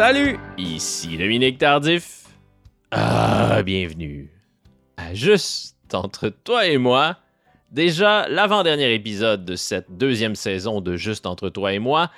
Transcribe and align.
Salut, 0.00 0.38
ici 0.56 1.18
Dominique 1.18 1.58
Tardif. 1.58 2.24
Ah, 2.90 3.62
bienvenue 3.62 4.30
à 4.96 5.12
Juste 5.12 5.76
entre 5.92 6.30
toi 6.30 6.66
et 6.66 6.78
moi. 6.78 7.18
Déjà 7.70 8.26
l'avant-dernier 8.26 8.94
épisode 8.94 9.44
de 9.44 9.56
cette 9.56 9.98
deuxième 9.98 10.36
saison 10.36 10.80
de 10.80 10.96
Juste 10.96 11.26
entre 11.26 11.50
toi 11.50 11.74
et 11.74 11.78
moi. 11.78 12.10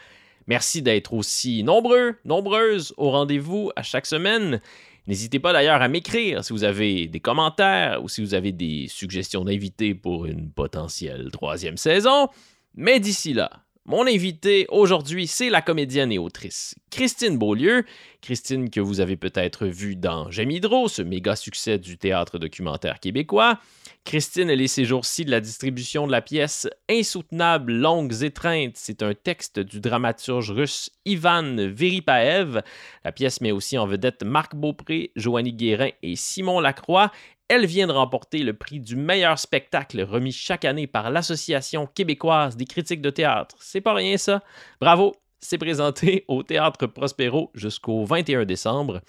Merci 0.47 0.81
d'être 0.81 1.13
aussi 1.13 1.65
nombreux, 1.65 2.15
nombreuses 2.25 2.95
au 2.99 3.11
rendez-vous 3.11 3.73
à 3.75 3.83
chaque 3.83 4.07
semaine. 4.07 4.61
N'hésitez 5.09 5.41
pas 5.41 5.53
d'ailleurs 5.53 5.83
à 5.83 5.89
m'écrire 5.89 6.45
si 6.45 6.53
vous 6.53 6.63
avez 6.63 7.09
des 7.09 7.19
commentaires 7.19 8.01
ou 8.05 8.09
si 8.09 8.21
vous 8.21 8.35
avez 8.35 8.53
des 8.53 8.87
suggestions 8.89 9.45
d'invités 9.45 9.93
pour 9.93 10.27
une 10.27 10.53
potentielle 10.53 11.31
troisième 11.33 11.77
saison. 11.77 12.29
Mais 12.77 13.01
d'ici 13.01 13.33
là, 13.33 13.51
mon 13.85 14.07
invité 14.07 14.67
aujourd'hui, 14.69 15.27
c'est 15.27 15.51
la 15.51 15.61
comédienne 15.61 16.13
et 16.13 16.19
autrice 16.19 16.77
Christine 16.93 17.37
Beaulieu. 17.37 17.85
Christine 18.21 18.71
que 18.71 18.79
vous 18.79 19.01
avez 19.01 19.17
peut-être 19.17 19.67
vue 19.67 19.97
dans 19.97 20.31
J'aime 20.31 20.53
Hydro, 20.53 20.87
ce 20.87 21.03
méga 21.03 21.35
succès 21.35 21.79
du 21.79 21.99
théâtre 21.99 22.39
documentaire 22.39 23.01
québécois. 23.01 23.59
Christine, 24.05 24.51
est 24.51 24.67
ces 24.69 24.85
jours-ci 24.85 25.25
de 25.25 25.33
la 25.33 25.41
distribution 25.41 26.07
de 26.07 26.13
la 26.13 26.23
pièce 26.23 26.69
Insoutenable, 26.89 27.73
longues 27.73 28.23
étreintes. 28.23 28.77
C'est 28.77 29.03
un 29.03 29.15
texte 29.15 29.59
du 29.59 29.81
dramaturge 29.81 30.53
russe 30.53 30.91
Ivan 31.05 31.57
Veripaev. 31.57 32.63
La 33.05 33.11
pièce 33.11 33.41
met 33.41 33.51
aussi 33.51 33.79
en 33.79 33.87
vedette 33.87 34.23
Marc 34.23 34.55
Beaupré, 34.55 35.11
Joanny 35.17 35.53
Guérin 35.53 35.91
et 36.03 36.15
Simon 36.15 36.61
Lacroix. 36.61 37.11
Elle 37.55 37.67
vient 37.67 37.87
de 37.87 37.93
remporter 37.93 38.39
le 38.45 38.55
prix 38.55 38.81
du 38.81 38.97
meilleur 38.97 39.39
spectacle 39.39 40.01
remis 40.01 40.33
chaque 40.33 40.65
année 40.65 40.87
par 40.87 41.11
l'Association 41.11 41.87
québécoise 41.87 42.57
des 42.57 42.65
critiques 42.65 43.03
de 43.03 43.11
théâtre. 43.11 43.57
C'est 43.61 43.83
pas 43.83 43.93
rien 43.93 44.17
ça. 44.17 44.43
Bravo, 44.81 45.17
c'est 45.39 45.59
présenté 45.59 46.25
au 46.29 46.43
Théâtre 46.43 46.87
Prospero 46.87 47.51
jusqu'au 47.55 48.07
21 48.07 48.47
décembre. 48.47 49.03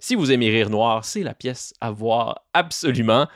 Si 0.00 0.16
vous 0.16 0.32
aimez 0.32 0.50
Rire 0.50 0.70
Noir, 0.70 1.04
c'est 1.04 1.22
la 1.22 1.34
pièce 1.34 1.72
à 1.80 1.92
voir 1.92 2.44
absolument. 2.52 3.28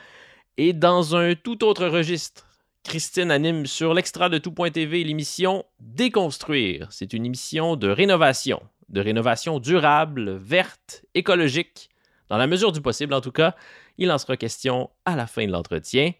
Et 0.57 0.73
dans 0.73 1.15
un 1.15 1.35
tout 1.35 1.63
autre 1.63 1.87
registre, 1.87 2.45
Christine 2.83 3.31
anime 3.31 3.65
sur 3.65 3.93
l'extra 3.93 4.27
de 4.27 4.39
tout.tv 4.39 5.05
l'émission 5.05 5.63
Déconstruire. 5.79 6.89
C'est 6.91 7.13
une 7.13 7.25
émission 7.25 7.77
de 7.77 7.87
rénovation, 7.87 8.61
de 8.89 8.99
rénovation 8.99 9.59
durable, 9.59 10.31
verte, 10.35 11.05
écologique, 11.15 11.88
dans 12.29 12.37
la 12.37 12.47
mesure 12.47 12.71
du 12.71 12.81
possible 12.81 13.13
en 13.13 13.21
tout 13.21 13.31
cas. 13.31 13.55
Il 13.97 14.11
en 14.11 14.17
sera 14.17 14.37
question 14.37 14.89
à 15.05 15.15
la 15.15 15.27
fin 15.27 15.45
de 15.45 15.51
l'entretien. 15.51 16.13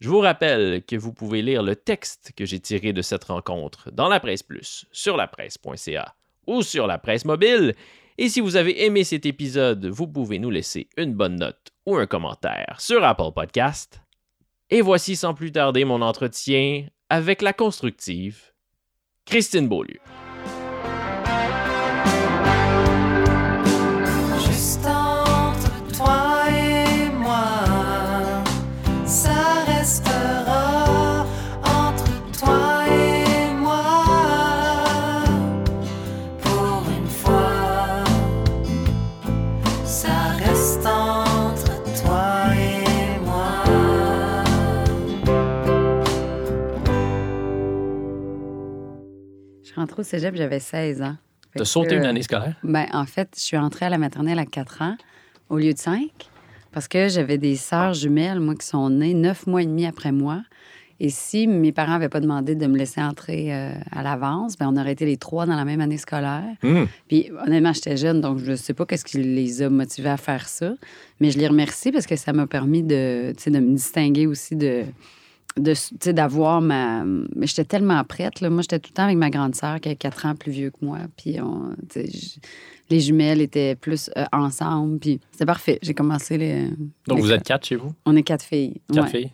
Je 0.00 0.08
vous 0.08 0.20
rappelle 0.20 0.82
que 0.84 0.96
vous 0.96 1.12
pouvez 1.12 1.40
lire 1.40 1.62
le 1.62 1.76
texte 1.76 2.32
que 2.36 2.44
j'ai 2.44 2.60
tiré 2.60 2.92
de 2.92 3.02
cette 3.02 3.24
rencontre 3.24 3.90
dans 3.90 4.08
la 4.08 4.20
presse 4.20 4.42
plus, 4.42 4.86
sur 4.92 5.16
lapresse.ca 5.16 6.14
ou 6.46 6.62
sur 6.62 6.86
la 6.86 6.98
presse 6.98 7.24
mobile. 7.24 7.74
Et 8.18 8.28
si 8.28 8.40
vous 8.40 8.56
avez 8.56 8.84
aimé 8.84 9.02
cet 9.02 9.26
épisode, 9.26 9.86
vous 9.86 10.06
pouvez 10.06 10.38
nous 10.38 10.50
laisser 10.50 10.88
une 10.96 11.14
bonne 11.14 11.36
note 11.36 11.72
ou 11.86 11.96
un 11.96 12.06
commentaire 12.06 12.76
sur 12.78 13.02
Apple 13.02 13.32
Podcast. 13.34 14.00
Et 14.70 14.80
voici 14.80 15.16
sans 15.16 15.34
plus 15.34 15.52
tarder 15.52 15.84
mon 15.84 16.02
entretien 16.02 16.86
avec 17.08 17.42
la 17.42 17.52
constructive 17.52 18.52
Christine 19.24 19.68
Beaulieu. 19.68 20.00
Rentrée 49.94 50.00
au 50.00 50.04
cégep, 50.04 50.34
j'avais 50.34 50.60
16 50.60 51.02
ans. 51.02 51.16
T'as 51.56 51.64
sauté 51.64 51.94
une 51.94 52.04
année 52.04 52.22
scolaire? 52.22 52.56
Ben, 52.64 52.86
en 52.92 53.06
fait, 53.06 53.28
je 53.36 53.40
suis 53.40 53.56
entrée 53.56 53.86
à 53.86 53.88
la 53.88 53.98
maternelle 53.98 54.38
à 54.38 54.46
4 54.46 54.82
ans 54.82 54.96
au 55.48 55.58
lieu 55.58 55.72
de 55.72 55.78
5 55.78 56.08
parce 56.72 56.88
que 56.88 57.08
j'avais 57.08 57.38
des 57.38 57.54
sœurs 57.54 57.94
jumelles, 57.94 58.40
moi, 58.40 58.56
qui 58.56 58.66
sont 58.66 58.90
nées 58.90 59.14
9 59.14 59.46
mois 59.46 59.62
et 59.62 59.66
demi 59.66 59.86
après 59.86 60.10
moi. 60.10 60.42
Et 60.98 61.10
si 61.10 61.46
mes 61.46 61.70
parents 61.70 61.92
n'avaient 61.92 62.08
pas 62.08 62.20
demandé 62.20 62.56
de 62.56 62.66
me 62.66 62.76
laisser 62.76 63.00
entrer 63.00 63.54
euh, 63.54 63.72
à 63.92 64.02
l'avance, 64.02 64.56
ben, 64.56 64.68
on 64.72 64.76
aurait 64.80 64.92
été 64.92 65.06
les 65.06 65.16
trois 65.16 65.46
dans 65.46 65.54
la 65.54 65.64
même 65.64 65.80
année 65.80 65.98
scolaire. 65.98 66.44
Hmm. 66.62 66.84
Puis 67.08 67.30
honnêtement, 67.46 67.72
j'étais 67.72 67.96
jeune, 67.96 68.20
donc 68.20 68.38
je 68.38 68.52
ne 68.52 68.56
sais 68.56 68.74
pas 68.74 68.86
qu'est-ce 68.86 69.04
qui 69.04 69.18
les 69.18 69.62
a 69.62 69.70
motivés 69.70 70.10
à 70.10 70.16
faire 70.16 70.48
ça. 70.48 70.74
Mais 71.20 71.30
je 71.30 71.38
les 71.38 71.46
remercie 71.46 71.92
parce 71.92 72.06
que 72.06 72.16
ça 72.16 72.32
m'a 72.32 72.46
permis 72.46 72.82
de, 72.82 73.32
de 73.32 73.58
me 73.58 73.74
distinguer 73.74 74.26
aussi 74.26 74.56
de 74.56 74.84
de 75.56 75.72
d'avoir 76.12 76.60
ma 76.60 77.04
mais 77.04 77.46
j'étais 77.46 77.64
tellement 77.64 78.02
prête 78.04 78.40
là. 78.40 78.50
moi 78.50 78.62
j'étais 78.62 78.80
tout 78.80 78.90
le 78.90 78.94
temps 78.94 79.04
avec 79.04 79.16
ma 79.16 79.30
grande 79.30 79.54
sœur 79.54 79.80
qui 79.80 79.88
est 79.88 79.94
4 79.96 80.26
ans 80.26 80.34
plus 80.34 80.50
vieux 80.50 80.70
que 80.70 80.84
moi 80.84 80.98
puis 81.16 81.40
on, 81.40 81.74
je- 81.94 82.40
les 82.90 82.98
jumelles 83.00 83.40
étaient 83.40 83.76
plus 83.76 84.10
euh, 84.16 84.24
ensemble 84.32 84.98
puis 84.98 85.20
c'était 85.30 85.46
parfait 85.46 85.78
j'ai 85.80 85.94
commencé 85.94 86.38
les 86.38 86.68
Donc 87.06 87.18
les- 87.18 87.22
vous 87.22 87.30
êtes 87.32 87.44
quatre 87.44 87.66
chez 87.66 87.76
vous? 87.76 87.94
on 88.04 88.16
est 88.16 88.24
quatre 88.24 88.44
filles 88.44 88.80
Quatre 88.92 89.04
Ouais. 89.04 89.10
filles? 89.10 89.30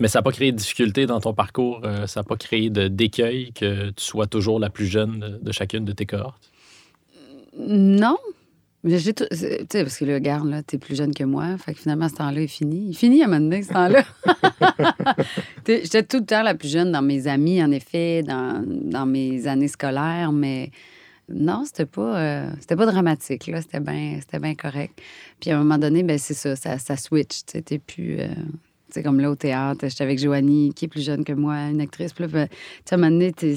Mais 0.00 0.08
ça 0.08 0.20
n'a 0.20 0.22
pas 0.22 0.32
créé 0.32 0.50
de 0.50 0.56
difficultés 0.56 1.04
dans 1.04 1.20
ton 1.20 1.34
parcours? 1.34 1.82
euh, 1.84 2.06
ça 2.06 2.20
n'a 2.20 2.24
pas 2.24 2.36
créé 2.36 2.70
d'écueil 2.70 3.52
que 3.52 3.90
tu 3.90 4.02
sois 4.02 4.26
toujours 4.26 4.58
la 4.58 4.70
plus 4.70 4.86
jeune 4.86 5.20
de, 5.20 5.28
de 5.42 5.52
chacune 5.52 5.84
de 5.84 5.92
tes 5.92 6.06
cohortes? 6.06 6.50
non 7.58 8.16
mais 8.82 8.98
j'ai 8.98 9.12
tu 9.14 9.24
sais 9.32 9.66
parce 9.72 9.98
que 9.98 10.04
le 10.04 10.14
regarde 10.14 10.48
là 10.48 10.62
t'es 10.62 10.78
plus 10.78 10.96
jeune 10.96 11.14
que 11.14 11.24
moi 11.24 11.58
fait 11.58 11.74
que 11.74 11.80
finalement 11.80 12.08
ce 12.08 12.14
temps-là 12.14 12.40
est 12.40 12.46
fini 12.46 12.88
il 12.90 12.94
finit 12.96 13.22
à 13.22 13.26
un 13.26 13.28
moment 13.28 13.40
donné 13.40 13.62
ce 13.62 13.72
temps-là 13.72 14.02
j'étais 15.66 16.02
tout 16.02 16.18
le 16.18 16.24
temps 16.24 16.42
la 16.42 16.54
plus 16.54 16.68
jeune 16.70 16.92
dans 16.92 17.02
mes 17.02 17.26
amis 17.26 17.62
en 17.62 17.70
effet 17.70 18.22
dans, 18.22 18.64
dans 18.66 19.06
mes 19.06 19.46
années 19.46 19.68
scolaires 19.68 20.32
mais 20.32 20.70
Non, 21.28 21.62
c'était 21.64 21.86
pas, 21.86 22.18
euh, 22.18 22.50
c'était 22.58 22.74
pas 22.74 22.86
dramatique, 22.86 23.46
là. 23.46 23.62
C'était 23.62 23.78
bien 23.78 24.18
c'était 24.20 24.40
bien 24.40 24.56
correct. 24.56 25.00
Puis 25.40 25.50
à 25.50 25.54
un 25.54 25.58
moment 25.62 25.78
donné, 25.78 26.02
ben 26.02 26.18
c'est 26.18 26.34
ça, 26.34 26.56
ça, 26.56 26.76
ça 26.78 26.96
switch. 26.96 27.44
Tu 27.46 27.52
sais, 27.52 27.62
t'es 27.62 27.78
plus... 27.78 28.18
euh, 28.18 28.26
tu 28.34 28.94
sais, 28.94 29.02
comme 29.04 29.20
là, 29.20 29.30
au 29.30 29.36
théâtre, 29.36 29.86
j'étais 29.88 30.02
avec 30.02 30.18
Joanie, 30.18 30.72
qui 30.74 30.86
est 30.86 30.88
plus 30.88 31.04
jeune 31.04 31.22
que 31.22 31.32
moi, 31.32 31.54
une 31.70 31.80
actrice. 31.80 32.12
Puis 32.12 32.24
là, 32.24 32.28
ben, 32.32 32.48
tu 32.48 32.54
sais, 32.84 32.94
à 32.94 32.98
un 32.98 33.00
moment 33.00 33.12
donné, 33.12 33.32
t'es- 33.32 33.54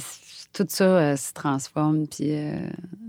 tout 0.53 0.65
ça 0.69 0.83
euh, 0.85 1.15
se 1.15 1.33
transforme. 1.33 2.07
Puis 2.07 2.31
euh, 2.31 2.55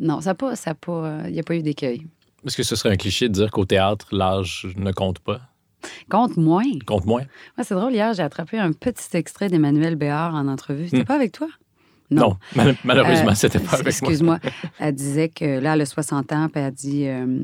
non, 0.00 0.20
ça 0.20 0.34
pas... 0.34 0.56
Ça 0.56 0.74
pas 0.74 1.20
il 1.26 1.32
n'y 1.32 1.40
a 1.40 1.42
pas 1.42 1.54
eu 1.56 1.62
d'écueil. 1.62 2.06
Est-ce 2.46 2.56
que 2.56 2.62
ce 2.62 2.76
serait 2.76 2.90
un 2.90 2.96
cliché 2.96 3.28
de 3.28 3.34
dire 3.34 3.50
qu'au 3.50 3.64
théâtre, 3.64 4.08
l'âge 4.12 4.66
ne 4.76 4.92
compte 4.92 5.18
pas? 5.18 5.40
Compte 6.10 6.36
moins. 6.36 6.64
Compte 6.86 7.04
moins? 7.06 7.22
Ouais, 7.56 7.64
c'est 7.64 7.74
drôle, 7.74 7.92
hier, 7.92 8.12
j'ai 8.14 8.22
attrapé 8.22 8.58
un 8.58 8.72
petit 8.72 9.16
extrait 9.16 9.48
d'Emmanuel 9.48 9.96
Béard 9.96 10.34
en 10.34 10.48
entrevue. 10.48 10.84
C'était 10.88 11.02
Hmm. 11.02 11.04
pas 11.06 11.14
avec 11.14 11.32
toi? 11.32 11.48
Mal- 12.10 12.76
malheureusement, 12.84 13.30
Euh, 13.30 13.34
c'était 13.34 13.58
pas 13.58 13.74
avec 13.74 13.84
moi. 13.84 13.90
Excuse-moi. 13.90 14.38
Elle 14.78 14.94
disait 14.94 15.28
que 15.30 15.58
là, 15.58 15.74
elle 15.74 15.80
a 15.80 15.86
60 15.86 16.32
ans, 16.32 16.48
puis 16.52 16.60
elle 16.62 16.72
dit 16.72 17.06
euh, 17.08 17.42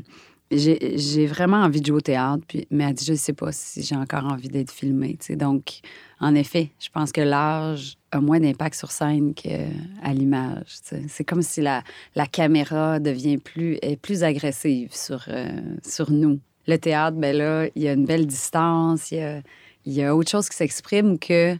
j'ai 0.51 1.25
vraiment 1.25 1.57
envie 1.57 1.81
de 1.81 1.85
jouer 1.87 1.97
au 1.97 2.01
théâtre, 2.01 2.43
puis, 2.47 2.67
mais 2.69 2.83
elle 2.85 2.93
dit 2.93 3.05
je 3.05 3.11
ne 3.13 3.17
sais 3.17 3.33
pas 3.33 3.51
si 3.51 3.81
j'ai 3.83 3.95
encore 3.95 4.25
envie 4.25 4.49
d'être 4.49 4.71
filmée. 4.71 5.17
Donc, 5.31 5.79
en 6.19 6.35
effet, 6.35 6.71
je 6.79 6.89
pense 6.89 7.11
que 7.11 7.21
l'âge 7.21 7.97
a 8.11 8.19
moins 8.19 8.39
d'impact 8.39 8.75
sur 8.75 8.91
scène 8.91 9.33
qu'à 9.33 10.13
l'image. 10.13 10.79
C'est 11.07 11.23
comme 11.23 11.41
si 11.41 11.61
la, 11.61 11.83
la 12.15 12.25
caméra 12.25 12.99
devient 12.99 13.37
plus, 13.37 13.77
est 13.81 13.95
plus 13.95 14.23
agressive 14.23 14.93
sur, 14.93 15.25
euh, 15.29 15.49
sur 15.85 16.11
nous. 16.11 16.39
Le 16.67 16.77
théâtre, 16.77 17.17
ben 17.17 17.35
là, 17.35 17.67
il 17.75 17.81
y 17.81 17.87
a 17.87 17.93
une 17.93 18.05
belle 18.05 18.27
distance, 18.27 19.11
il 19.11 19.17
y 19.17 19.21
a, 19.21 19.41
il 19.85 19.93
y 19.93 20.03
a 20.03 20.15
autre 20.15 20.29
chose 20.29 20.47
qui 20.49 20.55
s'exprime 20.55 21.17
que 21.17 21.57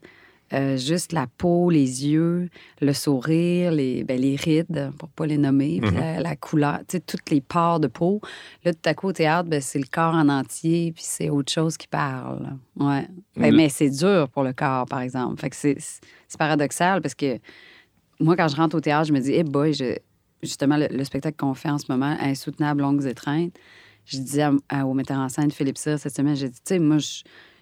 euh, 0.53 0.77
juste 0.77 1.13
la 1.13 1.27
peau, 1.27 1.69
les 1.69 2.05
yeux, 2.07 2.49
le 2.81 2.93
sourire, 2.93 3.71
les, 3.71 4.03
ben, 4.03 4.19
les 4.19 4.35
rides, 4.35 4.91
pour 4.97 5.07
pas 5.09 5.25
les 5.25 5.37
nommer, 5.37 5.79
puis 5.81 5.91
Mhm. 5.91 5.97
la, 5.99 6.19
la 6.19 6.35
couleur, 6.35 6.79
tu 6.87 6.97
sais, 6.97 6.99
toutes 6.99 7.29
les 7.29 7.41
parts 7.41 7.79
de 7.79 7.87
peau. 7.87 8.19
Là, 8.63 8.73
tout 8.73 8.79
à 8.85 8.93
coup, 8.93 9.07
au 9.07 9.13
théâtre, 9.13 9.49
ben, 9.49 9.61
c'est 9.61 9.79
le 9.79 9.85
corps 9.91 10.13
en 10.13 10.27
entier, 10.29 10.91
puis 10.91 11.03
c'est 11.05 11.29
autre 11.29 11.51
chose 11.51 11.77
qui 11.77 11.87
parle. 11.87 12.57
Ouais. 12.77 13.07
Ben, 13.37 13.51
Mm. 13.53 13.55
Mais 13.55 13.69
c'est 13.69 13.89
dur 13.89 14.27
pour 14.29 14.43
le 14.43 14.53
corps, 14.53 14.85
par 14.85 15.01
exemple. 15.01 15.39
Fait 15.39 15.49
que 15.49 15.55
c'est 15.55 15.77
paradoxal 16.37 17.01
parce 17.01 17.15
que 17.15 17.39
moi, 18.19 18.35
quand 18.35 18.47
je 18.47 18.55
rentre 18.55 18.75
au 18.75 18.81
théâtre, 18.81 19.07
je 19.07 19.13
me 19.13 19.19
dis, 19.19 19.31
hey 19.33 19.43
boy, 19.43 19.73
je- 19.73 19.97
justement, 20.43 20.77
le, 20.77 20.87
le 20.91 21.03
spectacle 21.03 21.37
qu'on 21.37 21.53
fait 21.53 21.69
en 21.69 21.77
ce 21.77 21.85
moment, 21.89 22.15
Insoutenable, 22.19 22.81
longues 22.81 23.05
étreintes, 23.05 23.53
je 24.05 24.17
disais 24.17 24.41
à- 24.43 24.53
à- 24.69 24.85
au 24.85 24.93
metteur 24.93 25.17
en 25.19 25.29
scène 25.29 25.51
Philippe 25.51 25.77
Cyr 25.77 25.97
cette 25.99 26.15
semaine, 26.15 26.35
j'ai 26.35 26.49
dit, 26.49 26.55
tu 26.55 26.73
sais, 26.75 26.79
moi, 26.79 26.97
je, 26.97 27.21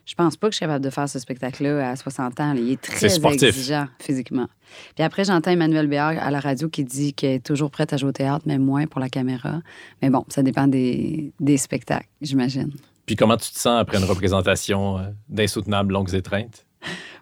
je 0.10 0.16
pense 0.16 0.38
pas 0.38 0.48
que 0.48 0.54
je 0.54 0.56
suis 0.56 0.64
capable 0.66 0.84
de 0.84 0.90
faire 0.90 1.08
ce 1.08 1.20
spectacle-là 1.20 1.92
à 1.92 1.96
60 1.96 2.40
ans. 2.40 2.54
Il 2.58 2.72
est 2.72 2.82
très 2.82 3.06
exigeant 3.06 3.86
physiquement. 4.00 4.48
Puis 4.96 5.04
après, 5.04 5.24
j'entends 5.24 5.52
Emmanuel 5.52 5.86
Béard 5.86 6.16
à 6.20 6.32
la 6.32 6.40
radio 6.40 6.68
qui 6.68 6.84
dit 6.84 7.14
qu'elle 7.14 7.34
est 7.34 7.46
toujours 7.46 7.70
prête 7.70 7.94
à 7.94 7.98
jouer 7.98 8.10
au 8.10 8.12
théâtre, 8.12 8.44
mais 8.48 8.58
moins 8.58 8.88
pour 8.88 9.00
la 9.00 9.08
caméra. 9.08 9.62
Mais 10.02 10.10
bon, 10.10 10.26
ça 10.30 10.42
dépend 10.42 10.66
des, 10.66 11.32
des 11.40 11.58
spectacles, 11.58 12.10
j'imagine. 12.22 12.72
Puis 13.06 13.16
comment 13.16 13.38
tu 13.38 13.52
te 13.52 13.60
sens 13.60 13.80
après 13.80 14.00
une 14.00 14.04
représentation 14.06 14.98
euh, 14.98 15.02
d'insoutenables 15.30 15.94
longues 15.94 16.16
étreintes? 16.16 16.66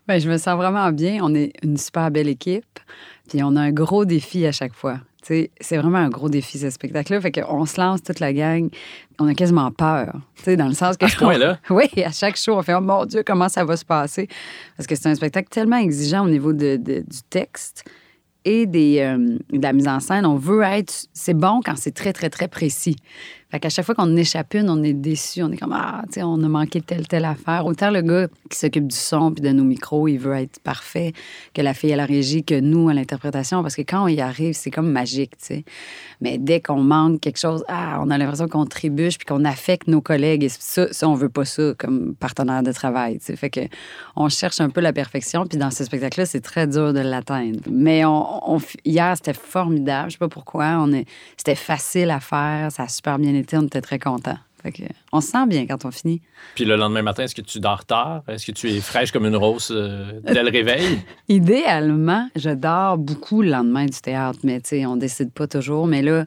Ben, 0.07 0.21
je 0.21 0.29
me 0.29 0.37
sens 0.37 0.55
vraiment 0.55 0.89
bien. 0.93 1.19
On 1.21 1.35
est 1.35 1.51
une 1.63 1.75
super 1.75 2.09
belle 2.09 2.29
équipe. 2.29 2.79
Puis 3.27 3.43
on 3.43 3.57
a 3.57 3.61
un 3.63 3.71
gros 3.71 4.05
défi 4.05 4.45
à 4.45 4.53
chaque 4.53 4.73
fois. 4.73 5.01
C'est 5.27 5.77
vraiment 5.77 5.97
un 5.97 6.09
gros 6.09 6.29
défi, 6.29 6.57
ce 6.57 6.69
spectacle-là. 6.69 7.19
Fait 7.21 7.31
qu'on 7.31 7.65
se 7.65 7.79
lance 7.79 8.01
toute 8.03 8.19
la 8.19 8.31
gang. 8.33 8.69
On 9.19 9.27
a 9.27 9.33
quasiment 9.33 9.69
peur. 9.71 10.13
tu 10.37 10.43
sais, 10.43 10.55
Dans 10.57 10.67
le 10.67 10.73
sens 10.73 10.95
que. 10.97 11.05
À 11.05 11.09
ce 11.09 11.17
point-là? 11.17 11.59
Oui, 11.69 11.85
à 12.03 12.11
chaque 12.11 12.37
show, 12.37 12.53
on 12.57 12.61
fait 12.61 12.73
Oh 12.75 12.81
mon 12.81 13.05
Dieu, 13.05 13.23
comment 13.25 13.49
ça 13.49 13.65
va 13.65 13.75
se 13.77 13.85
passer? 13.85 14.27
Parce 14.77 14.87
que 14.87 14.95
c'est 14.95 15.07
un 15.09 15.15
spectacle 15.15 15.49
tellement 15.49 15.77
exigeant 15.77 16.25
au 16.25 16.29
niveau 16.29 16.53
de- 16.53 16.77
de- 16.77 16.99
du 17.01 17.17
texte 17.29 17.83
et 18.45 18.65
des, 18.65 18.99
euh, 19.01 19.37
de 19.51 19.61
la 19.61 19.73
mise 19.73 19.87
en 19.87 19.99
scène. 19.99 20.25
On 20.25 20.35
veut 20.37 20.61
être. 20.61 20.93
C'est 21.13 21.33
bon 21.33 21.59
quand 21.65 21.75
c'est 21.77 21.91
très, 21.93 22.13
très, 22.13 22.29
très 22.29 22.47
précis. 22.47 22.95
Fait 23.49 23.61
qu'à 23.61 23.69
chaque 23.69 23.85
fois 23.85 23.95
qu'on 23.95 24.13
échappe 24.17 24.55
une, 24.55 24.69
on 24.69 24.83
est 24.83 24.93
déçu. 24.93 25.41
On 25.41 25.51
est 25.51 25.57
comme 25.57 25.73
Ah, 25.73 26.01
tu 26.07 26.15
sais, 26.15 26.23
on 26.23 26.41
a 26.43 26.47
manqué 26.49 26.81
telle, 26.81 27.07
telle 27.07 27.23
affaire. 27.23 27.65
Autant 27.65 27.91
le 27.91 28.01
gars 28.01 28.27
qui 28.49 28.57
s'occupe 28.57 28.87
du 28.87 28.95
son 28.95 29.31
puis 29.31 29.41
de 29.41 29.49
nos 29.49 29.63
micros, 29.63 30.09
il 30.09 30.17
veut 30.17 30.35
être 30.35 30.59
parfait 30.59 31.13
que 31.53 31.61
la 31.61 31.73
fille 31.73 31.93
à 31.93 31.95
la 31.95 32.05
régie, 32.05 32.43
que 32.43 32.59
nous 32.59 32.89
à 32.89 32.93
l'interprétation. 32.93 33.61
Parce 33.61 33.75
que 33.75 33.83
quand 33.83 34.03
on 34.03 34.07
y 34.09 34.19
arrive, 34.19 34.53
c'est 34.53 34.69
comme 34.69 34.91
magique, 34.91 35.37
tu 35.37 35.45
sais. 35.45 35.63
Mais 36.19 36.37
dès 36.37 36.59
qu'on 36.59 36.81
manque 36.81 37.21
quelque 37.21 37.39
chose, 37.39 37.63
ah, 37.69 38.01
on 38.03 38.09
a 38.09 38.17
l'impression 38.17 38.49
qu'on 38.49 38.65
trébuche 38.65 39.17
puis 39.17 39.25
qu'on 39.25 39.45
affecte 39.45 39.87
nos 39.87 40.01
collègues. 40.01 40.43
Et 40.43 40.49
ça, 40.49 40.91
ça, 40.91 41.07
on 41.07 41.13
veut 41.13 41.29
pas 41.29 41.45
ça 41.45 41.73
comme 41.77 42.15
partenaire 42.15 42.63
de 42.63 42.73
travail. 42.73 43.19
tu 43.19 43.27
sais. 43.27 43.35
Fait 43.37 43.49
que 43.49 43.61
on 44.17 44.27
cherche 44.27 44.59
un 44.59 44.69
peu 44.69 44.81
la 44.81 44.91
perfection. 44.91 45.45
Puis 45.45 45.57
dans 45.57 45.71
ce 45.71 45.85
spectacle-là, 45.85 46.25
c'est 46.25 46.41
très 46.41 46.67
dur 46.67 46.91
de 46.91 46.99
l'atteindre. 46.99 47.61
Mais 47.71 48.03
hier, 48.83 49.15
c'était 49.15 49.33
formidable. 49.33 50.09
Je 50.09 50.13
sais 50.13 50.19
pas 50.19 50.27
pourquoi. 50.27 50.85
C'était 51.37 51.55
facile 51.55 52.11
à 52.11 52.19
faire. 52.19 52.73
Ça 52.73 52.83
a 52.83 52.87
super 52.89 53.17
bien 53.17 53.36
été. 53.37 53.57
On 53.57 53.63
était 53.63 53.81
très 53.81 53.99
contents. 53.99 54.37
Fait 54.63 54.71
que 54.71 54.83
on 55.11 55.21
se 55.21 55.29
sent 55.29 55.45
bien 55.47 55.67
quand 55.67 55.85
on 55.85 55.91
finit. 55.91 56.21
Puis 56.55 56.65
le 56.65 56.75
lendemain 56.75 57.03
matin, 57.03 57.23
est-ce 57.23 57.35
que 57.35 57.41
tu 57.41 57.59
dors 57.59 57.85
tard? 57.85 58.23
Est-ce 58.27 58.45
que 58.45 58.51
tu 58.51 58.69
es 58.69 58.79
fraîche 58.81 59.11
comme 59.11 59.25
une 59.25 59.35
rose 59.35 59.71
euh, 59.71 60.19
dès 60.23 60.43
le 60.43 60.49
réveil? 60.49 60.99
Idéalement, 61.29 62.27
je 62.35 62.49
dors 62.49 62.97
beaucoup 62.97 63.43
le 63.43 63.49
lendemain 63.49 63.85
du 63.85 63.99
théâtre, 64.01 64.39
mais 64.43 64.59
tu 64.59 64.69
sais, 64.69 64.85
on 64.87 64.95
décide 64.95 65.31
pas 65.31 65.47
toujours. 65.47 65.85
Mais 65.85 66.01
là, 66.01 66.25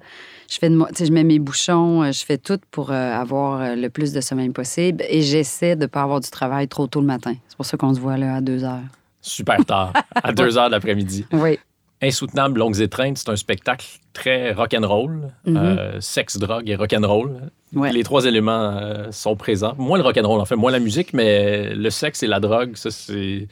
je 0.49 0.59
fais 0.59 0.71
de 0.71 0.77
moi, 0.77 0.89
je 0.97 1.11
mets 1.11 1.25
mes 1.25 1.41
bouchons, 1.41 2.05
euh, 2.05 2.12
je 2.12 2.25
fais 2.25 2.39
tout 2.39 2.61
pour 2.71 2.93
euh, 2.93 3.12
avoir 3.12 3.75
le 3.75 3.89
plus 3.89 4.12
de 4.12 4.21
sommeil 4.21 4.51
possible 4.51 5.05
et 5.09 5.23
j'essaie 5.23 5.75
de 5.75 5.87
pas 5.87 6.03
avoir 6.03 6.21
du 6.21 6.31
travail 6.31 6.69
trop 6.69 6.87
tôt 6.87 7.01
le 7.01 7.07
matin. 7.07 7.35
C'est 7.49 7.57
pour 7.57 7.67
ça 7.67 7.77
qu'on 7.77 7.95
se 7.95 8.01
voit 8.01 8.17
là 8.17 8.37
à 8.37 8.41
deux 8.41 8.62
heures. 8.62 8.79
Super 9.21 9.65
tard, 9.65 9.93
à 10.15 10.33
2 10.33 10.57
heures 10.57 10.69
de 10.69 10.73
l'après-midi. 10.73 11.27
Oui. 11.33 11.59
Insoutenable, 12.02 12.58
longues 12.58 12.81
étreintes, 12.81 13.19
c'est 13.19 13.29
un 13.29 13.37
spectacle 13.37 13.87
très 14.14 14.52
rock'n'roll. 14.52 15.32
Mhm. 15.44 15.56
Euh, 15.56 16.00
sexe, 16.00 16.38
drogue 16.38 16.69
et 16.69 16.76
rock'n'roll. 16.76 17.50
Ouais. 17.75 17.93
Les 17.93 18.02
trois 18.02 18.25
éléments 18.25 18.76
euh, 18.76 19.12
sont 19.12 19.37
présents. 19.37 19.75
Moins 19.76 19.99
le 19.99 20.05
rock'n'roll, 20.05 20.41
en 20.41 20.44
fait, 20.47 20.56
moins 20.56 20.73
la 20.73 20.81
musique, 20.81 21.12
mais 21.12 21.75
le 21.75 21.91
sexe 21.91 22.23
et 22.23 22.26
la 22.26 22.41
drogue, 22.41 22.75
ça, 22.75 22.91
c'est, 22.91 23.49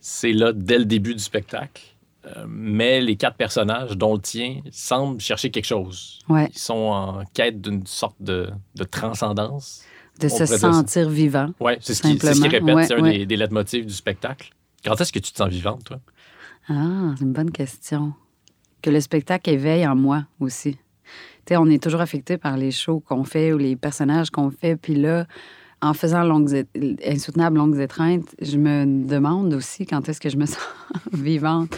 c'est 0.00 0.32
là 0.32 0.52
dès 0.54 0.78
le 0.78 0.84
début 0.84 1.14
du 1.14 1.22
spectacle. 1.22 1.82
Euh, 2.26 2.44
mais 2.48 3.00
les 3.00 3.16
quatre 3.16 3.36
personnages, 3.36 3.96
dont 3.96 4.14
le 4.14 4.20
tien, 4.20 4.60
semblent 4.70 5.20
chercher 5.20 5.50
quelque 5.50 5.66
chose. 5.66 6.20
Ouais. 6.28 6.48
Ils 6.52 6.58
sont 6.58 6.74
en 6.74 7.24
quête 7.34 7.60
d'une 7.60 7.86
sorte 7.86 8.16
de, 8.20 8.50
de 8.76 8.84
transcendance. 8.84 9.82
De 10.20 10.28
se 10.28 10.46
ça. 10.46 10.58
sentir 10.58 11.08
vivant. 11.08 11.50
Oui, 11.60 11.72
c'est 11.80 11.94
ce 11.94 12.02
qui, 12.02 12.18
ce 12.18 12.42
répète, 12.42 12.62
ouais, 12.62 12.86
c'est 12.86 12.94
un 12.94 13.02
ouais. 13.02 13.18
des, 13.18 13.26
des 13.26 13.36
leitmotifs 13.36 13.86
du 13.86 13.94
spectacle. 13.94 14.50
Quand 14.84 15.00
est-ce 15.00 15.12
que 15.12 15.18
tu 15.18 15.32
te 15.32 15.36
sens 15.36 15.48
vivante, 15.48 15.84
toi? 15.84 15.98
Ah, 16.68 17.14
c'est 17.16 17.24
une 17.24 17.32
bonne 17.32 17.50
question. 17.50 18.12
Que 18.82 18.90
le 18.90 19.00
spectacle 19.00 19.50
éveille 19.50 19.86
en 19.86 19.96
moi 19.96 20.24
aussi. 20.40 20.72
Tu 21.46 21.54
sais, 21.54 21.56
on 21.56 21.66
est 21.66 21.82
toujours 21.82 22.00
affecté 22.00 22.36
par 22.36 22.56
les 22.56 22.70
shows 22.70 23.00
qu'on 23.00 23.24
fait 23.24 23.52
ou 23.52 23.58
les 23.58 23.74
personnages 23.76 24.30
qu'on 24.30 24.50
fait. 24.50 24.76
Puis 24.76 24.94
là, 24.94 25.26
en 25.80 25.94
faisant 25.94 26.22
longues 26.22 26.64
insoutenables 27.06 27.56
longues 27.56 27.78
étreintes, 27.78 28.34
je 28.40 28.58
me 28.58 29.06
demande 29.06 29.54
aussi 29.54 29.86
quand 29.86 30.08
est-ce 30.08 30.20
que 30.20 30.28
je 30.28 30.36
me 30.36 30.46
sens 30.46 30.58
vivante. 31.12 31.76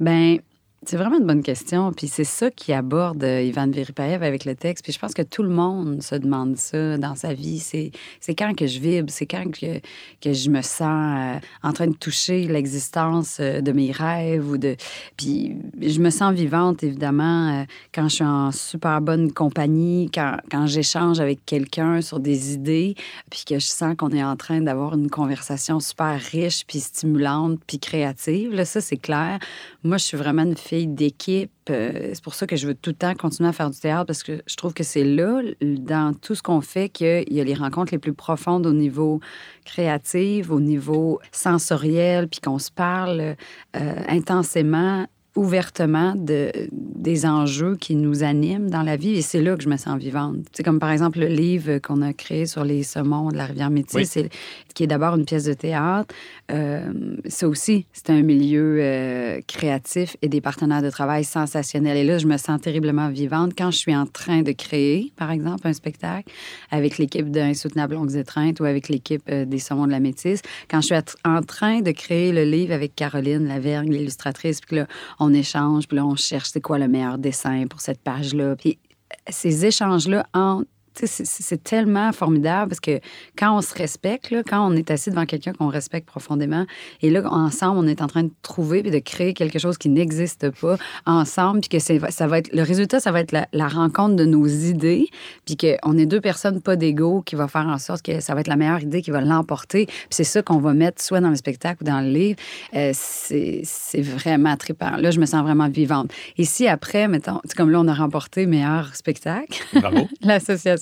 Ben, 0.00 0.38
c'est 0.84 0.96
vraiment 0.96 1.18
une 1.18 1.26
bonne 1.26 1.42
question. 1.42 1.92
Puis 1.92 2.06
c'est 2.08 2.24
ça 2.24 2.50
qui 2.50 2.72
aborde 2.72 3.24
euh, 3.24 3.42
Ivan 3.42 3.68
Veripaev 3.68 4.22
avec 4.22 4.44
le 4.44 4.54
texte. 4.54 4.84
Puis 4.84 4.92
je 4.92 4.98
pense 4.98 5.14
que 5.14 5.22
tout 5.22 5.42
le 5.42 5.48
monde 5.48 6.02
se 6.02 6.14
demande 6.14 6.56
ça 6.56 6.98
dans 6.98 7.14
sa 7.14 7.32
vie. 7.32 7.58
C'est, 7.58 7.90
quand 8.34 8.54
que 8.54 8.66
je 8.66 8.78
vibre, 8.78 9.10
c'est 9.10 9.26
quand 9.26 9.50
que, 9.50 9.80
que 10.20 10.32
je 10.32 10.50
me 10.50 10.62
sens 10.62 11.18
euh, 11.18 11.38
en 11.62 11.72
train 11.72 11.86
de 11.86 11.96
toucher 11.96 12.46
l'existence 12.46 13.38
euh, 13.40 13.60
de 13.60 13.72
mes 13.72 13.90
rêves 13.90 14.48
ou 14.48 14.58
de. 14.58 14.76
Puis 15.16 15.56
je 15.80 16.00
me 16.00 16.10
sens 16.10 16.34
vivante, 16.34 16.82
évidemment, 16.82 17.64
quand 17.92 18.08
je 18.08 18.16
suis 18.16 18.24
en 18.24 18.52
super 18.52 19.00
bonne 19.00 19.32
compagnie, 19.32 20.10
quand, 20.12 20.36
quand 20.50 20.66
j'échange 20.66 21.20
avec 21.20 21.44
quelqu'un 21.46 22.00
sur 22.00 22.20
des 22.20 22.52
idées, 22.52 22.94
puis 23.30 23.44
que 23.46 23.58
je 23.58 23.66
sens 23.66 23.96
qu'on 23.96 24.10
est 24.10 24.24
en 24.24 24.36
train 24.36 24.60
d'avoir 24.60 24.94
une 24.94 25.10
conversation 25.10 25.80
super 25.80 26.20
riche, 26.20 26.64
puis 26.66 26.80
stimulante, 26.80 27.60
puis 27.66 27.78
créative. 27.78 28.54
Là, 28.54 28.64
ça, 28.64 28.80
c'est 28.80 28.96
clair. 28.96 29.38
Moi, 29.82 29.98
je 29.98 30.04
suis 30.04 30.16
vraiment 30.16 30.42
une 30.42 30.56
fille 30.66 30.86
d'équipe. 30.86 31.50
Euh, 31.70 32.10
c'est 32.12 32.22
pour 32.22 32.34
ça 32.34 32.46
que 32.46 32.56
je 32.56 32.66
veux 32.66 32.74
tout 32.74 32.90
le 32.90 32.96
temps 32.96 33.14
continuer 33.14 33.48
à 33.48 33.52
faire 33.52 33.70
du 33.70 33.78
théâtre 33.78 34.06
parce 34.06 34.22
que 34.22 34.42
je 34.46 34.56
trouve 34.56 34.74
que 34.74 34.84
c'est 34.84 35.04
là, 35.04 35.40
dans 35.60 36.14
tout 36.14 36.34
ce 36.34 36.42
qu'on 36.42 36.60
fait, 36.60 36.88
qu'il 36.88 37.24
y 37.30 37.40
a 37.40 37.44
les 37.44 37.54
rencontres 37.54 37.92
les 37.92 37.98
plus 37.98 38.12
profondes 38.12 38.66
au 38.66 38.72
niveau 38.72 39.20
créatif, 39.64 40.50
au 40.50 40.60
niveau 40.60 41.20
sensoriel, 41.32 42.28
puis 42.28 42.40
qu'on 42.40 42.58
se 42.58 42.70
parle 42.70 43.36
euh, 43.76 44.02
intensément 44.08 45.06
ouvertement 45.36 46.14
de, 46.16 46.50
des 46.72 47.26
enjeux 47.26 47.76
qui 47.76 47.94
nous 47.94 48.24
animent 48.24 48.70
dans 48.70 48.82
la 48.82 48.96
vie 48.96 49.16
et 49.16 49.22
c'est 49.22 49.42
là 49.42 49.56
que 49.56 49.62
je 49.62 49.68
me 49.68 49.76
sens 49.76 49.98
vivante. 49.98 50.36
C'est 50.52 50.62
comme 50.62 50.78
par 50.80 50.90
exemple 50.90 51.20
le 51.20 51.26
livre 51.26 51.78
qu'on 51.78 52.02
a 52.02 52.12
créé 52.12 52.46
sur 52.46 52.64
les 52.64 52.82
saumons 52.82 53.30
de 53.30 53.36
la 53.36 53.44
rivière 53.46 53.70
Métis, 53.70 54.16
Oui. 54.16 54.28
qui 54.74 54.84
est 54.84 54.86
d'abord 54.86 55.16
une 55.16 55.24
pièce 55.24 55.44
de 55.44 55.52
théâtre. 55.52 56.14
Euh, 56.50 56.80
ça 57.26 57.48
aussi, 57.48 57.86
c'est 57.92 58.10
un 58.10 58.22
milieu 58.22 58.78
euh, 58.80 59.40
créatif 59.46 60.16
et 60.22 60.28
des 60.28 60.40
partenaires 60.40 60.82
de 60.82 60.90
travail 60.90 61.24
sensationnels. 61.24 61.96
Et 61.96 62.04
là, 62.04 62.18
je 62.18 62.26
me 62.26 62.36
sens 62.36 62.60
terriblement 62.60 63.08
vivante 63.08 63.52
quand 63.56 63.70
je 63.70 63.78
suis 63.78 63.94
en 63.94 64.06
train 64.06 64.42
de 64.42 64.52
créer, 64.52 65.12
par 65.16 65.30
exemple, 65.30 65.66
un 65.66 65.72
spectacle 65.72 66.32
avec 66.70 66.98
l'équipe 66.98 67.30
d'Insoutenable 67.30 67.94
Longues 67.94 68.16
Étreintes 68.16 68.60
ou 68.60 68.64
avec 68.64 68.88
l'équipe 68.88 69.22
euh, 69.28 69.44
des 69.44 69.58
Saumons 69.58 69.86
de 69.86 69.92
la 69.92 70.00
Métis. 70.00 70.40
Quand 70.70 70.80
je 70.80 70.86
suis 70.86 70.94
en 71.24 71.42
train 71.42 71.80
de 71.80 71.90
créer 71.90 72.32
le 72.32 72.44
livre 72.44 72.72
avec 72.72 72.94
Caroline 72.94 73.46
Lavergne, 73.46 73.92
l'illustratrice, 73.92 74.60
puis 74.60 74.76
là, 74.76 74.86
on 75.18 75.25
échange, 75.32 75.86
puis 75.88 75.96
là, 75.96 76.06
on 76.06 76.16
cherche 76.16 76.50
c'est 76.52 76.60
quoi 76.60 76.78
le 76.78 76.88
meilleur 76.88 77.18
dessin 77.18 77.66
pour 77.66 77.80
cette 77.80 78.00
page-là. 78.00 78.56
Puis 78.56 78.78
euh, 79.12 79.16
ces 79.28 79.66
échanges-là 79.66 80.26
en 80.34 80.60
tu 80.60 80.66
sais, 80.66 80.75
c'est 81.04 81.62
tellement 81.62 82.12
formidable 82.12 82.70
parce 82.70 82.80
que 82.80 83.00
quand 83.36 83.56
on 83.56 83.60
se 83.60 83.74
respecte, 83.74 84.30
là, 84.30 84.42
quand 84.42 84.66
on 84.66 84.74
est 84.74 84.90
assis 84.90 85.10
devant 85.10 85.26
quelqu'un 85.26 85.52
qu'on 85.52 85.68
respecte 85.68 86.06
profondément, 86.06 86.66
et 87.02 87.10
là, 87.10 87.22
ensemble, 87.30 87.78
on 87.78 87.86
est 87.86 88.02
en 88.02 88.06
train 88.06 88.24
de 88.24 88.32
trouver 88.42 88.78
et 88.78 88.90
de 88.90 88.98
créer 88.98 89.34
quelque 89.34 89.58
chose 89.58 89.78
qui 89.78 89.88
n'existe 89.88 90.50
pas 90.60 90.76
ensemble, 91.04 91.60
puis 91.60 91.68
que 91.68 91.78
ça 91.78 92.26
va 92.26 92.38
être 92.38 92.52
le 92.52 92.62
résultat, 92.62 93.00
ça 93.00 93.12
va 93.12 93.20
être 93.20 93.32
la, 93.32 93.46
la 93.52 93.68
rencontre 93.68 94.16
de 94.16 94.24
nos 94.24 94.46
idées, 94.46 95.08
puis 95.44 95.56
qu'on 95.56 95.98
est 95.98 96.06
deux 96.06 96.20
personnes 96.20 96.60
pas 96.60 96.76
d'ego 96.76 97.22
qui 97.22 97.36
va 97.36 97.48
faire 97.48 97.66
en 97.66 97.78
sorte 97.78 98.02
que 98.02 98.20
ça 98.20 98.34
va 98.34 98.40
être 98.40 98.48
la 98.48 98.56
meilleure 98.56 98.82
idée 98.82 99.02
qui 99.02 99.10
va 99.10 99.20
l'emporter. 99.20 99.86
Puis 99.86 100.06
c'est 100.10 100.24
ça 100.24 100.42
qu'on 100.42 100.58
va 100.58 100.72
mettre 100.74 101.02
soit 101.02 101.20
dans 101.20 101.30
le 101.30 101.36
spectacle 101.36 101.82
ou 101.82 101.84
dans 101.84 102.00
le 102.00 102.08
livre. 102.08 102.38
Euh, 102.74 102.92
c'est 102.94 104.00
vraiment 104.00 104.56
trippant. 104.56 104.96
Là, 104.96 105.10
je 105.10 105.20
me 105.20 105.26
sens 105.26 105.42
vraiment 105.42 105.68
vivante. 105.68 106.10
Et 106.38 106.44
si 106.44 106.66
après, 106.66 107.08
mettons, 107.08 107.40
comme 107.56 107.70
là, 107.70 107.80
on 107.80 107.88
a 107.88 107.94
remporté 107.94 108.46
meilleur 108.46 108.94
spectacle, 108.94 109.62
Bravo. 109.74 110.08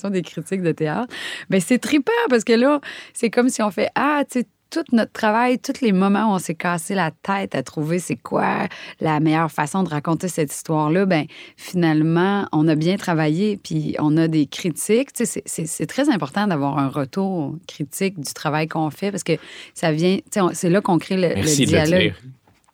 des 0.09 0.21
critiques 0.21 0.61
de 0.61 0.71
théâtre, 0.71 1.13
ben 1.49 1.59
c'est 1.61 1.79
trippant 1.79 2.11
parce 2.29 2.43
que 2.43 2.53
là, 2.53 2.79
c'est 3.13 3.29
comme 3.29 3.49
si 3.49 3.61
on 3.61 3.71
fait 3.71 3.89
Ah, 3.95 4.23
tu 4.29 4.39
sais, 4.41 4.47
tout 4.71 4.83
notre 4.91 5.11
travail, 5.13 5.59
tous 5.59 5.79
les 5.81 5.91
moments 5.93 6.31
où 6.31 6.35
on 6.35 6.39
s'est 6.39 6.55
cassé 6.55 6.95
la 6.95 7.11
tête 7.11 7.55
à 7.55 7.63
trouver 7.63 7.99
c'est 7.99 8.15
quoi 8.17 8.67
la 8.99 9.19
meilleure 9.19 9.51
façon 9.51 9.83
de 9.83 9.89
raconter 9.89 10.27
cette 10.27 10.51
histoire-là, 10.53 11.05
ben 11.05 11.25
finalement, 11.55 12.47
on 12.51 12.67
a 12.67 12.75
bien 12.75 12.97
travaillé, 12.97 13.57
puis 13.57 13.95
on 13.99 14.17
a 14.17 14.27
des 14.27 14.47
critiques. 14.47 15.13
Tu 15.13 15.25
sais, 15.25 15.43
c'est- 15.45 15.85
très 15.85 16.09
important 16.09 16.47
d'avoir 16.47 16.77
un 16.77 16.87
retour 16.89 17.55
critique 17.67 18.19
du 18.19 18.33
travail 18.33 18.67
qu'on 18.67 18.89
fait 18.89 19.11
parce 19.11 19.23
que 19.23 19.33
ça 19.73 19.91
vient, 19.91 20.17
tu 20.17 20.23
sais, 20.31 20.41
on- 20.41 20.51
c'est 20.53 20.69
là 20.69 20.81
qu'on 20.81 20.97
crée 20.97 21.15
le, 21.15 21.35
Merci 21.35 21.65
dialogue. 21.65 22.13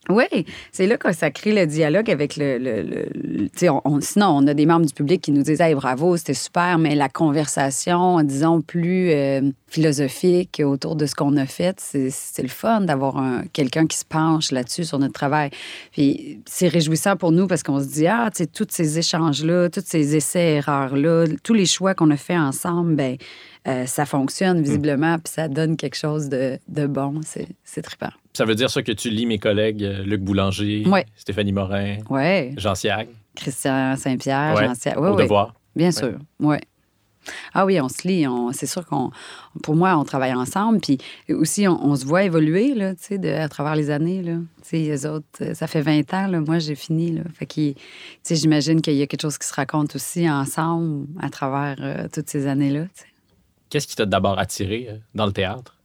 Oui, 0.09 0.25
c'est 0.71 0.87
là 0.87 0.97
que 0.97 1.13
ça 1.13 1.29
crée 1.29 1.53
le 1.53 1.67
dialogue 1.67 2.09
avec 2.09 2.35
le. 2.35 2.57
le- 2.57 2.81
le- 2.81 3.05
le- 3.13 3.49
tu 3.49 3.59
sais, 3.59 3.69
on- 3.69 3.81
on- 3.85 4.01
sinon, 4.01 4.29
on 4.29 4.47
a 4.47 4.53
des 4.55 4.65
membres 4.65 4.85
du 4.87 4.93
public 4.93 5.21
qui 5.21 5.31
nous 5.31 5.43
disent 5.43 5.61
Hey, 5.61 5.75
bravo, 5.75 6.17
c'était 6.17 6.33
super, 6.33 6.79
mais 6.79 6.95
la 6.95 7.07
conversation, 7.07 8.21
disons, 8.23 8.61
plus 8.61 9.11
euh, 9.11 9.41
philosophique 9.67 10.59
autour 10.65 10.95
de 10.95 11.05
ce 11.05 11.13
qu'on 11.13 11.37
a 11.37 11.45
fait, 11.45 11.79
c'est 11.79 12.41
le 12.41 12.47
fun 12.49 12.81
d'avoir 12.81 13.17
un- 13.17 13.43
quelqu'un 13.53 13.85
qui 13.85 13.95
se 13.95 14.03
penche 14.03 14.51
là-dessus 14.51 14.85
sur 14.85 14.97
notre 14.97 15.13
travail. 15.13 15.51
Puis 15.91 16.41
c'est 16.47 16.67
réjouissant 16.67 17.15
pour 17.15 17.31
nous 17.31 17.45
parce 17.45 17.61
qu'on 17.61 17.79
se 17.79 17.87
dit 17.87 18.07
Ah, 18.07 18.29
tu 18.35 18.39
sais, 18.39 18.47
tous 18.47 18.67
ces 18.71 18.97
échanges-là, 18.97 19.69
tous 19.69 19.83
ces 19.85 20.15
essais-erreurs-là, 20.15 21.25
tous 21.43 21.53
les 21.53 21.67
choix 21.67 21.93
qu'on 21.93 22.09
a 22.09 22.17
fait 22.17 22.37
ensemble, 22.37 22.95
ben 22.95 23.17
euh, 23.67 23.85
ça 23.85 24.07
fonctionne 24.07 24.63
visiblement, 24.63 25.19
puis 25.19 25.31
ça 25.31 25.47
donne 25.47 25.77
quelque 25.77 25.95
chose 25.95 26.27
de, 26.27 26.57
de 26.67 26.87
bon. 26.87 27.21
C'est 27.23 27.47
c'est 27.63 27.83
trippant. 27.83 28.09
Ça 28.33 28.45
veut 28.45 28.55
dire 28.55 28.69
ça 28.69 28.81
que 28.81 28.91
tu 28.91 29.09
lis 29.09 29.25
mes 29.25 29.37
collègues 29.39 29.83
euh, 29.83 30.03
Luc 30.03 30.21
Boulanger, 30.21 30.83
Ouais. 30.87 31.05
Stéphanie 31.15 31.51
Morin, 31.51 31.97
Ouais. 32.09 32.53
Jean 32.57 32.75
Siag, 32.75 33.09
Christian 33.35 33.95
Saint-Pierre, 33.97 34.55
Ouais, 34.55 34.65
Jean-Pierre. 34.67 35.01
au 35.01 35.15
devoir. 35.15 35.53
Bien 35.75 35.91
sûr. 35.91 36.13
Oui. 36.39 36.57
Ah 37.53 37.65
oui, 37.67 37.79
on 37.79 37.87
se 37.87 38.07
lit. 38.07 38.25
on- 38.27 38.51
C'est 38.51 38.65
sûr 38.65 38.83
qu'on, 38.85 39.11
pour 39.61 39.75
moi, 39.75 39.95
on 39.95 40.03
travaille 40.03 40.33
ensemble. 40.33 40.79
Puis 40.79 40.97
aussi, 41.29 41.67
on, 41.67 41.79
on 41.85 41.95
se 41.95 42.03
voit 42.05 42.23
évoluer, 42.23 42.73
là, 42.73 42.95
tu 42.95 43.03
sais, 43.03 43.17
de- 43.19 43.29
à 43.29 43.47
travers 43.47 43.75
les 43.75 43.91
années, 43.91 44.23
là. 44.23 44.37
Tu 44.63 44.69
sais, 44.69 44.77
les 44.77 45.05
autres, 45.05 45.25
euh, 45.41 45.53
ça 45.53 45.67
fait 45.67 45.81
20 45.81 46.11
ans, 46.15 46.25
là. 46.27 46.39
Moi, 46.41 46.57
j'ai 46.57 46.73
fini, 46.73 47.11
là. 47.11 47.21
Fait 47.35 47.45
que, 47.45 47.53
tu 47.73 47.75
sais, 48.23 48.35
j'imagine 48.35 48.81
qu'il 48.81 48.95
y 48.95 49.03
a 49.03 49.07
quelque 49.07 49.21
chose 49.21 49.37
qui 49.37 49.47
se 49.47 49.53
raconte 49.53 49.95
aussi 49.95 50.27
ensemble 50.27 51.05
à 51.21 51.29
travers 51.29 51.75
euh, 51.81 52.07
toutes 52.11 52.27
ces 52.29 52.47
années-là. 52.47 52.85
Qu'est-ce 53.69 53.85
qui 53.87 53.95
t'a 53.95 54.05
d'abord 54.07 54.39
attiré 54.39 54.89
dans 55.13 55.27
le 55.27 55.31
théâtre? 55.31 55.77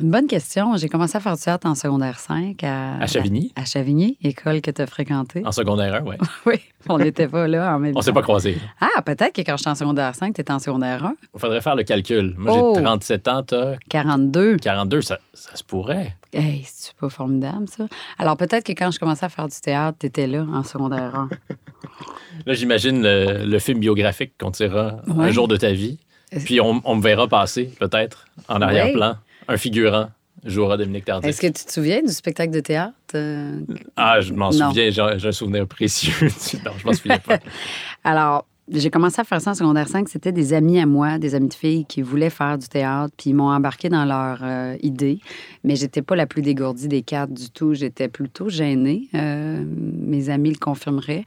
Une 0.00 0.12
bonne 0.12 0.28
question. 0.28 0.76
J'ai 0.76 0.88
commencé 0.88 1.16
à 1.16 1.20
faire 1.20 1.34
du 1.36 1.42
théâtre 1.42 1.66
en 1.66 1.74
secondaire 1.74 2.20
5 2.20 2.62
à, 2.62 2.98
À 3.02 3.06
Chavigny? 3.08 3.52
À, 3.56 3.64
Chavigny, 3.64 4.16
école 4.22 4.60
que 4.60 4.70
tu 4.70 4.80
as 4.80 4.86
fréquentée. 4.86 5.42
En 5.44 5.50
secondaire 5.50 5.92
1, 5.96 6.00
oui. 6.04 6.14
Oui, 6.46 6.54
on 6.88 6.98
n'était 6.98 7.26
pas 7.26 7.48
là 7.48 7.74
en 7.74 7.80
même 7.80 7.90
On 7.92 7.94
temps. 7.94 8.02
s'est 8.02 8.12
pas 8.12 8.22
croisés. 8.22 8.58
Ah, 8.80 9.02
peut-être 9.02 9.32
que 9.34 9.40
quand 9.42 9.56
j'étais 9.56 9.70
en 9.70 9.74
secondaire 9.74 10.14
5, 10.14 10.34
tu 10.34 10.40
étais 10.40 10.52
en 10.52 10.60
secondaire 10.60 11.04
1. 11.04 11.14
Il 11.34 11.40
faudrait 11.40 11.60
faire 11.60 11.74
le 11.74 11.82
calcul. 11.82 12.32
Moi, 12.38 12.52
Oh! 12.56 12.74
j'ai 12.76 12.82
37 12.84 13.28
ans, 13.28 13.42
t'as 13.42 13.74
42. 13.88 14.58
42, 14.58 15.02
ça, 15.02 15.18
ça 15.34 15.56
se 15.56 15.64
pourrait. 15.64 16.14
Hey, 16.32 16.62
c'est 16.64 16.94
pas 16.94 17.08
formidable, 17.08 17.66
ça? 17.68 17.88
Alors, 18.20 18.36
peut-être 18.36 18.64
que 18.64 18.72
quand 18.72 18.92
je 18.92 19.00
commençais 19.00 19.26
à 19.26 19.28
faire 19.30 19.48
du 19.48 19.60
théâtre, 19.60 19.98
tu 20.00 20.06
étais 20.06 20.28
là 20.28 20.46
en 20.52 20.62
secondaire 20.62 21.14
1. 21.16 21.28
Là, 22.46 22.54
j'imagine 22.54 23.02
le, 23.02 23.44
le 23.44 23.58
film 23.58 23.80
biographique 23.80 24.32
qu'on 24.38 24.52
tirera 24.52 24.98
un 25.08 25.30
jour 25.32 25.48
de 25.48 25.56
ta 25.56 25.72
vie. 25.72 25.98
Puis 26.44 26.60
on, 26.60 26.80
on 26.84 26.94
me 26.96 27.02
verra 27.02 27.26
passer, 27.26 27.72
peut-être, 27.80 28.26
en 28.48 28.60
arrière-plan. 28.60 29.16
Un 29.48 29.56
figurant 29.56 30.10
jouera 30.44 30.76
Dominique 30.76 31.06
Tardif. 31.06 31.28
Est-ce 31.28 31.40
que 31.40 31.46
tu 31.46 31.64
te 31.64 31.72
souviens 31.72 32.00
du 32.02 32.12
spectacle 32.12 32.52
de 32.52 32.60
théâtre? 32.60 32.94
euh, 33.14 33.60
Ah, 33.96 34.20
je 34.20 34.32
m'en 34.32 34.52
souviens, 34.52 34.90
j'ai 34.90 35.18
j'ai 35.18 35.28
un 35.28 35.32
souvenir 35.32 35.66
précieux. 35.66 36.12
non, 36.64 36.72
je 36.78 36.86
m'en 36.86 36.92
souviens 36.92 37.18
pas. 37.18 37.38
Alors, 38.04 38.46
j'ai 38.70 38.90
commencé 38.90 39.20
à 39.20 39.24
faire 39.24 39.40
ça 39.40 39.52
en 39.52 39.54
secondaire 39.54 39.88
5. 39.88 40.08
C'était 40.08 40.30
des 40.30 40.52
amis 40.52 40.78
à 40.78 40.86
moi, 40.86 41.18
des 41.18 41.34
amis 41.34 41.48
de 41.48 41.54
filles 41.54 41.86
qui 41.86 42.02
voulaient 42.02 42.30
faire 42.30 42.58
du 42.58 42.68
théâtre, 42.68 43.12
puis 43.16 43.30
ils 43.30 43.34
m'ont 43.34 43.50
embarqué 43.50 43.88
dans 43.88 44.04
leur 44.04 44.40
euh, 44.42 44.76
idée. 44.82 45.20
Mais 45.64 45.74
j'étais 45.74 46.02
pas 46.02 46.14
la 46.16 46.26
plus 46.26 46.42
dégourdie 46.42 46.86
des 46.88 47.02
quatre 47.02 47.32
du 47.32 47.50
tout. 47.50 47.74
J'étais 47.74 48.08
plutôt 48.08 48.48
gênée. 48.48 49.08
Euh, 49.14 49.64
mes 49.66 50.28
amis 50.28 50.50
le 50.50 50.58
confirmeraient. 50.58 51.24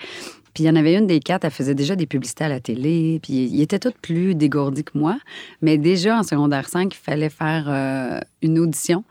Puis 0.54 0.64
il 0.64 0.68
y 0.68 0.70
en 0.70 0.76
avait 0.76 0.96
une 0.96 1.08
des 1.08 1.20
quatre, 1.20 1.46
elle 1.46 1.52
faisait 1.52 1.76
déjà 1.76 1.96
des 1.96 2.06
publicités 2.08 2.44
à 2.44 2.50
la 2.50 2.60
télé, 2.60 3.20
puis 3.24 3.34
ils 3.34 3.62
étaient 3.62 3.80
toutes 3.80 3.98
plus 3.98 4.36
dégourdis 4.36 4.84
que 4.84 4.98
moi. 4.98 5.18
Mais 5.62 5.78
déjà 5.78 6.18
en 6.20 6.24
secondaire 6.24 6.68
5, 6.68 6.94
il 6.94 6.98
fallait 6.98 7.30
faire 7.30 7.66
euh, 7.68 8.20
une 8.42 8.60
audition 8.60 9.04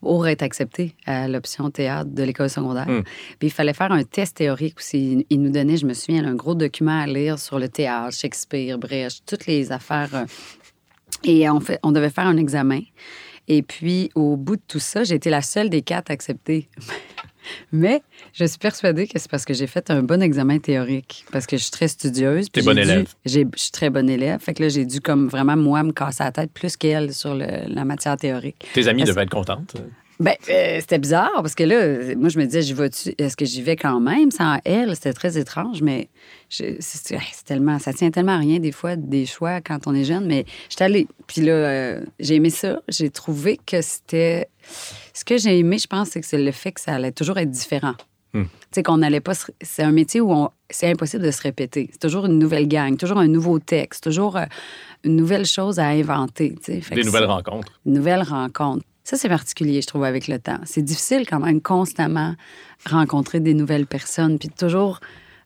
pour 0.00 0.28
être 0.28 0.42
accepté 0.42 0.94
à 1.06 1.26
l'option 1.26 1.70
théâtre 1.70 2.10
de 2.10 2.22
l'école 2.22 2.48
secondaire. 2.48 2.88
Hmm. 2.88 3.02
Puis 3.38 3.48
il 3.48 3.50
fallait 3.50 3.72
faire 3.74 3.90
un 3.90 4.04
test 4.04 4.36
théorique 4.36 4.78
aussi. 4.78 5.26
Il 5.28 5.42
nous 5.42 5.50
donnait, 5.50 5.76
je 5.76 5.86
me 5.86 5.92
souviens, 5.92 6.24
un 6.24 6.34
gros 6.36 6.54
document 6.54 7.00
à 7.00 7.06
lire 7.06 7.38
sur 7.38 7.58
le 7.58 7.68
théâtre, 7.68 8.16
Shakespeare, 8.16 8.78
Brecht, 8.78 9.24
toutes 9.26 9.46
les 9.46 9.72
affaires. 9.72 10.10
euh, 10.14 10.24
Et 11.24 11.50
on, 11.50 11.58
fait, 11.60 11.80
on 11.82 11.90
devait 11.90 12.10
faire 12.10 12.26
un 12.28 12.36
examen. 12.36 12.80
Et 13.48 13.62
puis, 13.62 14.10
au 14.14 14.36
bout 14.36 14.56
de 14.56 14.62
tout 14.68 14.78
ça, 14.78 15.02
j'ai 15.04 15.16
été 15.16 15.30
la 15.30 15.42
seule 15.42 15.68
des 15.68 15.82
quatre 15.82 16.10
acceptée. 16.10 16.68
Mais 17.72 18.02
je 18.34 18.44
suis 18.44 18.58
persuadée 18.58 19.06
que 19.06 19.18
c'est 19.18 19.30
parce 19.30 19.44
que 19.44 19.54
j'ai 19.54 19.66
fait 19.66 19.90
un 19.90 20.02
bon 20.02 20.22
examen 20.22 20.58
théorique, 20.58 21.24
parce 21.32 21.46
que 21.46 21.56
je 21.56 21.62
suis 21.62 21.70
très 21.70 21.88
studieuse. 21.88 22.50
T'es 22.50 22.62
bonne 22.62 22.76
dû- 22.76 22.82
élève. 22.82 23.06
j'ai- 23.24 23.46
Je 23.56 23.60
suis 23.62 23.70
très 23.72 23.90
bonne 23.90 24.08
élève. 24.10 24.40
Fait 24.40 24.54
que 24.54 24.62
là, 24.62 24.68
j'ai 24.68 24.84
dû 24.84 25.00
comme 25.00 25.28
vraiment, 25.28 25.56
moi, 25.56 25.82
me 25.82 25.92
casser 25.92 26.24
la 26.24 26.32
tête 26.32 26.50
plus 26.52 26.76
qu'elle 26.76 27.12
sur 27.14 27.34
le- 27.34 27.46
la 27.72 27.84
matière 27.84 28.16
théorique. 28.16 28.66
Tes 28.74 28.86
amis 28.88 29.04
devaient 29.04 29.22
être 29.22 29.30
contentes. 29.30 29.74
Ben, 30.20 30.34
euh, 30.50 30.78
c'était 30.80 30.98
bizarre 30.98 31.30
parce 31.36 31.54
que 31.54 31.62
là, 31.62 32.16
moi, 32.16 32.28
je 32.28 32.40
me 32.40 32.44
disais, 32.44 32.60
j'y 32.62 32.72
vais-tu? 32.72 33.14
Est-ce 33.18 33.36
que 33.36 33.44
j'y 33.44 33.62
vais 33.62 33.76
quand 33.76 34.00
même 34.00 34.32
sans 34.32 34.58
elle? 34.64 34.96
C'était 34.96 35.12
très 35.12 35.38
étrange, 35.38 35.80
mais 35.80 36.08
c'est 36.48 37.44
tellement, 37.44 37.78
ça 37.78 37.92
tient 37.92 38.10
tellement 38.10 38.32
à 38.32 38.38
rien 38.38 38.58
des 38.58 38.72
fois 38.72 38.96
des 38.96 39.26
choix 39.26 39.60
quand 39.60 39.86
on 39.86 39.94
est 39.94 40.02
jeune. 40.02 40.26
Mais 40.26 40.44
j'étais 40.70 40.82
allée. 40.84 41.06
Puis 41.28 41.42
là, 41.42 41.52
euh, 41.52 42.00
j'ai 42.18 42.34
aimé 42.34 42.50
ça. 42.50 42.80
J'ai 42.88 43.10
trouvé 43.10 43.60
que 43.64 43.80
c'était. 43.80 44.48
Ce 45.14 45.24
que 45.24 45.38
j'ai 45.38 45.56
aimé, 45.58 45.78
je 45.78 45.86
pense, 45.86 46.08
c'est 46.08 46.20
que 46.20 46.26
c'est 46.26 46.38
le 46.42 46.50
fait 46.52 46.72
que 46.72 46.80
ça 46.80 46.94
allait 46.94 47.12
toujours 47.12 47.38
être 47.38 47.50
différent. 47.50 47.94
Tu 48.44 48.48
sais, 48.72 48.82
qu'on 48.82 48.98
n'allait 48.98 49.20
pas. 49.20 49.34
se- 49.34 49.50
C'est 49.62 49.82
un 49.82 49.92
métier 49.92 50.20
où 50.20 50.32
on- 50.32 50.50
c'est 50.70 50.90
impossible 50.90 51.22
de 51.24 51.30
se 51.30 51.42
répéter. 51.42 51.88
C'est 51.92 52.00
toujours 52.00 52.26
une 52.26 52.38
nouvelle 52.38 52.68
gang, 52.68 52.96
toujours 52.96 53.18
un 53.18 53.28
nouveau 53.28 53.58
texte, 53.58 54.04
toujours 54.04 54.36
euh, 54.36 54.44
une 55.04 55.16
nouvelle 55.16 55.46
chose 55.46 55.78
à 55.78 55.86
inventer. 55.88 56.54
Des 56.66 56.80
nouvelles 57.06 57.24
rencontres. 57.24 57.72
une 57.86 57.94
nouvelle 57.94 58.22
rencontre. 58.22 58.84
Ça, 59.04 59.16
c'est 59.16 59.28
particulier, 59.30 59.80
je 59.80 59.86
trouve, 59.86 60.04
avec 60.04 60.28
le 60.28 60.38
temps. 60.38 60.58
C'est 60.66 60.82
difficile 60.82 61.24
quand 61.26 61.40
même 61.40 61.62
constamment 61.62 62.34
rencontrer 62.86 63.40
des 63.40 63.54
nouvelles 63.54 63.86
personnes, 63.86 64.38
puis 64.38 64.50
toujours 64.50 65.00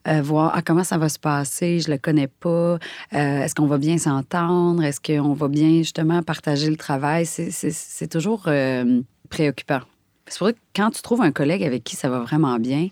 euh, 0.08 0.20
voir 0.20 0.50
ah, 0.56 0.62
comment 0.62 0.82
ça 0.82 0.98
va 0.98 1.08
se 1.08 1.20
passer, 1.20 1.78
je 1.78 1.88
le 1.88 1.96
connais 1.96 2.26
pas, 2.26 2.48
euh, 2.78 2.78
est-ce 3.12 3.54
qu'on 3.54 3.66
va 3.68 3.78
bien 3.78 3.98
s'entendre, 3.98 4.82
est-ce 4.82 5.00
qu'on 5.00 5.32
va 5.32 5.46
bien 5.46 5.68
justement 5.78 6.22
partager 6.24 6.68
le 6.68 6.76
travail? 6.76 7.24
C'est- 7.24 8.08
toujours 8.10 8.42
euh, 8.48 9.00
préoccupant. 9.30 9.78
C'est 10.26 10.38
pour 10.38 10.48
ça 10.48 10.52
que 10.52 10.58
quand 10.74 10.90
tu 10.90 11.02
trouves 11.02 11.20
un 11.22 11.32
collègue 11.32 11.62
avec 11.64 11.84
qui 11.84 11.96
ça 11.96 12.08
va 12.08 12.20
vraiment 12.20 12.58
bien, 12.58 12.88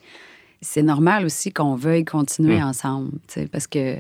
c'est 0.61 0.83
normal 0.83 1.25
aussi 1.25 1.53
qu'on 1.53 1.75
veuille 1.75 2.05
continuer 2.05 2.59
Mm. 2.61 2.65
ensemble, 2.65 3.11
parce 3.51 3.67
que 3.67 3.97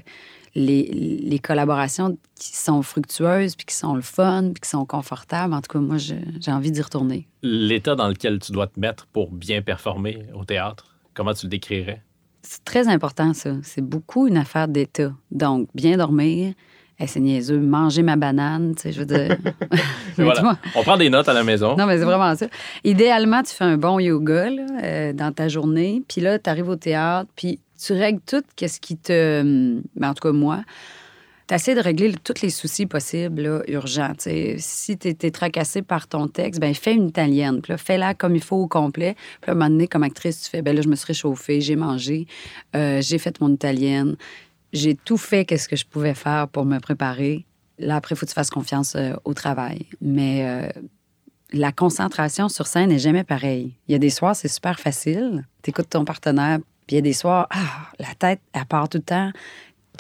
les, 0.55 0.83
les 1.23 1.39
collaborations 1.39 2.19
qui 2.35 2.57
sont 2.57 2.83
fructueuses, 2.83 3.55
puis 3.57 3.67
qui 3.67 3.75
sont 3.75 3.95
le 3.95 4.03
fun, 4.03 4.51
puis 4.53 4.61
qui 4.63 4.69
sont 4.69 4.85
confortables, 4.85 5.55
en 5.55 5.61
tout 5.61 5.73
cas, 5.73 5.79
moi, 5.79 5.97
j'ai 5.97 6.19
envie 6.49 6.73
d'y 6.73 6.83
retourner. 6.83 7.29
L'état 7.43 7.95
dans 7.95 8.09
lequel 8.09 8.41
tu 8.41 8.51
dois 8.53 8.67
te 8.67 8.79
mettre 8.81 9.07
pour 9.07 9.31
bien 9.31 9.63
performer 9.63 10.19
au 10.35 10.45
théâtre, 10.45 10.97
comment 11.15 11.33
tu 11.35 11.47
le 11.47 11.51
décrirais? 11.51 12.03
C'est 12.43 12.65
très 12.65 12.89
important, 12.89 13.33
ça. 13.33 13.57
C'est 13.63 13.81
beaucoup 13.85 14.27
une 14.27 14.37
affaire 14.39 14.67
d'état. 14.67 15.13
Donc, 15.31 15.69
bien 15.75 15.97
dormir, 15.97 16.55
hey, 17.01 17.09
c'est 17.09 17.21
niaiseux, 17.21 17.59
manger 17.59 18.03
ma 18.03 18.17
banane, 18.17 18.75
tu 18.77 18.83
sais, 18.83 18.93
je 18.93 19.01
veux 19.01 19.07
dire. 19.07 19.37
Voilà. 20.17 20.59
On 20.75 20.83
prend 20.83 20.99
des 20.99 21.09
notes 21.09 21.29
à 21.29 21.33
la 21.33 21.43
maison. 21.43 21.77
Non, 21.77 21.87
mais 21.87 21.97
c'est 21.97 22.05
vraiment 22.05 22.35
ça. 22.37 22.47
Idéalement, 22.85 23.43
tu 23.43 23.55
fais 23.55 23.65
un 23.65 23.79
bon 23.79 23.99
yoga 23.99 24.51
là, 24.51 24.67
euh, 24.83 25.13
dans 25.15 25.33
ta 25.33 25.49
journée, 25.49 26.03
puis 26.07 26.21
là, 26.21 26.39
tu 26.39 26.51
arrives 26.51 26.69
au 26.69 26.77
théâtre, 26.77 27.31
puis 27.35 27.59
tu 27.83 27.95
règles 27.95 28.21
tout 28.27 28.43
ce 28.61 28.79
qui 28.81 28.99
te... 28.99 29.43
Ben, 29.97 30.11
en 30.11 30.15
tout 30.15 30.29
cas, 30.29 30.33
moi, 30.33 30.61
tu 31.49 31.55
essaies 31.55 31.75
de 31.75 31.81
régler 31.81 32.13
tous 32.23 32.43
les 32.43 32.51
soucis 32.51 32.85
possibles, 32.87 33.43
là, 33.43 33.63
urgents. 33.67 34.13
Si 34.19 34.99
tu 34.99 35.09
es 35.09 35.31
tracassé 35.31 35.81
par 35.81 36.07
ton 36.07 36.29
texte, 36.29 36.61
ben 36.61 36.75
fais 36.75 36.93
une 36.93 37.09
italienne. 37.09 37.63
Puis 37.63 37.73
là, 37.73 37.79
fais-la 37.79 38.15
comme 38.15 38.37
il 38.37 38.43
faut 38.43 38.57
au 38.57 38.69
complet. 38.69 39.17
Puis 39.41 39.51
à 39.51 39.53
un 39.53 39.55
moment 39.55 39.71
donné, 39.71 39.89
comme 39.89 40.03
actrice, 40.03 40.43
tu 40.43 40.51
fais, 40.51 40.63
ben 40.63 40.77
là, 40.77 40.83
je 40.83 40.89
me 40.89 40.95
suis 40.95 41.07
réchauffée, 41.07 41.61
j'ai 41.61 41.77
mangé, 41.77 42.27
euh, 42.77 43.01
j'ai 43.01 43.19
fait 43.19 43.41
mon 43.41 43.53
italienne, 43.53 44.17
j'ai 44.73 44.95
tout 44.95 45.17
fait 45.17 45.45
qu'est-ce 45.45 45.69
que 45.69 45.77
je 45.77 45.87
pouvais 45.87 46.15
faire 46.15 46.49
pour 46.49 46.65
me 46.65 46.79
préparer. 46.79 47.47
Là, 47.79 47.97
après, 47.97 48.15
il 48.15 48.19
faut 48.19 48.27
que 48.27 48.31
tu 48.31 48.35
fasses 48.35 48.51
confiance 48.51 48.95
euh, 48.95 49.15
au 49.25 49.35
travail. 49.35 49.87
Mais 50.01 50.47
euh, 50.47 50.69
la 51.53 51.73
concentration 51.73 52.49
sur 52.49 52.67
scène 52.67 52.91
n'est 52.91 52.99
jamais 52.99 53.25
pareille. 53.25 53.75
Il 53.89 53.93
y 53.93 53.95
a 53.95 53.99
des 53.99 54.11
soirs, 54.11 54.37
c'est 54.37 54.49
super 54.49 54.79
facile. 54.79 55.47
Tu 55.63 55.71
écoutes 55.71 55.91
ton 55.91 56.05
partenaire, 56.05 56.59
puis 56.87 56.95
il 56.95 56.95
y 56.97 56.99
a 56.99 57.03
des 57.03 57.13
soirs, 57.13 57.49
ah, 57.51 57.89
la 57.99 58.15
tête, 58.15 58.41
elle 58.53 58.67
part 58.67 58.89
tout 58.89 58.99
le 58.99 59.05
temps. 59.05 59.31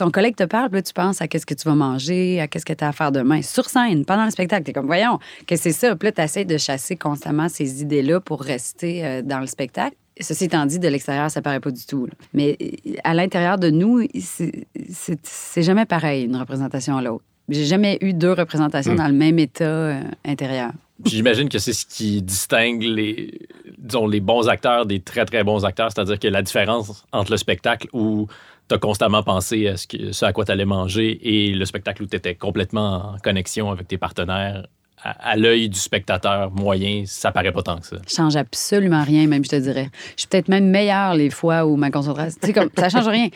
Ton 0.00 0.11
collègue 0.11 0.35
te 0.35 0.45
parle, 0.45 0.71
puis 0.71 0.78
là, 0.78 0.83
tu 0.83 0.95
penses 0.95 1.21
à 1.21 1.28
qu'est-ce 1.28 1.45
que 1.45 1.52
tu 1.52 1.69
vas 1.69 1.75
manger, 1.75 2.40
à 2.40 2.49
qu'est-ce 2.49 2.64
que 2.64 2.73
tu 2.73 2.83
as 2.83 2.88
à 2.88 2.92
faire 2.92 3.12
demain. 3.12 3.42
Sur 3.42 3.66
scène, 3.69 4.07
pendant 4.07 4.25
le 4.25 4.30
spectacle, 4.30 4.64
tu 4.64 4.71
es 4.71 4.73
comme, 4.73 4.87
voyons, 4.87 5.19
que 5.47 5.57
c'est 5.57 5.73
ça? 5.73 5.95
Puis 5.95 6.07
là, 6.09 6.12
tu 6.12 6.23
essaies 6.23 6.47
de 6.47 6.57
chasser 6.57 6.97
constamment 6.97 7.50
ces 7.50 7.83
idées-là 7.83 8.19
pour 8.19 8.40
rester 8.40 9.04
euh, 9.04 9.21
dans 9.21 9.40
le 9.40 9.47
spectacle. 9.47 9.95
Ceci 10.19 10.45
étant 10.45 10.64
dit, 10.64 10.78
de 10.78 10.88
l'extérieur, 10.88 11.30
ça 11.30 11.42
paraît 11.42 11.61
pas 11.61 11.71
du 11.71 11.85
tout. 11.85 12.07
là. 12.07 12.12
Mais 12.33 12.57
euh, 12.62 12.95
à 13.04 13.12
l'intérieur 13.12 13.59
de 13.59 13.69
nous, 13.69 14.02
c'est- 14.19 15.62
jamais 15.62 15.85
pareil, 15.85 16.25
une 16.25 16.37
représentation 16.37 16.97
à 16.97 17.02
l'autre. 17.02 17.23
J'ai 17.50 17.66
jamais 17.66 17.99
eu 18.00 18.14
deux 18.14 18.33
représentations 18.33 18.95
Mm. 18.95 18.97
dans 18.97 19.09
le 19.09 19.12
même 19.12 19.38
état 19.38 19.64
euh, 19.64 20.00
intérieur. 20.25 20.71
J'imagine 21.04 21.49
que 21.50 21.59
c'est 21.59 21.73
ce 21.75 21.85
qui 21.85 22.23
distingue 22.23 22.83
les, 22.83 23.38
disons, 23.78 24.07
les 24.07 24.21
bons 24.21 24.49
acteurs 24.49 24.87
des 24.87 25.00
très, 25.00 25.25
très 25.26 25.45
bons 25.45 25.64
acteurs. 25.64 25.90
C'est-à-dire 25.92 26.19
que 26.19 26.28
la 26.28 26.40
différence 26.42 27.04
entre 27.12 27.30
le 27.33 27.37
spectacle 27.38 27.88
où 27.92 28.26
tu 28.70 28.74
as 28.74 28.78
constamment 28.78 29.24
pensé 29.24 29.66
à 29.66 29.76
ce, 29.76 30.24
à 30.24 30.32
quoi 30.32 30.44
tu 30.44 30.52
allais 30.52 30.64
manger 30.64 31.18
et 31.22 31.52
le 31.52 31.64
spectacle 31.64 32.04
où 32.04 32.06
tu 32.06 32.16
étais 32.16 32.36
complètement 32.36 33.14
en 33.14 33.18
connexion 33.18 33.68
avec 33.68 33.88
tes 33.88 33.98
partenaires, 33.98 34.64
à, 35.02 35.36
l'œil 35.36 35.68
du 35.68 35.78
spectateur 35.78 36.52
moyen, 36.52 37.02
ça 37.04 37.32
paraît 37.32 37.50
pas 37.50 37.62
tant 37.62 37.78
que 37.78 37.86
ça. 37.86 37.96
change 38.06 38.36
absolument 38.36 39.02
rien, 39.02 39.26
même, 39.26 39.44
je 39.44 39.50
te 39.50 39.56
dirais. 39.56 39.88
Je 40.14 40.20
suis 40.20 40.28
peut-être 40.28 40.48
même 40.48 40.68
meilleure 40.68 41.14
les 41.14 41.30
fois 41.30 41.66
où 41.66 41.74
ma 41.76 41.90
concentration. 41.90 42.38
Tu 42.40 42.48
sais, 42.48 42.52
comme, 42.52 42.70
ça 42.76 42.90
change 42.90 43.08
rien. 43.08 43.28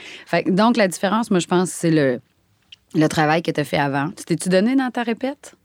Donc, 0.46 0.76
la 0.76 0.86
différence, 0.86 1.30
moi, 1.30 1.40
je 1.40 1.46
pense, 1.46 1.70
c'est 1.70 1.90
le, 1.90 2.20
le 2.94 3.08
travail 3.08 3.42
que 3.42 3.50
tu 3.50 3.60
as 3.60 3.64
fait 3.64 3.78
avant. 3.78 4.10
Tu 4.10 4.24
t'es-tu 4.24 4.50
donné 4.50 4.76
dans 4.76 4.90
ta 4.90 5.02
répète? 5.02 5.56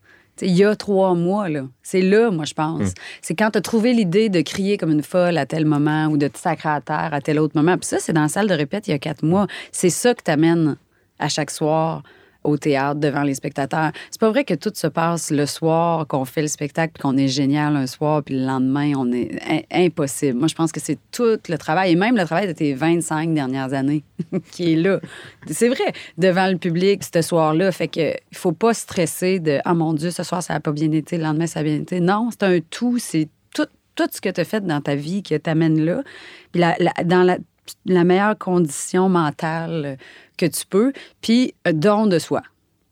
Il 0.41 0.55
y 0.55 0.63
a 0.63 0.75
trois 0.75 1.13
mois, 1.13 1.49
là. 1.49 1.65
C'est 1.83 2.01
là, 2.01 2.31
moi, 2.31 2.45
je 2.45 2.53
pense. 2.53 2.93
C'est 3.21 3.35
quand 3.35 3.51
tu 3.51 3.57
as 3.57 3.61
trouvé 3.61 3.93
l'idée 3.93 4.29
de 4.29 4.41
crier 4.41 4.77
comme 4.77 4.91
une 4.91 5.03
folle 5.03 5.37
à 5.37 5.45
tel 5.45 5.65
moment 5.65 6.07
ou 6.07 6.17
de 6.17 6.27
te 6.27 6.37
sacrer 6.37 6.69
à 6.69 6.81
terre 6.81 7.09
à 7.11 7.21
tel 7.21 7.39
autre 7.39 7.55
moment. 7.55 7.77
Puis 7.77 7.87
ça, 7.87 7.97
c'est 7.99 8.13
dans 8.13 8.21
la 8.21 8.29
salle 8.29 8.47
de 8.47 8.53
répète 8.53 8.87
il 8.87 8.91
y 8.91 8.93
a 8.93 8.99
quatre 8.99 9.23
mois. 9.23 9.47
C'est 9.71 9.89
ça 9.89 10.13
que 10.13 10.23
t'amènes 10.23 10.77
à 11.19 11.29
chaque 11.29 11.51
soir 11.51 12.03
au 12.43 12.57
théâtre 12.57 12.99
devant 12.99 13.23
les 13.23 13.33
spectateurs. 13.33 13.91
C'est 14.09 14.19
pas 14.19 14.29
vrai 14.29 14.43
que 14.43 14.53
tout 14.53 14.71
se 14.73 14.87
passe 14.87 15.31
le 15.31 15.45
soir, 15.45 16.07
qu'on 16.07 16.25
fait 16.25 16.41
le 16.41 16.47
spectacle, 16.47 17.01
qu'on 17.01 17.17
est 17.17 17.27
génial 17.27 17.75
un 17.75 17.87
soir, 17.87 18.23
puis 18.23 18.35
le 18.35 18.45
lendemain, 18.45 18.93
on 18.97 19.11
est 19.11 19.65
impossible. 19.71 20.39
Moi, 20.39 20.47
je 20.47 20.55
pense 20.55 20.71
que 20.71 20.79
c'est 20.79 20.97
tout 21.11 21.37
le 21.47 21.57
travail, 21.57 21.91
et 21.91 21.95
même 21.95 22.15
le 22.15 22.25
travail 22.25 22.47
de 22.47 22.53
tes 22.53 22.73
25 22.73 23.33
dernières 23.33 23.73
années 23.73 24.03
qui 24.51 24.73
est 24.73 24.75
là. 24.75 24.99
C'est 25.47 25.69
vrai, 25.69 25.93
devant 26.17 26.47
le 26.47 26.57
public, 26.57 27.03
ce 27.03 27.21
soir-là. 27.21 27.71
Fait 27.71 27.87
que 27.87 28.11
il 28.31 28.37
faut 28.37 28.51
pas 28.51 28.73
stresser 28.73 29.39
de 29.39 29.59
«Ah 29.65 29.73
mon 29.73 29.93
Dieu, 29.93 30.11
ce 30.11 30.23
soir, 30.23 30.41
ça 30.41 30.55
a 30.55 30.59
pas 30.59 30.71
bien 30.71 30.91
été, 30.91 31.17
le 31.17 31.23
lendemain, 31.23 31.47
ça 31.47 31.59
a 31.59 31.63
bien 31.63 31.75
été». 31.75 31.99
Non, 32.01 32.29
c'est 32.31 32.43
un 32.43 32.59
tout, 32.69 32.97
c'est 32.99 33.27
tout, 33.53 33.67
tout 33.95 34.07
ce 34.11 34.21
que 34.21 34.29
tu 34.29 34.41
as 34.41 34.45
fait 34.45 34.65
dans 34.65 34.81
ta 34.81 34.95
vie 34.95 35.23
qui 35.23 35.37
t'amène 35.39 35.83
là. 35.83 36.03
Puis 36.51 36.61
dans 36.61 37.23
la, 37.23 37.37
la 37.85 38.03
meilleure 38.03 38.37
condition 38.37 39.09
mentale 39.09 39.97
que 40.37 40.45
tu 40.45 40.65
peux, 40.65 40.93
puis 41.21 41.53
euh, 41.67 41.73
don 41.73 42.07
de 42.07 42.19
soi. 42.19 42.41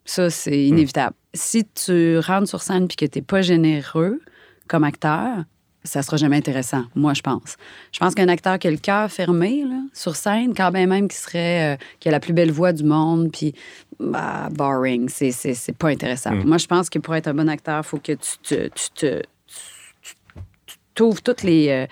Ça, 0.05 0.29
c'est 0.29 0.65
inévitable. 0.65 1.15
Si 1.33 1.65
tu 1.65 2.19
rentres 2.19 2.47
sur 2.47 2.61
scène 2.61 2.87
puis 2.87 2.95
que 2.95 3.05
tu 3.05 3.19
n'es 3.19 3.23
pas 3.23 3.41
généreux 3.41 4.21
comme 4.67 4.83
acteur, 4.83 5.43
ça 5.83 6.01
sera 6.01 6.17
jamais 6.17 6.37
intéressant, 6.37 6.83
moi, 6.95 7.13
je 7.13 7.21
pense. 7.21 7.55
Je 7.91 7.99
pense 7.99 8.13
qu'un 8.13 8.27
acteur 8.27 8.59
qui 8.59 8.67
a 8.67 8.71
le 8.71 8.77
cœur 8.77 9.09
fermé 9.09 9.63
là, 9.63 9.79
sur 9.93 10.15
scène, 10.15 10.53
quand 10.53 10.71
bien 10.71 10.85
même 10.85 11.07
qui 11.07 11.17
serait 11.17 11.75
euh, 11.75 11.77
qui 11.99 12.09
a 12.09 12.11
la 12.11 12.19
plus 12.19 12.33
belle 12.33 12.51
voix 12.51 12.73
du 12.73 12.83
monde, 12.83 13.31
puis 13.31 13.53
bah, 13.99 14.49
boring, 14.51 15.09
c'est, 15.09 15.77
pas 15.77 15.89
intéressant. 15.89 16.31
Moi, 16.45 16.57
je 16.57 16.67
pense 16.67 16.89
que 16.89 16.99
pour 16.99 17.15
être 17.15 17.27
un 17.27 17.33
bon 17.33 17.49
acteur, 17.49 17.81
il 17.83 17.87
faut 17.87 17.97
que 17.97 18.11
tu 18.13 18.37
te, 18.43 18.67
tu 18.67 18.89
te 18.95 19.21
tu 20.97 21.03
ouvres 21.03 21.21
toutes 21.21 21.43
les. 21.43 21.69
euh, 21.69 21.85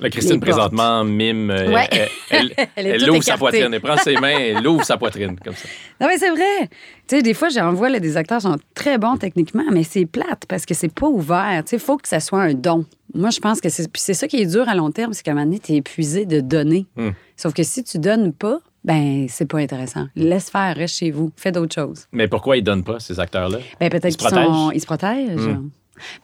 La 0.00 0.10
Christine, 0.10 0.34
Les 0.34 0.40
présentement, 0.40 1.02
mime. 1.04 1.50
euh, 1.50 1.72
Ouais. 1.72 1.88
Elle, 1.90 2.08
elle- 2.30 2.52
Elle 2.76 2.86
est 2.86 2.90
elle 2.90 3.00
toute 3.00 3.08
ouvre 3.10 3.22
sa 3.24 3.36
poitrine. 3.38 3.74
Elle 3.74 3.80
prend 3.80 3.96
ses 3.96 4.14
mains, 4.16 4.38
elle 4.38 4.66
ouvre 4.68 4.84
sa 4.84 4.96
poitrine, 4.96 5.36
comme 5.44 5.54
ça. 5.54 5.68
Non, 6.00 6.06
mais 6.08 6.18
c'est 6.18 6.30
vrai. 6.30 6.68
Tu 7.08 7.16
sais, 7.16 7.22
des 7.22 7.34
fois, 7.34 7.48
j'en 7.48 7.72
vois 7.72 7.88
là, 7.88 7.98
des 7.98 8.16
acteurs 8.16 8.40
sont 8.40 8.56
très 8.74 8.98
bons 8.98 9.16
techniquement, 9.16 9.64
mais 9.72 9.82
c'est 9.82 10.06
plate 10.06 10.44
parce 10.48 10.64
que 10.66 10.74
c'est 10.74 10.92
pas 10.94 11.08
ouvert. 11.08 11.62
Tu 11.64 11.70
sais, 11.70 11.76
il 11.76 11.80
faut 11.82 11.96
que 11.96 12.06
ça 12.08 12.20
soit 12.20 12.40
un 12.42 12.54
don. 12.54 12.84
Moi, 13.14 13.30
je 13.30 13.40
pense 13.40 13.60
que 13.60 13.68
c'est 13.68 13.90
puis 13.90 14.00
c'est 14.00 14.14
ça 14.14 14.28
qui 14.28 14.40
est 14.40 14.46
dur 14.46 14.68
à 14.68 14.74
long 14.76 14.90
terme, 14.92 15.12
c'est 15.12 15.24
qu'à 15.24 15.32
un 15.32 15.34
moment 15.34 15.46
donné, 15.46 15.58
tu 15.58 15.72
es 15.72 15.76
épuisé 15.76 16.26
de 16.26 16.40
donner. 16.40 16.86
Hmm. 16.96 17.10
Sauf 17.36 17.52
que 17.54 17.64
si 17.64 17.82
tu 17.82 17.98
donnes 17.98 18.32
pas, 18.32 18.60
ben 18.84 19.26
c'est 19.28 19.46
pas 19.46 19.58
intéressant. 19.58 20.06
Laisse 20.14 20.48
faire, 20.48 20.76
reste 20.76 20.96
chez 20.96 21.10
vous, 21.10 21.30
fais 21.36 21.50
d'autres 21.52 21.74
choses. 21.74 22.06
Mais 22.12 22.28
pourquoi 22.28 22.56
ils 22.56 22.62
donnent 22.62 22.84
pas, 22.84 23.00
ces 23.00 23.18
acteurs-là? 23.18 23.58
Ben, 23.80 23.90
peut-être 23.90 24.16
qu'ils 24.16 24.28
sont... 24.28 24.70
Ils 24.72 24.80
se 24.80 24.86
protègent. 24.86 25.36
Hmm. 25.36 25.70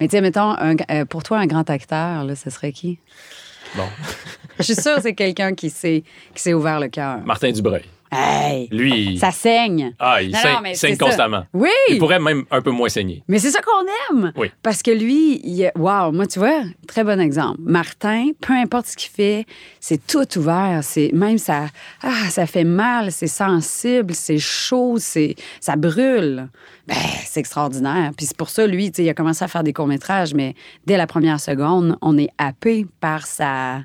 Mais 0.01 0.09
tu 0.09 0.13
sais, 0.13 0.21
mettons, 0.21 0.51
un- 0.59 0.77
euh, 0.91 1.05
pour 1.05 1.23
toi, 1.23 1.39
un 1.39 1.47
grand 1.47 1.69
acteur, 1.71 2.25
là, 2.25 2.35
ce 2.37 2.51
serait 2.51 2.73
qui? 2.73 2.99
Bon. 3.77 3.85
Je 4.59 4.63
suis 4.65 4.75
sûre 4.75 4.97
que 4.97 5.03
c'est 5.03 5.15
quelqu'un 5.15 5.55
qui 5.55 5.69
s'est 5.71 6.03
qui 6.35 6.43
s'est 6.43 6.55
ouvert 6.55 6.81
le 6.81 6.89
cœur. 6.89 7.19
Martin 7.25 7.51
Dubreuil. 7.51 7.83
Hey! 8.13 8.69
Lui, 8.71 9.19
Ça 9.19 9.31
saigne. 9.31 9.95
ah, 9.99 10.23
il 10.23 10.31
Non, 10.31 10.39
saigne, 10.39 10.55
non, 10.65 10.75
saigne 10.75 10.97
ça. 10.97 11.05
constamment. 11.05 11.45
Oui! 11.53 11.69
Il 11.91 11.99
pourrait 11.99 12.21
même 12.21 12.45
un 12.51 12.63
peu 12.63 12.71
moins 12.71 12.89
saigner. 12.89 13.23
Mais 13.29 13.39
c'est 13.39 13.51
ça 13.51 13.61
qu'on 13.61 14.17
aime. 14.17 14.33
Oui. 14.37 14.51
Parce 14.63 14.83
que 14.83 14.91
lui, 14.91 15.41
il, 15.45 15.71
wow, 15.77 16.13
moi, 16.13 16.27
tu 16.27 16.39
vois, 16.39 16.63
très 16.87 17.03
bon 17.05 17.21
exemple. 17.21 17.59
Martin, 17.61 18.29
peu 18.41 18.53
importe 18.53 18.87
ce 18.87 18.97
qu'il 18.97 19.11
fait, 19.11 19.45
c'est 19.81 20.07
tout 20.07 20.27
ouvert. 20.39 20.81
C'est 20.83 21.11
même 21.13 21.39
ça, 21.39 21.67
ah, 22.03 22.31
ça 22.31 22.47
fait 22.47 22.65
mal, 22.65 23.11
c'est 23.13 23.27
sensible, 23.27 24.15
c'est 24.15 24.39
chaud, 24.39 24.97
c'est, 24.99 25.35
ça 25.61 25.77
brûle. 25.77 26.49
Ben, 26.87 26.95
c'est 27.25 27.41
extraordinaire. 27.41 28.13
Puis 28.17 28.27
c'est 28.27 28.37
pour 28.37 28.51
ça, 28.51 28.67
lui, 28.67 28.87
il 28.87 29.09
a 29.09 29.15
commencé 29.15 29.45
à 29.45 29.49
faire 29.49 29.65
des 29.65 29.73
courts-métrages, 29.73 30.35
mais 30.35 30.55
dès 30.87 30.97
la 30.97 31.07
première 31.09 31.41
seconde, 31.41 31.97
on 32.03 32.17
est 32.17 32.31
happé 32.39 32.87
par 33.01 33.27
sa, 33.27 33.81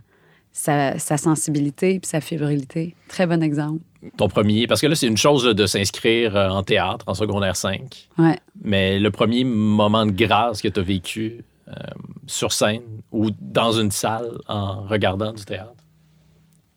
sa, 0.51 0.99
sa 0.99 1.17
sensibilité 1.17 1.99
puis 1.99 2.07
sa 2.07 2.21
fébrilité. 2.21 2.95
Très 3.07 3.25
bon 3.25 3.41
exemple. 3.41 3.81
Ton 4.17 4.27
premier, 4.27 4.67
parce 4.67 4.81
que 4.81 4.87
là, 4.87 4.95
c'est 4.95 5.07
une 5.07 5.17
chose 5.17 5.45
là, 5.45 5.53
de 5.53 5.65
s'inscrire 5.65 6.35
euh, 6.35 6.49
en 6.49 6.63
théâtre, 6.63 7.05
en 7.07 7.13
secondaire 7.13 7.55
5. 7.55 8.09
Ouais. 8.17 8.39
Mais 8.63 8.99
le 8.99 9.11
premier 9.11 9.43
moment 9.43 10.05
de 10.05 10.11
grâce 10.11 10.61
que 10.61 10.67
tu 10.67 10.79
as 10.79 10.83
vécu 10.83 11.43
euh, 11.67 11.73
sur 12.25 12.51
scène 12.51 12.81
ou 13.11 13.29
dans 13.39 13.73
une 13.73 13.91
salle 13.91 14.31
en 14.47 14.81
regardant 14.83 15.31
du 15.31 15.45
théâtre? 15.45 15.75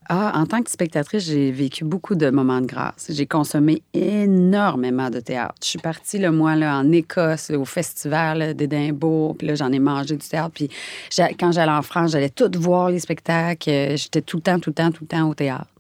Ah, 0.09 0.33
en 0.35 0.45
tant 0.45 0.63
que 0.63 0.71
spectatrice, 0.71 1.25
j'ai 1.25 1.51
vécu 1.51 1.85
beaucoup 1.85 2.15
de 2.15 2.29
moments 2.29 2.61
de 2.61 2.67
grâce. 2.67 3.07
J'ai 3.09 3.27
consommé 3.27 3.83
énormément 3.95 5.09
de 5.09 5.19
théâtre. 5.21 5.55
Je 5.63 5.69
suis 5.69 5.79
partie, 5.79 6.19
le 6.19 6.31
mois 6.31 6.57
là, 6.57 6.77
en 6.77 6.93
Écosse, 6.93 7.49
là, 7.49 7.59
au 7.59 7.65
festival 7.65 8.53
d'Édimbourg, 8.55 9.35
puis 9.37 9.47
là, 9.47 9.55
j'en 9.55 9.73
ai 9.73 9.81
jai 10.07 10.17
du 10.17 10.29
théâtre. 10.29 10.51
Puis 10.55 10.69
quand 11.41 11.53
j'allais 11.53 11.73
en 11.73 11.83
France, 11.83 12.11
j'allais 12.11 12.29
tout 12.29 12.51
voir 12.57 12.91
les 12.91 12.99
spectacles. 12.99 13.71
Euh, 13.71 13.97
J'étais 13.97 14.21
tout 14.21 14.37
le 14.37 14.43
temps, 14.43 14.61
tout 14.61 14.71
le 14.71 14.75
temps, 14.75 14.91
tout 14.91 15.05
le 15.05 15.09
temps 15.09 15.29
au 15.29 15.35
théâtre. 15.35 15.71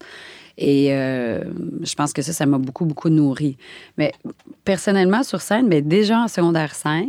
Et 0.56 0.92
euh, 0.94 1.42
je 1.82 1.94
pense 1.94 2.12
que 2.12 2.22
ça, 2.22 2.32
ça 2.32 2.46
m'a 2.46 2.58
beaucoup, 2.58 2.84
beaucoup 2.84 3.08
nourri. 3.08 3.56
Mais 3.98 4.12
personnellement, 4.64 5.22
sur 5.22 5.40
scène, 5.40 5.66
mais 5.66 5.82
déjà 5.82 6.20
en 6.20 6.28
secondaire 6.28 6.74
5, 6.74 7.08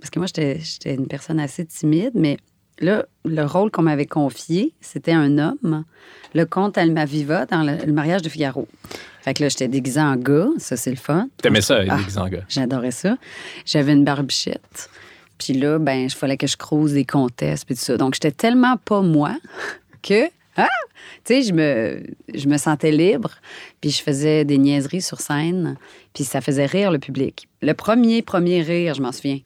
parce 0.00 0.10
que 0.10 0.18
moi, 0.18 0.26
j'étais 0.26 0.60
une 0.94 1.06
personne 1.06 1.40
assez 1.40 1.64
timide, 1.64 2.12
mais 2.14 2.36
là, 2.80 3.06
le 3.24 3.42
rôle 3.44 3.70
qu'on 3.70 3.82
m'avait 3.82 4.06
confié, 4.06 4.74
c'était 4.80 5.12
un 5.12 5.38
homme, 5.38 5.84
le 6.34 6.44
comte 6.44 6.76
Almaviva 6.76 7.46
dans 7.46 7.62
le, 7.62 7.76
le 7.86 7.92
mariage 7.92 8.22
de 8.22 8.28
Figaro. 8.28 8.68
Fait 9.22 9.32
que 9.32 9.42
là, 9.42 9.48
j'étais 9.48 9.68
déguisée 9.68 10.00
en 10.02 10.16
gars, 10.16 10.48
ça, 10.58 10.76
c'est 10.76 10.90
le 10.90 10.96
fun. 10.96 11.28
T'aimais 11.38 11.62
ça, 11.62 11.80
Ah. 11.88 11.96
déguisé 11.96 12.18
en 12.20 12.28
gars? 12.28 12.42
J'adorais 12.48 12.90
ça. 12.90 13.16
J'avais 13.64 13.94
une 13.94 14.04
barbichette. 14.04 14.90
Puis 15.38 15.54
là, 15.54 15.78
ben, 15.78 15.94
il 15.94 16.10
fallait 16.10 16.36
que 16.36 16.46
je 16.46 16.56
crouse 16.58 16.92
des 16.92 17.06
comtesses 17.06 17.64
puis 17.64 17.74
tout 17.74 17.80
ça. 17.80 17.96
Donc, 17.96 18.12
j'étais 18.14 18.30
tellement 18.32 18.76
pas 18.76 19.00
moi 19.00 19.34
que, 20.02 20.28
ah, 20.56 20.68
tu 21.24 21.42
je 21.42 21.52
me, 22.48 22.56
sentais 22.56 22.92
libre. 22.92 23.30
Puis 23.80 23.90
je 23.90 24.02
faisais 24.02 24.44
des 24.44 24.58
niaiseries 24.58 25.02
sur 25.02 25.20
scène. 25.20 25.76
Puis 26.12 26.24
ça 26.24 26.40
faisait 26.40 26.66
rire 26.66 26.90
le 26.90 26.98
public. 26.98 27.48
Le 27.62 27.72
premier, 27.74 28.22
premier 28.22 28.62
rire, 28.62 28.94
je 28.94 29.02
m'en 29.02 29.12
souviens. 29.12 29.40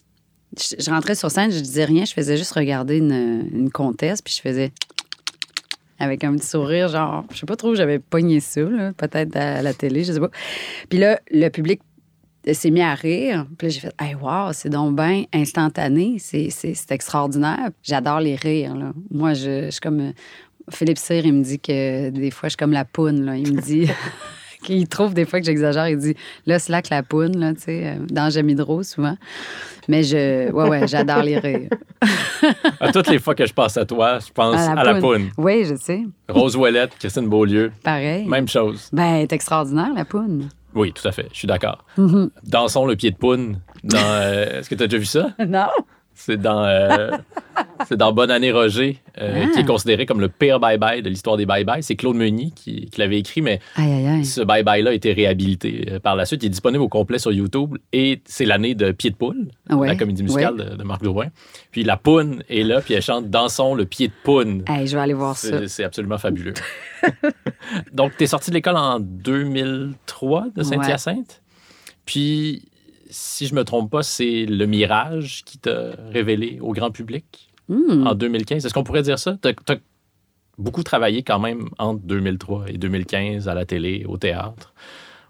Je, 0.57 0.91
rentrais 0.91 1.15
sur 1.15 1.31
scène, 1.31 1.51
je 1.51 1.61
disais 1.61 1.85
rien, 1.85 2.05
je 2.05 2.13
faisais 2.13 2.37
juste 2.37 2.53
regarder 2.53 2.97
une, 2.97 3.49
une 3.53 3.71
comtesse, 3.71 4.23
puis 4.23 4.33
je 4.35 4.41
faisais 4.41 4.73
avec 5.99 6.25
un 6.25 6.35
petit 6.37 6.47
sourire, 6.47 6.89
genre, 6.89 7.25
je 7.31 7.39
sais 7.39 7.47
pas 7.47 7.57
trop 7.57 7.73
où 7.73 7.75
j'avais 7.75 7.99
pogné 7.99 8.41
ça, 8.41 8.63
peut-être 8.97 9.37
à 9.37 9.63
la 9.63 9.75
télé, 9.75 10.05
je 10.05 10.13
sais 10.13 10.21
pas. 10.21 10.31
Puis 10.89 10.99
là, 10.99 11.21
le 11.31 11.49
public 11.51 11.81
s'est 12.53 12.71
mis 12.71 12.81
à 12.81 12.95
rire. 12.95 13.47
Puis 13.59 13.67
là, 13.67 13.73
j'ai 13.73 13.81
fait, 13.81 13.95
hey, 14.01 14.15
wow, 14.15 14.53
c'est 14.53 14.71
donc 14.71 14.97
bien 14.97 15.25
instantané. 15.33 16.17
C'est 16.19 16.91
extraordinaire. 16.91 17.71
J'adore 17.83 18.21
les 18.21 18.37
rires, 18.37 18.77
là. 18.77 18.93
Moi, 19.11 19.35
je, 19.35 19.67
je 19.67 19.71
suis 19.71 19.81
comme. 19.81 20.13
Philippe 20.71 20.99
Cyr, 20.99 21.25
il 21.25 21.33
me 21.33 21.43
dit 21.43 21.59
que 21.59 22.11
des 22.11 22.31
fois, 22.31 22.49
je 22.49 22.51
suis 22.51 22.57
comme 22.57 22.73
la 22.73 22.85
poune, 22.85 23.25
là. 23.25 23.37
Il 23.37 23.55
me 23.55 23.61
dit. 23.61 23.89
qu'il 24.63 24.89
trouve 24.89 25.15
des 25.15 25.25
fois 25.25 25.41
que 25.41 25.47
j'exagère. 25.47 25.89
Il 25.89 25.99
dit, 25.99 26.17
là, 26.47 26.59
slack 26.59 26.91
la 26.91 27.03
poune, 27.03 27.39
là, 27.39 27.55
tu 27.55 27.61
sais, 27.63 27.87
euh, 27.87 28.07
dans 28.11 28.31
Jamidro, 28.31 28.83
souvent. 28.83 29.17
Mais 29.89 30.03
je. 30.03 30.51
Ouais, 30.53 30.69
ouais, 30.69 30.89
j'adore 30.89 31.23
les 31.23 31.39
rires. 31.39 31.71
À 32.81 32.93
toutes 32.93 33.09
les 33.09 33.19
fois 33.19 33.35
que 33.35 33.47
je 33.47 33.53
pense 33.53 33.77
à 33.77 33.87
toi, 33.87 34.19
je 34.19 34.31
pense 34.33 34.57
à 34.57 34.85
la, 34.85 35.01
poune. 35.01 35.31
Oui, 35.39 35.65
je 35.65 35.75
sais. 35.75 36.03
Rose 36.29 36.57
Ouellette, 36.57 36.93
Christine 36.99 37.29
Beaulieu, 37.29 37.73
Pareil. 37.83 38.27
même 38.27 38.49
chose. 38.49 38.89
Ben, 38.93 39.17
elle 39.17 39.23
est 39.23 39.33
extraordinaire, 39.33 39.93
la 39.95 40.05
poune. 40.05 40.49
Oui, 40.75 40.93
tout 40.93 41.07
à 41.09 41.13
fait, 41.13 41.27
je 41.33 41.39
suis 41.39 41.49
d'accord. 41.49 41.85
Mm-hmm. 41.97 42.31
Dansons 42.45 42.87
le 42.87 42.95
pied 42.95 43.11
de 43.11 43.17
poune. 43.17 43.61
Dans, 43.83 43.99
euh, 43.99 44.61
Est-ce 44.61 44.69
que 44.69 44.75
tu 44.75 44.83
as 44.83 44.87
déjà 44.87 44.99
vu 44.99 45.07
ça? 45.07 45.31
Non? 45.47 45.69
C'est 46.21 46.37
dans, 46.37 46.65
euh, 46.65 47.11
c'est 47.89 47.97
dans 47.97 48.13
Bonne 48.13 48.31
année 48.33 48.51
Roger, 48.51 48.99
euh, 49.21 49.45
Ah. 49.47 49.51
qui 49.55 49.61
est 49.61 49.65
considéré 49.65 50.05
comme 50.05 50.21
le 50.21 50.29
pire 50.29 50.59
bye-bye 50.59 51.01
de 51.01 51.09
l'histoire 51.09 51.37
des 51.37 51.47
bye-bye. 51.47 51.81
C'est 51.81 51.95
Claude 51.95 52.17
Meunier 52.17 52.51
qui, 52.55 52.87
qui 52.87 53.01
l'avait 53.01 53.19
écrit, 53.21 53.41
mais 53.41 53.61
Aïe, 53.77 53.91
aïe, 53.93 54.07
aïe. 54.09 54.25
ce 54.25 54.41
bye-bye-là 54.41 54.91
a 54.91 54.93
été 54.95 55.13
réhabilité 55.13 55.87
euh, 55.93 55.99
par 56.01 56.17
la 56.17 56.27
suite. 56.27 56.43
Il 56.43 56.47
est 56.47 56.51
disponible 56.51 56.83
au 56.83 56.89
complet 56.89 57.19
sur 57.19 57.31
YouTube 57.33 57.77
et 57.93 58.21
c'est 58.25 58.45
l'année 58.47 58.75
de 58.75 58.91
Pied 58.91 59.11
de 59.11 59.17
poule, 59.17 59.47
Ouais. 59.71 59.87
la 59.87 59.95
comédie 59.97 60.25
musicale 60.25 60.57
de, 60.57 60.77
de 60.77 60.83
Marc 60.83 61.03
Louvain. 61.05 61.29
Puis 61.71 61.85
la 61.85 61.97
poune 61.97 62.43
est 62.49 62.65
là, 62.65 62.81
puis 62.81 62.95
elle 62.95 63.03
chante 63.03 63.31
Dansons 63.31 63.75
le 63.77 63.85
pied 63.87 64.09
de 64.09 64.13
poune. 64.25 64.65
Je 64.69 64.95
vais 64.97 65.01
aller 65.01 65.15
voir 65.15 65.37
ça. 65.37 65.61
C'est 65.61 65.69
c'est 65.69 65.85
absolument 65.85 66.19
fabuleux. 66.19 66.55
Donc, 67.93 68.17
tu 68.17 68.25
es 68.25 68.27
sorti 68.27 68.51
de 68.51 68.55
l'école 68.57 68.77
en 68.77 68.99
2003 69.01 70.47
de 70.57 70.63
Saint-Hyacinthe. 70.63 71.41
Puis, 72.05 72.63
si 73.11 73.47
je 73.47 73.55
me 73.55 73.65
trompe 73.65 73.91
pas, 73.91 74.03
c'est 74.03 74.45
le 74.47 74.67
mirage 74.67 75.43
qui 75.45 75.59
t'a 75.59 75.91
révélé 76.11 76.59
au 76.61 76.73
grand 76.73 76.91
public 76.91 77.45
Hmm. 77.69 78.07
en 78.07 78.15
2015. 78.15 78.65
Est-ce 78.65 78.73
qu'on 78.73 78.83
pourrait 78.83 79.03
dire 79.03 79.19
ça? 79.19 79.37
Tu 79.43 79.49
as, 79.49 79.77
beaucoup 80.57 80.83
travaillé 80.83 81.23
quand 81.23 81.39
même 81.39 81.69
entre 81.79 82.01
2003 82.03 82.65
et 82.71 82.79
2015 82.79 83.47
à 83.47 83.53
la 83.53 83.67
télé, 83.67 84.07
au 84.09 84.17
théâtre, 84.17 84.73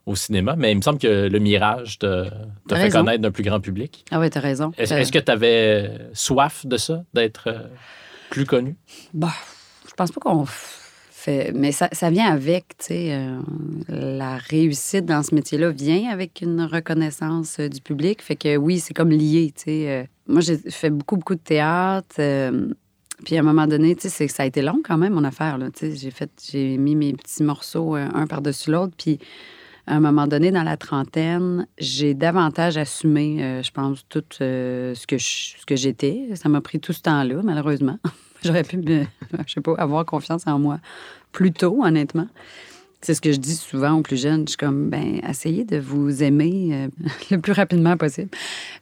au 0.06 0.14
cinéma, 0.14 0.54
mais 0.56 0.70
il 0.70 0.76
me 0.76 0.80
semble 0.82 1.00
que 1.00 1.28
le 1.28 1.38
mirage 1.40 1.98
t'a 1.98 2.26
fait 2.68 2.74
raison. 2.74 3.00
connaître 3.00 3.22
d'un 3.22 3.32
plus 3.32 3.42
grand 3.42 3.58
public. 3.60 4.04
Ah 4.12 4.20
oui, 4.20 4.30
t'as 4.30 4.38
raison. 4.38 4.70
Est-ce 4.78 5.10
que 5.10 5.18
tu 5.18 5.32
avais 5.32 5.98
soif 6.14 6.64
de 6.64 6.76
ça, 6.76 7.02
d'être 7.12 7.48
euh, 7.48 7.58
plus 8.30 8.46
connu? 8.46 8.76
Bah, 9.12 9.32
je 9.88 9.94
pense 9.94 10.12
pas 10.12 10.20
qu'on 10.20 10.46
fait. 11.18 11.52
Mais 11.54 11.72
ça, 11.72 11.88
ça 11.92 12.11
vient 12.11 12.26
avec, 12.26 12.76
tu 12.78 12.87
sais. 12.87 13.12
euh, 13.12 13.40
la 13.88 14.37
réussite 14.37 15.04
dans 15.04 15.22
ce 15.22 15.35
métier-là 15.35 15.70
vient 15.70 16.11
avec 16.11 16.40
une 16.40 16.62
reconnaissance 16.62 17.59
euh, 17.61 17.68
du 17.68 17.81
public. 17.81 18.22
Fait 18.22 18.37
que 18.37 18.57
oui, 18.57 18.78
c'est 18.78 18.94
comme 18.94 19.11
lié, 19.11 19.52
tu 19.57 19.64
sais. 19.64 19.88
euh. 19.88 20.04
moi, 20.26 20.40
j'ai 20.40 20.57
fait 20.57 20.90
beaucoup, 20.90 21.16
beaucoup 21.16 21.35
de 21.35 21.40
théâtre. 21.40 22.16
puis 23.24 23.37
à 23.37 23.40
un 23.40 23.42
moment 23.42 23.66
donné, 23.66 23.96
tu 23.96 24.09
sais, 24.09 24.28
ça 24.28 24.44
a 24.44 24.46
été 24.46 24.62
long 24.62 24.81
quand 24.85 24.98
même, 24.98 25.14
mon 25.14 25.24
affaire. 25.24 25.59
Tu 25.74 25.90
sais. 25.90 25.96
j'ai, 25.96 26.11
fait, 26.11 26.31
j'ai 26.50 26.78
mis 26.78 26.94
mes 26.94 27.12
petits 27.12 27.42
morceaux 27.42 27.94
un 27.94 28.26
par-dessus 28.26 28.70
l'autre. 28.70 28.94
Puis 28.96 29.18
à 29.87 29.96
un 29.96 30.00
moment 30.00 30.26
donné, 30.26 30.50
dans 30.50 30.62
la 30.62 30.76
trentaine, 30.76 31.66
j'ai 31.78 32.14
davantage 32.14 32.76
assumé, 32.76 33.62
je 33.62 33.70
pense, 33.70 34.04
tout 34.09 34.22
ce 34.31 35.07
que 35.66 35.76
j'étais. 35.76 36.28
Ça 36.35 36.48
m'a 36.48 36.61
pris 36.61 36.78
tout 36.78 36.92
ce 36.92 37.02
temps-là, 37.02 37.40
malheureusement. 37.42 37.98
J'aurais 38.44 38.62
pu, 38.64 38.81
je 39.46 39.53
sais 39.53 39.61
pas, 39.61 39.74
avoir 39.79 40.05
confiance 40.05 40.46
en 40.46 40.59
moi 40.59 40.79
plus 41.33 41.53
tôt, 41.53 41.85
honnêtement. 41.85 42.27
C'est 43.01 43.14
ce 43.14 43.20
que 43.20 43.31
je 43.31 43.37
dis 43.38 43.55
souvent 43.55 43.92
aux 43.92 44.03
plus 44.03 44.20
jeunes. 44.20 44.42
Je 44.46 44.51
suis 44.51 44.57
comme, 44.57 44.90
ben, 44.90 45.20
essayez 45.29 45.62
de 45.64 45.77
vous 45.79 46.20
aimer 46.24 46.70
euh, 46.72 46.88
le 47.31 47.40
plus 47.40 47.53
rapidement 47.53 47.96
possible. 47.96 48.29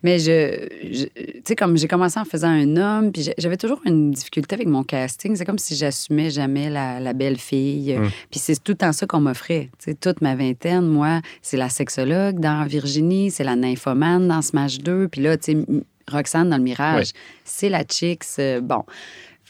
Mais 0.02 0.18
je, 0.18 0.68
je- 0.90 1.04
tu 1.04 1.42
sais, 1.44 1.54
comme 1.54 1.76
j'ai 1.76 1.86
commencé 1.86 2.18
en 2.18 2.24
faisant 2.24 2.48
un 2.48 2.78
homme, 2.78 3.12
puis 3.12 3.28
j'avais 3.36 3.58
toujours 3.58 3.78
une 3.84 4.12
difficulté 4.12 4.54
avec 4.54 4.68
mon 4.68 4.84
casting. 4.84 5.36
C'est 5.36 5.44
comme 5.44 5.58
si 5.58 5.76
j'assumais 5.76 6.30
jamais 6.30 6.70
la, 6.70 6.98
la 6.98 7.12
belle 7.12 7.36
fille. 7.36 7.94
Mm. 7.98 8.08
Puis 8.30 8.40
c'est 8.40 8.62
tout 8.64 8.72
le 8.72 8.78
temps 8.78 8.92
ça 8.92 9.06
qu'on 9.06 9.20
m'offrait. 9.20 9.68
Tu 9.78 9.90
sais, 9.90 9.94
toute 9.94 10.22
ma 10.22 10.34
vingtaine, 10.34 10.86
moi, 10.86 11.20
c'est 11.42 11.58
la 11.58 11.68
sexologue 11.68 12.40
dans 12.40 12.64
Virginie, 12.64 13.30
c'est 13.30 13.44
la 13.44 13.54
nymphomane 13.54 14.28
dans 14.28 14.40
Smash 14.40 14.78
2, 14.78 15.08
puis 15.08 15.20
là, 15.20 15.36
tu 15.36 15.52
sais, 15.52 15.58
Roxane 16.10 16.48
dans 16.48 16.56
le 16.56 16.62
Mirage, 16.62 17.08
c'est 17.44 17.68
la 17.68 17.82
chicks. 17.84 18.24
euh, 18.38 18.62
bon. 18.62 18.84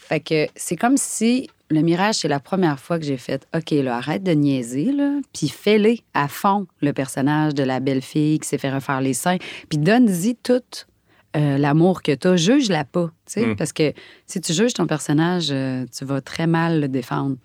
Fait 0.07 0.19
que 0.19 0.47
c'est 0.55 0.75
comme 0.77 0.95
si 0.97 1.49
le 1.69 1.81
Mirage, 1.81 2.15
c'est 2.15 2.29
la 2.29 2.39
première 2.39 2.79
fois 2.79 2.97
que 2.97 3.03
j'ai 3.03 3.17
fait 3.17 3.45
OK, 3.53 3.71
là, 3.71 3.97
arrête 3.97 4.23
de 4.23 4.31
niaiser, 4.31 4.93
là, 4.93 5.19
puis 5.33 5.49
fais-le 5.49 5.95
à 6.13 6.29
fond, 6.29 6.65
le 6.81 6.93
personnage 6.93 7.53
de 7.53 7.63
la 7.63 7.81
belle 7.81 8.01
fille 8.01 8.39
qui 8.39 8.47
s'est 8.47 8.57
fait 8.57 8.71
refaire 8.73 9.01
les 9.01 9.13
seins, 9.13 9.37
puis 9.67 9.77
donne-y 9.77 10.35
tout 10.35 10.61
euh, 11.35 11.57
l'amour 11.57 12.03
que 12.03 12.13
tu 12.15 12.27
as. 12.29 12.37
Juge-la 12.37 12.85
pas, 12.85 13.07
tu 13.25 13.33
sais, 13.33 13.45
Mm. 13.47 13.55
parce 13.57 13.73
que 13.73 13.91
si 14.25 14.39
tu 14.39 14.53
juges 14.53 14.73
ton 14.73 14.87
personnage, 14.87 15.49
euh, 15.51 15.85
tu 15.95 16.05
vas 16.05 16.21
très 16.21 16.47
mal 16.47 16.79
le 16.79 16.87
défendre. 16.87 17.35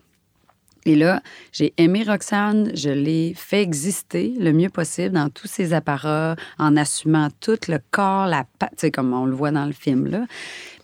Et 0.84 0.96
là, 0.96 1.22
j'ai 1.52 1.72
aimé 1.76 2.02
Roxane, 2.04 2.72
je 2.74 2.90
l'ai 2.90 3.34
fait 3.36 3.62
exister 3.62 4.34
le 4.40 4.52
mieux 4.52 4.68
possible 4.68 5.10
dans 5.14 5.28
tous 5.30 5.46
ses 5.46 5.74
apparats, 5.74 6.34
en 6.58 6.76
assumant 6.76 7.28
tout 7.40 7.58
le 7.68 7.78
corps, 7.92 8.26
la 8.26 8.44
patte, 8.58 8.70
tu 8.72 8.80
sais, 8.80 8.90
comme 8.90 9.12
on 9.12 9.24
le 9.24 9.34
voit 9.34 9.52
dans 9.52 9.66
le 9.66 9.72
film, 9.72 10.06
là. 10.08 10.26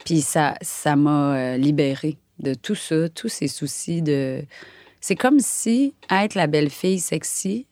Puis 0.08 0.22
ça 0.22 0.54
ça 0.62 0.96
m'a 0.96 1.36
euh, 1.36 1.56
libérée 1.58 2.16
de 2.38 2.54
tout 2.54 2.74
ça, 2.74 3.10
tous 3.10 3.28
ces 3.28 3.46
soucis 3.46 4.00
de... 4.00 4.42
C'est 5.02 5.16
comme 5.16 5.38
si 5.38 5.94
être 6.10 6.34
la 6.34 6.46
belle-fille 6.46 6.98
sexy, 6.98 7.66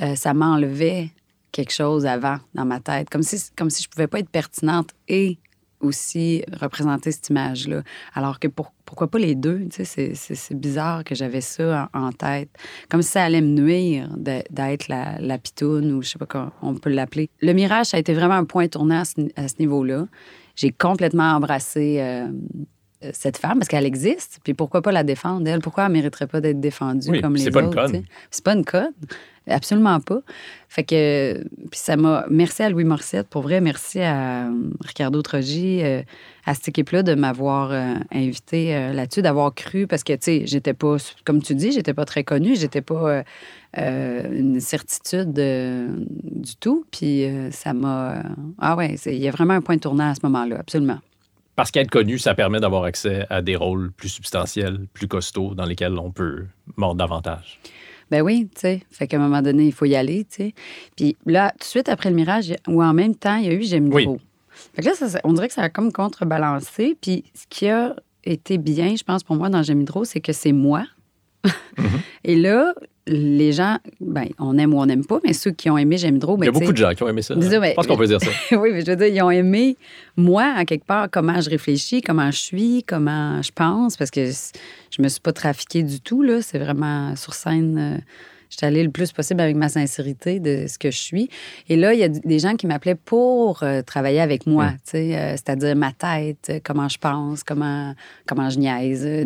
euh, 0.00 0.14
ça 0.14 0.32
m'enlevait 0.32 1.10
quelque 1.50 1.72
chose 1.72 2.06
avant 2.06 2.36
dans 2.54 2.64
ma 2.64 2.78
tête. 2.78 3.10
Comme 3.10 3.24
si, 3.24 3.50
comme 3.56 3.68
si 3.68 3.82
je 3.82 3.88
pouvais 3.88 4.06
pas 4.06 4.20
être 4.20 4.28
pertinente 4.28 4.90
et 5.08 5.38
aussi 5.80 6.44
représenter 6.52 7.10
cette 7.10 7.30
image-là. 7.30 7.82
Alors 8.14 8.38
que 8.38 8.46
pour- 8.46 8.72
pourquoi 8.84 9.08
pas 9.08 9.18
les 9.18 9.34
deux? 9.34 9.66
C'est- 9.70 10.54
bizarre 10.54 11.02
que 11.02 11.16
j'avais 11.16 11.40
ça 11.40 11.90
en, 11.92 12.12
tête. 12.12 12.48
Comme 12.88 13.02
si 13.02 13.10
ça 13.10 13.24
allait 13.24 13.40
me 13.40 13.48
nuire 13.48 14.08
d'être 14.16 14.86
la, 14.86 15.18
la 15.18 15.36
pitoune 15.36 15.90
ou 15.94 16.02
je 16.02 16.10
sais 16.10 16.18
pas 16.18 16.26
comment 16.26 16.52
on 16.62 16.76
peut 16.76 16.90
l'appeler. 16.90 17.28
Le 17.40 17.52
mirage, 17.54 17.86
ça 17.86 17.96
a 17.96 18.00
été 18.00 18.14
vraiment 18.14 18.34
un 18.34 18.44
point 18.44 18.68
tournant 18.68 19.02
à 19.36 19.48
ce 19.48 19.54
niveau-là. 19.58 20.06
J'ai 20.56 20.72
complètement 20.72 21.34
embrassé 21.34 21.98
euh, 22.00 22.28
cette 23.12 23.36
femme 23.36 23.58
parce 23.58 23.68
qu'elle 23.68 23.86
existe. 23.86 24.38
Puis 24.44 24.54
pourquoi 24.54 24.82
pas 24.82 24.92
la 24.92 25.04
défendre, 25.04 25.46
elle? 25.48 25.60
Pourquoi 25.60 25.86
elle 25.86 25.92
mériterait 25.92 26.26
pas 26.26 26.40
d'être 26.40 26.60
défendue 26.60 27.10
Oui, 27.10 27.20
comme 27.20 27.34
les 27.34 27.44
c'est 27.44 27.56
autres? 27.56 27.74
pas 27.74 27.88
sais? 27.88 28.02
C'est 28.30 28.44
pas 28.44 28.54
une 28.54 28.64
conne. 28.64 28.92
Absolument 29.48 30.00
pas. 30.00 30.22
Fait 30.68 30.82
que, 30.82 31.40
puis 31.70 31.78
ça 31.78 31.96
m'a. 31.96 32.24
Merci 32.28 32.64
à 32.64 32.68
Louis 32.70 32.82
Morissette, 32.82 33.28
pour 33.28 33.42
vrai. 33.42 33.60
Merci 33.60 34.00
à 34.00 34.46
euh, 34.48 34.50
Ricardo 34.84 35.22
Trogi, 35.22 35.82
euh, 35.84 36.02
à 36.46 36.54
cette 36.54 36.66
équipe-là, 36.68 37.04
de 37.04 37.14
m'avoir 37.14 37.70
euh, 37.70 37.94
invité 38.12 38.74
euh, 38.74 38.92
là-dessus, 38.92 39.22
d'avoir 39.22 39.54
cru, 39.54 39.86
parce 39.86 40.02
que, 40.02 40.14
tu 40.14 40.18
sais, 40.22 40.42
j'étais 40.46 40.74
pas, 40.74 40.96
comme 41.24 41.40
tu 41.42 41.54
dis, 41.54 41.70
j'étais 41.70 41.94
pas 41.94 42.04
très 42.04 42.24
connue, 42.24 42.56
j'étais 42.56 42.80
pas 42.82 43.08
euh, 43.08 43.22
euh, 43.78 44.36
une 44.36 44.58
certitude 44.58 45.38
euh, 45.38 45.90
du 46.24 46.56
tout. 46.56 46.84
Puis 46.90 47.24
euh, 47.26 47.52
ça 47.52 47.72
m'a. 47.72 48.24
ah 48.58 48.74
ouais, 48.74 48.96
il 49.06 49.14
y 49.18 49.28
a 49.28 49.30
vraiment 49.30 49.54
un 49.54 49.60
point 49.60 49.78
tournant 49.78 50.10
à 50.10 50.14
ce 50.16 50.20
moment-là, 50.24 50.56
absolument. 50.58 50.98
Parce 51.56 51.70
qu'être 51.70 51.90
connu, 51.90 52.18
ça 52.18 52.34
permet 52.34 52.60
d'avoir 52.60 52.84
accès 52.84 53.26
à 53.30 53.40
des 53.42 53.56
rôles 53.56 53.90
plus 53.92 54.10
substantiels, 54.10 54.86
plus 54.92 55.08
costauds, 55.08 55.54
dans 55.54 55.64
lesquels 55.64 55.98
on 55.98 56.10
peut 56.12 56.44
mordre 56.76 56.96
davantage. 56.96 57.58
Ben 58.10 58.22
oui, 58.22 58.48
tu 58.54 58.60
sais. 58.60 58.82
Fait 58.90 59.06
qu'à 59.08 59.16
un 59.16 59.20
moment 59.20 59.42
donné, 59.42 59.64
il 59.64 59.72
faut 59.72 59.86
y 59.86 59.96
aller, 59.96 60.24
tu 60.24 60.36
sais. 60.44 60.54
Puis 60.96 61.16
là, 61.26 61.50
tout 61.52 61.58
de 61.60 61.64
suite 61.64 61.88
après 61.88 62.10
le 62.10 62.14
mirage, 62.16 62.54
ou 62.68 62.82
en 62.82 62.92
même 62.92 63.14
temps, 63.16 63.36
il 63.36 63.46
y 63.46 63.48
a 63.48 63.52
eu 63.54 63.62
J'aime 63.64 63.92
Oui. 63.92 64.04
trop. 64.04 64.20
Fait 64.74 64.82
que 64.82 64.86
là, 64.88 64.94
ça- 64.94 65.20
on 65.24 65.32
dirait 65.32 65.48
que 65.48 65.54
ça 65.54 65.62
a 65.62 65.68
comme 65.70 65.90
contrebalancé. 65.92 66.96
Puis 67.00 67.24
ce 67.34 67.46
qui 67.48 67.68
a 67.68 67.96
été 68.22 68.58
bien, 68.58 68.94
je 68.96 69.02
pense, 69.02 69.24
pour 69.24 69.36
moi, 69.36 69.48
dans 69.48 69.62
J'aime 69.62 69.84
trop, 69.86 70.04
c'est 70.04 70.20
que 70.20 70.32
c'est 70.32 70.52
moi. 70.52 70.84
Et 72.24 72.36
là, 72.36 72.74
les 73.06 73.52
gens, 73.52 73.78
ben, 74.00 74.26
on 74.38 74.58
aime 74.58 74.74
ou 74.74 74.80
on 74.80 74.86
n'aime 74.86 75.04
pas, 75.04 75.20
mais 75.24 75.32
ceux 75.32 75.52
qui 75.52 75.70
ont 75.70 75.78
aimé 75.78 75.96
J'aime 75.96 76.18
trop, 76.18 76.36
Il 76.36 76.40
ben, 76.40 76.46
y 76.46 76.48
a 76.48 76.52
sais, 76.52 76.58
beaucoup 76.60 76.72
de 76.72 76.76
gens 76.76 76.92
qui 76.92 77.02
ont 77.04 77.08
aimé 77.08 77.22
ça. 77.22 77.34
Disons, 77.34 77.62
Je 77.62 77.74
pense 77.74 77.86
qu'on 77.86 77.96
peut 77.96 78.06
dire 78.06 78.20
ça. 78.20 78.30
oui, 78.56 78.70
mais 78.72 78.80
je 78.84 78.90
veux 78.90 78.96
dire, 78.96 79.06
ils 79.06 79.22
ont 79.22 79.30
aimé, 79.30 79.76
moi, 80.16 80.52
à 80.56 80.64
quelque 80.64 80.84
part, 80.84 81.08
comment 81.10 81.40
je 81.40 81.48
réfléchis, 81.48 82.02
comment 82.02 82.30
je 82.30 82.38
suis, 82.38 82.84
comment 82.86 83.40
je 83.42 83.50
pense, 83.54 83.96
parce 83.96 84.10
que 84.10 84.26
je 84.26 85.02
me 85.02 85.08
suis 85.08 85.20
pas 85.20 85.32
trafiquée 85.32 85.82
du 85.82 86.00
tout, 86.00 86.22
là. 86.22 86.42
C'est 86.42 86.58
vraiment 86.58 87.14
sur 87.16 87.34
scène. 87.34 87.78
euh, 87.78 88.00
je 88.50 88.56
suis 88.58 88.66
allée 88.66 88.82
le 88.84 88.90
plus 88.90 89.12
possible 89.12 89.40
avec 89.40 89.56
ma 89.56 89.68
sincérité 89.68 90.40
de 90.40 90.66
ce 90.68 90.78
que 90.78 90.90
je 90.90 90.98
suis. 90.98 91.28
Et 91.68 91.76
là, 91.76 91.94
il 91.94 92.00
y 92.00 92.04
a 92.04 92.08
des 92.08 92.38
gens 92.38 92.56
qui 92.56 92.66
m'appelaient 92.66 92.94
pour 92.94 93.62
euh, 93.62 93.82
travailler 93.82 94.20
avec 94.20 94.46
moi, 94.46 94.72
sais, 94.84 95.16
euh, 95.16 95.30
c'est-à-dire 95.32 95.74
ma 95.76 95.92
tête, 95.92 96.46
euh, 96.50 96.60
comment 96.62 96.88
je 96.88 96.98
pense, 96.98 97.42
comment, 97.44 97.94
comment 98.26 98.48
je 98.50 98.58
niaise, 98.58 99.04
euh, 99.06 99.24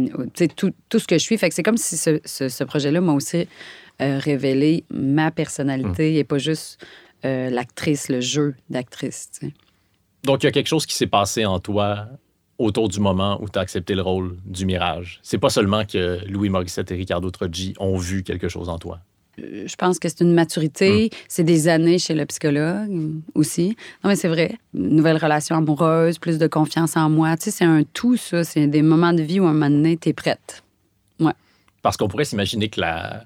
tout, 0.57 0.73
tout 0.89 0.99
ce 0.99 1.07
que 1.07 1.17
je 1.19 1.23
suis. 1.23 1.37
Fait 1.39 1.49
que 1.49 1.55
c'est 1.55 1.63
comme 1.63 1.77
si 1.77 1.97
ce, 1.97 2.21
ce- 2.25 2.49
ce 2.49 2.65
projet-là 2.65 3.01
m'a 3.01 3.13
aussi 3.13 3.47
euh, 4.01 4.19
révélé 4.19 4.85
ma 4.91 5.31
personnalité 5.31 6.17
et 6.17 6.25
pas 6.25 6.39
juste 6.39 6.85
l'actrice, 7.23 8.09
le 8.09 8.21
jeu 8.23 8.55
d'actrice. 8.71 9.31
Donc, 10.25 10.43
il 10.43 10.47
y 10.47 10.49
a 10.49 10.53
quelque 10.53 10.69
chose 10.69 10.87
qui 10.87 10.95
s'est 10.95 11.07
passé 11.07 11.45
en 11.45 11.59
toi 11.61 12.07
autour 12.59 12.89
du 12.89 13.01
moment 13.01 13.39
où 13.43 13.49
tu 13.49 13.59
as 13.59 13.63
accepté 13.63 13.95
le 13.95 14.03
rôle 14.03 14.37
du 14.47 14.67
Mirage. 14.67 15.19
C'est 15.23 15.39
pas 15.39 15.51
seulement 15.51 15.85
que 15.85 16.19
Louis 16.29 16.49
Morissette 16.51 16.91
et 16.93 16.95
Ricardo 16.95 17.31
Troggi 17.31 17.75
ont 17.79 17.97
vu 17.97 18.23
quelque 18.23 18.49
chose 18.49 18.69
en 18.69 18.79
toi. 18.79 19.01
Je 19.67 19.77
pense 19.77 19.99
que 19.99 20.09
c'est 20.09 20.21
une 20.21 20.33
maturité. 20.33 21.11
C'est 21.29 21.45
des 21.45 21.69
années 21.69 21.99
chez 21.99 22.15
le 22.15 22.27
psychologue 22.27 22.91
euh, 22.91 23.09
aussi. 23.35 23.77
Non, 24.03 24.11
mais 24.11 24.17
c'est 24.17 24.29
vrai. 24.29 24.59
Une 24.75 24.97
nouvelle 24.97 25.17
relation 25.17 25.57
amoureuse, 25.57 26.19
plus 26.19 26.39
de 26.39 26.47
confiance 26.47 26.97
en 26.97 27.11
moi. 27.11 27.37
Tu 27.37 27.45
sais, 27.45 27.51
c'est 27.51 27.65
un 27.65 27.83
tout, 27.83 28.17
ça. 28.17 28.45
C'est 28.45 28.67
des 28.67 28.83
moments 28.83 29.13
de 29.13 29.23
vie 29.23 29.41
où, 29.41 29.47
à 29.47 29.51
un 29.51 29.53
moment 29.53 29.71
donné, 29.71 29.97
t'es 29.97 30.13
prête. 30.13 30.63
Parce 31.83 31.97
qu'on 31.97 32.09
pourrait 32.09 32.27
s'imaginer 32.27 32.69
que 32.69 32.79
la, 32.79 33.25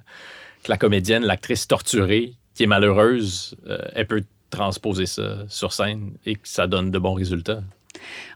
que 0.62 0.70
la 0.70 0.76
comédienne, 0.76 1.24
l'actrice 1.24 1.66
torturée, 1.66 2.34
qui 2.54 2.62
est 2.62 2.66
malheureuse, 2.68 3.56
euh, 3.66 3.78
elle 3.94 4.06
peut 4.06 4.22
transposer 4.50 5.06
ça 5.06 5.38
sur 5.48 5.72
scène 5.72 6.12
et 6.24 6.36
que 6.36 6.46
ça 6.46 6.68
donne 6.68 6.92
de 6.92 6.98
bons 7.00 7.14
résultats. 7.14 7.62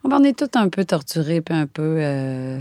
On 0.03 0.25
est 0.25 0.37
tous 0.37 0.59
un 0.59 0.69
peu 0.71 0.85
torturés, 0.85 1.41
puis 1.41 1.55
un 1.55 1.69
peu... 1.69 1.99
euh, 2.01 2.61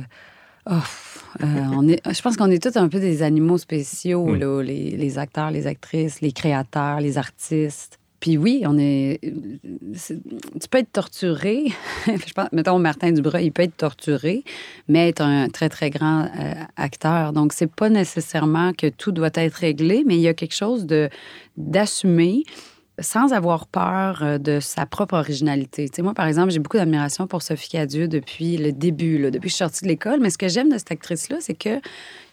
oh, 0.70 1.44
euh, 1.44 1.46
on 1.74 1.88
est, 1.88 2.02
je 2.12 2.22
pense 2.22 2.38
qu'on 2.38 2.50
est 2.50 2.62
tous 2.62 2.78
un 2.78 2.88
peu 2.90 3.00
des 3.00 3.24
animaux 3.24 3.58
spéciaux, 3.58 4.26
Mm. 4.26 4.40
là, 4.40 4.62
les, 4.62 4.92
les 4.92 5.18
acteurs, 5.18 5.52
les 5.52 5.68
actrices, 5.68 6.22
les 6.22 6.32
créateurs, 6.32 7.00
les 7.00 7.18
artistes. 7.18 8.00
Puis 8.20 8.36
oui, 8.36 8.64
on 8.66 8.80
est. 8.80 9.20
Tu 9.22 10.68
peux 10.72 10.80
être 10.80 10.92
torturé. 10.92 11.66
je 12.08 12.34
pense, 12.34 12.52
mettons, 12.52 12.80
Martin 12.80 13.12
Dubreuil, 13.12 13.46
il 13.46 13.52
peut 13.52 13.62
être 13.62 13.78
torturé, 13.78 14.44
mais 14.88 15.10
être 15.10 15.22
un 15.22 15.50
très, 15.50 15.70
très 15.70 15.92
grand 15.92 16.24
euh, 16.24 16.54
acteur. 16.78 17.32
Donc, 17.32 17.54
c'est 17.54 17.72
pas 17.72 17.90
nécessairement 17.90 18.74
que 18.74 18.88
tout 18.88 19.12
doit 19.12 19.30
être 19.36 19.54
réglé, 19.54 20.04
mais 20.06 20.16
il 20.16 20.22
y 20.22 20.28
a 20.28 20.34
quelque 20.34 20.56
chose 20.56 20.88
de 20.88 21.10
d'assumer 21.58 22.44
sans 23.00 23.34
avoir 23.34 23.68
peur 23.68 24.24
euh, 24.24 24.38
de 24.38 24.60
sa 24.60 24.86
propre 24.86 25.16
originalité. 25.16 25.90
Tu 25.90 26.02
moi, 26.02 26.14
par 26.14 26.28
exemple, 26.28 26.52
j'ai 26.52 26.60
beaucoup 26.60 26.78
d'admiration 26.78 27.28
pour 27.28 27.42
Sophie 27.42 27.70
Cadieux 27.70 28.08
depuis 28.08 28.58
le 28.58 28.72
début, 28.72 29.18
là, 29.18 29.30
depuis 29.30 29.48
que 29.48 29.50
je 29.50 29.56
suis 29.56 29.64
sortie 29.64 29.84
de 29.84 29.90
l'école. 29.90 30.20
Mais 30.20 30.30
ce 30.30 30.38
que 30.38 30.48
j'aime 30.48 30.70
de 30.70 30.78
cette 30.78 30.92
actrice-là, 30.92 31.38
c'est 31.40 31.54
que 31.54 31.80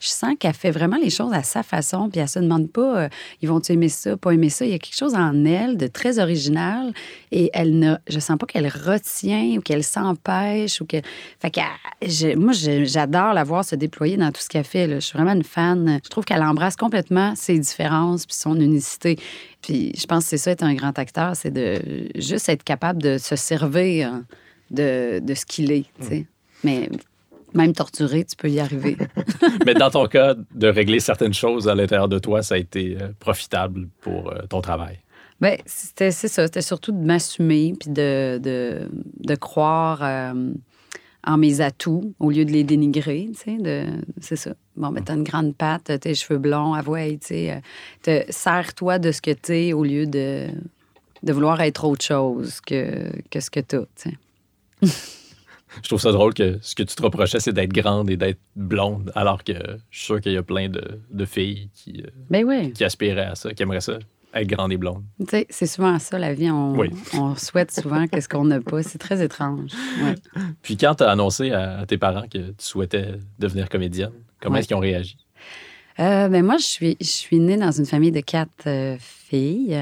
je 0.04 0.10
sens 0.10 0.34
qu'elle 0.38 0.52
fait 0.52 0.70
vraiment 0.70 0.98
les 0.98 1.08
choses 1.08 1.32
à 1.32 1.42
sa 1.42 1.62
façon, 1.62 2.10
puis 2.10 2.20
elle 2.20 2.28
se 2.28 2.38
demande 2.38 2.70
pas, 2.70 3.04
euh, 3.04 3.08
ils 3.40 3.48
vont-tu 3.48 3.72
aimer 3.72 3.88
ça, 3.88 4.18
pas 4.18 4.32
aimer 4.32 4.50
ça? 4.50 4.66
Il 4.66 4.70
y 4.70 4.74
a 4.74 4.78
quelque 4.78 4.96
chose 4.96 5.14
en 5.14 5.46
elle 5.46 5.78
de 5.78 5.86
très 5.86 6.18
original 6.18 6.92
et 7.32 7.50
elle 7.54 7.78
ne, 7.78 7.94
je 8.06 8.18
sens 8.18 8.36
pas 8.36 8.44
qu'elle 8.44 8.68
retient 8.68 9.56
ou 9.56 9.60
qu'elle 9.62 9.82
s'empêche 9.82 10.82
ou 10.82 10.84
que, 10.84 10.98
fait 11.40 11.50
que, 11.50 12.36
moi, 12.36 12.52
j'adore 12.52 13.32
la 13.32 13.44
voir 13.44 13.64
se 13.64 13.76
déployer 13.76 14.18
dans 14.18 14.30
tout 14.30 14.42
ce 14.42 14.48
qu'elle 14.50 14.64
fait. 14.64 14.90
Je 14.90 15.00
suis 15.00 15.16
vraiment 15.16 15.32
une 15.32 15.42
fan. 15.42 15.98
Je 16.04 16.10
trouve 16.10 16.24
qu'elle 16.24 16.42
embrasse 16.42 16.76
complètement 16.76 17.34
ses 17.34 17.58
différences 17.58 18.26
puis 18.26 18.36
son 18.36 18.60
unicité. 18.60 19.18
Puis 19.62 19.92
je 19.96 20.04
pense 20.04 20.24
que 20.24 20.30
c'est 20.30 20.38
ça 20.38 20.50
être 20.50 20.64
un 20.64 20.74
grand 20.74 20.98
acteur, 20.98 21.34
c'est 21.34 21.50
de 21.50 21.80
juste 22.16 22.50
être 22.50 22.62
capable 22.62 23.02
de 23.02 23.16
se 23.16 23.36
servir 23.36 24.20
de, 24.70 25.20
de 25.20 25.34
ce 25.34 25.46
qu'il 25.46 25.72
est. 25.72 25.86
Mais 26.62 26.90
même 27.54 27.72
torturé, 27.72 28.24
tu 28.24 28.36
peux 28.36 28.50
y 28.50 28.60
arriver. 28.60 28.96
Mais 29.66 29.74
dans 29.74 29.90
ton 29.90 30.06
cas, 30.06 30.34
de 30.54 30.66
régler 30.68 31.00
certaines 31.00 31.34
choses 31.34 31.68
à 31.68 31.74
l'intérieur 31.74 32.08
de 32.08 32.18
toi, 32.18 32.42
ça 32.42 32.56
a 32.56 32.58
été 32.58 32.98
euh, 33.00 33.08
profitable 33.18 33.88
pour 34.00 34.30
euh, 34.30 34.40
ton 34.48 34.60
travail. 34.60 34.98
Ben, 35.40 35.58
c'était 35.66 36.10
c'est 36.10 36.28
ça. 36.28 36.46
C'était 36.46 36.62
surtout 36.62 36.92
de 36.92 37.04
m'assumer 37.04 37.74
puis 37.78 37.90
de, 37.90 38.38
de, 38.42 38.88
de 39.20 39.34
croire 39.34 40.00
euh, 40.02 40.52
en 41.26 41.36
mes 41.36 41.60
atouts 41.60 42.14
au 42.20 42.30
lieu 42.30 42.44
de 42.44 42.50
les 42.50 42.64
dénigrer, 42.64 43.28
tu 43.34 43.40
sais, 43.40 43.56
de, 43.56 43.86
c'est 44.20 44.36
ça. 44.36 44.54
Bon, 44.76 44.90
ben, 44.90 45.02
t'as 45.02 45.14
une 45.14 45.24
grande 45.24 45.56
patte, 45.56 45.84
t'as 45.84 45.98
tes 45.98 46.14
cheveux 46.14 46.38
blonds, 46.38 46.74
avouez, 46.74 47.18
tu 47.18 47.28
sais, 47.28 47.62
euh, 48.08 48.22
sers-toi 48.28 48.98
de 48.98 49.12
ce 49.12 49.22
que 49.22 49.30
t'es 49.30 49.72
au 49.72 49.84
lieu 49.84 50.06
de, 50.06 50.48
de 51.22 51.32
vouloir 51.32 51.60
être 51.62 51.84
autre 51.84 52.04
chose 52.04 52.60
que, 52.60 53.10
que 53.30 53.40
ce 53.40 53.50
que 53.50 53.60
t'as, 53.60 53.84
tu 53.96 54.10
sais. 54.82 54.92
Je 55.82 55.88
trouve 55.88 56.00
ça 56.00 56.12
drôle 56.12 56.34
que 56.34 56.58
ce 56.62 56.74
que 56.74 56.82
tu 56.82 56.94
te 56.94 57.02
reprochais, 57.02 57.40
c'est 57.40 57.52
d'être 57.52 57.72
grande 57.72 58.10
et 58.10 58.16
d'être 58.16 58.38
blonde, 58.56 59.10
alors 59.14 59.42
que 59.44 59.52
je 59.90 59.96
suis 59.98 60.06
sûr 60.06 60.20
qu'il 60.20 60.32
y 60.32 60.36
a 60.36 60.42
plein 60.42 60.68
de, 60.68 61.00
de 61.10 61.24
filles 61.24 61.68
qui, 61.74 62.02
euh, 62.04 62.10
Ben 62.30 62.44
oui. 62.44 62.72
qui 62.72 62.84
aspiraient 62.84 63.26
à 63.26 63.34
ça, 63.34 63.52
qui 63.52 63.62
aimeraient 63.62 63.80
ça, 63.80 63.98
être 64.34 64.48
grande 64.48 64.72
et 64.72 64.76
blonde. 64.76 65.04
Tu 65.20 65.26
sais, 65.28 65.46
c'est 65.50 65.66
souvent 65.66 65.98
ça, 65.98 66.18
la 66.18 66.34
vie. 66.34 66.50
On, 66.50 66.76
Oui. 66.76 66.90
on 67.14 67.34
souhaite 67.36 67.70
souvent 67.70 68.06
qu'est-ce 68.08 68.28
qu'on 68.28 68.44
n'a 68.44 68.60
pas. 68.60 68.82
C'est 68.82 68.98
très 68.98 69.22
étrange. 69.24 69.70
Ouais. 70.02 70.14
Puis 70.62 70.76
quand 70.76 70.96
tu 70.96 71.04
as 71.04 71.10
annoncé 71.10 71.52
à, 71.52 71.78
à 71.80 71.86
tes 71.86 71.98
parents 71.98 72.26
que 72.28 72.38
tu 72.38 72.54
souhaitais 72.58 73.12
devenir 73.38 73.68
comédienne, 73.68 74.10
comment 74.40 74.54
Ouais. 74.54 74.60
est-ce 74.60 74.68
qu'ils 74.68 74.76
ont 74.76 74.80
réagi? 74.80 75.16
Euh, 76.00 76.28
ben 76.28 76.44
moi, 76.44 76.56
je 76.56 76.64
suis, 76.66 76.96
je 77.00 77.06
suis 77.06 77.38
née 77.38 77.56
dans 77.56 77.70
une 77.70 77.86
famille 77.86 78.10
de 78.10 78.18
quatre 78.18 78.66
euh, 78.66 78.96
filles. 78.98 79.23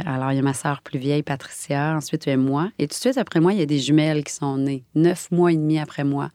Alors, 0.07 0.33
il 0.33 0.37
y 0.37 0.39
a 0.39 0.43
ma 0.43 0.55
sœur 0.55 0.83
plus 0.83 0.99
vieille, 0.99 1.23
Patricia. 1.23 1.97
Ensuite, 1.97 2.27
il 2.27 2.31
y 2.31 2.33
a 2.33 2.37
moi. 2.37 2.71
Et 2.79 2.87
tout 2.87 2.95
de 2.95 3.01
suite 3.01 3.19
après 3.19 3.41
moi, 3.41 3.53
il 3.53 3.59
y 3.59 3.63
a 3.63 3.67
des 3.67 3.79
jumelles 3.79 4.25
qui 4.25 4.33
sont 4.33 4.57
nées, 4.57 4.85
neuf 4.95 5.31
mois 5.31 5.53
et 5.53 5.57
demi 5.57 5.79
après 5.79 6.05
moi. 6.05 6.31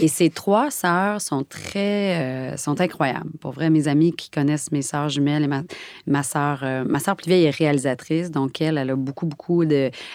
Et 0.00 0.06
ces 0.06 0.30
trois 0.30 0.70
sœurs 0.70 1.20
sont 1.20 1.42
très, 1.42 2.20
euh, 2.20 2.56
sont 2.56 2.80
incroyables. 2.80 3.30
Pour 3.40 3.50
vrai, 3.50 3.68
mes 3.68 3.88
amis 3.88 4.12
qui 4.12 4.30
connaissent 4.30 4.70
mes 4.70 4.82
sœurs 4.82 5.08
jumelles 5.08 5.42
et 5.42 5.48
ma, 5.48 5.62
ma 6.06 6.22
sœur, 6.22 6.60
euh, 6.62 6.84
ma 6.84 7.00
sœur 7.00 7.16
plus 7.16 7.28
vieille 7.28 7.46
est 7.46 7.50
réalisatrice, 7.50 8.30
donc 8.30 8.60
elle, 8.60 8.78
elle 8.78 8.90
a 8.90 8.96
beaucoup, 8.96 9.26
beaucoup 9.26 9.64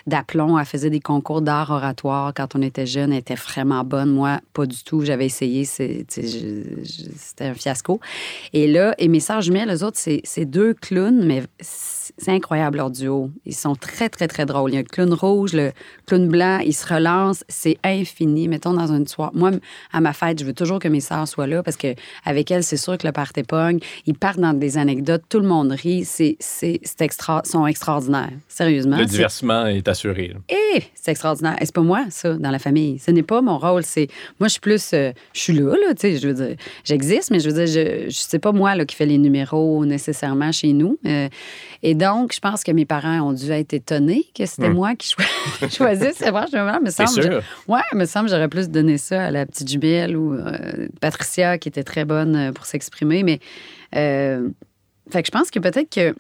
d'aplomb. 0.08 0.58
Elle 0.58 0.66
faisait 0.66 0.90
des 0.90 1.02
concours 1.02 1.42
d'art 1.42 1.70
oratoire 1.70 2.34
quand 2.34 2.56
on 2.56 2.62
était 2.62 2.86
jeune. 2.86 3.12
Elle 3.12 3.20
était 3.20 3.36
vraiment 3.36 3.84
bonne. 3.84 4.12
Moi, 4.12 4.40
pas 4.54 4.66
du 4.66 4.82
tout. 4.84 5.04
J'avais 5.04 5.26
essayé. 5.26 5.66
C'était 5.66 6.06
un 7.42 7.54
fiasco. 7.54 8.00
Et 8.54 8.68
là, 8.68 8.96
et 8.98 9.10
mes 9.10 9.20
sœurs 9.20 9.42
jumelles, 9.42 9.70
eux 9.70 9.84
autres, 9.84 10.00
c'est, 10.00 10.46
deux 10.46 10.74
clowns, 10.74 11.26
mais 11.26 11.44
c'est 11.60 12.32
incroyable 12.34 12.78
leur 12.78 12.92
duo. 12.92 13.32
Ils 13.46 13.56
sont 13.56 13.76
très, 13.76 14.10
très, 14.10 14.28
très 14.28 14.46
drôles. 14.46 14.72
Il 14.72 14.76
y 14.76 14.78
a 14.78 14.82
le 14.82 14.88
clown 14.88 15.14
rouge, 15.14 15.54
le 15.54 15.72
clown 16.06 16.28
blanc, 16.28 16.60
ils 16.60 16.74
se 16.74 16.92
relancent. 16.92 17.44
C'est 17.48 17.78
infini. 17.84 18.48
Mettons 18.48 18.74
dans 18.74 18.92
une 18.92 19.08
soirée. 19.08 19.32
Moi, 19.34 19.52
à 19.92 20.02
ma 20.02 20.14
fête, 20.14 20.40
je 20.40 20.46
veux 20.46 20.54
toujours 20.54 20.80
que 20.80 20.88
mes 20.88 21.00
sœurs 21.00 21.28
soient 21.28 21.48
là 21.48 21.64
parce 21.64 21.78
que 21.78 21.96
avec 22.26 22.52
elles, 22.52 22.64
c'est 22.64 22.78
sûr 22.78 22.98
que 22.98 23.08
le 23.08 23.14
party 23.14 23.44
pogne. 23.44 23.80
Ils 24.06 24.16
partent 24.16 24.40
dans 24.40 24.54
des 24.54 24.78
anecdotes, 24.78 25.24
tout 25.30 25.40
le 25.40 25.48
monde 25.48 25.72
rit. 25.72 26.06
C'est, 26.06 26.36
c'est, 26.40 26.80
c'est 26.84 27.02
extra, 27.02 27.42
sont 27.46 27.66
extraordinaires. 27.68 28.32
Sérieusement. 28.48 28.98
Le 28.98 29.06
divertissement 29.06 29.66
est 29.68 29.88
assuré. 29.88 30.30
là. 30.30 30.40
eh, 30.76 30.84
c'est 30.96 31.12
extraordinaire. 31.12 31.56
Et 31.62 31.66
c'est 31.66 31.76
pas 31.76 31.82
moi, 31.82 32.06
ça, 32.10 32.34
dans 32.34 32.52
la 32.52 32.60
famille. 32.60 33.00
Ce 33.00 33.12
n'est 33.12 33.24
pas 33.24 33.42
mon 33.42 33.58
rôle. 33.58 33.84
C'est 33.84 34.08
moi, 34.40 34.48
je 34.48 34.54
suis 34.54 34.62
plus, 34.62 34.92
euh, 34.94 35.12
je 35.34 35.40
suis 35.40 35.54
là, 35.54 35.72
là, 35.76 35.94
tu 35.94 36.02
sais. 36.02 36.18
Je 36.18 36.28
veux 36.28 36.34
dire, 36.34 36.56
j'existe, 36.84 37.32
mais 37.32 37.40
je 37.40 37.50
veux 37.50 37.66
dire, 37.66 37.68
je, 37.68 38.10
je 38.10 38.16
sais 38.18 38.40
pas 38.40 38.52
moi 38.52 38.76
là 38.76 38.86
qui 38.86 38.96
fait 38.96 39.06
les 39.06 39.18
numéros 39.18 39.86
nécessairement 39.86 40.52
chez 40.52 40.74
nous. 40.74 40.98
Euh, 41.06 41.28
et 41.82 41.96
donc, 41.96 42.23
je 42.32 42.40
pense 42.40 42.64
que 42.64 42.72
mes 42.72 42.86
parents 42.86 43.20
ont 43.22 43.34
dû 43.34 43.50
être 43.52 43.74
étonnés 43.74 44.26
que 44.38 44.46
c'était 44.46 44.70
Hmm. 44.70 44.74
moi 44.76 44.96
qui 44.96 45.10
cho- 45.10 45.68
choisissais. 45.70 46.14
C'est 46.16 46.32
vrai, 46.32 46.46
je 46.52 46.58
me 46.84 46.90
semble. 46.92 47.10
sûr. 47.24 47.42
Ouais, 47.68 47.82
me 47.96 48.06
semble 48.06 48.28
que 48.28 48.32
j'aurais 48.36 48.48
plus 48.48 48.70
donné 48.70 48.98
ça 49.00 49.26
à 49.26 49.32
la 49.32 49.46
petite 49.46 49.70
jumelle 49.70 50.16
ou 50.16 50.34
euh, 50.36 50.88
Patricia 51.02 51.58
qui 51.58 51.68
était 51.70 51.84
très 51.84 52.06
bonne 52.06 52.36
euh, 52.36 52.52
pour 52.52 52.66
s'exprimer. 52.66 53.24
Mais 53.24 53.40
euh, 53.96 54.48
fait 55.10 55.24
que 55.24 55.28
je 55.28 55.32
pense 55.38 55.50
que 55.52 55.60
peut-être 55.60 55.90
que 55.94 56.16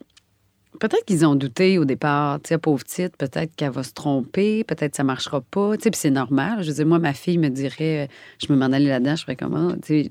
peut-être 0.80 1.06
qu'ils 1.06 1.24
ont 1.26 1.36
douté 1.36 1.78
au 1.78 1.86
départ. 1.86 2.40
Tu 2.42 2.50
sais, 2.50 2.58
pauvre 2.58 2.84
petite, 2.84 3.16
peut-être 3.16 3.56
qu'elle 3.56 3.70
va 3.72 3.84
se 3.84 3.94
tromper, 3.94 4.64
peut-être 4.64 4.92
que 4.92 4.98
ça 4.98 5.04
marchera 5.04 5.40
pas. 5.40 5.78
Tu 5.78 5.84
sais, 5.84 5.92
puis 5.92 6.00
c'est 6.00 6.10
normal. 6.10 6.64
Je 6.64 6.70
veux 6.70 6.74
dire, 6.74 6.86
moi, 6.88 6.98
ma 7.00 7.14
fille 7.14 7.38
me 7.38 7.50
dirait, 7.50 8.10
je 8.46 8.52
me 8.52 8.58
m'en 8.58 8.66
allais 8.66 8.90
là-dedans, 8.90 9.16
je 9.16 9.22
ferais 9.22 9.36
comment? 9.36 9.74
Tu 9.86 10.04
sais, 10.06 10.10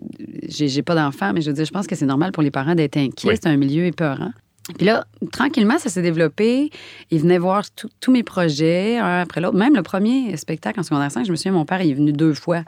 j'ai, 0.48 0.68
j'ai 0.68 0.82
pas 0.82 0.94
d'enfant, 0.94 1.32
mais 1.32 1.40
je 1.40 1.50
veux 1.50 1.54
dire, 1.56 1.64
je 1.64 1.72
pense 1.72 1.86
que 1.88 1.96
c'est 1.96 2.06
normal 2.06 2.30
pour 2.30 2.42
les 2.44 2.52
parents 2.52 2.76
d'être 2.76 2.96
inquiets. 2.96 3.28
Oui. 3.30 3.34
C'est 3.42 3.48
un 3.48 3.56
milieu 3.56 3.84
épeurant. 3.86 4.30
Puis 4.76 4.86
là, 4.86 5.06
tranquillement, 5.32 5.78
ça 5.78 5.88
s'est 5.88 6.02
développé. 6.02 6.70
Ils 7.10 7.20
venaient 7.20 7.38
voir 7.38 7.64
tous 8.00 8.10
mes 8.12 8.22
projets, 8.22 8.96
un 8.98 9.20
après 9.20 9.40
l'autre. 9.40 9.56
Même 9.56 9.74
le 9.74 9.82
premier 9.82 10.36
spectacle 10.36 10.78
en 10.78 10.82
secondaire 10.82 11.10
5, 11.10 11.26
je 11.26 11.30
me 11.32 11.36
souviens, 11.36 11.52
mon 11.52 11.64
père 11.64 11.82
il 11.82 11.90
est 11.90 11.94
venu 11.94 12.12
deux 12.12 12.34
fois. 12.34 12.62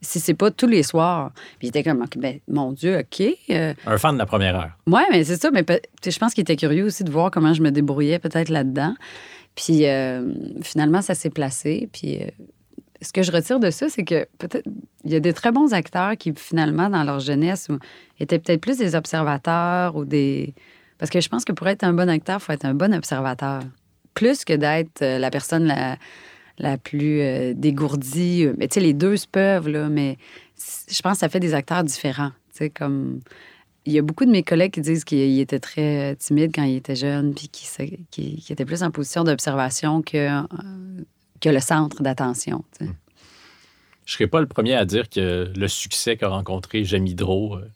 Si 0.00 0.18
c'est 0.18 0.34
pas 0.34 0.50
tous 0.50 0.66
les 0.66 0.82
soirs. 0.82 1.30
Puis 1.58 1.66
il 1.66 1.68
était 1.68 1.84
comme, 1.84 2.02
OK, 2.02 2.16
ben, 2.18 2.38
mon 2.48 2.72
Dieu, 2.72 2.98
OK. 2.98 3.24
euh, 3.50 3.72
Un 3.86 3.98
fan 3.98 4.14
de 4.14 4.18
la 4.18 4.26
première 4.26 4.56
heure. 4.56 4.70
Ouais, 4.86 5.04
mais 5.10 5.22
c'est 5.24 5.36
ça. 5.40 5.50
Mais 5.52 5.64
je 6.04 6.18
pense 6.18 6.34
qu'il 6.34 6.42
était 6.42 6.56
curieux 6.56 6.84
aussi 6.84 7.04
de 7.04 7.10
voir 7.10 7.30
comment 7.30 7.54
je 7.54 7.62
me 7.62 7.70
débrouillais 7.70 8.18
peut-être 8.18 8.48
là-dedans. 8.48 8.94
Puis 9.54 9.86
euh, 9.86 10.32
finalement, 10.62 11.02
ça 11.02 11.14
s'est 11.14 11.30
placé. 11.30 11.88
Puis 11.92 12.20
euh, 12.20 12.26
ce 13.00 13.12
que 13.12 13.22
je 13.22 13.30
retire 13.30 13.60
de 13.60 13.70
ça, 13.70 13.88
c'est 13.88 14.04
que 14.04 14.26
peut-être 14.38 14.68
il 15.04 15.12
y 15.12 15.16
a 15.16 15.20
des 15.20 15.32
très 15.32 15.52
bons 15.52 15.72
acteurs 15.72 16.16
qui 16.16 16.32
finalement, 16.36 16.88
dans 16.88 17.04
leur 17.04 17.20
jeunesse, 17.20 17.68
étaient 18.18 18.38
peut-être 18.38 18.60
plus 18.60 18.78
des 18.78 18.94
observateurs 18.94 19.94
ou 19.96 20.04
des. 20.04 20.54
Parce 20.98 21.10
que 21.10 21.20
je 21.20 21.28
pense 21.28 21.44
que 21.44 21.52
pour 21.52 21.66
être 21.68 21.84
un 21.84 21.92
bon 21.92 22.08
acteur, 22.08 22.38
il 22.40 22.44
faut 22.44 22.52
être 22.52 22.64
un 22.64 22.74
bon 22.74 22.94
observateur. 22.94 23.62
Plus 24.14 24.44
que 24.44 24.52
d'être 24.52 25.02
euh, 25.02 25.18
la 25.18 25.30
personne 25.30 25.64
la, 26.58 26.76
plus 26.78 27.20
euh, 27.22 27.54
dégourdie. 27.54 28.46
Mais 28.58 28.68
tu 28.68 28.74
sais, 28.74 28.80
les 28.80 28.92
deux 28.92 29.16
se 29.16 29.26
peuvent, 29.26 29.68
là, 29.68 29.88
mais 29.88 30.16
je 30.88 31.00
pense 31.02 31.14
que 31.14 31.18
ça 31.20 31.28
fait 31.28 31.40
des 31.40 31.54
acteurs 31.54 31.82
différents. 31.84 32.30
Tu 32.50 32.58
sais, 32.58 32.70
comme. 32.70 33.20
Il 33.84 33.92
y 33.92 33.98
a 33.98 34.02
beaucoup 34.02 34.24
de 34.24 34.30
mes 34.30 34.44
collègues 34.44 34.74
qui 34.74 34.80
disent 34.80 35.02
qu'il 35.02 35.40
était 35.40 35.58
très 35.58 36.12
euh, 36.12 36.14
timide 36.14 36.52
quand 36.54 36.62
il 36.62 36.76
était 36.76 36.94
jeune, 36.94 37.34
puis 37.34 37.48
qu'il 37.48 37.66
se- 37.66 37.82
qu'il- 38.12 38.36
qu'il 38.36 38.52
était 38.52 38.64
plus 38.64 38.84
en 38.84 38.92
position 38.92 39.24
d'observation 39.24 40.02
que, 40.02 40.16
euh, 40.40 41.02
que 41.40 41.48
le 41.48 41.58
centre 41.58 42.00
d'attention. 42.00 42.64
sais. 42.78 42.86
Je 44.04 44.12
serais 44.12 44.28
pas 44.28 44.40
le 44.40 44.46
premier 44.46 44.74
à 44.74 44.84
dire 44.84 45.08
que 45.08 45.50
le 45.56 45.66
succès 45.68 46.16
qu'a 46.16 46.28
rencontré 46.28 46.82
Hydro, 46.82 47.56
euh, 47.56 47.68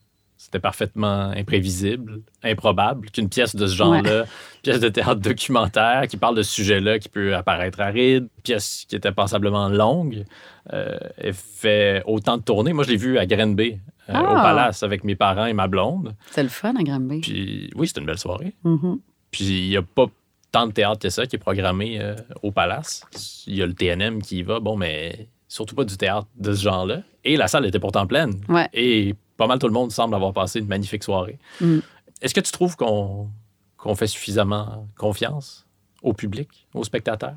c'était 0.47 0.59
parfaitement 0.59 1.31
imprévisible, 1.35 2.21
improbable, 2.41 3.09
qu'une 3.11 3.27
pièce 3.27 3.53
de 3.53 3.67
ce 3.67 3.75
genre-là, 3.75 4.23
pièce 4.63 4.79
de 4.79 4.87
théâtre 4.87 5.15
documentaire 5.19 6.07
qui 6.07 6.15
parle 6.15 6.37
de 6.37 6.41
ce 6.41 6.53
sujet-là 6.53 6.99
qui 6.99 7.09
peut 7.09 7.35
apparaître 7.35 7.81
aride, 7.81 8.29
pièce 8.43 8.85
qui 8.87 8.95
était 8.95 9.11
passablement 9.11 9.67
longue, 9.67 10.23
euh, 10.71 10.97
ait 11.17 11.33
fait 11.33 12.01
autant 12.05 12.37
de 12.37 12.43
tournées. 12.43 12.71
Moi, 12.71 12.85
je 12.85 12.91
l'ai 12.91 12.95
vu 12.95 13.17
à 13.17 13.25
Grenby, 13.25 13.73
euh, 14.07 14.13
Ah! 14.13 14.21
au 14.21 14.35
Palace, 14.35 14.83
avec 14.83 15.03
mes 15.03 15.17
parents 15.17 15.47
et 15.47 15.53
ma 15.53 15.67
blonde. 15.67 16.15
C'est 16.31 16.43
le 16.43 16.49
fun 16.49 16.73
à 16.79 16.83
Granby. 16.83 17.19
Puis 17.19 17.69
oui, 17.75 17.85
c'était 17.89 17.99
une 17.99 18.05
belle 18.07 18.17
soirée. 18.17 18.53
Mhm. 18.63 18.99
Puis 19.31 19.43
il 19.65 19.69
n'y 19.69 19.75
a 19.77 19.81
pas 19.81 20.05
tant 20.53 20.65
de 20.67 20.71
théâtre 20.71 20.99
que 20.99 21.09
ça 21.09 21.25
qui 21.27 21.35
est 21.35 21.39
programmé 21.39 21.99
euh, 21.99 22.15
au 22.41 22.51
Palace. 22.53 23.03
Il 23.47 23.55
y 23.57 23.61
a 23.61 23.65
le 23.65 23.73
TNM 23.73 24.21
qui 24.21 24.37
y 24.37 24.43
va, 24.43 24.61
bon, 24.61 24.77
mais 24.77 25.27
surtout 25.49 25.75
pas 25.75 25.83
du 25.83 25.97
théâtre 25.97 26.27
de 26.37 26.53
ce 26.53 26.63
genre-là. 26.63 27.01
Et 27.25 27.35
la 27.35 27.49
salle 27.49 27.65
était 27.65 27.79
pourtant 27.79 28.07
pleine. 28.07 28.35
Ouais. 28.47 28.69
Et 28.73 29.13
pas 29.37 29.47
mal 29.47 29.59
tout 29.59 29.67
le 29.67 29.73
monde 29.73 29.91
semble 29.91 30.15
avoir 30.15 30.33
passé 30.33 30.59
une 30.59 30.67
magnifique 30.67 31.03
soirée. 31.03 31.37
Mm. 31.61 31.79
Est-ce 32.21 32.33
que 32.33 32.41
tu 32.41 32.51
trouves 32.51 32.75
qu'on 32.75 33.29
qu'on 33.77 33.95
fait 33.95 34.07
suffisamment 34.07 34.87
confiance 34.97 35.65
au 36.01 36.13
public, 36.13 36.67
aux 36.73 36.83
spectateurs, 36.83 37.35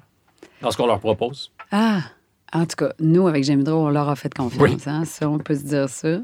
dans 0.63 0.71
ce 0.71 0.77
qu'on 0.77 0.87
leur 0.87 1.01
propose? 1.01 1.53
Ah, 1.71 2.01
en 2.53 2.65
tout 2.67 2.77
cas, 2.77 2.93
nous, 2.99 3.29
avec 3.29 3.45
J'aime 3.45 3.63
Drôle, 3.63 3.89
on 3.89 3.91
leur 3.91 4.09
a 4.09 4.17
fait 4.17 4.33
confiance. 4.33 4.87
hein, 4.87 5.05
ça, 5.05 5.29
on 5.29 5.39
peut 5.39 5.55
se 5.55 5.65
dire 5.65 5.89
ça. 5.89 6.19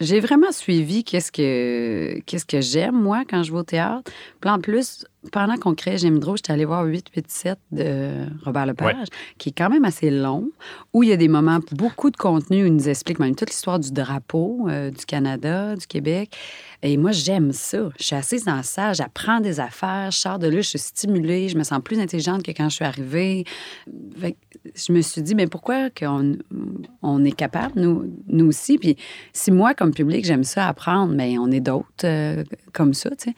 J'ai 0.00 0.20
vraiment 0.20 0.50
suivi 0.50 1.04
qu'est-ce 1.04 1.30
que, 1.30 2.18
qu'est-ce 2.26 2.44
que 2.44 2.60
j'aime, 2.60 3.00
moi, 3.00 3.22
quand 3.28 3.42
je 3.42 3.52
vais 3.52 3.58
au 3.58 3.64
théâtre. 3.64 4.10
Puis 4.40 4.50
en 4.50 4.58
plus, 4.58 5.04
pendant 5.32 5.56
qu'on 5.56 5.74
crée 5.74 5.98
J'aime 5.98 6.18
Drôle, 6.18 6.36
j'étais 6.36 6.52
allée 6.52 6.64
voir 6.64 6.84
887 6.84 7.58
de 7.72 8.26
Robert 8.44 8.66
Lepage, 8.66 9.08
qui 9.38 9.50
est 9.50 9.52
quand 9.52 9.70
même 9.70 9.84
assez 9.84 10.10
long, 10.10 10.50
où 10.92 11.02
il 11.02 11.08
y 11.08 11.12
a 11.12 11.16
des 11.16 11.28
moments, 11.28 11.60
beaucoup 11.72 12.10
de 12.10 12.16
contenu, 12.16 12.64
où 12.64 12.66
il 12.66 12.74
nous 12.74 12.88
explique 12.88 13.18
même 13.18 13.34
toute 13.34 13.50
l'histoire 13.50 13.78
du 13.78 13.92
drapeau 13.92 14.66
euh, 14.68 14.90
du 14.90 15.04
Canada, 15.06 15.76
du 15.76 15.86
Québec. 15.86 16.36
Et 16.86 16.98
moi, 16.98 17.12
j'aime 17.12 17.52
ça. 17.52 17.88
Je 17.98 18.04
suis 18.04 18.14
assise 18.14 18.44
dans 18.44 18.56
la 18.56 18.62
salle, 18.62 18.94
j'apprends 18.94 19.40
des 19.40 19.58
affaires, 19.58 20.10
je 20.10 20.18
sors 20.18 20.38
de 20.38 20.48
là, 20.48 20.56
je 20.56 20.68
suis 20.68 20.78
stimulée, 20.78 21.48
je 21.48 21.56
me 21.56 21.64
sens 21.64 21.80
plus 21.82 21.98
intelligente 21.98 22.42
que 22.42 22.50
quand 22.50 22.68
je 22.68 22.74
suis 22.74 22.84
arrivée. 22.84 23.44
Je 24.74 24.92
me 24.92 25.00
suis 25.00 25.22
dit, 25.22 25.34
mais 25.34 25.46
pourquoi 25.46 25.88
qu'on 25.88 26.36
on 27.02 27.24
est 27.24 27.32
capable, 27.32 27.80
nous, 27.80 28.14
nous 28.28 28.46
aussi? 28.46 28.76
Puis 28.76 28.96
si 29.32 29.50
moi, 29.50 29.72
comme 29.72 29.94
public, 29.94 30.26
j'aime 30.26 30.44
ça 30.44 30.68
apprendre, 30.68 31.14
mais 31.14 31.38
on 31.38 31.50
est 31.50 31.60
d'autres 31.60 31.86
euh, 32.04 32.44
comme 32.74 32.92
ça, 32.92 33.10
tu 33.16 33.30
sais. 33.30 33.34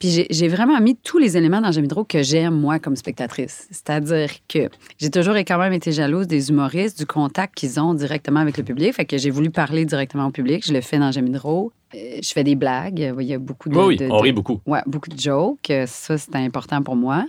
Puis 0.00 0.26
j'ai- 0.28 0.48
vraiment 0.48 0.80
mis 0.80 0.96
tous 0.96 1.18
les 1.18 1.36
éléments 1.36 1.60
dans 1.60 1.70
J'aime 1.70 1.86
que 2.08 2.22
j'aime, 2.24 2.54
moi, 2.54 2.80
comme 2.80 2.96
spectatrice. 2.96 3.68
C'est-à-dire 3.70 4.30
que 4.48 4.68
j'ai 4.98 5.10
toujours 5.10 5.36
quand 5.36 5.58
même 5.58 5.72
été 5.72 5.92
jalouse 5.92 6.26
des 6.26 6.48
humoristes, 6.50 6.98
du 6.98 7.06
contact 7.06 7.54
qu'ils 7.54 7.78
ont 7.78 7.94
directement 7.94 8.40
avec 8.40 8.56
le 8.56 8.64
public. 8.64 8.92
Fait 8.94 9.04
que 9.04 9.18
j'ai 9.18 9.30
voulu 9.30 9.50
parler 9.50 9.84
directement 9.84 10.26
au 10.26 10.30
public. 10.30 10.66
Je 10.66 10.72
le 10.72 10.80
fais 10.80 10.98
dans 10.98 11.12
J'aime 11.12 11.28
Je 11.94 12.30
fais 12.32 12.44
des 12.44 12.54
blagues. 12.54 13.14
Il 13.18 13.26
y 13.26 13.32
a 13.34 13.38
beaucoup 13.38 13.68
de... 13.68 13.76
oui, 13.76 13.84
oui, 13.86 13.96
de- 13.96 14.04
on 14.10 14.18
de- 14.18 14.22
rit 14.22 14.32
beaucoup. 14.32 14.60
Ouais, 14.66 14.82
beaucoup 14.86 15.08
de 15.08 15.18
jokes. 15.18 15.70
Euh, 15.70 15.86
Ça, 15.86 16.18
c'est 16.18 16.34
important 16.36 16.82
pour 16.82 16.96
moi. 16.96 17.24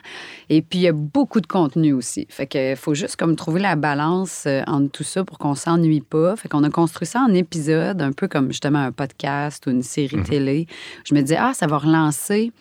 Et 0.50 0.62
puis, 0.62 0.80
il 0.80 0.82
y 0.82 0.88
a 0.88 0.92
beaucoup 0.94 1.40
de 1.40 1.48
contenu 1.48 1.94
aussi. 1.94 2.26
Fait 2.30 2.46
que 2.48 2.76
faut 2.76 2.94
juste 2.94 3.16
comme 3.16 3.36
trouver 3.36 3.62
la 3.62 3.76
balance 3.76 4.44
euh, 4.48 4.62
entre 4.68 4.92
tout 4.92 5.04
ça 5.04 5.24
pour 5.24 5.38
qu'on 5.38 5.56
s'ennuie 5.56 6.02
pas. 6.02 6.36
Fait 6.36 6.50
qu'on 6.50 6.64
a 6.64 6.70
construit 6.70 7.08
ça 7.08 7.22
en 7.22 7.34
épisodes, 7.34 8.02
un 8.02 8.12
peu 8.12 8.28
comme 8.28 8.48
justement 8.50 8.80
un 8.80 8.92
podcast 8.92 9.66
ou 9.68 9.70
une 9.72 9.84
série 9.84 10.22
télé. 10.24 10.68
Je 11.06 11.16
me 11.16 11.22
disais, 11.22 11.38
ah, 11.40 11.54
ça 11.54 11.66
va 11.68 11.78
relancer. 11.78 12.52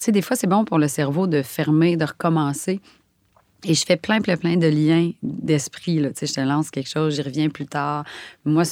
Tu 0.00 0.04
sais, 0.04 0.12
des 0.12 0.22
fois, 0.22 0.36
c'est 0.36 0.46
bon 0.46 0.64
pour 0.64 0.78
le 0.78 0.86
cerveau 0.86 1.26
de 1.26 1.42
fermer, 1.42 1.96
de 1.96 2.04
recommencer. 2.04 2.80
Et 3.64 3.74
je 3.74 3.84
fais 3.84 3.96
plein, 3.96 4.20
plein, 4.20 4.36
plein 4.36 4.56
de 4.56 4.68
liens 4.68 5.10
d'esprit. 5.22 5.98
là. 5.98 6.10
Tu 6.10 6.18
sais, 6.20 6.26
je 6.26 6.34
te 6.34 6.40
lance 6.40 6.70
quelque 6.70 6.88
chose, 6.88 7.16
j'y 7.16 7.22
reviens 7.22 7.48
plus 7.48 7.66
tard. 7.66 8.04
Moi, 8.44 8.62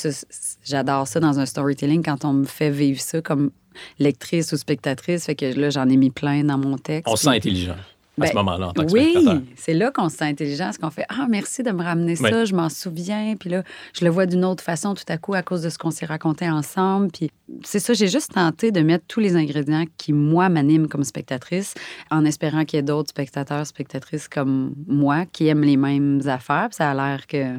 j'adore 0.65 1.09
ça 1.09 1.19
dans 1.19 1.41
un 1.41 1.47
storytelling 1.47 2.05
quand 2.05 2.25
on 2.25 2.33
me 2.33 2.45
fait 2.45 2.71
vivre 2.71 3.01
ça 3.01 3.21
comme 3.21 3.51
lectrice 3.99 4.53
ou 4.53 4.57
spectatrice. 4.57 5.25
Fait 5.27 5.35
que 5.35 5.47
là, 5.47 5.71
j'en 5.71 5.89
ai 5.89 5.97
mis 5.97 6.11
plein 6.11 6.45
dans 6.45 6.59
mon 6.59 6.79
texte. 6.79 7.09
On 7.13 7.17
se 7.17 7.25
sent 7.25 7.31
intelligent 7.31 7.77
à 8.19 8.23
Ben, 8.23 8.31
ce 8.31 8.35
moment-là 8.35 8.69
en 8.69 8.73
tant 8.73 8.87
que 8.87 8.93
oui, 8.93 9.15
c'est 9.57 9.75
là 9.75 9.91
qu'on 9.91 10.09
se 10.09 10.17
sent 10.17 10.25
intelligent, 10.25 10.65
parce 10.65 10.79
qu'on 10.79 10.91
fait 10.91 11.05
Ah, 11.09 11.27
merci 11.29 11.63
de 11.63 11.71
me 11.71 11.83
ramener 11.83 12.17
ça, 12.17 12.45
je 12.45 12.55
m'en 12.55 12.69
souviens. 12.69 13.35
Puis 13.39 13.51
là, 13.51 13.63
je 13.93 14.05
le 14.05 14.11
vois 14.11 14.27
d'une 14.27 14.45
autre 14.45 14.63
façon 14.65 14.95
tout 14.95 15.05
à 15.09 15.19
coup 15.19 15.35
à 15.35 15.43
cause 15.43 15.63
de 15.63 15.69
ce 15.69 15.77
qu'on 15.79 15.91
s'est 15.91 16.07
raconté 16.07 16.49
ensemble. 16.49 17.11
Puis 17.13 17.31
c'est 17.63 17.79
ça, 17.79 17.93
j'ai 17.93 18.09
juste 18.09 18.33
tenté 18.33 18.73
de 18.73 18.81
mettre 18.81 19.05
tous 19.07 19.21
les 19.21 19.37
ingrédients 19.37 19.85
qui, 19.99 20.13
moi, 20.13 20.49
m'animent 20.49 20.89
comme 20.89 21.05
spectatrice, 21.05 21.75
en 22.11 22.25
espérant 22.25 22.65
qu'il 22.65 22.79
y 22.79 22.81
ait 22.81 22.83
d'autres 22.83 23.11
spectateurs, 23.11 23.67
spectatrices 23.67 24.29
comme 24.29 24.75
moi 24.87 25.27
qui 25.27 25.49
aiment 25.49 25.65
les 25.65 25.77
mêmes 25.77 26.23
affaires. 26.27 26.69
Puis 26.71 26.77
ça 26.77 26.91
a 26.91 26.95
l'air 26.95 27.27
que. 27.27 27.57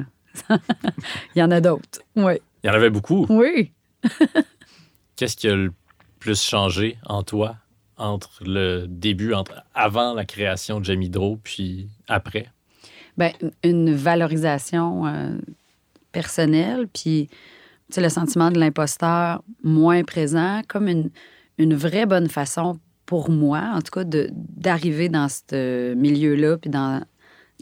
Il 1.34 1.38
y 1.38 1.42
en 1.42 1.50
a 1.50 1.60
d'autres. 1.60 2.00
Oui. 2.16 2.34
Il 2.62 2.66
y 2.66 2.70
en 2.70 2.74
avait 2.74 2.90
beaucoup. 2.90 3.26
Oui. 3.28 3.72
Qu'est-ce 5.16 5.36
qui 5.36 5.48
a 5.48 5.54
le 5.54 5.72
plus 6.18 6.40
changé 6.40 6.96
en 7.06 7.22
toi? 7.22 7.56
Entre 7.98 8.42
le 8.44 8.86
début, 8.88 9.34
entre 9.34 9.62
avant 9.74 10.14
la 10.14 10.24
création 10.24 10.80
de 10.80 10.84
Jamidro, 10.84 11.38
puis 11.42 11.88
après? 12.06 12.50
Ben, 13.16 13.32
une 13.64 13.94
valorisation 13.94 15.06
euh, 15.06 15.36
personnelle, 16.12 16.88
puis 16.88 17.28
le 17.96 18.08
sentiment 18.08 18.50
de 18.50 18.58
l'imposteur 18.58 19.42
moins 19.62 20.04
présent, 20.04 20.62
comme 20.68 20.88
une, 20.88 21.10
une 21.58 21.74
vraie 21.74 22.06
bonne 22.06 22.28
façon 22.28 22.78
pour 23.06 23.30
moi, 23.30 23.72
en 23.74 23.80
tout 23.80 23.90
cas, 23.90 24.04
d'arriver 24.04 25.08
dans 25.08 25.28
ce 25.28 25.94
milieu-là, 25.94 26.58
puis 26.58 26.70
dans 26.70 27.02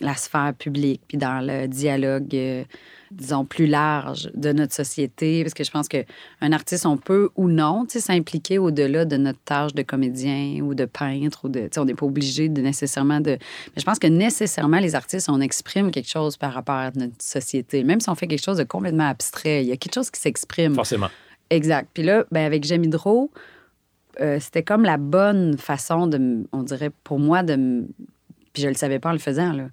la 0.00 0.14
sphère 0.14 0.52
publique, 0.54 1.00
puis 1.08 1.16
dans 1.16 1.40
le 1.44 1.66
dialogue, 1.68 2.34
euh, 2.34 2.64
disons, 3.10 3.44
plus 3.44 3.66
large 3.66 4.30
de 4.34 4.52
notre 4.52 4.74
société. 4.74 5.42
Parce 5.42 5.54
que 5.54 5.64
je 5.64 5.70
pense 5.70 5.88
qu'un 5.88 6.52
artiste, 6.52 6.84
on 6.84 6.98
peut 6.98 7.30
ou 7.36 7.48
non 7.48 7.86
s'impliquer 7.88 8.58
au-delà 8.58 9.04
de 9.04 9.16
notre 9.16 9.38
tâche 9.40 9.74
de 9.74 9.82
comédien 9.82 10.60
ou 10.62 10.74
de 10.74 10.84
peintre. 10.84 11.44
Ou 11.44 11.48
de, 11.48 11.70
on 11.78 11.84
n'est 11.86 11.94
pas 11.94 12.06
obligé 12.06 12.48
de 12.48 12.60
nécessairement 12.60 13.20
de... 13.20 13.30
Mais 13.30 13.78
je 13.78 13.84
pense 13.84 13.98
que 13.98 14.06
nécessairement, 14.06 14.80
les 14.80 14.94
artistes, 14.94 15.28
on 15.30 15.40
exprime 15.40 15.90
quelque 15.90 16.10
chose 16.10 16.36
par 16.36 16.52
rapport 16.52 16.74
à 16.74 16.90
notre 16.94 17.22
société. 17.22 17.82
Même 17.84 18.00
si 18.00 18.10
on 18.10 18.14
fait 18.14 18.26
quelque 18.26 18.44
chose 18.44 18.58
de 18.58 18.64
complètement 18.64 19.08
abstrait, 19.08 19.64
il 19.64 19.68
y 19.68 19.72
a 19.72 19.76
quelque 19.76 19.94
chose 19.94 20.10
qui 20.10 20.20
s'exprime. 20.20 20.74
Forcément. 20.74 21.08
Exact. 21.48 21.88
Puis 21.94 22.02
là, 22.02 22.24
ben, 22.30 22.44
avec 22.44 22.64
Jamidro, 22.64 23.30
euh, 24.20 24.38
c'était 24.40 24.62
comme 24.62 24.82
la 24.82 24.98
bonne 24.98 25.56
façon 25.56 26.06
de, 26.06 26.46
on 26.52 26.62
dirait, 26.62 26.90
pour 27.04 27.18
moi, 27.18 27.42
de. 27.42 27.86
Puis 28.52 28.62
je 28.62 28.68
le 28.68 28.74
savais 28.74 28.98
pas 28.98 29.10
en 29.10 29.12
le 29.12 29.18
faisant, 29.18 29.52
là. 29.52 29.68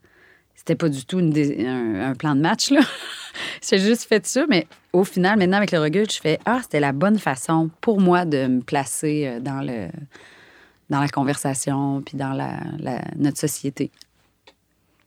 C'était 0.66 0.76
pas 0.76 0.88
du 0.90 1.06
tout 1.06 1.20
une 1.20 1.30
dé- 1.30 1.66
un, 1.68 2.12
un 2.12 2.16
plan 2.16 2.36
de 2.36 2.42
match, 2.42 2.70
là. 2.72 2.80
J'ai 3.70 3.80
juste 3.80 4.04
fait 4.08 4.26
ça, 4.26 4.46
mais 4.48 4.66
au 4.94 5.04
final, 5.04 5.38
maintenant, 5.38 5.58
avec 5.58 5.72
le 5.72 5.80
recul, 5.80 6.10
je 6.10 6.20
fais 6.20 6.40
Ah, 6.46 6.60
c'était 6.62 6.80
la 6.80 6.94
bonne 6.94 7.18
façon 7.20 7.70
pour 7.82 8.00
moi 8.00 8.24
de 8.26 8.48
me 8.48 8.62
placer 8.62 9.28
euh, 9.28 9.40
dans 9.40 9.62
le 9.62 9.88
dans 10.90 11.00
la 11.00 11.08
conversation, 11.10 12.02
puis 12.02 12.18
dans 12.18 12.34
la, 12.34 12.60
la- 12.80 13.02
notre 13.16 13.38
société. 13.40 13.90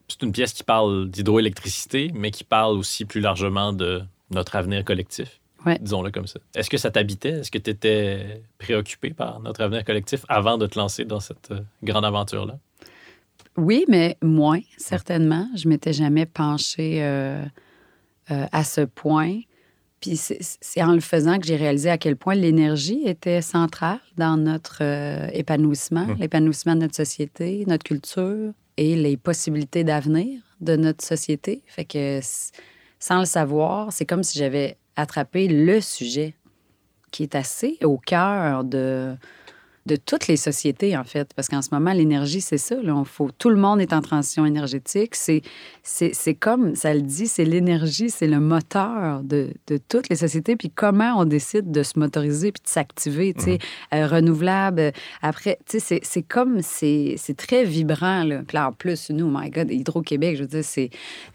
C'est 0.08 0.22
une 0.22 0.32
pièce 0.32 0.52
qui 0.52 0.62
parle 0.64 1.08
d'hydroélectricité, 1.08 2.10
mais 2.14 2.30
qui 2.30 2.44
parle 2.44 2.76
aussi 2.76 3.04
plus 3.04 3.20
largement 3.20 3.72
de 3.72 4.02
notre 4.30 4.56
avenir 4.56 4.84
collectif. 4.84 5.40
Ouais. 5.64 5.78
Disons-le 5.80 6.10
comme 6.10 6.26
ça. 6.26 6.38
Est-ce 6.54 6.70
que 6.70 6.76
ça 6.78 6.90
t'habitait? 6.90 7.30
Est-ce 7.40 7.50
que 7.50 7.58
tu 7.58 7.70
étais 7.70 8.42
préoccupé 8.58 9.10
par 9.10 9.40
notre 9.40 9.62
avenir 9.62 9.84
collectif 9.84 10.24
avant 10.28 10.58
de 10.58 10.66
te 10.66 10.78
lancer 10.78 11.04
dans 11.04 11.20
cette 11.20 11.50
euh, 11.50 11.60
grande 11.82 12.04
aventure-là? 12.04 12.58
Oui, 13.56 13.84
mais 13.88 14.16
moins, 14.22 14.60
certainement. 14.76 15.48
Je 15.56 15.68
m'étais 15.68 15.92
jamais 15.92 16.26
penchée 16.26 16.98
euh, 17.02 17.42
euh, 18.30 18.46
à 18.52 18.64
ce 18.64 18.82
point. 18.82 19.40
Puis 20.00 20.16
c'est- 20.16 20.82
en 20.82 20.92
le 20.92 21.00
faisant 21.00 21.38
que 21.38 21.46
j'ai 21.46 21.56
réalisé 21.56 21.88
à 21.90 21.96
quel 21.98 22.16
point 22.16 22.34
l'énergie 22.34 23.02
était 23.06 23.40
centrale 23.40 23.98
dans 24.16 24.36
notre 24.36 24.78
euh, 24.82 25.26
épanouissement, 25.32 26.06
Mm. 26.06 26.16
l'épanouissement 26.20 26.74
de 26.74 26.80
notre 26.80 26.94
société, 26.94 27.64
notre 27.66 27.84
culture 27.84 28.52
et 28.76 28.94
les 28.94 29.16
possibilités 29.16 29.84
d'avenir 29.84 30.40
de 30.60 30.76
notre 30.76 31.02
société. 31.04 31.62
Fait 31.66 31.86
que 31.86 32.20
sans 32.98 33.20
le 33.20 33.24
savoir, 33.24 33.90
c'est 33.92 34.04
comme 34.04 34.22
si 34.22 34.38
j'avais 34.38 34.76
attrapé 34.96 35.48
le 35.48 35.80
sujet 35.80 36.34
qui 37.10 37.22
est 37.22 37.34
assez 37.34 37.78
au 37.82 37.96
cœur 37.96 38.64
de, 38.64 39.14
de 39.86 39.96
toutes 39.96 40.26
les 40.26 40.36
sociétés, 40.36 40.96
en 40.96 41.04
fait. 41.04 41.32
Parce 41.34 41.48
qu'en 41.48 41.62
ce 41.62 41.68
moment, 41.72 41.92
l'énergie, 41.92 42.40
c'est 42.40 42.58
ça. 42.58 42.74
Là. 42.82 42.94
On 42.94 43.04
faut, 43.04 43.30
tout 43.38 43.50
le 43.50 43.56
monde 43.56 43.80
est 43.80 43.92
en 43.92 44.00
transition 44.00 44.44
énergétique. 44.44 45.14
C'est, 45.14 46.34
comme, 46.34 46.74
ça 46.74 46.92
le 46.92 47.02
dit, 47.02 47.26
c'est 47.28 47.44
l'énergie, 47.44 48.10
c'est 48.10 48.26
le 48.26 48.40
moteur 48.40 49.22
de, 49.22 49.50
de 49.68 49.78
toutes 49.88 50.08
les 50.08 50.16
sociétés. 50.16 50.56
Puis 50.56 50.70
comment 50.70 51.14
on 51.18 51.24
décide 51.24 51.70
de 51.70 51.82
se 51.82 51.98
motoriser 51.98 52.52
puis 52.52 52.62
de 52.62 52.68
s'activer, 52.68 53.34
tu 53.34 53.44
sais, 53.44 53.58
euh, 53.94 54.06
renouvelable. 54.06 54.80
euh, 54.80 54.90
Après, 55.22 55.58
tu 55.66 55.78
sais, 55.80 56.00
c'est, 56.02 56.22
comme, 56.22 56.60
c'est, 56.62 57.16
très 57.36 57.64
vibrant. 57.64 58.24
Là. 58.24 58.42
Puis 58.46 58.56
là, 58.56 58.68
en 58.68 58.72
plus, 58.72 59.10
nous, 59.10 59.26
oh 59.26 59.38
my 59.38 59.50
God, 59.50 59.70
Hydro-Québec, 59.70 60.36
je 60.36 60.42
veux 60.42 60.48
dire, 60.48 60.64
c'est 60.64 60.90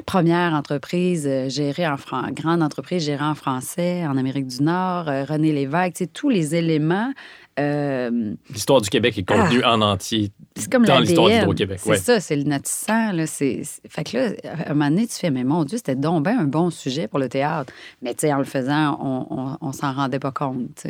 première 0.06 0.54
entreprise 0.54 1.26
euh, 1.28 1.48
gérée 1.50 1.88
en 1.88 1.98
français, 1.98 2.32
grande 2.34 2.62
entreprise 2.62 3.06
gérée 3.06 3.24
en 3.24 3.36
français, 3.36 4.06
en 4.06 4.18
Amérique 4.18 4.48
du 4.48 4.64
Nord, 4.64 5.08
euh, 5.08 5.24
René 5.24 5.54
Lévesque, 5.54 5.94
tu 5.94 6.04
sais, 6.04 6.08
tous 6.08 6.30
les 6.30 6.56
éléments. 6.56 7.14
Euh, 7.60 8.34
L'histoire 8.50 8.82
du 8.82 8.90
Québec 8.90 9.18
est 9.18 9.24
contenue 9.24 9.64
en 9.64 9.82
entier 9.82 10.32
comme 10.70 10.86
dans 10.86 11.00
l'histoire 11.00 11.28
d'Hydro-Québec. 11.28 11.80
C'est 11.82 11.90
ouais. 11.90 11.98
ça, 11.98 12.20
c'est 12.20 12.36
le 12.36 12.44
notre 12.44 12.68
sang. 12.68 13.12
Là, 13.12 13.26
c'est, 13.28 13.62
Fait 13.90 14.04
que 14.04 14.18
là, 14.18 14.32
à 14.44 14.72
un 14.72 14.74
moment 14.74 14.90
donné, 14.90 15.08
tu 15.08 15.16
fais, 15.16 15.32
mais 15.32 15.44
mon 15.44 15.64
Dieu, 15.64 15.78
c'était 15.78 15.96
donc 15.96 16.24
ben 16.24 16.38
un 16.38 16.46
bon 16.46 16.70
sujet 16.70 17.08
pour 17.08 17.20
le 17.20 17.30
théâtre. 17.30 17.74
Mais 18.02 18.14
tu 18.14 18.22
sais, 18.22 18.34
en 18.34 18.38
le 18.38 18.44
faisant, 18.44 18.98
on, 19.02 19.28
on, 19.30 19.58
on 19.62 19.72
s'en 19.72 19.94
rendait 19.94 20.20
pas 20.20 20.32
compte. 20.32 20.86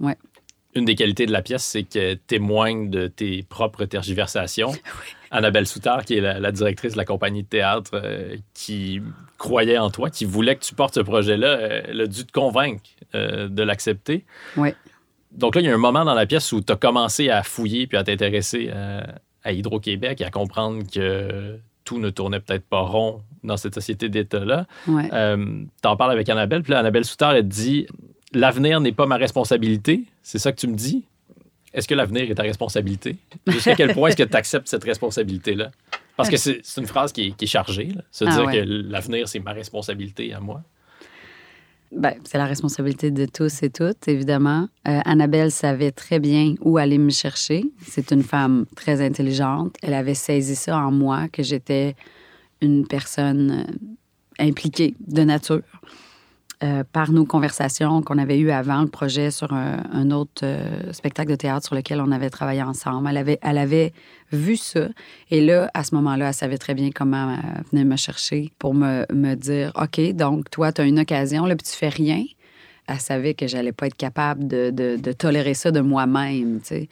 Ouais. 0.00 0.16
Une 0.74 0.84
des 0.84 0.94
qualités 0.94 1.26
de 1.26 1.32
la 1.32 1.42
pièce, 1.42 1.64
c'est 1.64 1.82
qu'elle 1.82 2.18
témoigne 2.18 2.90
de 2.90 3.08
tes 3.08 3.42
propres 3.42 3.84
tergiversations. 3.86 4.72
Annabelle 5.32 5.66
Soutard, 5.66 6.04
qui 6.04 6.16
est 6.16 6.20
la, 6.20 6.38
la 6.38 6.52
directrice 6.52 6.92
de 6.92 6.96
la 6.96 7.04
compagnie 7.04 7.42
de 7.42 7.48
théâtre, 7.48 7.90
euh, 7.94 8.36
qui 8.54 9.00
croyait 9.38 9.78
en 9.78 9.90
toi, 9.90 10.10
qui 10.10 10.24
voulait 10.24 10.54
que 10.54 10.64
tu 10.64 10.74
portes 10.74 10.94
ce 10.94 11.00
projet-là, 11.00 11.48
euh, 11.48 11.82
elle 11.88 12.00
a 12.02 12.06
dû 12.06 12.24
te 12.24 12.32
convaincre 12.32 12.82
euh, 13.14 13.48
de 13.48 13.62
l'accepter. 13.62 14.24
Ouais. 14.56 14.74
Donc 15.32 15.54
là, 15.54 15.60
il 15.60 15.66
y 15.66 15.70
a 15.70 15.74
un 15.74 15.78
moment 15.78 16.04
dans 16.04 16.14
la 16.14 16.26
pièce 16.26 16.50
où 16.52 16.60
tu 16.60 16.72
as 16.72 16.76
commencé 16.76 17.30
à 17.30 17.42
fouiller 17.42 17.86
puis 17.86 17.96
à 17.96 18.04
t'intéresser 18.04 18.70
euh, 18.72 19.00
à 19.44 19.52
Hydro-Québec 19.52 20.20
et 20.20 20.24
à 20.24 20.30
comprendre 20.30 20.82
que 20.92 21.58
tout 21.84 21.98
ne 21.98 22.10
tournait 22.10 22.40
peut-être 22.40 22.64
pas 22.66 22.80
rond 22.80 23.22
dans 23.42 23.56
cette 23.56 23.74
société 23.74 24.08
d'État-là. 24.08 24.66
Ouais. 24.86 25.08
Euh, 25.12 25.62
T'en 25.82 25.96
parles 25.96 26.12
avec 26.12 26.28
Annabelle, 26.28 26.62
puis 26.62 26.72
là, 26.72 26.80
Annabelle 26.80 27.04
Soutard, 27.04 27.32
elle 27.34 27.44
te 27.44 27.48
dit 27.54 27.86
L'avenir 28.32 28.80
n'est 28.80 28.92
pas 28.92 29.06
ma 29.06 29.16
responsabilité. 29.16 30.04
C'est 30.22 30.38
ça 30.38 30.52
que 30.52 30.60
tu 30.60 30.66
me 30.68 30.74
dis? 30.76 31.04
Est-ce 31.72 31.86
que 31.88 31.94
l'avenir 31.94 32.28
est 32.30 32.34
ta 32.34 32.42
responsabilité? 32.42 33.16
Jusqu'à 33.46 33.74
quel 33.76 33.94
point 33.94 34.08
est-ce 34.08 34.16
que 34.16 34.22
tu 34.24 34.36
acceptes 34.36 34.68
cette 34.68 34.84
responsabilité-là? 34.84 35.70
Parce 36.16 36.28
que 36.28 36.36
c'est 36.36 36.60
c'est 36.64 36.80
une 36.80 36.86
phrase 36.86 37.12
qui 37.12 37.28
est, 37.28 37.30
qui 37.32 37.44
est 37.44 37.48
chargée, 37.48 37.86
là. 37.94 38.02
se 38.10 38.24
Ah 38.24 38.30
dire 38.36 38.44
ouais. 38.44 38.52
que 38.60 38.64
l'avenir, 38.90 39.26
c'est 39.28 39.38
ma 39.38 39.52
responsabilité 39.52 40.34
à 40.34 40.40
moi. 40.40 40.62
Ben, 41.92 42.14
c'est 42.24 42.38
la 42.38 42.46
responsabilité 42.46 43.10
de 43.10 43.26
tous 43.26 43.64
et 43.64 43.70
toutes, 43.70 44.06
évidemment. 44.06 44.68
Euh, 44.86 45.00
Annabelle 45.04 45.50
savait 45.50 45.90
très 45.90 46.20
bien 46.20 46.54
où 46.60 46.78
aller 46.78 46.98
me 46.98 47.10
chercher. 47.10 47.64
C'est 47.84 48.12
une 48.12 48.22
femme 48.22 48.66
très 48.76 49.04
intelligente. 49.04 49.74
Elle 49.82 49.94
avait 49.94 50.14
saisi 50.14 50.54
ça 50.54 50.78
en 50.78 50.92
moi, 50.92 51.26
que 51.28 51.42
j'étais 51.42 51.96
une 52.62 52.86
personne 52.86 53.66
euh, 53.68 54.44
impliquée 54.44 54.94
de 55.00 55.22
nature. 55.22 55.62
Euh, 56.62 56.84
par 56.92 57.10
nos 57.10 57.24
conversations 57.24 58.02
qu'on 58.02 58.18
avait 58.18 58.38
eues 58.38 58.50
avant 58.50 58.82
le 58.82 58.86
projet 58.86 59.30
sur 59.30 59.50
un, 59.54 60.10
autre 60.10 60.42
euh, 60.42 60.92
spectacle 60.92 61.30
de 61.30 61.36
théâtre 61.36 61.64
sur 61.64 61.74
lequel 61.74 62.02
on 62.02 62.12
avait 62.12 62.28
travaillé 62.28 62.62
ensemble. 62.62 63.08
Elle 63.08 63.16
avait, 63.16 63.38
elle 63.40 63.56
avait 63.56 63.94
vu 64.30 64.58
ça. 64.58 64.88
Et 65.30 65.40
là, 65.40 65.70
à 65.72 65.84
ce 65.84 65.94
moment-là, 65.94 66.28
elle 66.28 66.34
savait 66.34 66.58
très 66.58 66.74
bien 66.74 66.90
comment 66.94 67.30
euh, 67.30 67.36
venir 67.72 67.86
me 67.86 67.96
chercher 67.96 68.52
pour 68.58 68.74
me, 68.74 69.06
me 69.10 69.36
dire 69.36 69.72
OK, 69.74 70.12
donc 70.12 70.50
toi, 70.50 70.70
tu 70.70 70.82
as 70.82 70.84
une 70.84 70.98
occasion, 70.98 71.46
là, 71.46 71.56
puis 71.56 71.66
tu 71.66 71.74
fais 71.74 71.88
rien. 71.88 72.24
Elle 72.90 72.98
savait 73.00 73.34
que 73.34 73.46
j'allais 73.46 73.72
pas 73.72 73.86
être 73.86 73.96
capable 73.96 74.48
de, 74.48 74.70
de- 74.70 75.12
tolérer 75.12 75.54
ça 75.54 75.70
de 75.70 75.80
moi-même, 75.80 76.60
tu 76.60 76.66
sais. 76.66 76.88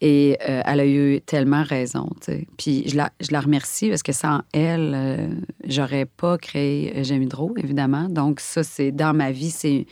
Et 0.00 0.38
euh, 0.48 0.62
elle 0.64 0.80
a 0.80 0.86
eu 0.86 1.20
tellement 1.20 1.64
raison, 1.64 2.08
tu 2.20 2.32
sais. 2.32 2.46
Puis 2.56 2.88
je 2.88 2.96
la, 2.96 3.10
je 3.20 3.32
la 3.32 3.40
remercie 3.40 3.88
parce 3.88 4.04
que 4.04 4.12
sans 4.12 4.42
elle, 4.52 4.92
euh, 4.94 5.28
j'aurais 5.64 6.06
pas 6.06 6.38
créé 6.38 6.92
euh, 6.96 7.02
J'aime 7.02 7.26
évidemment. 7.56 8.08
Donc 8.08 8.38
ça, 8.38 8.62
c'est 8.62 8.92
dans 8.92 9.12
ma 9.12 9.32
vie, 9.32 9.50
c'est 9.50 9.86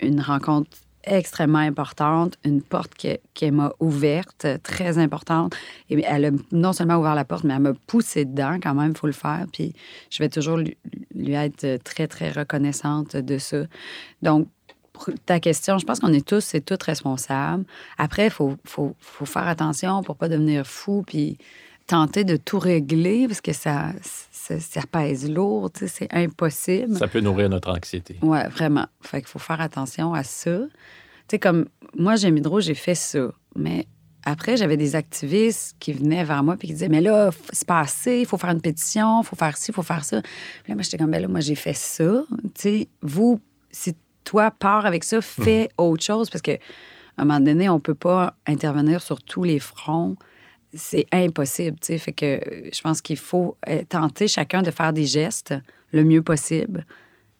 une 0.00 0.20
rencontre 0.20 0.70
extrêmement 1.06 1.58
importante, 1.58 2.36
une 2.44 2.60
porte 2.60 2.94
que- 2.94 3.18
qu'elle 3.32 3.52
m'a 3.52 3.72
ouverte, 3.78 4.46
très 4.62 4.98
importante. 4.98 5.54
Et 5.88 6.02
elle 6.04 6.24
a 6.24 6.30
non 6.50 6.72
seulement 6.72 6.96
ouvert 6.96 7.14
la 7.14 7.24
porte, 7.24 7.44
mais 7.44 7.54
elle 7.54 7.62
m'a 7.62 7.74
poussé 7.86 8.24
dedans 8.24 8.58
quand 8.60 8.74
même, 8.74 8.90
il 8.90 8.98
faut 8.98 9.06
le 9.06 9.12
faire. 9.12 9.46
Puis 9.52 9.72
je 10.10 10.22
vais 10.22 10.28
toujours 10.28 10.56
lui, 10.56 10.76
lui 11.14 11.34
être 11.34 11.78
très, 11.84 12.08
très 12.08 12.30
reconnaissante 12.30 13.16
de 13.16 13.38
ça. 13.38 13.64
Donc, 14.22 14.48
pour 14.96 15.14
ta 15.26 15.40
question, 15.40 15.78
je 15.78 15.84
pense 15.84 16.00
qu'on 16.00 16.12
est 16.12 16.26
tous 16.26 16.54
et 16.54 16.60
toutes 16.60 16.82
responsables. 16.82 17.64
Après, 17.98 18.26
il 18.26 18.30
faut, 18.30 18.56
faut, 18.64 18.96
faut 18.98 19.26
faire 19.26 19.46
attention 19.46 20.02
pour 20.02 20.16
pas 20.16 20.28
devenir 20.28 20.66
fou 20.66 21.04
puis 21.06 21.36
tenter 21.86 22.24
de 22.24 22.36
tout 22.36 22.58
régler 22.58 23.28
parce 23.28 23.40
que 23.40 23.52
ça, 23.52 23.92
ça, 24.32 24.58
ça 24.58 24.80
pèse 24.90 25.30
lourd, 25.30 25.70
c'est 25.74 26.12
impossible. 26.12 26.96
Ça 26.96 27.08
peut 27.08 27.20
nourrir 27.20 27.48
notre 27.48 27.70
anxiété. 27.70 28.18
Ouais, 28.22 28.48
vraiment. 28.48 28.86
Fait 29.02 29.20
qu'il 29.20 29.28
faut 29.28 29.38
faire 29.38 29.60
attention 29.60 30.14
à 30.14 30.22
ça. 30.22 30.58
Tu 30.58 31.32
sais, 31.32 31.38
comme 31.38 31.66
moi, 31.96 32.16
j'ai 32.16 32.28
Hydro, 32.28 32.60
j'ai 32.60 32.74
fait 32.74 32.94
ça. 32.94 33.28
Mais 33.54 33.86
après, 34.24 34.56
j'avais 34.56 34.76
des 34.76 34.96
activistes 34.96 35.76
qui 35.78 35.92
venaient 35.92 36.24
vers 36.24 36.42
moi 36.42 36.56
puis 36.56 36.68
qui 36.68 36.74
disaient 36.74 36.88
Mais 36.88 37.02
là, 37.02 37.30
c'est 37.52 37.68
pas 37.68 37.80
assez, 37.80 38.20
il 38.20 38.26
faut 38.26 38.38
faire 38.38 38.50
une 38.50 38.62
pétition, 38.62 39.20
il 39.22 39.26
faut 39.26 39.36
faire 39.36 39.56
ci, 39.58 39.70
il 39.70 39.74
faut 39.74 39.82
faire 39.82 40.04
ça. 40.04 40.22
Puis 40.22 40.72
là, 40.72 40.74
moi, 40.74 40.82
j'étais 40.82 40.98
comme 40.98 41.10
Ben 41.10 41.20
là, 41.20 41.28
moi, 41.28 41.40
j'ai 41.40 41.54
fait 41.54 41.76
ça. 41.76 42.24
Tu 42.42 42.50
sais, 42.54 42.88
vous, 43.02 43.40
si 43.70 43.94
toi, 44.26 44.50
pars 44.50 44.84
avec 44.84 45.04
ça, 45.04 45.22
fais 45.22 45.70
autre 45.78 46.04
chose 46.04 46.28
parce 46.28 46.42
que 46.42 46.52
à 46.52 47.22
un 47.22 47.24
moment 47.24 47.40
donné, 47.40 47.70
on 47.70 47.80
peut 47.80 47.94
pas 47.94 48.36
intervenir 48.46 49.00
sur 49.00 49.22
tous 49.22 49.44
les 49.44 49.58
fronts. 49.58 50.16
C'est 50.74 51.06
impossible, 51.12 51.78
tu 51.80 51.86
sais. 51.86 51.98
Fait 51.98 52.12
que 52.12 52.38
je 52.70 52.80
pense 52.82 53.00
qu'il 53.00 53.16
faut 53.16 53.56
euh, 53.68 53.82
tenter 53.88 54.28
chacun 54.28 54.60
de 54.60 54.70
faire 54.70 54.92
des 54.92 55.06
gestes 55.06 55.54
le 55.92 56.04
mieux 56.04 56.20
possible 56.20 56.84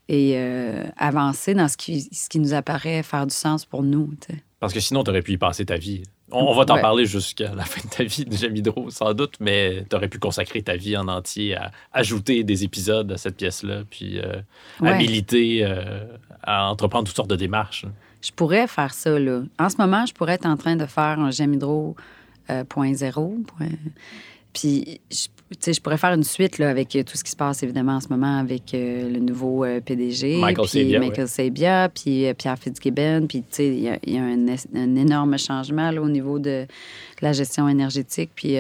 et 0.09 0.35
euh, 0.37 0.85
avancer 0.97 1.53
dans 1.53 1.69
ce 1.69 1.77
qui, 1.77 2.09
ce 2.13 2.31
qui 2.31 2.39
nous 2.39 2.55
apparaît 2.55 3.03
faire 3.03 3.27
du 3.27 3.35
sens 3.35 3.67
pour 3.67 3.83
nous. 3.83 4.15
tu 4.21 4.33
sais. 4.33 4.43
Parce 4.61 4.73
que 4.73 4.81
sinon, 4.81 5.05
tu 5.05 5.11
aurais 5.11 5.21
pu 5.21 5.33
y 5.33 5.39
passer 5.39 5.67
ta 5.67 5.77
vie. 5.77 6.05
On, 6.33 6.39
on 6.47 6.55
va 6.55 6.65
t'en 6.65 6.75
Ouais. 6.75 6.81
parler 6.81 7.07
jusqu'à 7.07 7.55
la 7.55 7.65
fin 7.65 7.81
de 7.87 7.89
ta 7.93 8.03
vie, 8.05 8.25
déjà 8.27 8.49
Hydro, 8.49 8.91
sans 8.91 9.15
doute, 9.15 9.35
mais 9.41 9.85
tu 9.89 9.95
aurais 9.97 10.09
pu 10.09 10.19
consacrer 10.19 10.61
ta 10.63 10.77
vie 10.77 10.97
en 10.97 11.07
entier 11.09 11.55
à 11.57 11.71
ajouter 11.93 12.43
des 12.45 12.65
épisodes 12.65 13.13
à 13.13 13.17
cette 13.17 13.37
pièce-là, 13.37 13.83
puis 13.89 14.19
euh, 14.19 14.41
à 14.81 14.85
Ouais. 14.85 14.99
militer, 14.99 15.61
euh, 15.65 16.05
à 16.43 16.69
entreprendre 16.69 17.07
toutes 17.07 17.17
sortes 17.17 17.31
de 17.31 17.37
démarches. 17.37 17.87
Je 18.23 18.33
pourrais 18.33 18.67
faire 18.67 18.93
ça, 18.93 19.19
là. 19.19 19.43
En 19.59 19.69
ce 19.69 19.77
moment, 19.77 20.05
je 20.07 20.13
pourrais 20.15 20.35
être 20.35 20.47
en 20.47 20.57
train 20.57 20.75
de 20.75 20.87
faire 20.87 21.21
un 21.21 21.31
J'aime 21.31 21.55
Hydro 21.55 21.95
euh, 22.51 22.65
point 22.65 22.93
zéro, 22.95 23.37
point- 23.57 23.69
Puis, 24.59 25.01
je, 25.11 25.17
tu 25.51 25.57
sais, 25.61 25.73
je 25.75 25.81
pourrais 25.81 25.99
faire 25.99 26.13
une 26.15 26.25
suite 26.25 26.59
là, 26.59 26.71
avec 26.71 26.97
euh, 26.97 27.03
tout 27.05 27.17
ce 27.17 27.23
qui 27.23 27.31
se 27.31 27.37
passe, 27.37 27.63
évidemment, 27.63 27.97
en 27.97 28.01
ce 28.01 28.09
moment, 28.09 28.39
avec 28.39 28.73
euh, 28.75 29.09
le 29.09 29.21
nouveau 29.21 29.65
euh, 29.65 29.81
PDG. 29.81 30.39
Michael 30.41 30.67
puis 30.69 30.81
Sabia, 30.81 30.99
Michael 30.99 31.29
Sabia, 31.29 31.89
puis 31.89 32.27
euh, 32.27 32.35
Pierre 32.35 32.59
Fitzgibbon. 32.59 33.27
Puis, 33.29 33.41
tu 33.43 33.47
sais, 33.51 33.67
il 33.69 33.81
y 33.81 33.89
a, 33.89 33.99
il 34.05 34.15
y 34.15 34.19
a 34.19 34.23
un, 34.25 34.97
énorme 34.97 35.39
changement 35.39 35.91
là, 35.91 36.01
au 36.03 36.09
niveau 36.09 36.39
de 36.39 36.67
la 37.23 37.33
gestion 37.33 37.69
énergétique. 37.69 38.31
Puis, 38.35 38.57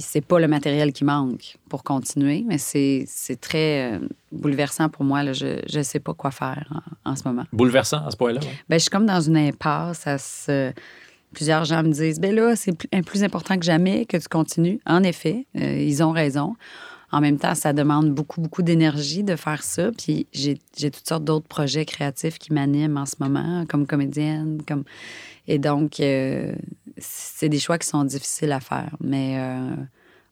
c'est 0.00 0.24
pas 0.24 0.38
le 0.40 0.48
matériel 0.48 0.92
qui 0.92 1.04
manque 1.04 1.56
pour 1.68 1.82
continuer, 1.82 2.44
mais 2.48 2.56
c'est 2.58 3.06
très 3.40 4.00
bouleversant 4.32 4.88
pour 4.88 5.04
moi. 5.04 5.22
Là. 5.22 5.32
Je 5.32 5.78
ne 5.78 5.82
sais 5.82 6.00
pas 6.00 6.14
quoi 6.14 6.30
faire 6.30 6.66
en- 7.04 7.10
en 7.12 7.16
ce 7.16 7.24
moment. 7.26 7.44
Bouleversant 7.52 8.04
à 8.06 8.10
ce 8.10 8.16
point-là. 8.16 8.40
ouais. 8.40 8.46
Ben, 8.68 8.76
je 8.76 8.82
suis 8.82 8.90
comme 8.90 9.06
dans 9.06 9.20
une 9.20 9.36
impasse. 9.36 10.06
à 10.06 10.18
se- 10.18 10.72
Plusieurs 11.36 11.66
gens 11.66 11.82
me 11.82 11.90
disent, 11.90 12.18
ben 12.18 12.34
là, 12.34 12.56
c'est 12.56 12.72
plus, 12.72 12.88
plus 13.02 13.22
important 13.22 13.58
que 13.58 13.64
jamais 13.66 14.06
que 14.06 14.16
tu 14.16 14.26
continues. 14.26 14.80
En 14.86 15.02
effet, 15.02 15.46
euh, 15.58 15.78
ils 15.78 16.02
ont 16.02 16.10
raison. 16.10 16.54
En 17.12 17.20
même 17.20 17.38
temps, 17.38 17.54
ça 17.54 17.74
demande 17.74 18.10
beaucoup, 18.10 18.40
beaucoup 18.40 18.62
d'énergie 18.62 19.22
de 19.22 19.36
faire 19.36 19.62
ça. 19.62 19.90
Puis 19.92 20.26
j'ai 20.32 20.56
toutes 20.90 21.06
sortes 21.06 21.24
d'autres 21.24 21.46
projets 21.46 21.84
créatifs 21.84 22.38
qui 22.38 22.54
m'animent 22.54 22.96
en 22.96 23.04
ce 23.04 23.16
moment, 23.20 23.66
comme 23.68 23.86
comédienne. 23.86 24.62
Comme... 24.66 24.84
Et 25.46 25.58
donc, 25.58 26.00
euh, 26.00 26.54
c'est 26.96 27.50
des 27.50 27.58
choix 27.58 27.76
qui 27.76 27.86
sont 27.86 28.04
difficiles 28.04 28.52
à 28.52 28.60
faire. 28.60 28.96
Mais 29.00 29.36
euh, 29.38 29.76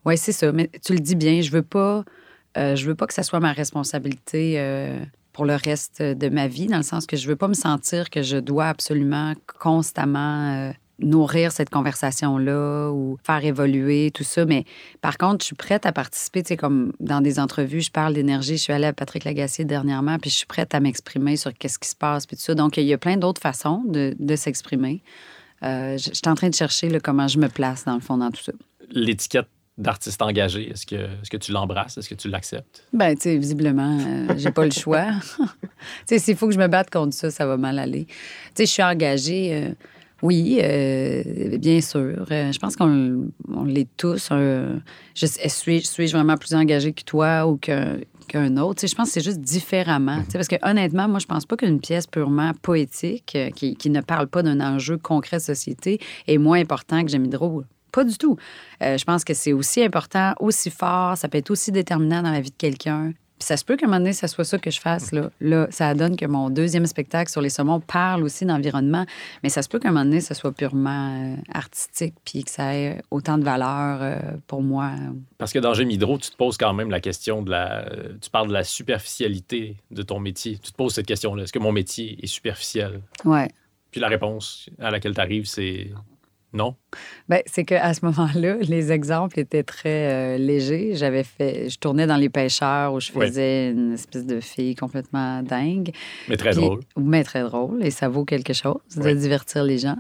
oui, 0.07 0.16
c'est 0.16 0.32
ça. 0.32 0.52
Mais 0.52 0.70
tu 0.82 0.94
le 0.94 1.00
dis 1.00 1.16
bien, 1.16 1.42
je 1.42 1.50
veux 1.50 1.62
pas, 1.62 2.02
euh, 2.57 2.76
je 2.76 2.86
veux 2.86 2.94
pas 2.94 3.07
que 3.07 3.14
ça 3.14 3.22
soit 3.22 3.40
ma 3.40 3.52
responsabilité 3.52 4.55
euh, 4.57 4.98
pour 5.34 5.44
le 5.44 5.55
reste 5.55 6.00
de 6.00 6.28
ma 6.30 6.48
vie, 6.48 6.66
dans 6.66 6.78
le 6.78 6.82
sens 6.82 7.05
que 7.05 7.16
je 7.18 7.28
veux 7.28 7.36
pas 7.36 7.48
me 7.48 7.55
sentir 7.55 8.09
que 8.09 8.22
je 8.22 8.38
dois 8.38 8.68
absolument 8.68 9.34
constamment 9.61 10.52
euh, 10.52 10.72
nourrir 11.05 11.52
cette 11.52 11.70
conversation-là 11.70 12.90
ou 12.90 13.18
faire 13.22 13.44
évoluer 13.44 14.11
tout 14.12 14.24
ça. 14.24 14.44
Mais 14.44 14.64
par 15.00 15.18
contre, 15.18 15.42
je 15.42 15.46
suis 15.46 15.55
prête 15.55 15.86
à 15.86 15.92
participer, 15.92 16.42
tu 16.42 16.48
sais, 16.48 16.57
comme 16.57 16.92
dans 17.00 17.20
des 17.20 17.38
entrevues, 17.38 17.82
je 17.82 17.90
parle 17.90 18.14
d'énergie. 18.14 18.57
Je 18.57 18.62
suis 18.62 18.72
allée 18.72 18.86
à 18.86 18.92
Patrick 18.92 19.24
Lagacé 19.24 19.64
dernièrement, 19.64 20.18
puis 20.18 20.30
je 20.30 20.36
suis 20.36 20.46
prête 20.46 20.74
à 20.74 20.80
m'exprimer 20.80 21.36
sur 21.36 21.52
qu'est-ce 21.52 21.78
qui 21.78 21.88
se 21.88 21.96
passe, 21.96 22.26
puis 22.26 22.36
tout 22.36 22.42
ça. 22.42 22.55
Donc, 22.55 22.76
il 22.76 22.84
y 22.84 22.92
a 22.92 22.98
plein 22.98 23.16
d'autres 23.16 23.40
façons 23.40 23.82
de, 23.86 24.14
de 24.18 24.36
s'exprimer. 24.36 25.02
Euh, 25.62 25.96
je 25.98 26.11
je 26.14 26.14
suis 26.14 26.28
en 26.28 26.34
train 26.34 26.48
de 26.48 26.55
chercher 26.55 26.88
là, 26.88 27.00
comment 27.00 27.28
je 27.28 27.38
me 27.38 27.48
place, 27.48 27.84
dans 27.84 27.94
le 27.94 28.00
fond, 28.00 28.16
dans 28.16 28.30
tout 28.30 28.42
ça. 28.42 28.52
L'étiquette 28.90 29.48
d'artiste 29.76 30.22
engagé, 30.22 30.70
est-ce 30.70 30.86
que, 30.86 30.94
est-ce 30.94 31.30
que 31.30 31.36
tu 31.36 31.50
l'embrasses? 31.50 31.98
Est-ce 31.98 32.09
que 32.09 32.14
tu 32.14 32.28
l'acceptes? 32.28 32.84
Ben, 32.92 33.14
tu 33.16 33.22
sais, 33.22 33.36
visiblement, 33.36 33.98
euh, 33.98 34.34
j'ai 34.36 34.52
pas 34.52 34.64
le 34.64 34.70
choix. 34.70 35.07
tu 35.38 35.46
sais, 36.07 36.18
s'il 36.18 36.36
faut 36.36 36.46
que 36.46 36.55
je 36.55 36.59
me 36.59 36.68
batte 36.68 36.90
contre 36.90 37.14
ça, 37.14 37.30
ça 37.30 37.46
va 37.46 37.57
mal 37.57 37.78
aller. 37.78 38.05
Tu 38.07 38.14
sais, 38.55 38.66
je 38.66 38.70
suis 38.70 38.82
engagée, 38.82 39.55
euh, 39.55 39.74
oui, 40.25 40.59
euh, 40.62 41.59
bien 41.59 41.83
sûr. 41.83 42.25
Euh, 42.31 42.51
je 42.51 42.59
pense 42.59 42.77
qu'on 42.77 43.29
on 43.47 43.64
l'est 43.64 43.95
tous. 43.99 44.31
euh, 44.33 44.79
je, 45.14 45.27
suis, 45.27 45.83
suis-je 45.83 46.16
vraiment 46.16 46.39
plus 46.39 46.55
engagée 46.55 46.95
que 46.95 47.05
toi 47.05 47.47
ou 47.47 47.59
qu'un 47.59 47.99
qu'un 48.27 48.57
autre? 48.57 48.87
Je 48.87 48.95
pense 48.95 49.09
que 49.09 49.12
c'est 49.12 49.20
juste 49.25 49.43
différemment. 49.43 50.22
Parce 50.33 50.49
que 50.49 50.57
honnêtement, 50.62 51.09
moi, 51.09 51.18
je 51.18 51.27
pense 51.27 51.45
pas 51.45 51.57
qu'une 51.59 51.79
pièce 51.79 52.07
purement 52.07 52.53
poétique 52.62 53.35
euh, 53.37 53.51
qui, 53.51 53.77
qui 53.77 53.91
ne 53.91 54.01
parle 54.01 54.27
pas 54.27 54.43
d'un 54.43 54.61
enjeu 54.62 54.97
concret 54.97 55.37
de 55.37 55.43
société 55.43 56.01
est 56.27 56.39
moins 56.39 56.59
important 56.59 57.05
que 57.05 57.11
J'aime 57.11 57.27
Hydro. 57.27 57.62
Pas 57.93 58.05
du 58.05 58.16
tout. 58.16 58.37
Je 58.81 59.05
pense 59.05 59.22
que 59.25 59.35
c'est 59.35 59.53
aussi 59.53 59.81
important, 59.85 60.33
aussi 60.41 60.68
fort, 60.68 61.16
ça 61.16 61.29
peut 61.29 61.39
être 61.39 61.51
aussi 61.51 61.70
déterminant 61.70 62.22
dans 62.22 62.33
la 62.33 62.41
vie 62.41 62.51
de 62.51 62.57
quelqu'un. 62.57 63.12
Puis 63.39 63.47
ça 63.47 63.57
se 63.57 63.64
peut 63.64 63.76
qu'à 63.76 63.87
un 63.87 63.89
moment 63.89 63.99
donné, 63.99 64.12
ça 64.12 64.28
soit 64.28 64.45
ça 64.45 64.59
que 64.59 64.70
je 64.70 64.80
fasse. 64.80 65.11
Là, 65.12 65.30
là 65.41 65.66
ça 65.70 65.93
donne 65.95 66.16
que 66.16 66.24
mon 66.24 66.51
deuxième 66.51 66.87
spectacle 66.87 67.30
sur 67.30 67.41
les 67.41 67.51
saumons 67.51 67.80
parle 67.80 68.22
aussi 68.22 68.47
d'environnement, 68.47 69.05
mais 69.43 69.49
ça 69.49 69.62
se 69.62 69.68
peut 69.68 69.78
qu'à 69.78 69.89
un 69.89 69.93
moment 69.93 70.05
donné, 70.05 70.20
ça 70.20 70.35
soit 70.35 70.53
purement 70.53 71.35
euh, 71.35 71.37
artistique, 71.53 72.14
puis 72.24 72.45
que 72.45 72.51
ça 72.51 72.74
ait 72.76 73.03
autant 73.11 73.37
de 73.37 73.45
valeur 73.45 73.99
euh, 74.01 74.18
pour 74.47 74.62
moi. 74.62 74.93
Parce 75.39 75.53
que 75.53 75.59
dans 75.59 75.74
J'aime 75.74 75.91
Hydro, 75.91 76.18
tu 76.18 76.30
te 76.30 76.37
poses 76.37 76.57
quand 76.57 76.72
même 76.74 76.91
la 76.91 77.01
question 77.01 77.43
de 77.43 77.51
la. 77.51 77.87
euh, 77.87 78.16
Tu 78.20 78.30
parles 78.30 78.49
de 78.49 78.53
la 78.53 78.64
superficialité 78.64 79.76
de 79.91 80.03
ton 80.03 80.20
métier. 80.20 80.59
Tu 80.62 80.70
te 80.70 80.76
poses 80.76 80.95
cette 80.95 81.07
question-là. 81.07 81.43
Est-ce 81.43 81.53
que 81.53 81.59
mon 81.59 81.72
métier 81.72 82.18
est 82.22 82.28
superficiel? 82.28 83.01
Ouais. 83.24 83.49
Puis 83.91 84.01
la 84.01 84.09
réponse 84.09 84.68
à 84.80 84.91
laquelle 84.91 85.14
tu 85.14 85.20
arrives, 85.20 85.47
c'est 85.47 85.91
non? 86.55 86.76
Ben, 87.28 87.40
c'est 87.46 87.64
qu'à 87.64 87.92
ce 87.92 88.05
moment-là, 88.07 88.57
les 88.62 88.92
exemples 88.92 89.38
étaient 89.40 89.64
très 89.64 90.12
euh, 90.12 90.38
légers. 90.38 90.92
J'avais 90.94 91.24
fait, 91.24 91.68
je 91.68 91.78
tournais 91.78 92.07
dans 92.07 92.16
les 92.16 92.28
pêcheurs 92.30 92.94
où 92.94 93.00
je 93.00 93.11
faisais 93.12 93.70
une 93.70 93.94
espèce 93.94 94.24
de 94.24 94.40
fille 94.40 94.74
complètement 94.76 95.42
dingue. 95.42 95.90
Mais 96.28 96.36
très 96.36 96.50
Puis- 96.52 96.61
drôle. 96.61 96.80
Mais 96.96 97.24
très 97.24 97.42
drôle, 97.42 97.84
et 97.84 97.90
ça 97.90 98.09
vaut 98.09 98.24
quelque 98.24 98.52
chose 98.52 98.80
de 98.96 99.11
divertir 99.12 99.64
les 99.64 99.78
gens. 99.78 99.98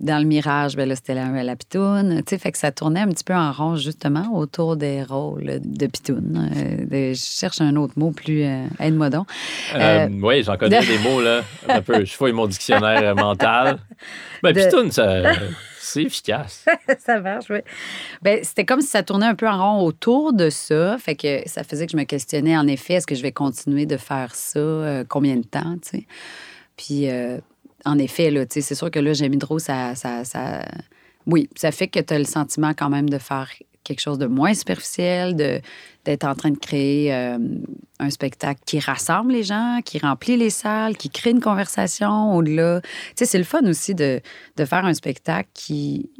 Dans 0.00 0.18
le 0.18 0.24
Mirage, 0.24 0.76
ben 0.76 0.88
là, 0.88 0.94
c'était 0.94 1.14
la, 1.14 1.42
la 1.42 1.56
pitoune. 1.56 2.18
Tu 2.18 2.30
sais, 2.30 2.38
fait 2.38 2.52
que 2.52 2.58
ça 2.58 2.70
tournait 2.72 3.00
un 3.00 3.08
petit 3.08 3.24
peu 3.24 3.34
en 3.34 3.50
rond, 3.52 3.76
justement, 3.76 4.30
autour 4.34 4.76
des 4.76 5.02
rôles 5.02 5.60
de 5.64 5.86
pitoune. 5.86 6.50
Euh, 6.92 7.14
je 7.14 7.18
cherche 7.20 7.60
un 7.60 7.74
autre 7.76 7.94
mot 7.96 8.10
plus... 8.10 8.44
euh, 8.44 8.66
Aide-moi 8.80 9.10
donc. 9.10 9.26
Euh, 9.74 10.08
oui, 10.22 10.42
j'en 10.42 10.56
connais 10.56 10.80
des 10.80 10.98
mots, 10.98 11.20
là. 11.20 11.40
Un 11.68 11.80
peu. 11.82 12.04
Je 12.04 12.12
fouille 12.14 12.32
mon 12.32 12.46
dictionnaire 12.46 13.14
mental. 13.16 13.78
Ben, 14.42 14.52
De- 14.52 14.60
Pitoun, 14.62 14.90
ça, 14.92 15.32
c'est 15.80 16.02
efficace. 16.02 16.64
ça 16.98 17.18
marche, 17.20 17.46
oui. 17.50 17.58
Ben, 18.22 18.40
c'était 18.42 18.64
comme 18.64 18.80
si 18.82 18.88
ça 18.88 19.02
tournait 19.02 19.26
un 19.26 19.34
peu 19.34 19.48
en 19.48 19.56
rond 19.78 19.84
autour 19.86 20.32
de 20.32 20.50
ça. 20.50 20.96
Fait 20.98 21.14
que 21.16 21.40
ça 21.46 21.64
faisait 21.64 21.86
que 21.86 21.92
je 21.92 21.96
me 21.96 22.04
questionnais, 22.04 22.56
en 22.56 22.66
effet, 22.66 22.94
est-ce 22.94 23.06
que 23.06 23.14
je 23.14 23.22
vais 23.22 23.32
continuer 23.32 23.86
de 23.86 23.96
faire 23.96 24.34
ça? 24.34 24.58
Euh, 24.58 25.04
combien 25.08 25.36
de 25.36 25.44
temps, 25.46 25.76
tu 25.82 25.98
sais? 26.00 26.06
Puis, 26.76 27.08
euh, 27.08 27.38
en 27.88 27.98
effet, 27.98 28.30
là, 28.30 28.44
c'est 28.48 28.74
sûr 28.74 28.90
que 28.90 28.98
là, 28.98 29.12
J'aime 29.12 29.34
Hydro, 29.34 29.58
ça, 29.58 29.94
ça, 29.94 30.24
ça... 30.24 30.64
Oui, 31.26 31.48
ça 31.56 31.70
fait 31.72 31.88
que 31.88 32.00
tu 32.00 32.14
as 32.14 32.18
le 32.18 32.24
sentiment 32.24 32.72
quand 32.74 32.88
même 32.90 33.08
de 33.10 33.18
faire 33.18 33.50
quelque 33.84 34.00
chose 34.00 34.18
de 34.18 34.26
moins 34.26 34.54
superficiel, 34.54 35.34
d'être 36.04 36.24
en 36.24 36.34
train 36.34 36.50
de 36.50 36.58
créer 36.58 37.14
euh, 37.14 37.38
un 37.98 38.10
spectacle 38.10 38.60
qui 38.66 38.78
rassemble 38.78 39.32
les 39.32 39.42
gens, 39.42 39.80
qui 39.84 39.98
remplit 39.98 40.36
les 40.36 40.50
salles, 40.50 40.96
qui 40.96 41.08
crée 41.10 41.30
une 41.30 41.40
conversation 41.40 42.34
au-delà. 42.34 42.80
Tu 42.80 42.88
sais, 43.16 43.24
c'est 43.24 43.38
le 43.38 43.44
fun 43.44 43.62
aussi 43.66 43.94
de, 43.94 44.20
de 44.56 44.64
faire 44.64 44.84
un 44.84 44.94
spectacle 44.94 45.48
qui 45.54 46.10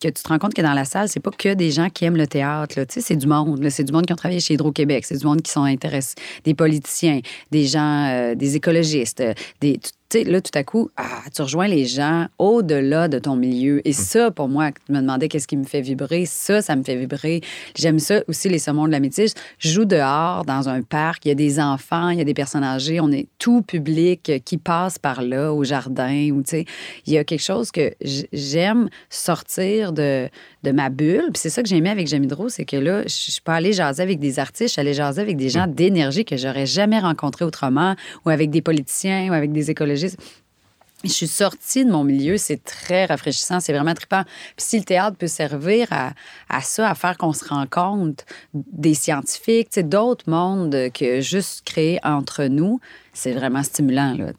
que 0.00 0.06
tu 0.06 0.22
te 0.22 0.28
rends 0.28 0.38
compte 0.38 0.54
que 0.54 0.62
dans 0.62 0.74
la 0.74 0.84
salle, 0.84 1.08
c'est 1.08 1.18
pas 1.18 1.32
que 1.32 1.54
des 1.54 1.72
gens 1.72 1.90
qui 1.90 2.04
aiment 2.04 2.16
le 2.16 2.28
théâtre. 2.28 2.76
Tu 2.84 2.86
sais, 2.88 3.00
c'est 3.00 3.16
du 3.16 3.26
monde. 3.26 3.68
C'est 3.68 3.82
du 3.82 3.92
monde 3.92 4.06
qui 4.06 4.12
ont 4.12 4.16
travaillé 4.16 4.38
chez 4.40 4.54
Hydro-Québec. 4.54 5.04
C'est 5.04 5.16
du 5.18 5.26
monde 5.26 5.42
qui 5.42 5.50
sont 5.50 5.64
intéressés. 5.64 6.14
Des 6.44 6.54
politiciens, 6.54 7.20
des 7.50 7.66
gens, 7.66 8.06
euh, 8.06 8.34
des 8.36 8.54
écologistes. 8.54 9.20
euh, 9.20 9.34
Des, 9.60 9.80
tu 10.10 10.18
sais, 10.18 10.24
là, 10.24 10.40
tout 10.40 10.50
à 10.54 10.64
coup, 10.64 10.90
ah, 10.96 11.22
tu 11.34 11.42
rejoins 11.42 11.68
les 11.68 11.86
gens 11.86 12.26
au-delà 12.38 13.08
de 13.08 13.18
ton 13.18 13.36
milieu. 13.36 13.86
Et 13.86 13.92
ça, 13.92 14.30
pour 14.30 14.48
moi, 14.48 14.70
tu 14.72 14.92
me 14.92 15.00
demandais 15.00 15.28
qu'est-ce 15.28 15.46
qui 15.46 15.56
me 15.56 15.64
fait 15.64 15.80
vibrer. 15.80 16.24
Ça, 16.26 16.62
ça 16.62 16.74
me 16.76 16.82
fait 16.82 16.96
vibrer. 16.96 17.42
J'aime 17.76 17.98
ça 17.98 18.22
aussi, 18.26 18.48
les 18.48 18.58
saumons 18.58 18.86
de 18.86 18.92
la 18.92 19.00
métisse. 19.00 19.34
Je 19.58 19.68
joue 19.68 19.84
dehors, 19.84 20.44
dans 20.44 20.68
un 20.68 20.82
parc. 20.82 21.24
Il 21.26 21.28
y 21.28 21.32
a 21.32 21.34
des 21.34 21.60
enfants, 21.60 22.08
il 22.08 22.18
y 22.18 22.22
a 22.22 22.24
des 22.24 22.34
personnes 22.34 22.64
âgées. 22.64 23.00
On 23.00 23.12
est 23.12 23.28
tout 23.38 23.62
public 23.62 24.32
qui 24.44 24.56
passe 24.56 24.98
par 24.98 25.22
là, 25.22 25.52
au 25.52 25.62
jardin. 25.62 26.30
Ou, 26.30 26.42
tu 26.42 26.50
sais, 26.50 26.64
il 27.06 27.12
y 27.12 27.18
a 27.18 27.24
quelque 27.24 27.42
chose 27.42 27.70
que 27.70 27.92
j'aime 28.32 28.88
sortir 29.10 29.92
de, 29.92 30.28
de 30.64 30.70
ma 30.72 30.88
bulle. 30.88 31.28
Puis 31.32 31.40
c'est 31.42 31.50
ça 31.50 31.62
que 31.62 31.68
j'aimais 31.68 31.90
avec 31.90 32.08
J'aime 32.08 32.24
Hydro, 32.24 32.48
c'est 32.48 32.64
que 32.64 32.76
là, 32.76 33.02
je 33.06 33.28
je 33.28 33.32
suis 33.32 33.42
pas 33.42 33.56
allée 33.56 33.74
jaser 33.74 34.02
avec 34.02 34.18
des 34.18 34.38
artistes, 34.38 34.68
je 34.68 34.72
suis 34.72 34.80
allée 34.80 34.94
jaser 34.94 35.20
avec 35.20 35.36
des 35.36 35.50
gens 35.50 35.66
d'énergie 35.66 36.24
que 36.24 36.36
j'aurais 36.36 36.64
jamais 36.64 36.98
rencontrés 36.98 37.44
autrement, 37.44 37.94
ou 38.24 38.30
avec 38.30 38.48
des 38.48 38.62
politiciens, 38.62 39.28
ou 39.28 39.34
avec 39.34 39.52
des 39.52 39.70
écologistes. 39.70 39.97
Je 41.04 41.08
suis 41.10 41.28
sortie 41.28 41.84
de 41.84 41.92
mon 41.92 42.02
milieu, 42.02 42.36
c'est 42.38 42.62
très 42.64 43.04
rafraîchissant, 43.04 43.60
c'est 43.60 43.72
vraiment 43.72 43.94
trippant. 43.94 44.24
Puis 44.56 44.66
si 44.66 44.78
le 44.78 44.84
théâtre 44.84 45.16
peut 45.16 45.28
servir 45.28 45.86
à, 45.92 46.12
à 46.48 46.60
ça, 46.60 46.90
à 46.90 46.94
faire 46.96 47.16
qu'on 47.16 47.32
se 47.32 47.44
rencontre, 47.44 48.24
des 48.52 48.94
scientifiques, 48.94 49.78
d'autres 49.78 50.28
mondes 50.28 50.90
que 50.92 51.20
juste 51.20 51.64
créer 51.64 52.00
entre 52.02 52.46
nous, 52.46 52.80
c'est 53.12 53.32
vraiment 53.32 53.62
stimulant. 53.62 54.14
Là, 54.14 54.32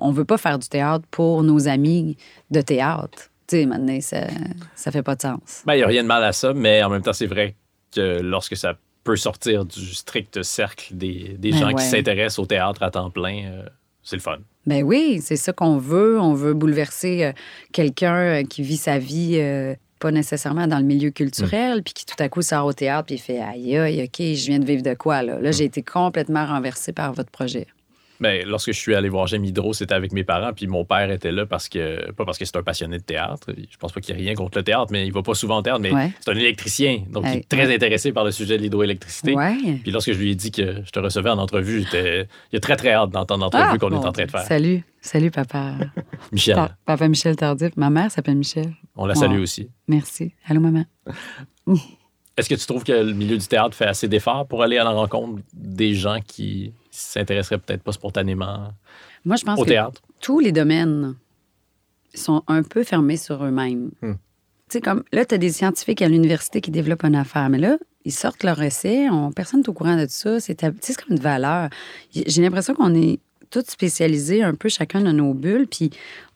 on 0.00 0.10
ne 0.10 0.14
veut 0.14 0.24
pas 0.24 0.38
faire 0.38 0.60
du 0.60 0.68
théâtre 0.68 1.04
pour 1.10 1.42
nos 1.42 1.66
amis 1.66 2.16
de 2.52 2.60
théâtre. 2.60 3.30
Tu 3.48 3.56
sais, 3.56 3.66
maintenant, 3.66 4.00
ça 4.00 4.28
ça 4.76 4.92
fait 4.92 5.02
pas 5.02 5.16
de 5.16 5.22
sens. 5.22 5.62
Ben, 5.66 5.74
il 5.74 5.78
n'y 5.78 5.82
a 5.82 5.88
rien 5.88 6.02
de 6.02 6.08
mal 6.08 6.22
à 6.22 6.32
ça, 6.32 6.54
mais 6.54 6.82
en 6.84 6.90
même 6.90 7.02
temps, 7.02 7.12
c'est 7.12 7.26
vrai 7.26 7.56
que 7.92 8.20
lorsque 8.20 8.56
ça 8.56 8.74
peut 9.02 9.16
sortir 9.16 9.64
du 9.64 9.94
strict 9.94 10.42
cercle 10.42 10.94
des, 10.94 11.36
des 11.38 11.50
Ben 11.50 11.58
gens 11.58 11.66
ouais. 11.66 11.74
qui 11.74 11.84
s'intéressent 11.84 12.38
au 12.38 12.46
théâtre 12.46 12.82
à 12.82 12.90
temps 12.90 13.10
plein, 13.10 13.46
euh, 13.46 13.68
c'est 14.02 14.16
le 14.16 14.22
fun. 14.22 14.38
Ben 14.66 14.82
oui, 14.82 15.20
c'est 15.22 15.36
ça 15.36 15.52
qu'on 15.52 15.76
veut. 15.76 16.18
On 16.20 16.34
veut 16.34 16.54
bouleverser 16.54 17.24
euh, 17.24 17.32
quelqu'un 17.72 18.16
euh, 18.16 18.42
qui 18.42 18.62
vit 18.62 18.76
sa 18.76 18.98
vie 18.98 19.38
euh, 19.38 19.74
pas 19.98 20.10
nécessairement 20.10 20.66
dans 20.66 20.78
le 20.78 20.84
milieu 20.84 21.10
culturel, 21.10 21.82
puis 21.82 21.94
qui 21.94 22.06
tout 22.06 22.20
à 22.22 22.28
coup 22.28 22.42
sort 22.42 22.66
au 22.66 22.72
théâtre, 22.72 23.06
puis 23.06 23.14
il 23.14 23.18
fait 23.18 23.40
Aïe, 23.40 23.76
aïe, 23.76 24.02
OK, 24.02 24.18
je 24.18 24.46
viens 24.46 24.58
de 24.58 24.64
vivre 24.64 24.82
de 24.82 24.94
quoi, 24.94 25.22
là? 25.22 25.40
Là, 25.40 25.50
j'ai 25.50 25.64
été 25.64 25.82
complètement 25.82 26.44
renversé 26.44 26.92
par 26.92 27.12
votre 27.12 27.30
projet. 27.30 27.66
Ben, 28.20 28.46
lorsque 28.46 28.72
je 28.72 28.78
suis 28.78 28.94
allé 28.94 29.08
voir 29.08 29.26
J'aime 29.26 29.44
Hydro, 29.44 29.72
c'était 29.72 29.94
avec 29.94 30.12
mes 30.12 30.22
parents, 30.24 30.52
puis 30.52 30.66
mon 30.68 30.84
père 30.84 31.10
était 31.10 31.32
là 31.32 31.46
parce 31.46 31.68
que, 31.68 32.12
pas 32.12 32.24
parce 32.24 32.38
que 32.38 32.44
c'est 32.44 32.56
un 32.56 32.62
passionné 32.62 32.98
de 32.98 33.02
théâtre, 33.02 33.48
je 33.56 33.76
pense 33.76 33.90
pas 33.92 34.00
qu'il 34.00 34.14
y 34.16 34.18
ait 34.18 34.22
rien 34.24 34.34
contre 34.34 34.56
le 34.58 34.62
théâtre, 34.64 34.86
mais 34.92 35.04
il 35.06 35.12
va 35.12 35.22
pas 35.22 35.34
souvent 35.34 35.58
au 35.58 35.62
théâtre, 35.62 35.80
mais 35.80 35.92
Ouais. 35.92 36.12
c'est 36.20 36.30
un 36.30 36.36
électricien, 36.36 37.02
donc 37.10 37.24
il 37.26 37.38
est 37.38 37.48
très 37.48 37.74
intéressé 37.74 38.12
par 38.12 38.24
le 38.24 38.30
sujet 38.30 38.56
de 38.56 38.62
l'hydroélectricité. 38.62 39.34
Ouais. 39.34 39.56
Puis 39.82 39.90
lorsque 39.90 40.12
je 40.12 40.18
lui 40.18 40.30
ai 40.30 40.34
dit 40.36 40.52
que 40.52 40.82
je 40.84 40.90
te 40.90 40.98
recevais 41.00 41.30
en 41.30 41.38
entrevue, 41.38 41.84
il 42.52 42.56
a 42.56 42.60
très 42.60 42.76
très 42.76 42.92
hâte 42.92 43.10
d'entendre 43.10 43.44
l'entrevue 43.44 43.64
Ah, 43.66 43.78
qu'on 43.78 43.90
bon, 43.90 44.00
est 44.02 44.06
en 44.06 44.12
train 44.12 44.24
de 44.26 44.30
faire. 44.30 44.42
Salut. 44.42 44.84
Salut, 45.00 45.30
papa. 45.30 45.74
Michel, 46.32 46.54
Pa- 46.54 46.70
papa 46.86 47.08
Michel 47.08 47.36
Tardif. 47.36 47.76
Ma 47.76 47.90
mère 47.90 48.10
s'appelle 48.10 48.36
Michel. 48.36 48.72
on 48.96 49.06
la 49.06 49.14
salue 49.14 49.40
aussi. 49.40 49.68
Merci. 49.88 50.32
Allô, 50.46 50.60
maman. 50.60 50.84
Est-ce 52.36 52.48
que 52.48 52.54
tu 52.54 52.66
trouves 52.66 52.84
que 52.84 52.92
le 52.92 53.12
milieu 53.12 53.38
du 53.38 53.46
théâtre 53.46 53.76
fait 53.76 53.86
assez 53.86 54.08
d'efforts 54.08 54.46
pour 54.46 54.62
aller 54.62 54.78
à 54.78 54.84
la 54.84 54.90
rencontre 54.90 55.40
des 55.52 55.94
gens 55.94 56.18
qui 56.26 56.72
s'intéresseraient 56.98 57.58
peut-être 57.58 57.82
pas 57.82 57.92
spontanément 57.92 58.72
Moi, 59.24 59.36
je 59.36 59.44
pense 59.44 59.58
au 59.58 59.64
que 59.64 59.68
théâtre? 59.68 60.02
tous 60.20 60.40
les 60.40 60.52
domaines 60.52 61.16
sont 62.14 62.42
un 62.46 62.62
peu 62.62 62.84
fermés 62.84 63.16
sur 63.16 63.44
eux-mêmes. 63.44 63.90
Hmm. 64.02 64.12
Tu 64.68 64.78
sais, 64.78 64.80
comme 64.80 65.02
là, 65.12 65.24
tu 65.24 65.34
as 65.34 65.38
des 65.38 65.50
scientifiques 65.50 66.00
à 66.02 66.08
l'université 66.08 66.60
qui 66.60 66.70
développent 66.70 67.04
une 67.04 67.16
affaire, 67.16 67.48
mais 67.50 67.58
là, 67.58 67.76
ils 68.04 68.12
sortent 68.12 68.42
leur 68.44 68.60
essai, 68.62 69.08
on, 69.10 69.32
personne 69.32 69.60
n'est 69.60 69.68
au 69.68 69.72
courant 69.72 69.96
de 69.96 70.06
ça. 70.08 70.40
C'est 70.40 70.64
c'est 70.80 70.96
comme 70.96 71.16
une 71.16 71.22
valeur. 71.22 71.68
J'ai 72.12 72.42
l'impression 72.42 72.74
qu'on 72.74 72.94
est 72.94 73.18
tous 73.50 73.64
spécialisés 73.68 74.42
un 74.42 74.54
peu 74.54 74.68
chacun 74.68 75.00
de 75.00 75.10
nos 75.12 75.34
bulles, 75.34 75.66
puis 75.68 75.90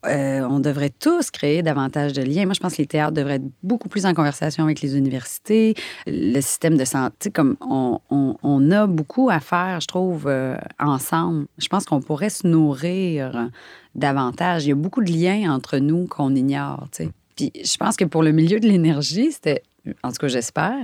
euh, 0.07 0.41
on 0.49 0.61
devrait 0.61 0.91
tous 0.91 1.31
créer 1.31 1.63
davantage 1.63 2.13
de 2.13 2.23
liens. 2.23 2.45
Moi, 2.45 2.55
je 2.55 2.61
pense 2.61 2.75
que 2.77 2.83
les 2.83 2.87
théâtres 2.87 3.13
devraient 3.15 3.37
être 3.37 3.51
beaucoup 3.63 3.89
plus 3.89 4.07
en 4.07 4.15
conversation 4.15 4.65
avec 4.65 4.81
les 4.81 4.97
universités, 4.97 5.75
le 6.07 6.41
système 6.41 6.77
de 6.77 6.85
santé. 6.85 7.31
Comme 7.31 7.57
on, 7.61 7.99
on- 8.11 8.37
on 8.43 8.71
a 8.71 8.87
beaucoup 8.87 9.29
à 9.31 9.41
faire, 9.41 9.81
je 9.81 9.87
trouve, 9.89 10.27
euh, 10.29 10.57
ensemble. 10.79 11.47
Je 11.59 11.67
pense 11.69 11.85
qu'on 11.85 12.01
pourrait 12.01 12.31
se 12.31 12.47
nourrir 12.47 13.51
davantage. 13.95 14.65
Il 14.67 14.69
y 14.69 14.73
a 14.73 14.77
beaucoup 14.77 15.03
de 15.03 15.11
liens 15.11 15.53
entre 15.53 15.79
nous 15.79 16.07
qu'on 16.07 16.35
ignore. 16.35 16.87
tu 16.93 17.05
sais. 17.05 17.11
Puis 17.37 17.53
je 17.65 17.77
pense 17.77 17.97
que 17.97 18.05
pour 18.05 18.23
le 18.23 18.33
milieu 18.33 18.61
de 18.61 18.67
l'énergie, 18.67 19.33
c'était, 19.33 19.63
en 20.03 20.11
tout 20.11 20.19
cas, 20.19 20.29
j'espère, 20.29 20.77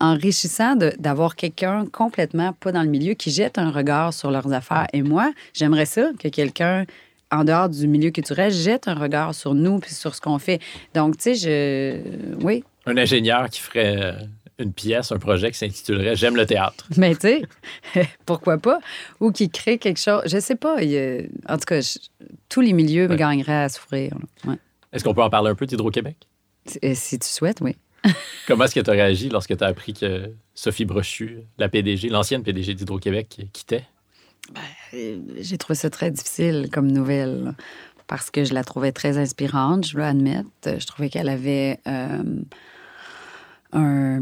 enrichissant 0.00 0.76
d'avoir 0.98 1.34
quelqu'un 1.36 1.84
complètement 1.86 2.52
pas 2.52 2.72
dans 2.72 2.82
le 2.82 2.88
milieu 2.88 3.14
qui 3.14 3.30
jette 3.30 3.58
un 3.58 3.70
regard 3.70 4.12
sur 4.14 4.30
leurs 4.30 4.52
affaires. 4.52 4.86
Et 4.92 5.02
moi, 5.02 5.32
j'aimerais 5.54 5.86
ça 5.86 6.10
que 6.18 6.28
quelqu'un 6.28 6.84
en 7.30 7.44
dehors 7.44 7.68
du 7.68 7.86
milieu 7.88 8.10
culturel 8.10 8.52
jette 8.52 8.88
un 8.88 8.94
regard 8.94 9.34
sur 9.34 9.54
nous 9.54 9.78
puis 9.80 9.92
sur 9.92 10.14
ce 10.14 10.20
qu'on 10.20 10.38
fait. 10.38 10.60
Donc, 10.94 11.16
tu 11.18 11.34
sais, 11.34 11.34
je... 11.34 12.44
Oui, 12.44 12.64
Un 12.86 12.96
ingénieur 12.96 13.50
qui 13.50 13.60
ferait 13.60 13.96
euh, 14.02 14.12
une 14.58 14.72
pièce, 14.72 15.12
un 15.12 15.18
projet 15.18 15.50
qui 15.50 15.58
s'intitulerait 15.58 16.16
J'aime 16.16 16.36
le 16.36 16.46
théâtre. 16.46 16.86
mais 16.96 17.14
tu 17.16 17.20
sais, 17.22 17.42
pourquoi 18.24 18.56
pas? 18.58 18.78
Ou 19.20 19.30
qui 19.32 19.50
crée 19.50 19.78
quelque 19.78 20.00
chose. 20.00 20.22
Je 20.26 20.38
sais 20.38 20.56
pas. 20.56 20.82
il 20.82 21.28
En 21.48 21.56
tout 21.58 21.64
cas, 21.66 21.80
je- 21.80 21.98
tous 22.48 22.60
les 22.60 22.72
milieux 22.72 23.08
Ouais. 23.08 23.16
gagneraient 23.16 23.64
à 23.64 23.68
souffrir. 23.68 24.14
Ouais. 24.46 24.54
Est-ce 24.92 25.04
qu'on 25.04 25.12
peut 25.12 25.22
en 25.22 25.28
parler 25.30 25.50
un 25.50 25.54
peu 25.54 25.66
d'Hydro-Québec? 25.66 26.16
Si- 26.66 26.78
Si 26.94 27.18
tu 27.18 27.28
souhaites, 27.28 27.60
oui. 27.60 27.76
Comment 28.46 28.64
est-ce 28.64 28.74
que 28.74 28.80
tu 28.80 28.90
as 28.90 28.94
réagi 28.94 29.28
lorsque 29.28 29.56
tu 29.56 29.62
as 29.64 29.66
appris 29.66 29.92
que 29.94 30.30
Sophie 30.54 30.84
Brochu, 30.84 31.40
la 31.58 31.68
PDG, 31.68 32.08
l'ancienne 32.08 32.42
PDG 32.42 32.74
d'Hydro-Québec, 32.74 33.40
quittait? 33.52 33.84
Euh, 34.94 35.18
J'ai 35.40 35.58
trouvé 35.58 35.74
ça 35.74 35.90
très 35.90 36.10
difficile 36.10 36.68
comme 36.72 36.90
nouvelle 36.90 37.54
parce 38.06 38.30
que 38.30 38.44
je 38.44 38.54
la 38.54 38.64
trouvais 38.64 38.92
très 38.92 39.18
inspirante, 39.18 39.86
je 39.86 39.94
dois 39.94 40.06
admettre. 40.06 40.48
Je 40.64 40.86
trouvais 40.86 41.10
qu'elle 41.10 41.28
avait 41.28 41.78
euh, 41.86 42.22
un- 43.72 44.20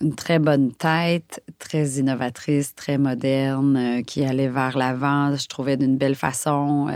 une 0.00 0.14
très 0.16 0.38
bonne 0.38 0.72
tête, 0.72 1.42
très 1.58 1.88
innovatrice, 1.92 2.74
très 2.74 2.98
moderne, 2.98 3.76
euh, 3.76 4.02
qui 4.02 4.24
allait 4.24 4.48
vers 4.48 4.76
l'avant, 4.76 5.34
je 5.34 5.46
trouvais 5.46 5.78
d'une 5.78 5.96
belle 5.96 6.14
façon. 6.16 6.88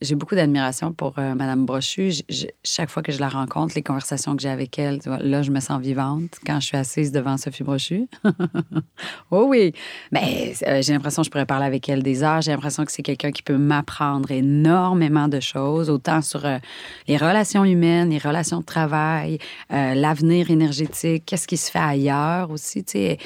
J'ai 0.00 0.14
beaucoup 0.14 0.34
d'admiration 0.34 0.92
pour 0.92 1.18
euh, 1.18 1.34
Madame 1.34 1.66
Brochu. 1.66 2.12
Chaque 2.62 2.90
fois 2.90 3.02
que 3.02 3.12
je 3.12 3.20
la 3.20 3.28
rencontre, 3.28 3.74
les 3.74 3.82
conversations 3.82 4.36
que 4.36 4.42
j'ai 4.42 4.48
avec 4.48 4.78
elle, 4.78 5.00
là, 5.20 5.42
je 5.42 5.50
me 5.50 5.60
sens 5.60 5.80
vivante 5.80 6.38
quand 6.46 6.60
je 6.60 6.66
suis 6.66 6.76
assise 6.76 7.12
devant 7.12 7.36
Sophie 7.36 7.64
Brochu. 7.64 8.08
oh 9.30 9.46
oui, 9.48 9.72
mais 10.12 10.54
euh, 10.66 10.82
j'ai 10.82 10.92
l'impression 10.92 11.22
que 11.22 11.26
je 11.26 11.30
pourrais 11.30 11.46
parler 11.46 11.66
avec 11.66 11.88
elle 11.88 12.02
des 12.02 12.22
heures. 12.22 12.40
J'ai 12.40 12.52
l'impression 12.52 12.84
que 12.84 12.92
c'est 12.92 13.02
quelqu'un 13.02 13.32
qui 13.32 13.42
peut 13.42 13.56
m'apprendre 13.56 14.30
énormément 14.30 15.28
de 15.28 15.40
choses, 15.40 15.90
autant 15.90 16.22
sur 16.22 16.44
euh, 16.44 16.58
les 17.06 17.16
relations 17.16 17.64
humaines, 17.64 18.10
les 18.10 18.18
relations 18.18 18.60
de 18.60 18.64
travail, 18.64 19.38
euh, 19.72 19.94
l'avenir 19.94 20.50
énergétique, 20.50 21.24
qu'est-ce 21.26 21.48
qui 21.48 21.56
se 21.56 21.70
fait 21.70 21.78
ailleurs 21.78 22.50
aussi. 22.50 22.84
Tu 22.84 22.92
sais, 22.92 23.18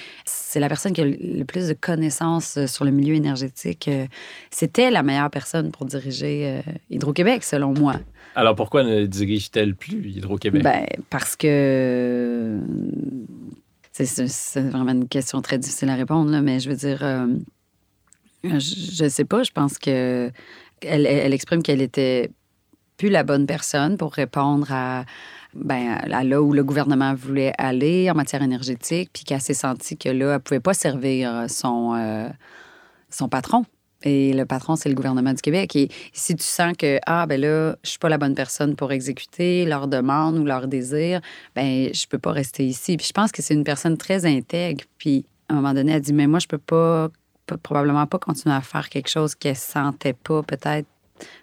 c'est 0.53 0.61
la 0.61 0.69
personne 0.69 0.93
qui 0.93 1.01
a 1.01 1.07
le 1.07 1.45
plus 1.45 1.69
de 1.69 1.73
connaissances 1.73 2.59
euh, 2.59 2.67
sur 2.67 2.85
le 2.85 2.91
milieu 2.91 3.15
énergétique. 3.15 3.89
Euh, 3.89 4.07
C'était 4.51 4.91
la 4.91 5.03
meilleure 5.03 5.31
personne 5.31 5.73
pour 5.73 5.87
diriger 5.87 6.47
euh, 6.47 6.73
Hydro-Québec, 6.91 7.43
selon 7.43 7.73
moi. 7.73 7.95
Alors 8.35 8.55
pourquoi 8.55 8.85
ne 8.85 9.07
dirige-t-elle 9.07 9.75
plus 9.75 10.11
Hydro-Québec? 10.11 10.63
Ben, 10.63 10.85
parce 11.09 11.37
que. 11.37 12.59
C'est- 13.93 14.61
vraiment 14.61 14.93
une 14.93 15.09
question 15.09 15.41
très 15.41 15.57
difficile 15.59 15.89
à 15.89 15.95
répondre, 15.95 16.31
là, 16.31 16.43
mais 16.43 16.61
je 16.61 16.69
veux 16.69 16.77
dire. 16.77 17.03
euh, 17.03 17.29
je 18.45 19.05
ne 19.05 19.09
sais 19.09 19.25
pas, 19.25 19.43
je 19.45 19.53
pense 19.53 19.79
que. 19.79 20.31
Elle, 20.83 21.07
elle 21.07 21.33
exprime 21.33 21.63
qu'elle 21.63 21.81
était 21.81 22.31
plus 22.99 23.09
la 23.09 23.23
bonne 23.23 23.47
personne 23.47 23.97
pour 23.97 24.13
répondre 24.13 24.67
à, 24.71 25.07
ben, 25.55 25.99
là 26.07 26.43
où 26.43 26.53
le 26.53 26.65
gouvernement 26.65 27.15
voulait 27.15 27.53
aller 27.59 28.11
en 28.11 28.15
matière 28.15 28.43
énergétique, 28.43 29.11
puis 29.13 29.25
qu'elle 29.25 29.41
s'est 29.41 29.55
sentie 29.55 29.97
que 29.97 30.09
là, 30.09 30.27
elle 30.27 30.33
ne 30.35 30.39
pouvait 30.39 30.61
pas 30.61 30.75
servir 30.75 31.47
son, 31.49 31.95
euh, 31.95 32.29
son 33.11 33.29
patron. 33.29 33.65
Et 34.05 34.33
le 34.33 34.45
patron, 34.47 34.77
c'est 34.77 34.89
le 34.89 34.95
gouvernement 34.95 35.33
du 35.33 35.41
Québec. 35.41 35.77
Et 35.77 35.89
si 36.13 36.35
tu 36.35 36.45
sens 36.45 36.75
que, 36.77 36.99
ah, 37.07 37.27
ben 37.27 37.41
là, 37.41 37.77
je 37.85 37.91
suis 37.91 37.99
pas 37.99 38.09
la 38.09 38.19
bonne 38.19 38.35
personne 38.35 38.75
pour 38.75 38.93
exécuter 38.93 39.65
leurs 39.65 39.89
demandes 39.89 40.39
ou 40.39 40.45
leurs 40.45 40.67
désirs, 40.67 41.21
ben 41.55 41.89
je 41.93 42.07
peux 42.07 42.19
pas 42.19 42.33
rester 42.33 42.67
ici. 42.67 42.97
Puis 42.97 43.07
je 43.07 43.13
pense 43.13 43.31
que 43.33 43.43
c'est 43.43 43.55
une 43.55 43.65
personne 43.65 43.97
très 43.97 44.27
intègre. 44.27 44.85
Puis 44.99 45.25
à 45.49 45.53
un 45.53 45.57
moment 45.57 45.75
donné, 45.75 45.93
elle 45.93 46.01
dit, 46.01 46.13
mais 46.13 46.27
moi, 46.27 46.39
je 46.39 46.47
peux 46.47 46.59
pas, 46.59 47.11
probablement 47.63 48.07
pas 48.07 48.19
continuer 48.19 48.55
à 48.55 48.61
faire 48.61 48.89
quelque 48.89 49.09
chose 49.09 49.35
qu'elle 49.35 49.57
sentait 49.57 50.15
pas, 50.15 50.43
peut-être 50.43 50.89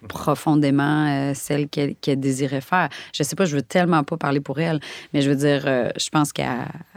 profondément 0.08 1.06
euh, 1.06 1.32
celle 1.34 1.68
qu'elle 1.68 2.20
désirait 2.20 2.60
faire. 2.60 2.88
Je 3.14 3.22
sais 3.22 3.36
pas, 3.36 3.44
je 3.44 3.56
veux 3.56 3.62
tellement 3.62 4.02
pas 4.04 4.16
parler 4.16 4.40
pour 4.40 4.58
elle, 4.60 4.80
mais 5.12 5.22
je 5.22 5.30
veux 5.30 5.36
dire, 5.36 5.62
euh, 5.66 5.90
je 5.98 6.08
pense 6.10 6.32
qu'elle 6.32 6.48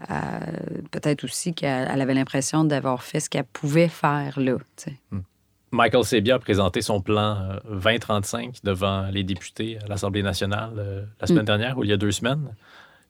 elle- 0.09 0.81
peut-être 0.91 1.23
aussi 1.23 1.53
qu'elle 1.53 1.87
elle 1.91 2.01
avait 2.01 2.13
l'impression 2.13 2.63
d'avoir 2.63 3.03
fait 3.03 3.19
ce 3.19 3.29
qu'elle 3.29 3.43
pouvait 3.45 3.87
faire 3.87 4.39
là. 4.39 4.57
sais. 4.75 4.93
Michael 5.71 6.03
Sebia 6.03 6.35
a 6.35 6.39
présenté 6.39 6.81
son 6.81 7.01
plan 7.01 7.37
euh, 7.65 7.79
2035 7.81 8.57
devant 8.63 9.07
les 9.11 9.23
députés 9.23 9.79
à 9.83 9.87
l'Assemblée 9.87 10.21
nationale 10.21 10.73
euh, 10.77 11.03
la 11.19 11.25
semaine 11.27 11.41
Mm. 11.43 11.45
dernière 11.45 11.77
ou 11.79 11.83
il 11.83 11.89
y 11.89 11.93
a 11.93 11.97
deux 11.97 12.11
semaines. 12.11 12.53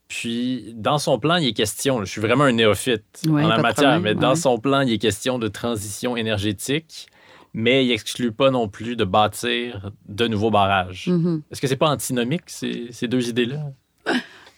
Puis, 0.07 0.73
dans 0.75 0.97
son 0.99 1.17
plan, 1.17 1.37
il 1.37 1.47
est 1.47 1.53
question, 1.53 1.99
je 2.01 2.05
suis 2.05 2.21
vraiment 2.21 2.43
un 2.43 2.51
néophyte 2.51 3.23
Ouais, 3.27 3.43
en 3.43 3.47
la 3.47 3.57
matière, 3.57 3.91
problème, 3.93 4.01
mais 4.03 4.15
dans 4.15 4.35
son 4.35 4.59
plan, 4.59 4.81
il 4.81 4.93
est 4.93 4.97
question 4.97 5.39
de 5.39 5.47
transition 5.47 6.15
énergétique, 6.15 7.07
mais 7.53 7.85
il 7.85 7.91
exclut 7.91 8.31
pas 8.31 8.49
non 8.51 8.67
plus 8.67 8.95
de 8.95 9.03
bâtir 9.03 9.91
de 10.07 10.27
nouveaux 10.27 10.51
barrages. 10.51 11.07
Mhm. 11.07 11.41
Est-ce 11.51 11.61
que 11.61 11.67
c'est 11.67 11.75
pas 11.77 11.89
antinomique, 11.89 12.43
ces, 12.47 12.87
ces 12.91 13.07
deux 13.07 13.29
idées-là? 13.29 13.71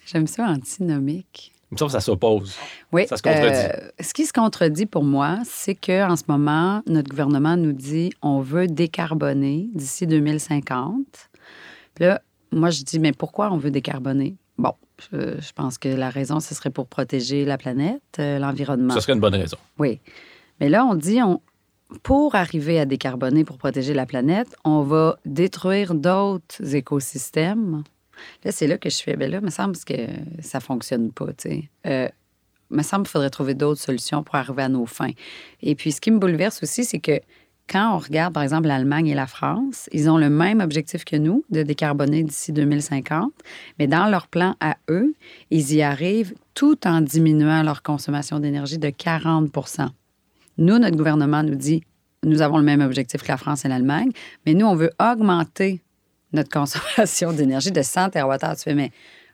J'aime 0.06 0.26
ça 0.26 0.44
antinomique. 0.44 1.52
Il 1.70 1.74
me 1.74 1.78
semble 1.78 1.88
que 1.88 1.94
ça 1.94 2.00
s'oppose. 2.00 2.54
Oui. 2.92 3.06
Ça 3.08 3.16
se 3.16 3.22
contredit. 3.22 3.48
euh, 3.48 3.88
ce 4.00 4.14
qui 4.14 4.24
se 4.24 4.32
contredit 4.32 4.86
pour 4.86 5.02
moi, 5.02 5.40
c'est 5.44 5.74
qu'en 5.74 6.14
ce 6.14 6.22
moment, 6.28 6.80
notre 6.86 7.08
gouvernement 7.10 7.56
nous 7.56 7.72
dit 7.72 8.12
on 8.22 8.40
veut 8.40 8.68
décarboner 8.68 9.68
d'ici 9.74 10.06
2050. 10.06 10.96
Puis 11.94 12.04
là, 12.04 12.22
moi, 12.52 12.70
je 12.70 12.82
dis 12.84 13.00
mais 13.00 13.12
pourquoi 13.12 13.50
on 13.52 13.56
veut 13.56 13.72
décarboner? 13.72 14.36
Bon, 14.58 14.72
je, 15.12 15.40
je 15.40 15.52
pense 15.52 15.76
que 15.76 15.88
la 15.88 16.08
raison, 16.08 16.38
ce 16.38 16.54
serait 16.54 16.70
pour 16.70 16.86
protéger 16.86 17.44
la 17.44 17.58
planète, 17.58 18.00
euh, 18.20 18.38
l'environnement. 18.38 18.94
Ce 18.94 19.00
serait 19.00 19.14
une 19.14 19.20
bonne 19.20 19.34
raison. 19.34 19.58
Oui. 19.78 19.98
Mais 20.60 20.68
là, 20.68 20.86
on 20.86 20.94
dit 20.94 21.20
on, 21.20 21.40
pour 22.02 22.34
arriver 22.34 22.78
à 22.80 22.84
décarboner, 22.84 23.44
pour 23.44 23.58
protéger 23.58 23.94
la 23.94 24.06
planète, 24.06 24.56
on 24.64 24.82
va 24.82 25.18
détruire 25.24 25.94
d'autres 25.94 26.74
écosystèmes. 26.74 27.84
Là, 28.44 28.52
c'est 28.52 28.66
là 28.66 28.78
que 28.78 28.90
je 28.90 29.02
fais, 29.02 29.16
ben 29.16 29.30
là, 29.30 29.38
il 29.38 29.44
me 29.44 29.50
semble 29.50 29.76
que 29.76 29.94
ça 30.40 30.60
fonctionne 30.60 31.12
pas, 31.12 31.32
tu. 31.32 31.68
Euh, 31.86 32.08
il 32.70 32.76
me 32.76 32.82
semble 32.82 33.04
qu'il 33.04 33.12
faudrait 33.12 33.30
trouver 33.30 33.54
d'autres 33.54 33.80
solutions 33.80 34.24
pour 34.24 34.34
arriver 34.34 34.64
à 34.64 34.68
nos 34.68 34.86
fins. 34.86 35.12
Et 35.62 35.74
puis, 35.76 35.92
ce 35.92 36.00
qui 36.00 36.10
me 36.10 36.18
bouleverse 36.18 36.62
aussi, 36.62 36.84
c'est 36.84 36.98
que 36.98 37.20
quand 37.68 37.94
on 37.94 37.98
regarde, 37.98 38.32
par 38.32 38.42
exemple, 38.42 38.68
l'Allemagne 38.68 39.08
et 39.08 39.14
la 39.14 39.26
France, 39.26 39.88
ils 39.92 40.08
ont 40.08 40.18
le 40.18 40.30
même 40.30 40.60
objectif 40.60 41.04
que 41.04 41.16
nous 41.16 41.44
de 41.50 41.62
décarboner 41.62 42.22
d'ici 42.22 42.52
2050, 42.52 43.32
mais 43.78 43.86
dans 43.86 44.06
leur 44.06 44.28
plan 44.28 44.54
à 44.60 44.76
eux, 44.88 45.14
ils 45.50 45.74
y 45.74 45.82
arrivent 45.82 46.34
tout 46.54 46.86
en 46.86 47.00
diminuant 47.00 47.62
leur 47.62 47.82
consommation 47.82 48.38
d'énergie 48.38 48.78
de 48.78 48.90
40 48.90 49.50
Nous, 50.58 50.78
notre 50.78 50.96
gouvernement 50.96 51.42
nous 51.42 51.54
dit, 51.54 51.82
nous 52.24 52.42
avons 52.42 52.58
le 52.58 52.64
même 52.64 52.80
objectif 52.80 53.22
que 53.22 53.28
la 53.28 53.36
France 53.36 53.64
et 53.64 53.68
l'Allemagne, 53.68 54.10
mais 54.44 54.54
nous, 54.54 54.66
on 54.66 54.74
veut 54.74 54.90
augmenter 55.00 55.82
notre 56.32 56.50
consommation 56.50 57.32
d'énergie 57.34 57.70
de 57.70 57.82
100 57.82 58.10
TWh. 58.10 58.38
Tu 58.56 58.62
fais, 58.62 58.74
mais 58.74 58.90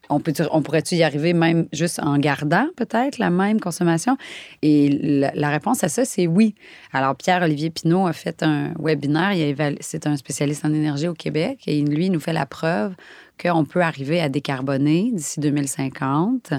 on, 0.09 0.20
pourrait-tu 0.20 0.97
y 0.97 1.03
arriver 1.03 1.33
même 1.33 1.66
juste 1.73 2.01
en 2.03 2.18
gardant 2.18 2.66
peut-être 2.77 3.18
la 3.18 3.31
même 3.31 3.61
consommation? 3.61 4.16
Et 4.61 5.31
la, 5.35 5.51
réponse 5.51 5.85
à 5.85 5.89
ça, 5.89 6.05
c'est 6.05 6.27
oui. 6.27 6.55
Alors, 6.93 7.16
Pierre-Olivier 7.16 7.70
Pinault 7.70 8.07
a 8.07 8.12
fait 8.12 8.43
un 8.43 8.73
webinaire. 8.79 9.33
C'est 9.81 10.07
un 10.07 10.16
spécialiste 10.16 10.64
en 10.64 10.75
énergie 10.75 11.09
au 11.09 11.14
Québec 11.14 11.61
et 11.66 11.81
lui, 11.83 12.07
il 12.07 12.12
nous 12.12 12.20
fait 12.20 12.33
la 12.33 12.47
preuve 12.47 12.95
qu'on 13.41 13.64
peut 13.64 13.81
arriver 13.81 14.20
à 14.20 14.29
décarboner 14.29 15.11
d'ici 15.12 15.41
2050 15.41 16.53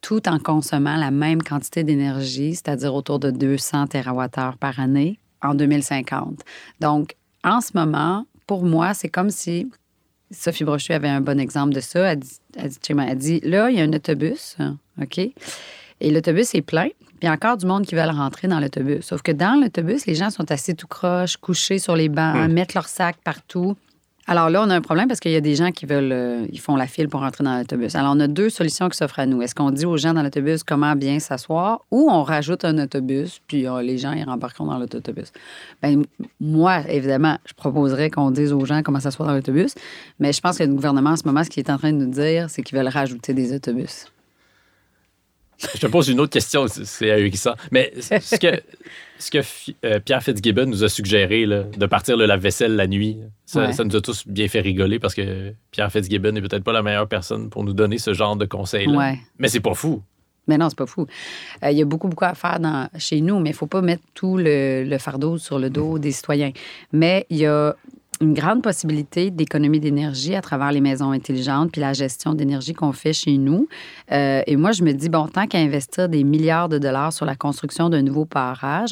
tout 0.00 0.28
en 0.28 0.38
consommant 0.38 0.96
la 0.96 1.10
même 1.10 1.42
quantité 1.42 1.84
d'énergie, 1.84 2.54
c'est-à-dire 2.54 2.94
autour 2.94 3.18
de 3.18 3.30
200 3.30 3.88
TWh 3.88 4.56
par 4.58 4.80
année 4.80 5.18
en 5.42 5.54
2050. 5.54 6.40
Donc, 6.80 7.16
en 7.44 7.60
ce 7.60 7.70
moment, 7.74 8.26
pour 8.46 8.64
moi, 8.64 8.94
c'est 8.94 9.08
comme 9.08 9.30
si 9.30 9.70
Sophie 10.30 10.64
Brochu 10.64 10.92
avait 10.92 11.08
un 11.08 11.20
bon 11.20 11.40
exemple 11.40 11.74
de 11.74 11.80
ça. 11.80 12.12
Elle 12.12 12.20
dit, 12.20 12.38
elle 12.56 12.68
dit, 12.68 12.78
elle 12.88 13.18
dit, 13.18 13.40
là, 13.40 13.70
il 13.70 13.76
y 13.76 13.80
a 13.80 13.84
un 13.84 13.92
autobus, 13.92 14.56
OK? 15.00 15.18
Et 15.18 16.10
l'autobus 16.10 16.54
est 16.54 16.62
plein. 16.62 16.88
Puis 16.98 17.22
il 17.22 17.26
y 17.26 17.28
a 17.28 17.32
encore 17.32 17.58
du 17.58 17.66
monde 17.66 17.84
qui 17.84 17.94
veulent 17.94 18.08
rentrer 18.08 18.48
dans 18.48 18.60
l'autobus. 18.60 19.04
Sauf 19.04 19.20
que 19.20 19.32
dans 19.32 19.60
l'autobus, 19.60 20.06
les 20.06 20.14
gens 20.14 20.30
sont 20.30 20.50
assis 20.50 20.74
tout 20.74 20.86
croche, 20.86 21.36
couchés 21.36 21.78
sur 21.78 21.94
les 21.94 22.08
bancs, 22.08 22.50
mettent 22.50 22.74
leurs 22.74 22.88
sacs 22.88 23.18
partout. 23.22 23.76
Alors 24.26 24.48
là, 24.48 24.62
on 24.62 24.70
a 24.70 24.74
un 24.76 24.80
problème 24.80 25.08
parce 25.08 25.18
qu'il 25.18 25.32
y 25.32 25.36
a 25.36 25.40
des 25.40 25.54
gens 25.54 25.72
qui 25.72 25.86
veulent, 25.86 26.12
euh, 26.12 26.46
ils 26.52 26.60
font 26.60 26.76
la 26.76 26.86
file 26.86 27.08
pour 27.08 27.20
rentrer 27.20 27.42
dans 27.42 27.58
l'autobus. 27.58 27.94
Alors, 27.94 28.12
on 28.14 28.20
a 28.20 28.28
deux 28.28 28.50
solutions 28.50 28.88
qui 28.88 28.96
s'offrent 28.96 29.18
à 29.18 29.26
nous. 29.26 29.42
Est-ce 29.42 29.54
qu'on 29.54 29.70
dit 29.70 29.86
aux 29.86 29.96
gens 29.96 30.14
dans 30.14 30.22
l'autobus 30.22 30.62
comment 30.62 30.94
bien 30.94 31.18
s'asseoir 31.18 31.84
ou 31.90 32.08
on 32.10 32.22
rajoute 32.22 32.64
un 32.64 32.78
autobus, 32.78 33.40
puis 33.46 33.66
euh, 33.66 33.82
les 33.82 33.98
gens, 33.98 34.12
ils 34.12 34.24
rembarqueront 34.24 34.66
dans 34.66 34.78
l'autobus? 34.78 35.32
Bien, 35.82 36.02
moi, 36.40 36.80
évidemment, 36.88 37.38
je 37.44 37.54
proposerais 37.54 38.10
qu'on 38.10 38.30
dise 38.30 38.52
aux 38.52 38.64
gens 38.64 38.82
comment 38.82 39.00
s'asseoir 39.00 39.28
dans 39.28 39.34
l'autobus, 39.34 39.74
mais 40.18 40.32
je 40.32 40.40
pense 40.40 40.58
que 40.58 40.64
le 40.64 40.74
gouvernement, 40.74 41.10
en 41.10 41.16
ce 41.16 41.24
moment, 41.24 41.42
ce 41.42 41.50
qu'il 41.50 41.64
est 41.64 41.70
en 41.70 41.78
train 41.78 41.92
de 41.92 41.98
nous 41.98 42.10
dire, 42.10 42.50
c'est 42.50 42.62
qu'ils 42.62 42.78
veulent 42.78 42.88
rajouter 42.88 43.34
des 43.34 43.54
autobus. 43.54 44.06
Je 45.74 45.78
te 45.80 45.86
pose 45.86 46.08
une 46.08 46.20
autre 46.20 46.32
question, 46.32 46.66
c'est- 46.68 47.10
ahurissant. 47.10 47.54
Mais 47.70 47.92
ce 48.00 48.36
que, 48.36 48.62
ce 49.18 49.30
que 49.30 49.38
euh, 49.84 50.00
Pierre 50.00 50.22
Fitzgibbon 50.22 50.66
nous 50.66 50.84
a 50.84 50.88
suggéré, 50.88 51.44
là, 51.46 51.64
de 51.64 51.86
partir 51.86 52.16
le 52.16 52.26
lave-vaisselle 52.26 52.76
la 52.76 52.86
nuit, 52.86 53.18
ça, 53.46 53.66
Ouais. 53.66 53.72
ça 53.72 53.84
nous 53.84 53.94
a 53.94 54.00
tous 54.00 54.26
bien 54.26 54.48
fait 54.48 54.60
rigoler 54.60 54.98
parce 54.98 55.14
que 55.14 55.52
Pierre 55.70 55.92
Fitzgibbon 55.92 56.32
n'est 56.32 56.40
peut-être 56.40 56.64
pas 56.64 56.72
la 56.72 56.82
meilleure 56.82 57.08
personne 57.08 57.50
pour 57.50 57.62
nous 57.64 57.72
donner 57.74 57.98
ce 57.98 58.14
genre 58.14 58.36
de 58.36 58.46
conseils-là. 58.46 58.96
Ouais. 58.96 59.18
Mais 59.38 59.48
c'est 59.48 59.60
pas 59.60 59.74
fou. 59.74 60.02
Mais 60.48 60.56
non, 60.58 60.68
c'est 60.70 60.78
pas 60.78 60.86
fou. 60.86 61.06
Euh, 61.62 61.70
Il 61.70 61.78
y 61.78 61.82
a 61.82 61.84
beaucoup, 61.84 62.08
beaucoup 62.08 62.24
à 62.24 62.34
faire 62.34 62.58
dans, 62.58 62.88
chez 62.98 63.20
nous, 63.20 63.38
mais 63.38 63.50
il 63.50 63.54
faut 63.54 63.66
pas 63.68 63.82
mettre 63.82 64.02
tout 64.14 64.36
le, 64.38 64.84
le 64.84 64.98
fardeau 64.98 65.36
sur 65.38 65.58
le 65.58 65.70
dos 65.70 65.98
des 65.98 66.10
citoyens. 66.10 66.50
Mais 66.92 67.26
il 67.30 67.36
y 67.36 67.46
a 67.46 67.76
une 68.20 68.34
grande 68.34 68.62
possibilité 68.62 69.30
d'économie 69.30 69.80
d'énergie 69.80 70.34
à 70.34 70.42
travers 70.42 70.72
les 70.72 70.82
maisons 70.82 71.10
intelligentes 71.10 71.72
puis 71.72 71.80
la 71.80 71.94
gestion 71.94 72.34
d'énergie 72.34 72.74
qu'on 72.74 72.92
fait 72.92 73.14
chez 73.14 73.38
nous. 73.38 73.66
Euh, 74.12 74.42
et 74.46 74.56
moi, 74.56 74.72
je 74.72 74.84
me 74.84 74.92
dis, 74.92 75.08
bon, 75.08 75.26
tant 75.26 75.46
qu'à 75.46 75.58
investir 75.58 76.08
des 76.08 76.22
milliards 76.22 76.68
de 76.68 76.78
dollars 76.78 77.14
sur 77.14 77.24
la 77.24 77.34
construction 77.34 77.88
d'un 77.88 78.02
nouveau 78.02 78.26
barrage, 78.26 78.90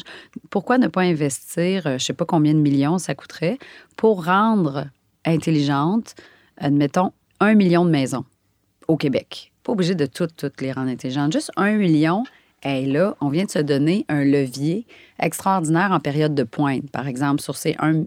pourquoi 0.49 0.79
ne 0.79 0.89
pas 0.89 1.03
investir, 1.03 1.87
euh, 1.87 1.99
je 1.99 2.05
sais 2.05 2.15
pas 2.15 2.25
combien 2.25 2.55
de 2.55 2.59
millions 2.59 2.97
ça 2.99 3.15
coûterait, 3.15 3.59
pour 3.97 4.25
rendre 4.25 4.87
intelligente, 5.27 6.15
admettons, 6.57 7.13
un 7.41 7.55
million 7.55 7.85
de 7.85 7.91
maisons 7.91 8.25
au 8.89 8.97
Québec? 8.97 9.53
Pas 9.63 9.73
obligé 9.73 9.95
de 9.95 10.07
toutes, 10.07 10.37
toutes 10.37 10.63
les 10.63 10.73
rendre 10.73 10.89
intelligentes. 10.89 11.33
Juste 11.33 11.51
un 11.57 11.77
million. 11.77 12.25
Et 12.63 12.87
là, 12.87 13.15
on 13.21 13.29
vient 13.29 13.45
de 13.45 13.51
se 13.51 13.59
donner 13.59 14.07
un 14.09 14.25
levier 14.25 14.87
extraordinaire 15.21 15.93
en 15.93 16.01
période 16.01 16.35
de 16.35 16.43
pointe. 16.43 16.91
Par 16.91 17.07
exemple, 17.07 17.43
sur 17.43 17.57
ces 17.57 17.77
un, 17.79 18.05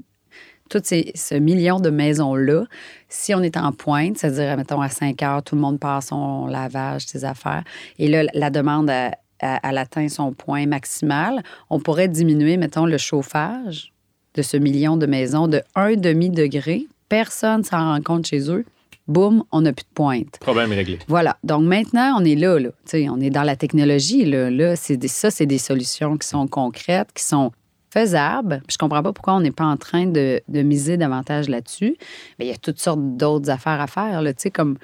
tout 0.72 0.82
ces, 0.84 1.11
ce 1.13 1.36
million 1.36 1.80
de 1.80 1.89
maisons-là, 1.89 2.63
si 3.09 3.36
on 3.36 3.41
est 3.41 3.57
en 3.57 3.72
pointe, 3.74 4.17
c'est-à-dire, 4.17 4.55
mettons, 4.57 4.82
à 4.82 4.89
5 4.89 5.22
heures, 5.22 5.43
tout 5.43 5.55
le 5.55 5.61
monde 5.61 5.80
passe 5.80 6.07
son 6.07 6.47
lavage, 6.47 7.05
ses 7.05 7.26
affaires, 7.26 7.63
et 7.99 8.07
là, 8.07 8.24
la 8.34 8.49
demande, 8.49 8.89
elle 8.89 9.78
atteint 9.78 10.07
son 10.07 10.34
point 10.34 10.65
maximal, 10.65 11.43
on 11.69 11.80
pourrait 11.80 12.07
diminuer, 12.07 12.57
mettons, 12.57 12.86
le 12.86 12.97
chauffage 12.97 13.91
de 14.34 14.41
ce 14.41 14.55
million 14.55 14.95
de 14.95 15.05
maisons 15.05 15.47
de 15.47 15.61
un 15.76 15.95
demi-degré. 15.95 16.88
Personne 17.09 17.63
s'en 17.63 17.93
rend 17.93 18.01
compte 18.01 18.26
chez 18.26 18.49
eux. 18.49 18.63
Boum, 19.07 19.43
on 19.51 19.61
n'a 19.61 19.74
plus 19.74 19.84
de 19.84 19.93
pointe. 19.93 20.38
Problème 20.39 20.72
réglé. 20.72 20.99
Voilà. 21.07 21.36
Donc 21.43 21.63
maintenant, 21.63 22.15
on 22.17 22.24
est 22.24 22.36
là. 22.36 22.57
là. 22.59 22.69
Tu 22.69 22.91
sais, 22.91 23.09
on 23.09 23.19
est 23.19 23.30
dans 23.30 23.43
la 23.43 23.57
technologie. 23.57 24.24
Là, 24.24 24.49
là 24.49 24.78
c'est 24.78 25.05
ça, 25.07 25.32
c'est 25.32 25.45
des 25.45 25.57
solutions 25.57 26.17
qui 26.17 26.28
sont 26.28 26.47
concrètes, 26.47 27.09
qui 27.13 27.26
sont 27.26 27.51
faisables. 27.92 28.62
Puis 28.68 28.74
je 28.74 28.78
comprends 28.78 29.04
pas 29.04 29.14
pourquoi 29.14 29.34
on 29.36 29.42
n'est 29.42 29.52
pas 29.52 29.66
en 29.66 29.78
train 29.78 30.06
de, 30.06 30.42
de 30.48 30.62
miser 30.62 30.98
davantage 30.98 31.50
là-dessus. 31.50 31.96
Mais 32.39 32.46
il 32.46 32.50
y 32.50 32.54
a 32.54 32.58
toutes 32.58 32.80
sortes 32.80 33.02
d'autres 33.18 33.50
affaires 33.50 33.82
à 33.82 33.88
faire. 33.88 34.22
Là, 34.22 34.34
tu 34.34 34.44
sais, 34.44 34.52
comme 34.52 34.78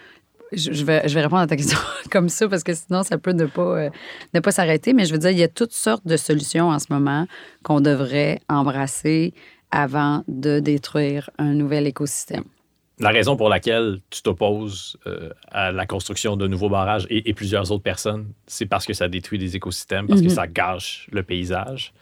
je, 0.53 0.83
vais, 0.83 1.07
je 1.07 1.13
vais 1.13 1.21
répondre 1.21 1.41
à 1.41 1.47
ta 1.47 1.55
question 1.55 1.77
comme 2.11 2.29
ça 2.29 2.47
parce 2.47 2.63
que 2.63 2.73
sinon, 2.73 3.03
ça 3.03 3.17
peut 3.17 3.31
ne 3.33 3.45
pas, 3.45 3.61
euh, 3.85 3.89
ne 4.33 4.39
pas 4.39 4.51
s'arrêter. 4.51 4.93
Mais 4.93 5.05
je 5.05 5.11
veux 5.13 5.19
dire, 5.19 5.31
il 5.31 5.37
y 5.39 5.43
a 5.43 5.47
toutes 5.47 5.73
sortes 5.73 6.05
de 6.05 6.17
solutions 6.17 6.69
en 6.69 6.79
ce 6.79 6.87
moment 6.89 7.27
qu'on 7.63 7.81
devrait 7.81 8.39
embrasser 8.49 9.33
avant 9.71 10.23
de 10.27 10.59
détruire 10.59 11.29
un 11.37 11.53
nouvel 11.53 11.87
écosystème. 11.87 12.43
La 12.99 13.09
raison 13.09 13.35
pour 13.37 13.47
laquelle 13.49 13.99
tu 14.09 14.21
t'opposes 14.23 14.97
euh, 15.05 15.29
à 15.51 15.71
la 15.71 15.85
construction 15.85 16.35
de 16.35 16.47
nouveaux 16.47 16.69
barrages 16.69 17.05
et, 17.11 17.29
et 17.29 17.33
plusieurs 17.33 17.71
autres 17.71 17.83
personnes, 17.83 18.27
c'est 18.47 18.65
parce 18.65 18.85
que 18.87 18.93
ça 18.93 19.07
détruit 19.07 19.37
des 19.37 19.55
écosystèmes, 19.55 20.07
parce 20.07 20.21
que 20.21 20.27
Mhm. 20.27 20.33
ça 20.33 20.47
gâche 20.47 21.07
le 21.11 21.21
paysage. 21.21 21.93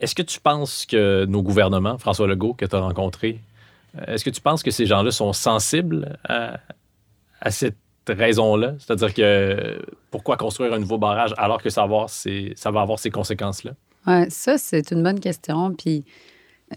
Est-ce 0.00 0.14
que 0.14 0.22
tu 0.22 0.40
penses 0.40 0.86
que 0.86 1.26
nos 1.26 1.42
gouvernements, 1.42 1.98
François 1.98 2.26
Legault, 2.26 2.54
que 2.54 2.64
tu 2.64 2.74
as 2.74 2.80
rencontré, 2.80 3.40
euh, 3.98 4.14
est-ce 4.14 4.24
que 4.24 4.30
tu 4.30 4.40
penses 4.40 4.62
que 4.62 4.70
ces 4.70 4.86
gens-là 4.86 5.10
sont 5.10 5.32
sensibles 5.32 6.18
à, 6.24 7.50
cette 7.50 7.76
raison-là? 8.08 8.74
C'est-à-dire 8.78 9.12
que 9.12 9.82
pourquoi 10.10 10.36
construire 10.36 10.72
un 10.72 10.78
nouveau 10.78 10.98
barrage 10.98 11.34
alors 11.36 11.62
que 11.62 11.70
ça 11.70 11.82
va 11.86 11.86
avoir 11.86 12.98
ces, 12.98 13.10
conséquences-là? 13.12 13.72
Ça, 14.30 14.56
c'est 14.56 14.90
une 14.90 15.02
bonne 15.02 15.20
question. 15.20 15.74
Puis 15.74 16.04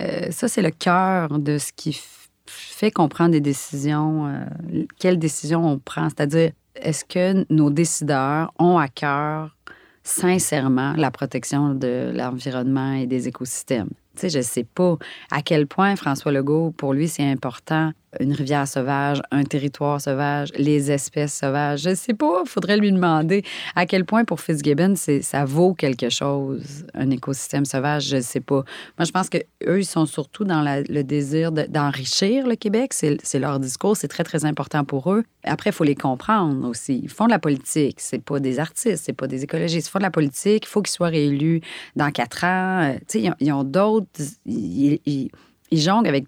euh, 0.01 0.29
ça, 0.31 0.47
c'est 0.47 0.61
le 0.61 0.71
cœur 0.71 1.39
de 1.39 1.57
ce 1.57 1.71
qui 1.73 1.99
fait 2.45 2.91
qu'on 2.91 3.07
prend 3.07 3.29
des 3.29 3.41
décisions. 3.41 4.27
euh, 4.27 4.83
quelles 4.99 5.19
décisions 5.19 5.65
on 5.65 5.79
prend? 5.79 6.09
C'est-à-dire, 6.09 6.51
est-ce 6.75 7.05
que 7.05 7.45
nos 7.49 7.69
décideurs 7.69 8.51
ont 8.59 8.77
à 8.77 8.87
cœur 8.87 9.55
sincèrement 10.03 10.93
la 10.93 11.11
protection 11.11 11.73
de 11.73 12.11
l'environnement 12.13 12.93
et 12.93 13.07
des 13.07 13.27
écosystèmes? 13.27 13.89
Tu 14.15 14.21
sais, 14.21 14.29
je 14.29 14.37
ne 14.37 14.43
sais 14.43 14.63
pas 14.63 14.97
à 15.31 15.41
quel 15.41 15.65
point 15.67 15.95
François 15.95 16.31
Legault, 16.31 16.71
pour 16.71 16.93
lui, 16.93 17.07
c'est 17.07 17.29
important 17.29 17.91
une 18.19 18.33
rivière 18.33 18.67
sauvage, 18.67 19.21
un 19.31 19.43
territoire 19.43 19.99
sauvage, 20.01 20.49
les 20.57 20.91
espèces 20.91 21.33
sauvages. 21.37 21.81
Je 21.81 21.89
ne 21.89 21.95
sais 21.95 22.13
pas, 22.13 22.41
il 22.45 22.49
faudrait 22.49 22.77
lui 22.77 22.91
demander 22.91 23.43
à 23.75 23.85
quel 23.85 24.05
point 24.05 24.23
pour 24.25 24.39
Fitzgibbon, 24.41 24.95
ça 24.95 25.45
vaut 25.45 25.73
quelque 25.73 26.09
chose, 26.09 26.85
un 26.93 27.09
écosystème 27.09 27.65
sauvage, 27.65 28.07
je 28.07 28.17
ne 28.17 28.21
sais 28.21 28.39
pas. 28.39 28.63
Moi, 28.97 29.05
je 29.05 29.11
pense 29.11 29.29
qu'eux, 29.29 29.79
ils 29.79 29.85
sont 29.85 30.05
surtout 30.05 30.43
dans 30.43 30.61
le 30.63 31.01
désir 31.03 31.51
de- 31.51 31.65
d'enrichir 31.67 32.47
le 32.47 32.55
Québec. 32.55 32.93
C'est, 32.93 33.17
leur 33.39 33.59
discours, 33.59 33.97
c'est 33.97 34.07
très, 34.07 34.23
très 34.23 34.45
important 34.45 34.83
pour 34.83 35.11
eux. 35.11 35.23
Après, 35.43 35.69
il 35.71 35.73
faut 35.73 35.83
les 35.83 35.95
comprendre 35.95 36.67
aussi. 36.67 36.99
Ils 37.03 37.09
font 37.09 37.25
de 37.25 37.31
la 37.31 37.39
politique, 37.39 37.99
c'est 37.99 38.21
pas 38.23 38.39
des 38.39 38.59
artistes, 38.59 39.03
c'est 39.05 39.13
pas 39.13 39.27
des 39.27 39.43
écologistes. 39.43 39.87
Ils 39.87 39.91
font 39.91 39.99
de 39.99 40.03
la 40.03 40.11
politique, 40.11 40.63
il 40.65 40.69
faut 40.69 40.81
qu'ils 40.81 40.93
soient 40.93 41.07
réélus 41.07 41.61
dans 41.95 42.11
quatre 42.11 42.43
ans. 42.45 42.83
Euh, 42.83 42.93
Tu 43.07 43.19
sais, 43.19 43.21
ils 43.21 43.29
ont, 43.29 43.35
ils 43.39 43.51
ont 43.51 43.63
d'autres... 43.63 44.07
Ils, 44.45 44.99
ils- 45.05 45.29
ils 45.71 45.81
jonglent 45.81 46.07
avec 46.07 46.25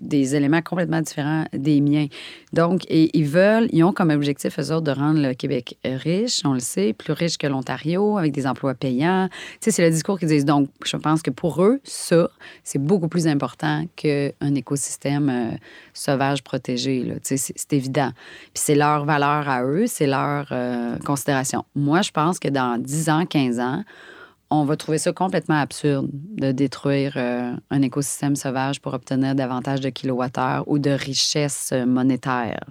des 0.00 0.34
éléments 0.34 0.62
complètement 0.62 1.00
différents 1.00 1.44
des 1.52 1.80
miens. 1.80 2.06
Donc, 2.52 2.82
ils 2.90 3.24
veulent, 3.24 3.68
ils 3.72 3.84
ont 3.84 3.92
comme 3.92 4.10
objectif, 4.10 4.58
eux 4.58 4.72
autres, 4.72 4.82
de 4.82 4.90
rendre 4.90 5.20
le 5.20 5.34
Québec 5.34 5.78
riche, 5.84 6.40
on 6.44 6.52
le 6.52 6.60
sait, 6.60 6.92
plus 6.92 7.12
riche 7.12 7.38
que 7.38 7.46
l'Ontario, 7.46 8.18
avec 8.18 8.32
des 8.32 8.46
emplois 8.46 8.74
payants. 8.74 9.28
Tu 9.30 9.58
sais, 9.60 9.70
c'est 9.70 9.82
le 9.82 9.90
discours 9.90 10.18
qu'ils 10.18 10.28
disent. 10.28 10.44
Donc, 10.44 10.68
je 10.84 10.96
pense 10.96 11.22
que 11.22 11.30
pour 11.30 11.62
eux, 11.62 11.80
ça, 11.84 12.28
c'est 12.64 12.82
beaucoup 12.82 13.08
plus 13.08 13.26
important 13.26 13.84
qu'un 13.96 14.54
écosystème 14.54 15.28
euh, 15.30 15.56
sauvage 15.94 16.42
protégé. 16.42 17.04
Tu 17.04 17.20
sais, 17.22 17.36
c'est 17.36 17.70
c'est 17.70 17.76
évident. 17.76 18.10
Puis 18.54 18.62
c'est 18.64 18.74
leur 18.74 19.04
valeur 19.04 19.48
à 19.48 19.64
eux, 19.64 19.86
c'est 19.86 20.06
leur 20.06 20.48
euh, 20.52 20.96
considération. 21.04 21.64
Moi, 21.74 22.02
je 22.02 22.10
pense 22.10 22.38
que 22.38 22.48
dans 22.48 22.78
10 22.80 23.10
ans, 23.10 23.26
15 23.26 23.60
ans, 23.60 23.84
on 24.50 24.64
va 24.64 24.76
trouver 24.76 24.98
ça 24.98 25.12
complètement 25.12 25.60
absurde 25.60 26.08
de 26.12 26.50
détruire 26.50 27.12
euh, 27.16 27.52
un 27.70 27.82
écosystème 27.82 28.34
sauvage 28.34 28.80
pour 28.80 28.94
obtenir 28.94 29.34
davantage 29.34 29.80
de 29.80 29.90
kilowattheures 29.90 30.64
ou 30.66 30.78
de 30.78 30.90
richesses 30.90 31.70
euh, 31.72 31.86
monétaires. 31.86 32.64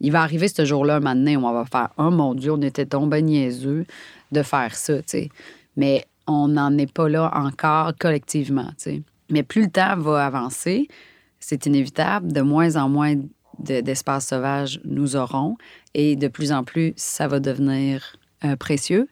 Il 0.00 0.12
va 0.12 0.22
arriver 0.22 0.48
ce 0.48 0.64
jour-là, 0.66 0.96
un 0.96 1.00
moment 1.00 1.14
donné, 1.14 1.36
où 1.36 1.46
on 1.46 1.52
va 1.52 1.64
faire 1.64 1.88
Oh 1.96 2.10
mon 2.10 2.34
Dieu, 2.34 2.52
on 2.52 2.60
était 2.60 2.84
tombé 2.84 3.22
niaiseux 3.22 3.86
de 4.32 4.42
faire 4.42 4.74
ça, 4.76 4.98
tu 4.98 5.02
sais. 5.06 5.28
Mais 5.76 6.04
on 6.26 6.48
n'en 6.48 6.76
est 6.76 6.92
pas 6.92 7.08
là 7.08 7.30
encore 7.34 7.92
collectivement, 7.98 8.68
tu 8.76 8.90
sais. 8.90 9.02
Mais 9.30 9.42
plus 9.42 9.62
le 9.62 9.70
temps 9.70 9.96
va 9.96 10.26
avancer, 10.26 10.88
c'est 11.40 11.64
inévitable, 11.64 12.32
de 12.32 12.42
moins 12.42 12.76
en 12.76 12.90
moins 12.90 13.14
de- 13.58 13.80
d'espaces 13.80 14.28
sauvages 14.28 14.80
nous 14.84 15.16
aurons 15.16 15.56
et 15.94 16.16
de 16.16 16.28
plus 16.28 16.52
en 16.52 16.64
plus, 16.64 16.92
ça 16.96 17.28
va 17.28 17.40
devenir 17.40 18.16
euh, 18.44 18.56
précieux 18.56 19.08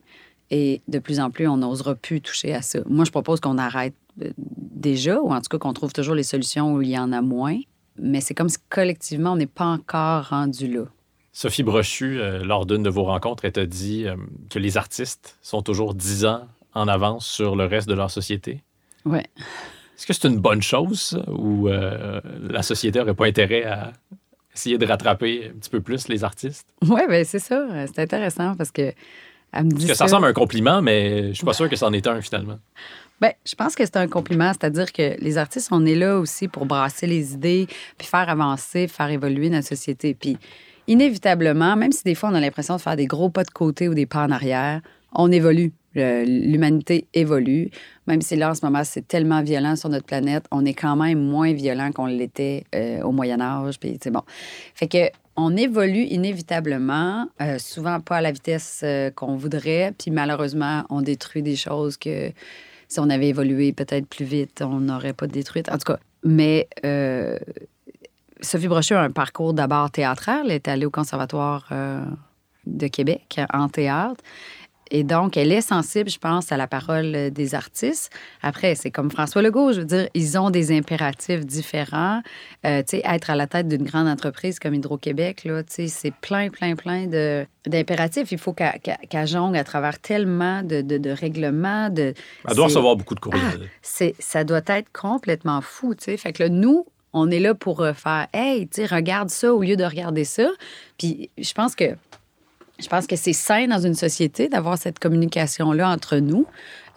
et 0.52 0.82
de 0.86 0.98
plus 0.98 1.18
en 1.18 1.30
plus, 1.30 1.48
on 1.48 1.56
n'osera 1.56 1.94
plus 1.94 2.20
toucher 2.20 2.54
à 2.54 2.60
ça. 2.60 2.80
Moi, 2.86 3.06
je 3.06 3.10
propose 3.10 3.40
qu'on 3.40 3.56
arrête 3.56 3.94
euh, 4.20 4.30
déjà, 4.36 5.18
ou 5.18 5.32
en 5.32 5.40
tout 5.40 5.48
cas 5.48 5.56
qu'on 5.56 5.72
trouve 5.72 5.94
toujours 5.94 6.14
les 6.14 6.22
solutions 6.22 6.74
où 6.74 6.82
il 6.82 6.90
y 6.90 6.98
en 6.98 7.10
a 7.10 7.22
moins. 7.22 7.58
Mais 7.98 8.20
c'est 8.20 8.34
comme 8.34 8.50
si 8.50 8.58
collectivement, 8.68 9.32
on 9.32 9.36
n'est 9.36 9.46
pas 9.46 9.64
encore 9.64 10.28
rendu 10.28 10.68
là. 10.68 10.84
Sophie 11.32 11.62
Brochu, 11.62 12.20
euh, 12.20 12.44
lors 12.44 12.66
d'une 12.66 12.82
de 12.82 12.90
vos 12.90 13.04
rencontres, 13.04 13.46
elle 13.46 13.52
t'a 13.52 13.64
dit 13.64 14.06
euh, 14.06 14.16
que 14.50 14.58
les 14.58 14.76
artistes 14.76 15.38
sont 15.40 15.62
toujours 15.62 15.94
10 15.94 16.26
ans 16.26 16.46
en 16.74 16.86
avance 16.86 17.26
sur 17.26 17.56
le 17.56 17.64
reste 17.64 17.88
de 17.88 17.94
leur 17.94 18.10
société. 18.10 18.62
Ouais. 19.06 19.24
Est-ce 19.96 20.06
que 20.06 20.12
c'est 20.12 20.28
une 20.28 20.38
bonne 20.38 20.60
chose 20.60 21.18
ou 21.28 21.68
euh, 21.68 22.20
la 22.42 22.62
société 22.62 22.98
n'aurait 22.98 23.14
pas 23.14 23.26
intérêt 23.26 23.64
à 23.64 23.94
essayer 24.54 24.76
de 24.76 24.84
rattraper 24.84 25.50
un 25.54 25.58
petit 25.58 25.70
peu 25.70 25.80
plus 25.80 26.08
les 26.08 26.24
artistes? 26.24 26.68
Oui, 26.82 27.00
ben 27.08 27.24
c'est 27.24 27.38
ça. 27.38 27.86
C'est 27.86 28.00
intéressant 28.00 28.54
parce 28.54 28.70
que 28.70 28.92
elle 29.52 29.64
me 29.64 29.70
dit 29.70 29.86
Parce 29.86 29.86
que 29.86 29.94
ça 29.94 30.04
ressemble 30.04 30.26
à 30.26 30.28
un 30.28 30.32
compliment, 30.32 30.82
mais 30.82 31.28
je 31.28 31.34
suis 31.34 31.44
pas 31.44 31.52
sûr 31.52 31.68
que 31.68 31.76
c'en 31.76 31.92
est 31.92 32.06
un 32.06 32.20
finalement. 32.20 32.58
Ben, 33.20 33.32
je 33.46 33.54
pense 33.54 33.76
que 33.76 33.84
c'est 33.84 33.98
un 33.98 34.08
compliment, 34.08 34.52
c'est-à-dire 34.52 34.92
que 34.92 35.14
les 35.20 35.38
artistes, 35.38 35.68
on 35.70 35.86
est 35.86 35.94
là 35.94 36.18
aussi 36.18 36.48
pour 36.48 36.66
brasser 36.66 37.06
les 37.06 37.34
idées, 37.34 37.68
puis 37.96 38.08
faire 38.08 38.28
avancer, 38.28 38.88
faire 38.88 39.10
évoluer 39.10 39.48
notre 39.48 39.68
société. 39.68 40.12
Puis, 40.12 40.36
inévitablement, 40.88 41.76
même 41.76 41.92
si 41.92 42.02
des 42.02 42.16
fois 42.16 42.30
on 42.30 42.34
a 42.34 42.40
l'impression 42.40 42.74
de 42.74 42.80
faire 42.80 42.96
des 42.96 43.06
gros 43.06 43.30
pas 43.30 43.44
de 43.44 43.50
côté 43.50 43.88
ou 43.88 43.94
des 43.94 44.06
pas 44.06 44.24
en 44.24 44.30
arrière, 44.32 44.80
on 45.14 45.30
évolue. 45.30 45.72
L'humanité 45.94 47.06
évolue. 47.12 47.70
Même 48.06 48.22
si 48.22 48.34
là, 48.34 48.50
en 48.50 48.54
ce 48.54 48.64
moment, 48.64 48.82
c'est 48.82 49.06
tellement 49.06 49.42
violent 49.42 49.76
sur 49.76 49.90
notre 49.90 50.06
planète, 50.06 50.46
on 50.50 50.64
est 50.64 50.74
quand 50.74 50.96
même 50.96 51.20
moins 51.20 51.52
violent 51.52 51.92
qu'on 51.92 52.06
l'était 52.06 52.64
euh, 52.74 53.02
au 53.02 53.12
Moyen 53.12 53.40
Âge. 53.40 53.78
Puis, 53.78 53.98
c'est 54.02 54.10
bon. 54.10 54.22
Fait 54.74 54.88
que 54.88 55.10
on 55.36 55.56
évolue 55.56 56.04
inévitablement, 56.04 57.28
euh, 57.40 57.58
souvent 57.58 58.00
pas 58.00 58.16
à 58.16 58.20
la 58.20 58.32
vitesse 58.32 58.82
euh, 58.84 59.10
qu'on 59.10 59.36
voudrait, 59.36 59.94
puis 59.98 60.10
malheureusement, 60.10 60.84
on 60.90 61.00
détruit 61.00 61.42
des 61.42 61.56
choses 61.56 61.96
que 61.96 62.30
si 62.88 63.00
on 63.00 63.08
avait 63.08 63.28
évolué 63.28 63.72
peut-être 63.72 64.06
plus 64.06 64.24
vite, 64.24 64.62
on 64.62 64.80
n'aurait 64.80 65.14
pas 65.14 65.26
détruit. 65.26 65.62
En 65.70 65.78
tout 65.78 65.92
cas, 65.92 65.98
mais 66.24 66.68
euh, 66.84 67.38
Sophie 68.40 68.68
Brochu 68.68 68.94
a 68.94 69.00
un 69.00 69.10
parcours 69.10 69.54
d'abord 69.54 69.90
théâtral. 69.90 70.42
Elle 70.46 70.52
est 70.52 70.68
allée 70.68 70.84
au 70.84 70.90
Conservatoire 70.90 71.72
de 72.66 72.86
Québec 72.88 73.40
en 73.52 73.68
théâtre. 73.68 74.22
Et 74.94 75.04
donc, 75.04 75.38
elle 75.38 75.50
est 75.52 75.62
sensible, 75.62 76.10
je 76.10 76.18
pense, 76.18 76.52
à 76.52 76.58
la 76.58 76.66
parole 76.66 77.30
des 77.30 77.54
artistes. 77.54 78.12
Après, 78.42 78.74
c'est 78.74 78.90
comme 78.90 79.10
François 79.10 79.40
Legault, 79.40 79.72
je 79.72 79.80
veux 79.80 79.86
dire, 79.86 80.08
ils 80.12 80.38
ont 80.38 80.50
des 80.50 80.76
impératifs 80.76 81.46
différents. 81.46 82.20
Euh, 82.66 82.82
tu 82.82 82.98
sais, 82.98 83.02
être 83.06 83.30
à 83.30 83.34
la 83.34 83.46
tête 83.46 83.68
d'une 83.68 83.84
grande 83.84 84.06
entreprise 84.06 84.58
comme 84.58 84.74
Hydro-Québec, 84.74 85.44
là, 85.44 85.62
tu 85.62 85.72
sais, 85.72 85.88
c'est 85.88 86.12
plein, 86.12 86.50
plein, 86.50 86.76
plein 86.76 87.06
de, 87.06 87.46
d'impératifs. 87.66 88.32
Il 88.32 88.38
faut 88.38 88.52
qu'elle, 88.52 89.26
jongle 89.26 89.56
à 89.56 89.64
travers 89.64 89.98
tellement 89.98 90.62
de, 90.62 90.82
de, 90.82 90.98
de 90.98 91.10
règlements, 91.10 91.88
de... 91.88 92.12
Elle 92.46 92.54
doit 92.54 92.66
recevoir 92.66 92.94
beaucoup 92.94 93.14
de 93.14 93.20
courriels. 93.20 93.70
c'est, 93.80 94.14
ça 94.18 94.44
doit 94.44 94.60
être 94.66 94.92
complètement 94.92 95.62
fou, 95.62 95.94
tu 95.94 96.04
sais. 96.04 96.18
Fait 96.18 96.34
que 96.34 96.42
là, 96.42 96.48
nous, 96.50 96.84
on 97.14 97.30
est 97.30 97.40
là 97.40 97.54
pour 97.54 97.80
euh, 97.80 97.94
faire, 97.94 98.26
hey, 98.34 98.68
tu 98.68 98.82
sais, 98.82 98.94
regarde 98.94 99.30
ça 99.30 99.54
au 99.54 99.62
lieu 99.62 99.76
de 99.76 99.84
regarder 99.84 100.24
ça. 100.24 100.50
Puis 100.98 101.30
je 101.38 101.52
pense 101.54 101.74
que 101.74 101.96
je 102.82 102.88
pense 102.88 103.06
que 103.06 103.16
c'est 103.16 103.32
sain 103.32 103.66
dans 103.68 103.78
une 103.80 103.94
société 103.94 104.48
d'avoir 104.48 104.76
cette 104.76 104.98
communication-là 104.98 105.88
entre 105.88 106.16
nous. 106.18 106.46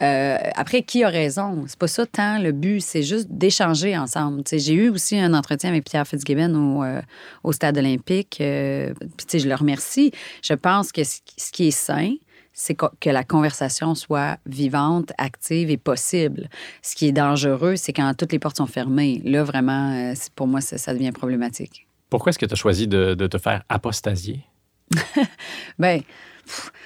Euh, 0.01 0.38
après, 0.55 0.81
qui 0.81 1.03
a 1.03 1.09
raison? 1.09 1.63
C'est 1.67 1.79
pas 1.79 1.88
ça 1.88 2.05
tant 2.05 2.39
le 2.39 2.51
but, 2.51 2.81
c'est 2.81 3.03
juste 3.03 3.27
d'échanger 3.31 3.97
ensemble. 3.97 4.41
J'ai 4.51 4.73
eu 4.73 4.89
aussi 4.89 5.17
un 5.17 5.33
entretien 5.33 5.69
avec 5.69 5.86
Pierre 5.86 6.05
Fitzgibbon 6.07 6.53
au, 6.55 6.83
euh, 6.83 7.01
Stade 7.53 7.77
olympique. 7.77 8.38
euh, 8.41 8.93
puis, 9.17 9.39
je 9.39 9.47
le 9.47 9.55
remercie. 9.55 10.11
Je 10.43 10.53
pense 10.53 10.91
que 10.91 11.03
ce 11.03 11.19
qui- 11.51 11.67
est 11.67 11.71
sain, 11.71 12.13
c'est 12.51 12.75
que 12.75 13.09
la 13.09 13.23
conversation 13.23 13.95
soit 13.95 14.38
vivante, 14.45 15.11
active 15.17 15.69
et 15.69 15.77
possible. 15.77 16.49
Ce 16.81 16.95
qui 16.95 17.07
est 17.07 17.11
dangereux, 17.11 17.75
c'est 17.75 17.93
quand 17.93 18.13
toutes 18.17 18.31
les 18.31 18.39
portes 18.39 18.57
sont 18.57 18.65
fermées. 18.65 19.21
Là, 19.23 19.43
vraiment, 19.43 19.91
euh, 19.93 20.13
pour 20.36 20.47
moi, 20.47 20.61
ça, 20.61 20.93
devient 20.93 21.11
problématique. 21.11 21.88
Pourquoi 22.09 22.31
est-ce 22.31 22.39
que 22.39 22.45
tu 22.45 22.53
as 22.53 22.57
choisi 22.57 22.88
de 22.88 23.27
te 23.27 23.38
faire 23.38 23.63
apostasier? 23.69 24.43
Bien, 25.79 26.01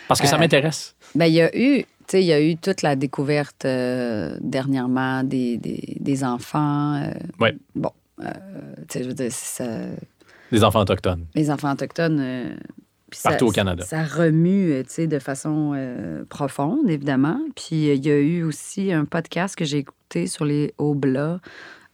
Parce 0.08 0.22
que 0.22 0.28
ça 0.28 0.36
Euh, 0.36 0.39
m'intéresse. 0.39 0.95
Ben, 1.16 1.26
il 1.26 1.34
y 1.34 1.41
a 1.41 1.56
eu, 1.56 1.84
il 2.14 2.20
y 2.22 2.34
a 2.34 2.41
eu 2.41 2.56
toute 2.58 2.82
la 2.82 2.95
découverte 2.95 3.66
euh, 3.66 4.36
dernièrement 4.41 5.24
des, 5.24 5.58
des, 5.58 5.97
des 6.00 6.24
enfants. 6.24 6.95
euh, 6.95 7.12
Ouais. 7.39 7.56
Bon, 7.76 7.91
je 8.20 9.04
veux 9.04 9.14
dire, 9.14 9.32
ça- 9.32 9.66
Des 10.52 10.64
enfants 10.64 10.82
autochtones. 10.82 11.26
les 11.36 11.52
enfants 11.52 11.72
autochtones. 11.74 12.56
puis 13.10 13.20
ça- 13.20 13.30
Partout 13.30 13.47
au 13.47 13.52
Canada. 13.52 13.84
Ça 13.86 14.04
remue, 14.04 14.84
tu 14.88 14.93
sais, 14.93 15.08
de 15.08 15.20
façon 15.20 15.76
profonde, 16.30 16.89
évidemment. 16.89 17.39
Puis 17.56 17.91
il 17.93 18.06
y 18.06 18.12
a 18.12 18.18
eu 18.18 18.43
aussi 18.43 18.91
un 18.93 19.06
podcast 19.06 19.56
que 19.56 19.66
j'ai 19.66 19.80
écouté 19.80 20.28
sur 20.28 20.45
les 20.45 20.74
Hauts-Blas 20.78 21.39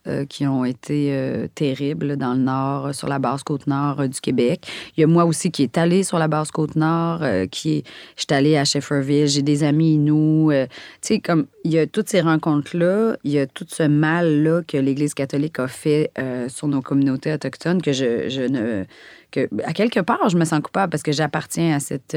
euh, 0.08 0.26
qui 0.26 0.46
ont 0.46 0.66
été 0.66 1.10
euh, 1.12 1.48
terribles 1.56 2.16
dans 2.18 2.34
le 2.34 2.40
nord, 2.42 2.88
euh, 2.88 2.94
sur 2.94 3.08
la 3.08 3.20
basse 3.20 3.44
côte 3.44 3.68
nord 3.68 4.08
du 4.08 4.20
Québec. 4.22 4.68
Il 4.96 5.02
y 5.02 5.04
a 5.04 5.08
moi 5.08 5.26
aussi 5.26 5.52
qui 5.52 5.64
est 5.64 5.78
allé 5.78 6.04
sur 6.04 6.20
la 6.20 6.28
basse 6.28 6.52
côte 6.52 6.76
nord, 6.76 7.22
qui 7.52 7.78
est, 7.78 7.84
je 8.16 8.22
suis 8.28 8.34
allée 8.38 8.58
à 8.58 8.66
Shefferville, 8.66 9.28
j'ai 9.28 9.42
des 9.42 9.64
amis 9.64 9.98
nous. 9.98 10.52
tu 10.52 10.68
sais, 11.02 11.20
comme 11.20 11.48
il 11.64 11.72
y 11.72 11.80
a 11.80 11.88
toutes 11.88 12.10
ces 12.10 12.22
rencontres-là, 12.22 13.18
il 13.24 13.32
y 13.32 13.40
a 13.40 13.48
tout 13.48 13.66
ce 13.68 13.84
mal-là 13.84 14.62
que 14.68 14.78
l'Église 14.78 15.14
catholique 15.14 15.60
a 15.60 15.68
fait 15.68 16.12
sur 16.48 16.68
nos 16.68 16.82
communautés 16.82 17.34
autochtones 17.34 17.82
que 17.82 17.92
je, 17.92 18.48
ne 18.48 18.86
que, 19.32 19.50
à 19.64 19.74
quelque 19.74 20.00
part, 20.00 20.30
je 20.30 20.38
me 20.38 20.46
sens 20.46 20.60
coupable 20.62 20.92
parce 20.92 21.04
que 21.04 21.12
j'appartiens 21.12 21.76
à 21.76 21.80
cette 21.80 22.16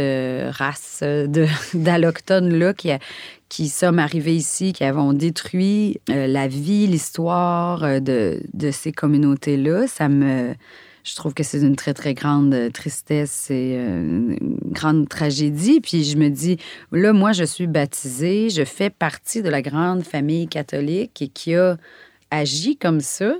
race 0.56 1.00
de- 1.02 1.46
d'allochtones-là 1.74 2.74
qui, 2.74 2.90
a- 2.92 2.98
qui 3.48 3.68
sommes 3.68 3.98
arrivés 3.98 4.36
ici, 4.36 4.72
qui 4.72 4.84
avons 4.84 5.12
détruit 5.12 6.00
euh, 6.10 6.26
la 6.26 6.48
vie, 6.48 6.86
l'histoire 6.86 7.82
euh, 7.82 8.00
de, 8.00 8.70
ces 8.70 8.92
communautés-là. 8.92 9.86
Ça 9.86 10.08
me. 10.08 10.54
Je 11.04 11.14
trouve 11.14 11.32
que 11.32 11.42
c'est 11.42 11.60
une 11.62 11.76
très, 11.76 11.94
très 11.94 12.12
grande 12.12 12.52
euh, 12.52 12.70
tristesse 12.70 13.50
et 13.50 13.76
une 13.76 14.58
grande 14.66 15.08
tragédie. 15.08 15.80
Puis 15.80 16.04
je 16.04 16.18
me 16.18 16.28
dis, 16.28 16.58
là, 16.92 17.14
moi, 17.14 17.32
je 17.32 17.44
suis 17.44 17.66
baptisée, 17.66 18.50
je 18.50 18.64
fais 18.64 18.90
partie 18.90 19.40
de 19.40 19.48
la 19.48 19.62
grande 19.62 20.02
famille 20.02 20.48
catholique 20.48 21.22
et 21.22 21.28
qui 21.28 21.54
a 21.54 21.78
agi 22.30 22.76
comme 22.76 23.00
ça. 23.00 23.32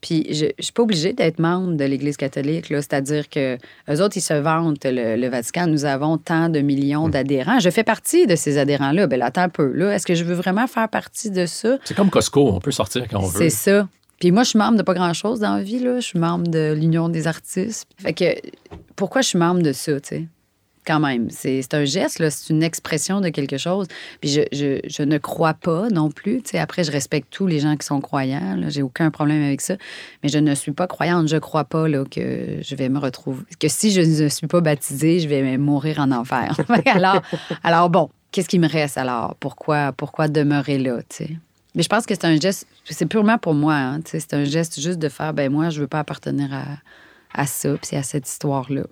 Puis 0.00 0.34
je 0.34 0.46
ne 0.46 0.50
suis 0.58 0.72
pas 0.72 0.82
obligée 0.82 1.14
d'être 1.14 1.38
membre 1.38 1.76
de 1.76 1.84
l'Église 1.84 2.18
catholique, 2.18 2.68
là. 2.68 2.82
c'est-à-dire 2.82 3.28
que 3.30 3.56
eux 3.88 4.02
autres, 4.02 4.16
ils 4.16 4.22
se 4.22 4.34
vantent, 4.34 4.84
le, 4.84 5.16
le 5.16 5.28
Vatican, 5.28 5.66
nous 5.66 5.86
avons 5.86 6.18
tant 6.18 6.50
de 6.50 6.60
millions 6.60 7.08
d'adhérents. 7.08 7.58
Je 7.58 7.70
fais 7.70 7.84
partie 7.84 8.26
de 8.26 8.36
ces 8.36 8.58
adhérents-là. 8.58 9.06
Bien, 9.06 9.18
là, 9.18 9.26
attends 9.26 9.42
un 9.42 9.48
peu. 9.48 9.72
Là, 9.72 9.94
est-ce 9.94 10.06
que 10.06 10.14
je 10.14 10.24
veux 10.24 10.34
vraiment 10.34 10.66
faire 10.66 10.88
partie 10.90 11.30
de 11.30 11.46
ça? 11.46 11.78
C'est 11.84 11.94
comme 11.94 12.10
Costco, 12.10 12.48
on 12.48 12.60
peut 12.60 12.70
sortir 12.70 13.06
quand 13.08 13.20
on 13.20 13.26
veut. 13.26 13.38
C'est 13.38 13.50
ça. 13.50 13.88
Puis 14.20 14.30
moi, 14.30 14.42
je 14.42 14.50
suis 14.50 14.58
membre 14.58 14.76
de 14.78 14.82
pas 14.82 14.94
grand-chose 14.94 15.40
dans 15.40 15.56
la 15.56 15.62
vie. 15.62 15.78
Là. 15.78 16.00
Je 16.00 16.06
suis 16.06 16.18
membre 16.18 16.48
de 16.48 16.74
l'Union 16.74 17.08
des 17.08 17.26
artistes. 17.26 17.88
Fait 17.98 18.12
que 18.12 18.24
pourquoi 18.96 19.22
je 19.22 19.28
suis 19.28 19.38
membre 19.38 19.62
de 19.62 19.72
ça, 19.72 20.00
tu 20.00 20.08
sais? 20.08 20.24
Quand 20.86 21.00
même, 21.00 21.30
c'est 21.30 21.72
un 21.72 21.84
geste, 21.84 22.22
c'est 22.28 22.52
une 22.52 22.62
expression 22.62 23.20
de 23.20 23.30
quelque 23.30 23.56
chose. 23.56 23.86
Puis 24.20 24.30
je, 24.30 24.40
je, 24.52 24.80
je 24.86 25.02
ne 25.02 25.16
crois 25.18 25.54
pas 25.54 25.88
non 25.88 26.10
plus. 26.10 26.42
Tu 26.42 26.58
après, 26.58 26.84
je 26.84 26.92
respecte 26.92 27.28
tous 27.30 27.46
les 27.46 27.60
gens 27.60 27.76
qui 27.76 27.86
sont 27.86 28.00
croyants. 28.00 28.58
J'ai 28.68 28.82
aucun 28.82 29.10
problème 29.10 29.42
avec 29.42 29.60
ça. 29.60 29.76
Mais 30.22 30.28
je 30.28 30.38
ne 30.38 30.54
suis 30.54 30.72
pas 30.72 30.86
croyante. 30.86 31.28
Je 31.28 31.36
crois 31.38 31.64
pas 31.64 31.88
là, 31.88 32.04
que 32.04 32.58
je 32.62 32.74
vais 32.74 32.88
me 32.88 32.98
retrouver. 32.98 33.44
Que 33.58 33.68
si 33.68 33.92
je 33.92 34.00
ne 34.00 34.28
suis 34.28 34.46
pas 34.46 34.60
baptisée, 34.60 35.20
je 35.20 35.28
vais 35.28 35.56
mourir 35.56 36.00
en 36.00 36.10
enfer. 36.10 36.54
alors, 36.86 37.22
alors, 37.62 37.88
bon, 37.90 38.10
qu'est-ce 38.30 38.48
qui 38.48 38.58
me 38.58 38.68
reste 38.68 38.98
alors? 38.98 39.36
Pourquoi, 39.40 39.92
pourquoi 39.92 40.28
demeurer 40.28 40.78
là? 40.78 40.98
Mais 41.74 41.82
je 41.82 41.88
pense 41.88 42.06
que 42.06 42.14
c'est 42.14 42.26
un 42.26 42.38
geste, 42.38 42.66
c'est 42.84 43.06
purement 43.06 43.38
pour 43.38 43.54
moi. 43.54 43.74
hein, 43.74 44.00
c'est 44.04 44.34
un 44.34 44.44
geste 44.44 44.80
juste 44.80 44.98
de 44.98 45.08
faire, 45.08 45.32
ben 45.34 45.50
moi, 45.50 45.70
je 45.70 45.80
veux 45.80 45.86
pas 45.88 46.00
appartenir 46.00 46.52
à, 46.52 46.64
à 47.32 47.46
ça, 47.46 47.70
puis 47.80 47.96
à 47.96 48.02
cette 48.02 48.28
histoire-là. 48.28 48.82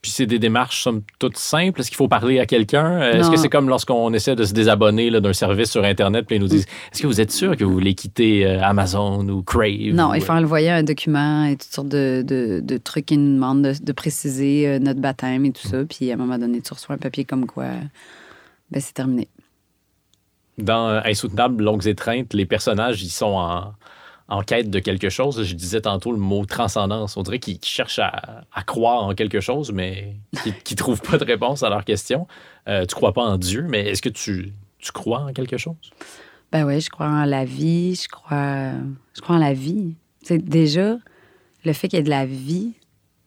Puis 0.00 0.12
c'est 0.12 0.26
des 0.26 0.38
démarches, 0.38 0.82
somme 0.84 1.02
toute 1.18 1.36
simples. 1.36 1.80
Est-ce 1.80 1.88
qu'il 1.88 1.96
faut 1.96 2.06
parler 2.06 2.38
à 2.38 2.46
quelqu'un? 2.46 3.00
Euh, 3.00 3.12
Est-ce 3.14 3.30
que 3.32 3.36
c'est 3.36 3.48
comme 3.48 3.68
lorsqu'on 3.68 4.12
essaie 4.14 4.36
de 4.36 4.44
se 4.44 4.52
désabonner 4.52 5.10
d'un 5.10 5.32
service 5.32 5.72
sur 5.72 5.82
Internet, 5.84 6.24
puis 6.26 6.36
ils 6.36 6.40
nous 6.40 6.46
disent. 6.46 6.66
Est-ce 6.92 7.02
que 7.02 7.08
vous 7.08 7.20
êtes 7.20 7.32
sûr 7.32 7.56
que 7.56 7.64
vous 7.64 7.72
voulez 7.72 7.94
quitter 7.94 8.46
euh, 8.46 8.62
Amazon 8.62 9.28
ou 9.28 9.42
Crave? 9.42 9.92
Non, 9.94 10.10
ou, 10.10 10.14
il 10.14 10.20
faut 10.22 10.32
envoyer 10.32 10.70
un 10.70 10.84
document 10.84 11.44
et 11.46 11.56
toutes 11.56 11.72
sortes 11.72 11.88
de, 11.88 12.22
de- 12.24 12.60
de 12.62 12.76
trucs 12.76 13.06
qui 13.06 13.18
nous 13.18 13.34
demandent 13.34 13.62
de, 13.64 13.74
de 13.82 13.92
préciser 13.92 14.68
euh, 14.68 14.78
notre 14.78 15.00
baptême 15.00 15.44
et 15.46 15.50
tout 15.50 15.66
ça. 15.66 15.78
Puis 15.84 16.12
à 16.12 16.14
un 16.14 16.16
moment 16.16 16.38
donné, 16.38 16.60
tu 16.60 16.72
reçois 16.72 16.94
un 16.94 16.98
papier 16.98 17.24
comme 17.24 17.46
quoi, 17.46 17.64
ben 18.70 18.80
c'est 18.80 18.94
terminé. 18.94 19.26
Dans 20.58 20.88
euh, 20.90 21.00
Insoutenable, 21.06 21.64
Longues 21.64 21.88
étreintes, 21.88 22.34
les 22.34 22.46
personnages, 22.46 23.02
ils 23.02 23.10
sont 23.10 23.26
en, 23.26 23.72
en 24.28 24.42
quête 24.42 24.70
de 24.70 24.78
quelque 24.78 25.08
chose. 25.08 25.42
Je 25.42 25.54
disais 25.54 25.80
tantôt 25.80 26.12
le 26.12 26.18
mot 26.18 26.44
transcendance. 26.44 27.16
On 27.16 27.22
dirait 27.22 27.38
qu'ils 27.38 27.58
cherchent 27.62 27.98
à, 27.98 28.44
croire 28.66 29.04
en 29.04 29.14
quelque 29.14 29.40
chose, 29.40 29.72
mais 29.72 30.16
qui 30.64 30.74
ne 30.74 30.76
trouvent 30.76 31.00
pas 31.00 31.18
de 31.18 31.24
réponse 31.24 31.62
à 31.62 31.70
leurs 31.70 31.84
questions. 31.84 32.26
Euh, 32.68 32.84
tu 32.84 32.94
crois 32.94 33.12
pas 33.12 33.22
en 33.22 33.38
Dieu, 33.38 33.66
mais 33.68 33.88
est-ce 33.88 34.02
que 34.02 34.08
tu, 34.08 34.52
crois 34.92 35.20
en 35.20 35.32
quelque 35.32 35.56
chose? 35.56 35.76
Ben 36.52 36.64
oui, 36.64 36.80
je 36.80 36.88
crois 36.88 37.06
en 37.06 37.24
la 37.24 37.44
vie, 37.44 37.94
je 37.94 38.08
crois, 38.08 38.72
je 39.14 39.20
crois 39.20 39.36
en 39.36 39.40
la 39.40 39.54
vie. 39.54 39.94
C'est 40.22 40.38
déjà 40.38 40.96
le 41.64 41.72
fait 41.72 41.88
qu'il 41.88 41.98
y 41.98 42.00
ait 42.00 42.04
de 42.04 42.10
la 42.10 42.26
vie 42.26 42.74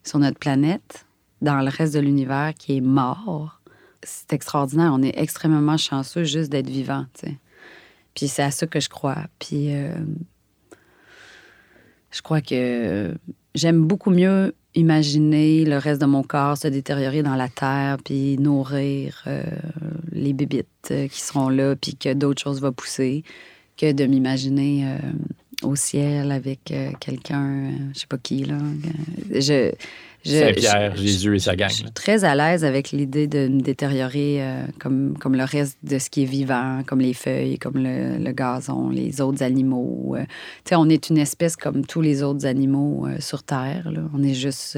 sur 0.04 0.20
notre 0.20 0.39
planète, 0.39 1.06
dans 1.41 1.60
le 1.62 1.70
reste 1.70 1.93
de 1.93 1.99
l'univers 1.99 2.54
qui 2.58 2.78
est 2.78 2.82
mort, 2.82 3.62
c'est 4.04 4.34
extraordinaire. 4.34 4.91
On 4.93 5.02
est 5.02 5.18
extrêmement 5.18 5.78
chanceux 5.78 6.24
juste 6.24 6.52
d'être 6.52 6.70
vivant. 6.70 7.06
Puis 8.16 8.28
c'est 8.28 8.43
à 8.43 8.52
ça 8.52 8.68
que 8.68 8.80
je 8.80 8.89
crois. 8.89 9.26
Puis 9.39 9.74
euh, 9.74 9.93
je 12.12 12.22
crois 12.22 12.41
que 12.41 13.14
j'aime 13.55 13.86
beaucoup 13.86 14.12
mieux 14.12 14.53
imaginer 14.76 15.66
le 15.66 15.78
reste 15.78 16.01
de 16.01 16.05
mon 16.05 16.24
corps 16.24 16.57
se 16.57 16.68
détériorer 16.68 17.24
dans 17.24 17.36
la 17.36 17.49
terre, 17.49 17.97
puis 18.03 18.38
nourrir 18.38 19.24
euh, 19.28 19.43
les 20.12 20.34
bébites 20.34 20.68
euh, 20.91 21.07
qui 21.07 21.20
seront 21.20 21.49
là, 21.49 21.76
puis 21.76 21.95
que 21.95 22.14
d'autres 22.14 22.41
choses 22.41 22.62
vont 22.62 22.72
pousser, 22.72 23.24
que 23.78 23.91
de 23.91 24.05
m'imaginer 24.05 24.86
euh, 24.86 24.97
au 25.64 25.76
ciel 25.76 26.32
avec 26.32 26.72
euh, 26.72 26.91
quelqu'un, 26.99 27.45
euh, 27.45 27.72
je 27.93 27.99
sais 27.99 28.07
pas 28.07 28.18
qui, 28.18 28.45
là. 28.45 28.57
Saint-Pierre, 30.24 30.96
je- 30.96 31.02
Jésus 31.02 31.36
et 31.36 31.40
sa 31.40 31.54
je 31.54 31.58
gang. 31.58 31.70
suis 31.70 31.92
très 31.92 32.24
à 32.24 32.36
l'aise 32.36 32.64
avec 32.64 32.92
l'idée 32.92 33.28
de 33.28 33.48
me 33.48 33.62
détériorer 33.62 34.38
euh, 34.44 34.64
comme, 34.80 35.18
comme 35.18 35.36
le 35.36 35.44
reste 35.44 35.78
de 35.84 35.98
ce 36.00 36.10
qui 36.10 36.24
est 36.24 36.26
vivant, 36.26 36.82
comme 36.86 37.00
les 37.02 37.14
feuilles, 37.14 37.58
comme 37.58 37.78
le, 37.78 38.18
le 38.18 38.32
gazon, 38.32 38.90
les 38.90 39.20
autres 39.22 39.42
animaux. 39.44 40.16
Euh, 40.18 40.24
tu 40.64 40.70
sais, 40.70 40.76
on 40.76 40.90
est 40.90 41.10
une 41.10 41.18
espèce 41.18 41.56
comme 41.56 41.86
tous 41.86 42.02
les 42.02 42.22
autres 42.24 42.46
animaux 42.46 43.08
euh, 43.08 43.20
sur 43.20 43.44
Terre. 43.44 43.90
là. 43.92 44.02
On 44.14 44.22
est 44.24 44.34
juste 44.36 44.78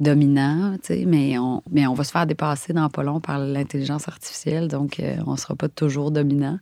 dominant, 0.00 0.74
tu 0.82 0.94
sais, 0.94 1.04
mais 1.06 1.38
on, 1.38 1.62
mais 1.70 1.86
on 1.86 1.94
va 1.94 2.02
se 2.04 2.10
faire 2.10 2.26
dépasser 2.26 2.72
dans 2.72 2.88
pas 2.88 3.02
long 3.02 3.20
par 3.20 3.38
l'intelligence 3.38 4.08
artificielle, 4.08 4.68
donc 4.68 5.00
on 5.26 5.36
sera 5.36 5.54
pas 5.54 5.68
toujours 5.68 6.10
dominant. 6.10 6.58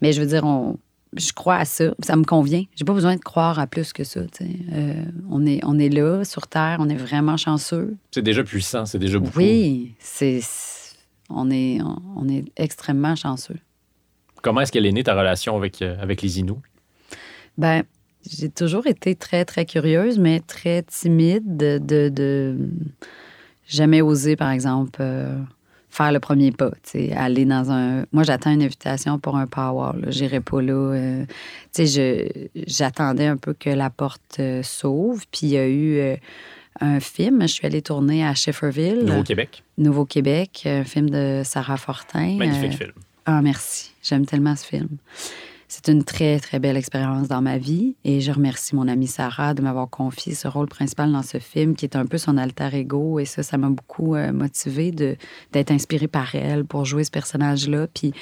Mais 0.00 0.12
je 0.12 0.20
veux 0.20 0.26
dire, 0.26 0.44
on, 0.44 0.78
je 1.16 1.32
crois 1.32 1.56
à 1.56 1.64
ça, 1.64 1.94
ça 2.02 2.16
me 2.16 2.24
convient. 2.24 2.64
J'ai 2.74 2.84
pas 2.84 2.94
besoin 2.94 3.16
de 3.16 3.20
croire 3.20 3.58
à 3.58 3.66
plus 3.66 3.92
que 3.92 4.04
ça. 4.04 4.20
Euh, 4.20 5.04
on, 5.30 5.46
est, 5.46 5.60
on 5.64 5.78
est 5.78 5.88
là, 5.88 6.24
sur 6.24 6.46
Terre, 6.46 6.78
on 6.80 6.88
est 6.88 6.96
vraiment 6.96 7.36
chanceux. 7.36 7.96
C'est 8.12 8.22
déjà 8.22 8.42
puissant, 8.44 8.86
c'est 8.86 8.98
déjà 8.98 9.18
beaucoup. 9.18 9.38
Oui, 9.38 9.94
c'est, 9.98 10.40
on, 11.28 11.50
est, 11.50 11.80
on 12.16 12.28
est 12.28 12.44
extrêmement 12.56 13.14
chanceux. 13.16 13.58
Comment 14.42 14.62
est-ce 14.62 14.72
qu'elle 14.72 14.86
est 14.86 14.92
née 14.92 15.04
ta 15.04 15.14
relation 15.14 15.56
avec, 15.56 15.82
euh, 15.82 15.96
avec 16.00 16.22
les 16.22 16.40
Inuits? 16.40 16.56
Ben, 17.58 17.82
j'ai 18.28 18.48
toujours 18.48 18.86
été 18.86 19.14
très, 19.14 19.44
très 19.44 19.66
curieuse, 19.66 20.18
mais 20.18 20.40
très 20.40 20.82
timide 20.82 21.56
de, 21.56 21.78
de, 21.78 22.08
de- 22.08 22.56
jamais 23.68 24.00
oser, 24.02 24.36
par 24.36 24.50
exemple, 24.50 24.98
euh, 25.00 25.36
faire 25.92 26.10
le 26.10 26.18
premier 26.20 26.50
pas, 26.52 26.70
tu 26.82 26.90
sais, 27.08 27.12
aller 27.12 27.44
dans 27.44 27.70
un... 27.70 28.06
Moi, 28.12 28.22
j'attends 28.24 28.50
une 28.50 28.62
invitation 28.62 29.18
pour 29.18 29.36
un 29.36 29.46
power. 29.46 29.92
J'irai 30.08 30.40
pas 30.40 30.62
là. 30.62 30.72
euh, 30.72 31.24
Tu 31.74 31.86
sais, 31.86 32.48
je- 32.56 32.62
j'attendais 32.66 33.26
un 33.26 33.36
peu 33.36 33.52
que 33.52 33.68
la 33.70 33.90
porte 33.90 34.36
euh, 34.40 34.62
s'ouvre, 34.62 35.22
puis 35.30 35.40
il 35.42 35.48
y 35.50 35.58
a 35.58 35.68
eu 35.68 35.98
euh, 35.98 36.16
un 36.80 36.98
film. 36.98 37.42
Je 37.42 37.46
suis 37.48 37.66
allée 37.66 37.82
tourner 37.82 38.24
à 38.26 38.34
Shefferville, 38.34 39.04
Nouveau-Québec? 39.04 39.62
Nouveau-Québec, 39.76 40.62
un 40.64 40.84
film 40.84 41.10
de 41.10 41.42
Sarah 41.44 41.76
Fortin. 41.76 42.36
Magnifique 42.38 42.72
Euh, 42.72 42.84
film. 42.86 42.92
ah, 43.26 43.42
merci. 43.42 43.92
J'aime 44.02 44.24
tellement 44.24 44.56
ce 44.56 44.64
film. 44.66 44.88
C'est 45.74 45.90
une 45.90 46.04
très, 46.04 46.38
très 46.38 46.58
belle 46.58 46.76
expérience 46.76 47.28
dans 47.28 47.40
ma 47.40 47.56
vie 47.56 47.96
et 48.04 48.20
je 48.20 48.30
remercie 48.30 48.76
mon 48.76 48.86
amie 48.88 49.06
Sarah 49.06 49.54
de 49.54 49.62
m'avoir 49.62 49.88
confié 49.88 50.34
ce 50.34 50.46
rôle 50.46 50.66
principal 50.68 51.10
dans 51.10 51.22
ce 51.22 51.38
film 51.38 51.74
qui 51.76 51.86
est 51.86 51.96
un 51.96 52.04
peu 52.04 52.18
son 52.18 52.36
alter 52.36 52.68
ego 52.74 53.18
et 53.18 53.24
ça, 53.24 53.42
ça 53.42 53.56
m'a 53.56 53.70
beaucoup 53.70 54.14
euh, 54.14 54.32
motivée 54.32 54.90
d'être 54.90 55.70
inspirée 55.70 56.08
par 56.08 56.34
elle 56.34 56.66
pour 56.66 56.84
jouer 56.84 57.04
ce 57.04 57.10
personnage-là. 57.10 57.86
Puis 57.86 58.12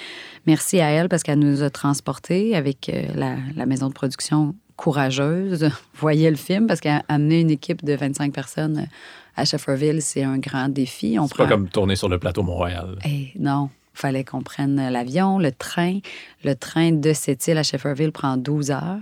merci 0.46 0.80
à 0.80 0.90
elle 0.90 1.08
parce 1.08 1.24
qu'elle 1.24 1.40
nous 1.40 1.64
a 1.64 1.70
transportés 1.70 2.54
avec 2.54 2.88
euh, 2.88 3.02
la, 3.16 3.34
la 3.56 3.66
maison 3.66 3.88
de 3.88 3.94
production 3.94 4.54
courageuse. 4.76 5.70
Voyez 5.94 6.30
le 6.30 6.36
film 6.36 6.68
parce 6.68 6.80
amené 7.08 7.40
une 7.40 7.50
équipe 7.50 7.84
de 7.84 7.94
25 7.94 8.32
personnes 8.32 8.86
à 9.34 9.44
Shefferville, 9.44 10.02
c'est 10.02 10.22
un 10.22 10.38
grand 10.38 10.68
défi. 10.68 11.16
On 11.18 11.26
C'est 11.26 11.36
pas 11.36 11.46
prend- 11.46 11.54
comme 11.56 11.68
tourner 11.68 11.96
sur 11.96 12.08
le 12.08 12.18
plateau 12.20 12.44
Mont-Royal. 12.44 12.96
eh, 13.04 13.32
non, 13.40 13.70
fallait 14.00 14.24
qu'on 14.24 14.42
prenne 14.42 14.88
l'avion, 14.90 15.38
le 15.38 15.52
train. 15.52 15.98
Le 16.44 16.54
train 16.54 16.92
de 16.92 17.12
cette 17.12 17.46
île 17.48 17.58
à 17.58 17.62
Shefferville 17.62 18.12
prend 18.12 18.36
12 18.36 18.70
heures. 18.70 18.98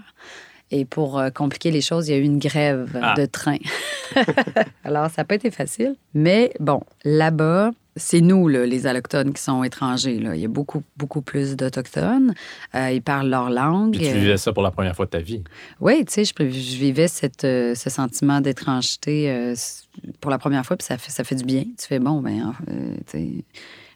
Et 0.71 0.85
pour 0.85 1.19
euh, 1.19 1.31
compliquer 1.31 1.71
les 1.71 1.81
choses, 1.81 2.09
il 2.09 2.13
y 2.13 2.15
a 2.15 2.19
eu 2.19 2.25
une 2.25 2.39
grève 2.39 2.99
Ah. 3.01 3.15
de 3.17 3.25
train. 3.27 3.57
Alors, 4.85 5.07
ça 5.11 5.23
n'a 5.23 5.25
pas 5.25 5.35
été 5.37 5.51
facile. 5.51 5.97
Mais 6.15 6.53
bon, 6.61 6.83
là-bas, 7.05 7.71
c'est 7.97 8.21
nous, 8.21 8.49
là, 8.49 8.67
les 8.67 8.87
Allochtones, 8.87 9.33
qui 9.33 9.43
sont 9.43 9.65
étrangers. 9.65 10.19
Là. 10.19 10.35
Il 10.37 10.43
y 10.43 10.45
a 10.45 10.49
beaucoup, 10.49 10.83
beaucoup 10.97 11.23
plus 11.23 11.57
d'Autochtones. 11.57 12.35
Euh, 12.75 12.91
ils 12.93 13.03
parlent 13.03 13.29
leur 13.31 13.51
langue. 13.51 13.97
Puis 13.97 14.07
tu 14.09 14.19
vivais 14.19 14.37
ça 14.37 14.53
pour 14.53 14.63
la 14.63 14.71
première 14.71 14.95
fois 14.95 15.07
de 15.07 15.11
ta 15.11 15.19
vie. 15.21 15.43
Oui, 15.81 16.05
tu 16.05 16.13
sais, 16.13 16.25
je, 16.25 16.33
je 16.39 16.77
vivais 16.77 17.09
cette, 17.09 17.45
euh, 17.45 17.75
ce 17.75 17.89
sentiment 17.91 18.41
d'étrangeté 18.41 19.31
euh, 19.31 19.55
pour 20.21 20.31
la 20.31 20.39
première 20.39 20.65
fois, 20.67 20.77
puis 20.77 20.85
ça 20.87 20.99
fait, 20.99 21.11
ça 21.11 21.25
fait 21.25 21.35
du 21.35 21.45
bien. 21.45 21.63
Tu 21.79 21.87
fais, 21.87 21.99
bon, 21.99 22.21
ben, 22.21 22.55
euh, 22.71 22.95
tu 23.07 23.19
sais, 23.19 23.45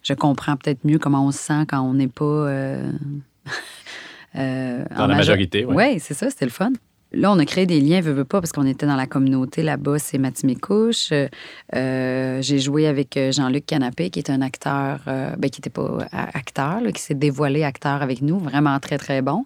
je 0.03 0.15
comprends 0.15 0.57
peut-être 0.57 0.85
mieux 0.85 0.99
comment 0.99 1.27
on 1.27 1.33
se 1.33 1.39
sent 1.39 1.65
quand 1.69 1.81
on 1.83 1.95
n'est 1.95 2.09
pas. 2.09 2.25
euh, 2.25 2.91
euh, 4.37 4.85
Dans 4.97 5.05
en 5.05 5.07
la 5.07 5.15
majo- 5.15 5.19
majorité, 5.19 5.65
oui. 5.65 5.75
Oui, 5.77 6.01
c'est 6.01 6.15
ça, 6.15 6.31
c'était 6.31 6.45
le 6.47 6.51
fun. 6.51 6.73
Là, 7.15 7.31
on 7.31 7.39
a 7.39 7.45
créé 7.45 7.67
des 7.67 7.79
liens, 7.79 8.01
veux, 8.01 8.13
veux 8.13 8.25
pas, 8.25 8.41
parce 8.41 8.53
qu'on 8.53 8.67
était 8.67 8.87
dans 8.87 8.97
la 8.97 9.07
communauté 9.07 9.63
là-bas, 9.63 9.99
c'est 9.99 10.17
Matimekouche. 10.17 11.13
Euh, 11.13 12.41
J'ai 12.41 12.59
joué 12.59 12.87
avec 12.87 13.19
euh, 13.19 13.33
Jean-Luc 13.33 13.67
Canapé, 13.67 14.09
qui 14.09 14.19
est 14.19 14.31
un 14.31 14.41
acteur, 14.41 15.01
ben, 15.07 15.51
qui 15.51 15.61
n'était 15.61 15.69
pas 15.69 16.07
acteur, 16.13 16.81
là, 16.81 16.91
qui 16.91 17.03
s'est 17.03 17.15
dévoilé 17.15 17.65
acteur 17.65 18.01
avec 18.01 18.23
nous, 18.23 18.39
vraiment 18.39 18.79
très, 18.81 18.97
très 18.97 19.21
bon. 19.21 19.45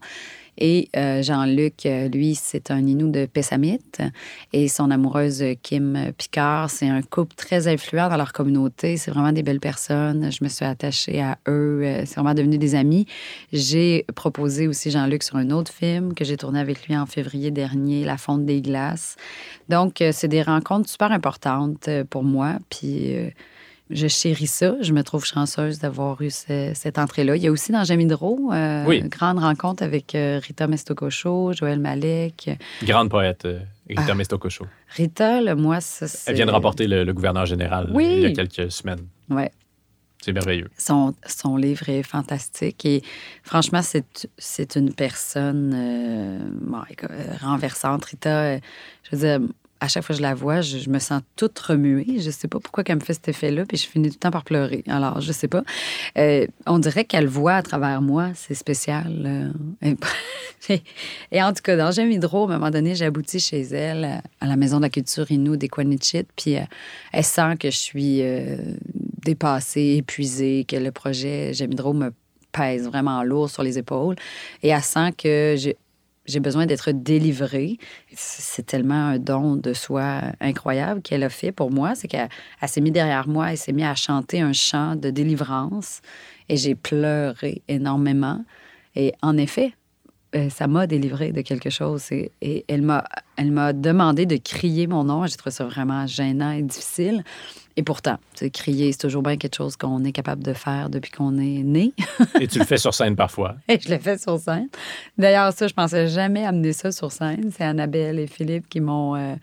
Et 0.58 0.88
euh, 0.96 1.22
Jean-Luc, 1.22 1.86
euh, 1.86 2.08
lui, 2.08 2.34
c'est 2.34 2.70
un 2.70 2.86
Inou 2.86 3.10
de 3.10 3.26
Pessamit. 3.26 3.80
Et 4.52 4.68
son 4.68 4.90
amoureuse 4.90 5.42
euh, 5.42 5.54
Kim 5.60 6.12
Picard, 6.16 6.70
c'est 6.70 6.88
un 6.88 7.02
couple 7.02 7.34
très 7.34 7.68
influent 7.68 8.08
dans 8.08 8.16
leur 8.16 8.32
communauté. 8.32 8.96
C'est 8.96 9.10
vraiment 9.10 9.32
des 9.32 9.42
belles 9.42 9.60
personnes. 9.60 10.30
Je 10.32 10.42
me 10.42 10.48
suis 10.48 10.64
attachée 10.64 11.20
à 11.20 11.38
eux. 11.48 11.82
C'est 12.04 12.14
vraiment 12.16 12.34
devenu 12.34 12.58
des 12.58 12.74
amis. 12.74 13.06
J'ai 13.52 14.04
proposé 14.14 14.68
aussi 14.68 14.90
Jean-Luc 14.90 15.22
sur 15.22 15.36
un 15.36 15.50
autre 15.50 15.72
film 15.72 16.14
que 16.14 16.24
j'ai 16.24 16.36
tourné 16.36 16.58
avec 16.60 16.86
lui 16.86 16.96
en 16.96 17.06
février 17.06 17.50
dernier, 17.50 18.04
La 18.04 18.16
Fonte 18.16 18.44
des 18.44 18.60
Glaces. 18.60 19.16
Donc, 19.68 20.02
c'est 20.12 20.28
des 20.28 20.42
rencontres 20.42 20.88
super 20.88 21.12
importantes 21.12 21.88
pour 22.10 22.24
moi. 22.24 22.58
Puis, 22.70 23.14
je 23.90 24.08
chéris 24.08 24.46
ça. 24.48 24.74
Je 24.80 24.92
me 24.92 25.02
trouve 25.02 25.24
chanceuse 25.24 25.78
d'avoir 25.78 26.20
eu 26.22 26.30
ce- 26.30 26.72
cette 26.74 26.98
entrée-là. 26.98 27.36
Il 27.36 27.42
y 27.42 27.46
a 27.46 27.52
aussi 27.52 27.70
dans 27.72 27.84
Jamidro, 27.84 28.50
euh, 28.52 28.84
Oui. 28.86 28.98
une 28.98 29.08
grande 29.08 29.38
rencontre 29.38 29.82
avec 29.82 30.14
euh, 30.14 30.40
Rita 30.42 30.66
Mestococho, 30.66 31.52
Joël 31.52 31.78
Malek. 31.78 32.50
Grande 32.82 33.10
poète, 33.10 33.44
euh, 33.44 33.60
Rita 33.88 34.02
Ah. 34.08 34.14
Mestococho. 34.14 34.66
Rita, 34.96 35.40
là, 35.40 35.54
moi, 35.54 35.80
ça, 35.80 36.08
c'est... 36.08 36.30
Elle 36.30 36.36
vient 36.36 36.46
de 36.46 36.50
remporter 36.50 36.86
le, 36.88 37.04
le 37.04 37.12
gouverneur 37.12 37.46
général 37.46 37.90
Oui. 37.94 38.06
il 38.08 38.20
y 38.22 38.26
a 38.26 38.32
quelques 38.32 38.72
semaines. 38.72 39.06
Ouais. 39.30 39.50
C'est 40.22 40.32
merveilleux. 40.32 40.68
Son, 40.76 41.14
son 41.24 41.56
livre 41.56 41.88
est 41.88 42.02
fantastique 42.02 42.84
et 42.84 43.02
franchement, 43.44 43.82
c'est, 43.82 44.26
c'est 44.38 44.74
une 44.74 44.92
personne 44.92 45.72
euh, 45.76 46.38
bon, 46.62 46.78
euh, 47.10 47.16
renversante. 47.40 48.04
Rita, 48.06 48.56
je 48.56 48.60
veux 49.12 49.18
dire, 49.18 49.48
à 49.80 49.88
chaque 49.88 50.04
fois 50.04 50.14
que 50.14 50.18
je 50.18 50.22
la 50.22 50.34
vois, 50.34 50.60
je, 50.60 50.88
me 50.88 50.98
sens 50.98 51.22
toute 51.36 51.58
remuée. 51.58 52.18
Je 52.18 52.30
sais 52.30 52.48
pas 52.48 52.58
pourquoi 52.60 52.84
qu'elle 52.84 52.96
me 52.96 53.00
fait 53.00 53.14
cet 53.14 53.28
effet-là, 53.28 53.64
puis 53.66 53.76
je 53.76 53.86
finis 53.86 54.08
tout 54.08 54.14
le 54.16 54.20
temps 54.20 54.30
par 54.30 54.44
pleurer. 54.44 54.82
Alors, 54.88 55.20
je 55.20 55.32
sais 55.32 55.48
pas. 55.48 55.62
Euh, 56.18 56.46
on 56.66 56.78
dirait 56.78 57.04
qu'elle 57.04 57.26
voit 57.26 57.54
à 57.54 57.62
travers 57.62 58.00
moi. 58.02 58.30
C'est 58.34 58.54
spécial. 58.54 59.52
euh. 59.82 59.94
Et, 61.32 61.42
en 61.42 61.52
tout 61.52 61.62
cas, 61.62 61.76
dans 61.76 61.90
J'aime 61.90 62.10
Hydro, 62.10 62.48
à 62.48 62.54
un 62.54 62.58
moment 62.58 62.70
donné, 62.70 62.94
j'ai 62.94 63.04
abouti 63.04 63.38
chez 63.38 63.62
elle, 63.62 64.04
euh, 64.04 64.28
à 64.40 64.46
la 64.46 64.56
Maison 64.56 64.78
de 64.78 64.82
la 64.82 64.90
culture 64.90 65.30
Inou 65.30 65.56
des 65.56 65.68
Quanichit, 65.68 66.26
puis 66.36 66.56
elle 67.12 67.24
sent 67.24 67.56
que 67.58 67.70
je 67.70 67.76
suis 67.76 68.22
dépassée, 69.24 69.96
épuisée, 69.98 70.64
que 70.66 70.76
le 70.76 70.90
projet 70.92 71.52
J'aime 71.52 71.72
Hydro 71.72 71.92
me 71.92 72.12
pèse 72.52 72.86
vraiment 72.86 73.22
lourd 73.22 73.50
sur 73.50 73.62
les 73.62 73.78
épaules. 73.78 74.16
Et 74.62 74.68
elle 74.68 74.82
sent 74.82 75.12
que 75.18 75.54
j'ai 75.56 75.76
j'ai 76.26 76.40
besoin 76.40 76.66
d'être 76.66 76.92
délivrée. 76.92 77.78
C'est 78.14 78.66
tellement 78.66 79.08
un 79.08 79.18
don 79.18 79.56
de 79.56 79.72
soi 79.72 80.22
incroyable 80.40 81.02
qu'elle 81.02 81.22
a 81.22 81.28
fait 81.28 81.52
pour 81.52 81.70
moi. 81.70 81.94
C'est 81.94 82.08
qu'elle 82.08 82.28
elle 82.60 82.68
s'est 82.68 82.80
mise 82.80 82.92
derrière 82.92 83.28
moi, 83.28 83.52
elle 83.52 83.58
s'est 83.58 83.72
mise 83.72 83.86
à 83.86 83.94
chanter 83.94 84.40
un 84.40 84.52
chant 84.52 84.96
de 84.96 85.10
délivrance 85.10 86.00
et 86.48 86.56
j'ai 86.56 86.74
pleuré 86.74 87.62
énormément. 87.68 88.44
Et 88.94 89.12
en 89.22 89.36
effet, 89.36 89.72
ça 90.50 90.66
m'a 90.66 90.86
délivré 90.86 91.32
de 91.32 91.40
quelque 91.40 91.70
chose. 91.70 92.10
Et, 92.12 92.32
et 92.42 92.64
elle 92.68 92.82
m'a 92.82 93.04
elle 93.36 93.50
m'a 93.52 93.72
demandé 93.72 94.26
de 94.26 94.36
crier 94.36 94.86
mon 94.86 95.04
nom. 95.04 95.26
J'ai 95.26 95.36
trouvé 95.36 95.52
ça 95.52 95.64
vraiment 95.64 96.06
gênant 96.06 96.52
et 96.52 96.62
difficile. 96.62 97.22
Et 97.78 97.82
pourtant, 97.82 98.16
crier, 98.54 98.92
c'est 98.92 98.98
toujours 98.98 99.22
bien 99.22 99.36
quelque 99.36 99.56
chose 99.56 99.76
qu'on 99.76 100.02
est 100.04 100.12
capable 100.12 100.42
de 100.42 100.54
faire 100.54 100.88
depuis 100.88 101.10
qu'on 101.10 101.36
est 101.36 101.62
né. 101.62 101.92
Et 102.40 102.46
tu 102.48 102.58
le 102.58 102.64
fais 102.64 102.78
sur 102.78 102.94
scène 102.94 103.16
parfois. 103.16 103.56
Et 103.68 103.78
je 103.78 103.90
l'ai 103.90 103.98
fait 103.98 104.18
sur 104.18 104.38
scène. 104.38 104.68
D'ailleurs, 105.18 105.52
ça, 105.52 105.68
je 105.68 105.74
pensais 105.74 106.08
jamais 106.08 106.46
amener 106.46 106.72
ça 106.72 106.90
sur 106.90 107.12
scène. 107.12 107.50
C'est 107.54 107.64
Annabelle 107.64 108.18
et 108.18 108.26
Philippe 108.26 108.66
qui 108.70 108.80
m'ont. 108.80 109.14
euh, 109.14 109.34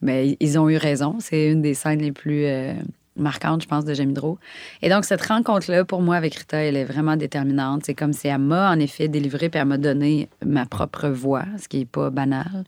mais 0.00 0.36
ils 0.38 0.58
ont 0.58 0.68
eu 0.68 0.76
raison. 0.76 1.16
C'est 1.18 1.50
une 1.50 1.62
des 1.62 1.74
scènes 1.74 2.00
les 2.00 2.12
plus 2.12 2.44
euh, 2.44 2.74
marquantes, 3.16 3.62
je 3.62 3.68
pense, 3.68 3.84
de 3.84 3.94
Jamidro. 3.94 4.38
Et 4.80 4.88
donc, 4.88 5.04
cette 5.04 5.22
rencontre-là, 5.22 5.84
pour 5.84 6.00
moi, 6.02 6.16
avec 6.16 6.34
Rita, 6.34 6.58
elle 6.58 6.76
est 6.76 6.84
vraiment 6.84 7.16
déterminante. 7.16 7.84
C'est 7.84 7.94
comme 7.94 8.12
si 8.12 8.28
elle 8.28 8.38
m'a, 8.38 8.70
en 8.70 8.78
effet, 8.78 9.08
délivré 9.08 9.48
puis 9.48 9.60
elle 9.60 9.66
m'a 9.68 9.78
donné 9.78 10.28
ma 10.44 10.64
propre 10.66 11.08
voix, 11.08 11.44
ce 11.60 11.68
qui 11.68 11.78
n'est 11.78 11.84
pas 11.84 12.10
banal. 12.10 12.64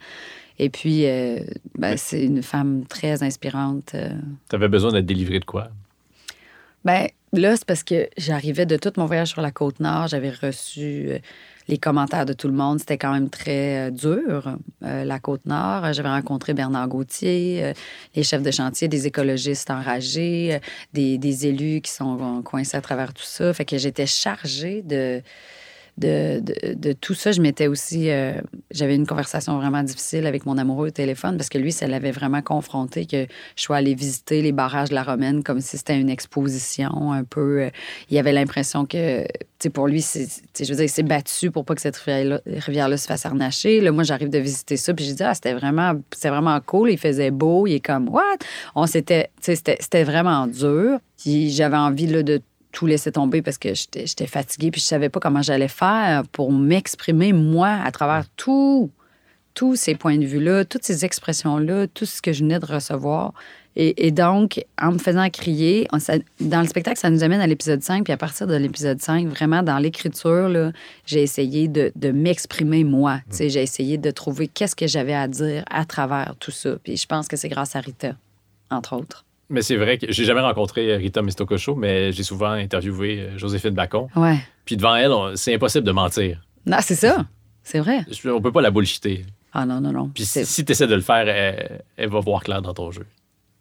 Et 0.58 0.70
puis, 0.70 1.06
euh, 1.06 1.40
ben, 1.76 1.96
c'est 1.96 2.24
une 2.24 2.42
femme 2.42 2.84
très 2.86 3.22
inspirante. 3.22 3.92
euh, 3.94 4.10
Tu 4.48 4.54
avais 4.56 4.68
besoin 4.68 4.92
d'être 4.92 5.06
délivré 5.06 5.40
de 5.40 5.44
quoi? 5.44 5.68
ben 6.84 7.06
là, 7.32 7.56
c'est 7.56 7.64
parce 7.64 7.82
que 7.82 8.08
j'arrivais 8.18 8.66
de 8.66 8.76
tout 8.76 8.92
mon 8.98 9.06
voyage 9.06 9.28
sur 9.28 9.40
la 9.40 9.50
côte 9.50 9.80
nord. 9.80 10.06
J'avais 10.08 10.30
reçu 10.30 11.06
euh, 11.08 11.18
les 11.68 11.78
commentaires 11.78 12.26
de 12.26 12.32
tout 12.32 12.48
le 12.48 12.54
monde. 12.54 12.78
C'était 12.78 12.98
quand 12.98 13.12
même 13.12 13.30
très 13.30 13.88
euh, 13.88 13.90
dur, 13.90 14.56
euh, 14.82 15.04
la 15.04 15.18
côte 15.18 15.46
nord. 15.46 15.92
J'avais 15.92 16.08
rencontré 16.08 16.54
Bernard 16.54 16.88
Gauthier, 16.88 17.64
euh, 17.64 17.72
les 18.14 18.22
chefs 18.22 18.42
de 18.42 18.50
chantier, 18.50 18.88
des 18.88 19.06
écologistes 19.06 19.70
enragés, 19.70 20.60
des, 20.92 21.18
des 21.18 21.46
élus 21.46 21.80
qui 21.80 21.90
sont 21.90 22.42
coincés 22.42 22.76
à 22.76 22.80
travers 22.80 23.12
tout 23.12 23.22
ça. 23.24 23.52
Fait 23.54 23.64
que 23.64 23.78
j'étais 23.78 24.06
chargée 24.06 24.82
de. 24.82 25.22
De, 25.96 26.42
de, 26.74 26.92
tout 26.92 27.14
ça, 27.14 27.30
je 27.30 27.40
m'étais 27.40 27.68
aussi. 27.68 28.10
euh, 28.10 28.40
J'avais 28.72 28.96
une 28.96 29.06
conversation 29.06 29.56
vraiment 29.58 29.82
difficile 29.84 30.26
avec 30.26 30.44
mon 30.44 30.58
amoureux 30.58 30.88
au 30.88 30.90
téléphone 30.90 31.36
parce 31.36 31.48
que 31.48 31.56
lui, 31.58 31.70
ça 31.70 31.86
l'avait 31.86 32.10
vraiment 32.10 32.42
confronté 32.42 33.06
que 33.06 33.26
je 33.54 33.62
sois 33.62 33.76
allée 33.76 33.94
visiter 33.94 34.42
les 34.42 34.50
barrages 34.50 34.88
de 34.88 34.94
la 34.94 35.04
Romaine 35.04 35.44
comme 35.44 35.60
si 35.60 35.78
c'était 35.78 35.98
une 35.98 36.10
exposition 36.10 37.12
un 37.12 37.22
peu. 37.22 37.62
euh, 37.62 37.70
il 38.10 38.18
avait 38.18 38.32
l'impression 38.32 38.86
que, 38.86 39.22
tu 39.22 39.28
sais, 39.60 39.70
pour 39.70 39.86
lui, 39.86 40.00
je 40.02 40.64
veux 40.64 40.74
dire, 40.74 40.84
il 40.84 40.88
s'est 40.88 41.04
battu 41.04 41.52
pour 41.52 41.64
pas 41.64 41.76
que 41.76 41.80
cette 41.80 41.96
rivière-là, 41.96 42.96
se 42.96 43.06
fasse 43.06 43.24
arnacher. 43.24 43.80
Là, 43.80 43.92
moi, 43.92 44.02
j'arrive 44.02 44.30
de 44.30 44.38
visiter 44.38 44.76
ça, 44.76 44.94
puis 44.94 45.04
j'ai 45.04 45.14
dit, 45.14 45.22
ah, 45.22 45.34
c'était 45.34 45.54
vraiment, 45.54 45.92
vraiment 46.22 46.60
cool. 46.60 46.90
Il 46.90 46.98
faisait 46.98 47.30
beau, 47.30 47.66
il 47.68 47.74
est 47.74 47.80
comme, 47.80 48.08
what? 48.08 48.22
On 48.74 48.86
s'était, 48.86 49.30
tu 49.36 49.42
sais, 49.42 49.56
c'était, 49.56 49.76
c'était 49.78 50.02
vraiment 50.04 50.48
dur. 50.48 50.98
Puis 51.18 51.50
j'avais 51.50 51.76
envie, 51.76 52.08
là, 52.08 52.22
de 52.24 52.40
tout 52.74 52.84
laisser 52.86 53.10
tomber 53.12 53.40
parce 53.40 53.56
que 53.56 53.70
j'étais, 53.72 54.26
fatiguée, 54.26 54.70
puis 54.70 54.80
je 54.82 54.86
savais 54.86 55.08
pas 55.08 55.20
comment 55.20 55.40
j'allais 55.42 55.68
faire 55.68 56.24
pour 56.32 56.52
m'exprimer, 56.52 57.32
moi, 57.32 57.68
à 57.84 57.90
travers 57.90 58.24
tout 58.36 58.90
tous 59.54 59.76
ces 59.76 59.94
points 59.94 60.18
de 60.18 60.24
vue-là, 60.26 60.64
toutes 60.64 60.82
ces 60.82 61.04
expressions-là, 61.04 61.86
tout 61.86 62.06
ce 62.06 62.20
que 62.20 62.32
je 62.32 62.40
venais 62.42 62.58
de 62.58 62.66
recevoir. 62.66 63.32
Et, 63.76 64.06
et 64.08 64.10
donc, 64.10 64.60
en 64.82 64.90
me 64.90 64.98
faisant 64.98 65.30
crier, 65.30 65.86
on- 65.92 66.00
ça- 66.00 66.14
dans 66.40 66.60
le 66.60 66.66
spectacle, 66.66 66.98
ça 66.98 67.08
nous 67.08 67.22
amène 67.22 67.40
à 67.40 67.46
l'épisode 67.46 67.80
5. 67.80 68.02
Puis 68.02 68.12
à 68.12 68.16
partir 68.16 68.48
de 68.48 68.56
l'épisode 68.56 69.00
5, 69.00 69.28
vraiment, 69.28 69.62
dans 69.62 69.78
l'écriture, 69.78 70.72
j'ai 71.06 71.22
essayé 71.22 71.68
de, 71.68 71.92
de 71.94 72.10
m'exprimer 72.10 72.82
moi. 72.82 73.20
Sais, 73.30 73.48
J'ai 73.48 73.62
essayé 73.62 73.96
de 73.96 74.10
trouver 74.10 74.48
qu'est-ce 74.48 74.74
que 74.74 74.88
j'avais 74.88 75.14
à 75.14 75.28
dire 75.28 75.64
à 75.70 75.84
travers 75.84 76.34
tout 76.40 76.50
ça. 76.50 76.70
Puis 76.82 76.96
je 76.96 77.06
pense 77.06 77.28
que 77.28 77.36
c'est 77.36 77.48
grâce 77.48 77.76
à 77.76 77.80
Rita, 77.80 78.16
entre 78.72 78.96
autres. 78.96 79.24
Mais 79.54 79.62
c'est 79.62 79.76
vrai 79.76 79.96
que 79.98 80.10
j'ai 80.12 80.24
jamais 80.24 80.40
rencontré 80.40 80.96
Rita 80.96 81.22
Mistokocho, 81.22 81.74
mais 81.74 82.12
j'ai 82.12 82.22
souvent 82.24 82.50
interviewé 82.50 83.20
euh, 83.20 83.38
Joséphine 83.38 83.70
Bacon. 83.70 84.08
Ouais. 84.16 84.38
Puis 84.64 84.76
devant 84.76 84.94
elle, 84.96 85.36
c'est 85.36 85.54
impossible 85.54 85.86
de 85.86 85.92
mentir. 85.92 86.42
Non, 86.66 86.78
c'est 86.80 86.94
ça. 86.96 87.24
C'est 87.62 87.78
vrai. 87.78 88.04
On 88.26 88.40
peut 88.42 88.52
pas 88.52 88.60
la 88.60 88.70
bullshiter. 88.70 89.24
Ah 89.52 89.64
non, 89.64 89.80
non, 89.80 89.92
non. 89.92 90.08
Puis 90.12 90.24
si, 90.24 90.64
tu 90.64 90.72
essaies 90.72 90.86
de 90.88 90.94
le 90.94 91.00
faire, 91.00 91.28
elle, 91.28 91.80
elle 91.96 92.08
va 92.10 92.20
voir 92.20 92.42
clair 92.42 92.60
dans 92.60 92.74
ton 92.74 92.90
jeu. 92.90 93.06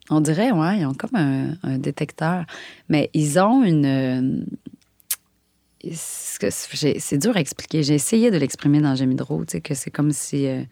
On 0.10 0.20
dirait, 0.20 0.52
ouais, 0.52 0.80
ils 0.80 0.86
ont 0.86 0.94
comme 0.94 1.16
un, 1.16 1.54
un 1.64 1.78
détecteur. 1.78 2.46
Mais 2.90 3.10
ils 3.14 3.40
ont 3.40 3.64
une. 3.64 3.86
euh, 3.86 4.44
C'est 6.50 7.18
dur 7.18 7.36
à 7.38 7.40
expliquer. 7.40 7.84
J'ai 7.84 7.94
essayé 7.96 8.32
de 8.32 8.38
l'exprimer 8.38 8.82
dans 8.82 8.96
Gemidro, 8.96 9.46
tu 9.46 9.52
sais, 9.54 9.62
que 9.62 9.74
c'est 9.76 9.92
comme 9.92 10.12
si 10.12 10.48
euh, 10.48 10.64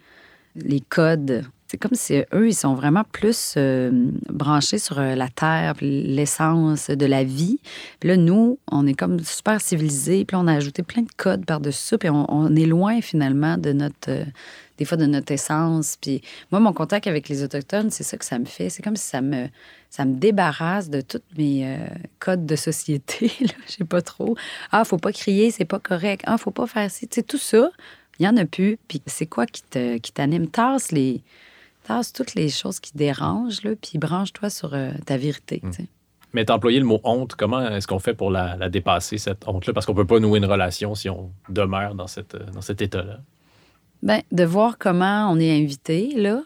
les 0.55 0.81
codes. 0.81 1.43
C'est 1.71 1.77
comme 1.77 1.95
si 1.95 2.17
euh, 2.17 2.23
eux, 2.33 2.49
ils 2.49 2.53
sont 2.53 2.73
vraiment 2.73 3.05
plus 3.13 3.53
euh, 3.55 3.91
branchés 4.27 4.77
sur 4.77 4.99
euh, 4.99 5.15
la 5.15 5.29
terre, 5.29 5.73
l'essence 5.79 6.89
de 6.89 7.05
la 7.05 7.23
vie. 7.23 7.61
Puis 8.01 8.09
là, 8.09 8.17
nous, 8.17 8.59
on 8.69 8.85
est 8.85 8.93
comme 8.93 9.21
super 9.21 9.61
civilisés. 9.61 10.25
Puis 10.25 10.35
on 10.35 10.47
a 10.47 10.53
ajouté 10.53 10.83
plein 10.83 11.03
de 11.03 11.11
codes 11.15 11.45
par-dessus 11.45 11.79
ça. 11.81 11.97
Puis 11.97 12.09
on, 12.09 12.53
est 12.57 12.65
loin, 12.65 12.99
finalement, 12.99 13.57
de 13.57 13.71
notre. 13.71 14.11
des 14.77 14.83
fois, 14.83 14.97
de 14.97 15.05
notre 15.05 15.31
essence. 15.31 15.95
Puis 16.01 16.21
moi, 16.51 16.59
mon 16.59 16.73
contact 16.73 17.07
avec 17.07 17.29
les 17.29 17.41
Autochtones, 17.41 17.89
c'est 17.89 18.03
ça 18.03 18.17
que 18.17 18.25
ça 18.25 18.37
me 18.37 18.43
fait. 18.43 18.69
C'est 18.69 18.83
comme 18.83 18.97
si 18.97 19.07
ça 19.07 19.21
me, 19.21 19.47
ça 19.89 20.03
me 20.03 20.15
débarrasse 20.15 20.89
de 20.89 20.99
tous 20.99 21.21
mes 21.37 21.77
codes 22.19 22.45
de 22.45 22.57
société. 22.57 23.31
là. 23.39 23.53
Je 23.67 23.71
sais 23.75 23.85
pas 23.85 24.01
trop. 24.01 24.35
Ah, 24.73 24.83
faut 24.83 24.97
pas 24.97 25.13
crier, 25.13 25.51
c'est 25.51 25.63
pas 25.63 25.79
correct. 25.79 26.23
Ah, 26.27 26.37
faut 26.37 26.51
pas 26.51 26.67
faire 26.67 26.91
ci. 26.91 27.07
Tu 27.07 27.15
sais, 27.15 27.23
tout 27.23 27.37
ça, 27.37 27.71
il 28.19 28.25
y 28.25 28.27
en 28.27 28.35
a 28.35 28.43
plus. 28.43 28.77
Puis 28.89 29.01
c'est 29.05 29.25
quoi 29.25 29.45
qui 29.45 29.63
te- 29.63 29.99
qui 29.99 30.11
t'anime? 30.11 30.47
Tasse 30.47 30.91
les. 30.91 31.23
Tasse 31.91 32.13
toutes 32.13 32.35
les 32.35 32.47
choses 32.47 32.79
qui 32.79 32.91
dérangent, 32.95 33.63
là, 33.63 33.71
puis 33.75 33.97
branche-toi 33.97 34.49
sur 34.49 34.73
euh, 34.73 34.91
ta 35.05 35.17
vérité. 35.17 35.59
tu 35.61 35.73
sais. 35.73 35.87
Mais 36.31 36.49
employé 36.49 36.79
le 36.79 36.85
mot 36.85 37.01
honte. 37.03 37.35
Comment 37.35 37.67
est-ce 37.67 37.85
qu'on 37.85 37.99
fait 37.99 38.13
pour 38.13 38.31
la, 38.31 38.55
la 38.55 38.69
dépasser, 38.69 39.17
cette 39.17 39.45
honte-là? 39.45 39.73
Parce 39.73 39.85
qu'on 39.85 39.93
peut 39.93 40.07
pas 40.07 40.21
nouer 40.21 40.37
une 40.37 40.45
relation 40.45 40.95
si 40.95 41.09
on 41.09 41.33
demeure 41.49 41.93
dans, 41.95 42.07
cette, 42.07 42.35
euh, 42.35 42.45
dans 42.53 42.61
cet 42.61 42.81
état-là. 42.81 43.19
Ben, 44.03 44.21
de 44.31 44.43
voir 44.45 44.77
comment 44.77 45.29
on 45.29 45.37
est 45.37 45.51
invité, 45.61 46.13
là. 46.15 46.43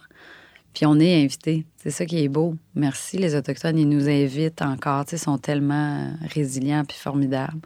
Puis 0.74 0.88
on 0.88 1.00
est 1.00 1.24
invité. 1.24 1.68
C'est 1.78 1.92
ça 1.92 2.08
qui 2.08 2.24
est 2.24 2.28
beau. 2.28 2.56
Merci, 2.74 3.20
les 3.20 3.36
Autochtones. 3.36 3.78
Ils 3.78 3.88
nous 3.88 4.10
invitent 4.10 4.64
encore. 4.64 5.06
Ils 5.12 5.20
sont 5.20 5.38
tellement 5.38 6.12
résilients 6.34 6.86
puis 6.86 6.98
formidables. 6.98 7.62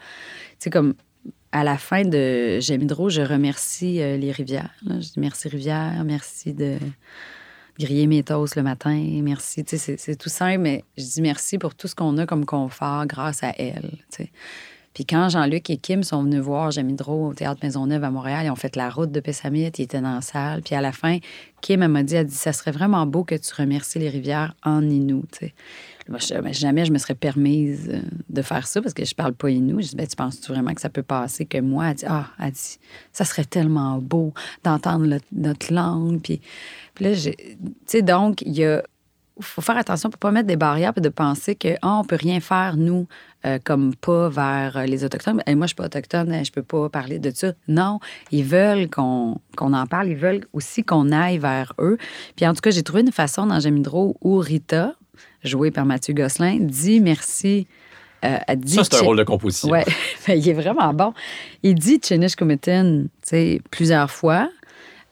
Sais, 0.60 0.70
comme 0.70 0.96
à 1.54 1.64
la 1.64 1.78
fin 1.78 2.04
de 2.04 2.60
Jamidro, 2.60 3.10
je 3.10 3.22
remercie 3.22 4.02
euh, 4.02 4.18
les 4.18 4.34
rivières. 4.34 4.76
là. 4.86 5.00
Je 5.00 5.14
dis 5.14 5.20
merci, 5.20 5.48
rivière. 5.48 6.04
Merci 6.06 6.54
de 6.54 6.78
griller 7.80 8.08
mes 8.08 8.24
toasts 8.24 8.56
le 8.56 8.64
matin. 8.64 9.02
Merci. 9.24 9.64
Tu 9.64 9.78
sais, 9.78 9.96
c'est- 9.98 10.16
tout 10.16 10.30
simple, 10.30 10.60
mais 10.60 10.84
je 10.98 11.04
dis 11.04 11.22
merci 11.22 11.58
pour 11.58 11.76
tout 11.76 11.88
ce 11.88 11.96
qu'on 11.96 12.18
a 12.18 12.26
comme 12.26 12.46
confort 12.46 13.06
grâce 13.06 13.44
à 13.44 13.54
elle. 13.58 13.92
tu 14.12 14.24
sais. 14.24 14.32
Puis 14.94 15.06
quand 15.06 15.30
Jean-Luc 15.30 15.70
et 15.70 15.78
Kim 15.78 16.04
sont 16.04 16.24
venus 16.24 16.42
voir 16.42 16.72
Jamidro 16.72 17.28
au 17.30 17.34
Théâtre 17.34 17.60
Maisonneuve 17.64 18.04
à 18.04 18.10
Montréal, 18.10 18.48
ils 18.48 18.50
ont 18.50 18.56
fait 18.56 18.76
la 18.76 18.90
route 18.90 19.12
de 19.12 19.20
Pessamit, 19.20 19.70
ils 19.78 19.84
étaient 19.84 20.02
dans 20.02 20.16
la 20.16 20.22
salle. 20.22 20.62
Puis 20.62 20.76
à 20.76 20.82
la 20.82 20.92
fin, 20.92 21.20
Kim, 21.62 21.84
elle 21.84 21.90
m'a 21.90 22.04
dit, 22.04 22.16
elle 22.16 22.26
dit, 22.26 22.36
ça 22.36 22.52
serait 22.54 22.72
vraiment 22.72 23.06
beau 23.06 23.24
que 23.24 23.36
tu 23.36 23.54
remercies 23.56 24.00
les 24.00 24.10
rivières 24.10 24.56
en 24.64 24.82
Inou, 24.82 25.24
tu 25.32 25.46
sais. 25.46 25.54
Ben, 26.10 26.52
jamais 26.54 26.86
je 26.86 26.92
me 26.92 26.98
serais 26.98 27.16
permise 27.16 27.90
euh, 27.94 28.02
de 28.30 28.42
faire 28.42 28.66
ça 28.66 28.82
parce 28.82 28.94
que 28.94 29.06
je 29.06 29.14
parle 29.14 29.34
pas 29.34 29.50
Inou. 29.50 29.80
Je 29.82 29.90
dis, 29.90 29.96
ben, 29.96 30.08
tu 30.08 30.16
penses-tu 30.16 30.52
vraiment 30.52 30.74
que 30.74 30.82
ça 30.82 30.90
peut 30.90 31.04
passer 31.04 31.46
que 31.46 31.60
moi? 31.60 31.90
Elle 31.90 31.96
dit, 31.96 32.06
ah, 32.08 32.28
elle 32.40 32.52
dit, 32.52 32.80
ça 33.14 33.26
serait 33.26 33.46
tellement 33.46 34.00
beau 34.00 34.34
d'entendre 34.64 35.20
notre 35.32 35.74
langue. 35.74 36.20
Puis, 36.22 36.42
là, 37.00 37.14
tu 37.16 37.32
sais, 37.86 38.02
donc, 38.02 38.42
il 38.42 38.82
faut 39.40 39.62
faire 39.62 39.78
attention 39.78 40.10
pour 40.10 40.20
pas 40.20 40.32
mettre 40.32 40.48
des 40.48 40.56
barrières 40.56 40.94
et 40.98 41.02
de 41.02 41.10
penser 41.10 41.56
que 41.56 41.76
ah, 41.82 42.00
on 42.00 42.04
peut 42.04 42.18
rien 42.18 42.40
faire 42.40 42.76
nous 42.76 43.08
euh, 43.46 43.58
comme 43.64 43.96
pas 43.96 44.28
vers 44.28 44.76
euh, 44.76 44.86
les 44.86 45.06
autochtones. 45.06 45.42
Et 45.48 45.56
moi 45.56 45.66
je 45.66 45.70
suis 45.70 45.76
pas 45.76 45.86
autochtone, 45.86 46.44
je 46.44 46.52
peux 46.52 46.64
pas 46.64 46.90
parler 46.90 47.20
de 47.20 47.32
ça. 47.34 47.54
Non, 47.68 48.00
ils 48.32 48.44
veulent 48.44 48.90
qu'on 48.90 49.40
qu'on 49.56 49.74
en 49.74 49.86
parle, 49.86 50.10
ils 50.10 50.18
veulent 50.18 50.46
aussi 50.52 50.84
qu'on 50.84 51.12
aille 51.12 51.38
vers 51.38 51.74
eux. 51.80 51.98
Puis 52.36 52.46
en 52.46 52.54
tout 52.54 52.62
cas, 52.62 52.72
j'ai 52.72 52.84
trouvé 52.84 53.02
une 53.02 53.14
façon 53.14 53.46
dans 53.46 53.60
Jamidro 53.60 54.18
où 54.22 54.38
Rita, 54.40 54.96
jouée 55.44 55.72
par 55.72 55.86
Mathieu 55.86 56.14
Gosselin, 56.14 56.58
dit 56.60 57.00
merci. 57.00 57.68
euh, 58.26 58.38
dit 58.56 58.76
Ça, 58.76 58.84
c'est 58.84 58.96
un 58.98 59.02
rôle 59.02 59.18
de 59.18 59.24
composition. 59.24 59.70
Ouais, 59.70 59.86
Ben, 60.28 60.38
il 60.38 60.48
est 60.50 60.54
vraiment 60.54 60.94
bon. 60.94 61.14
Il 61.64 61.76
dit 61.76 62.00
Chenish 62.04 62.36
Kumitin, 62.36 63.04
tu 63.04 63.10
sais, 63.24 63.62
plusieurs 63.72 64.12
fois. 64.12 64.50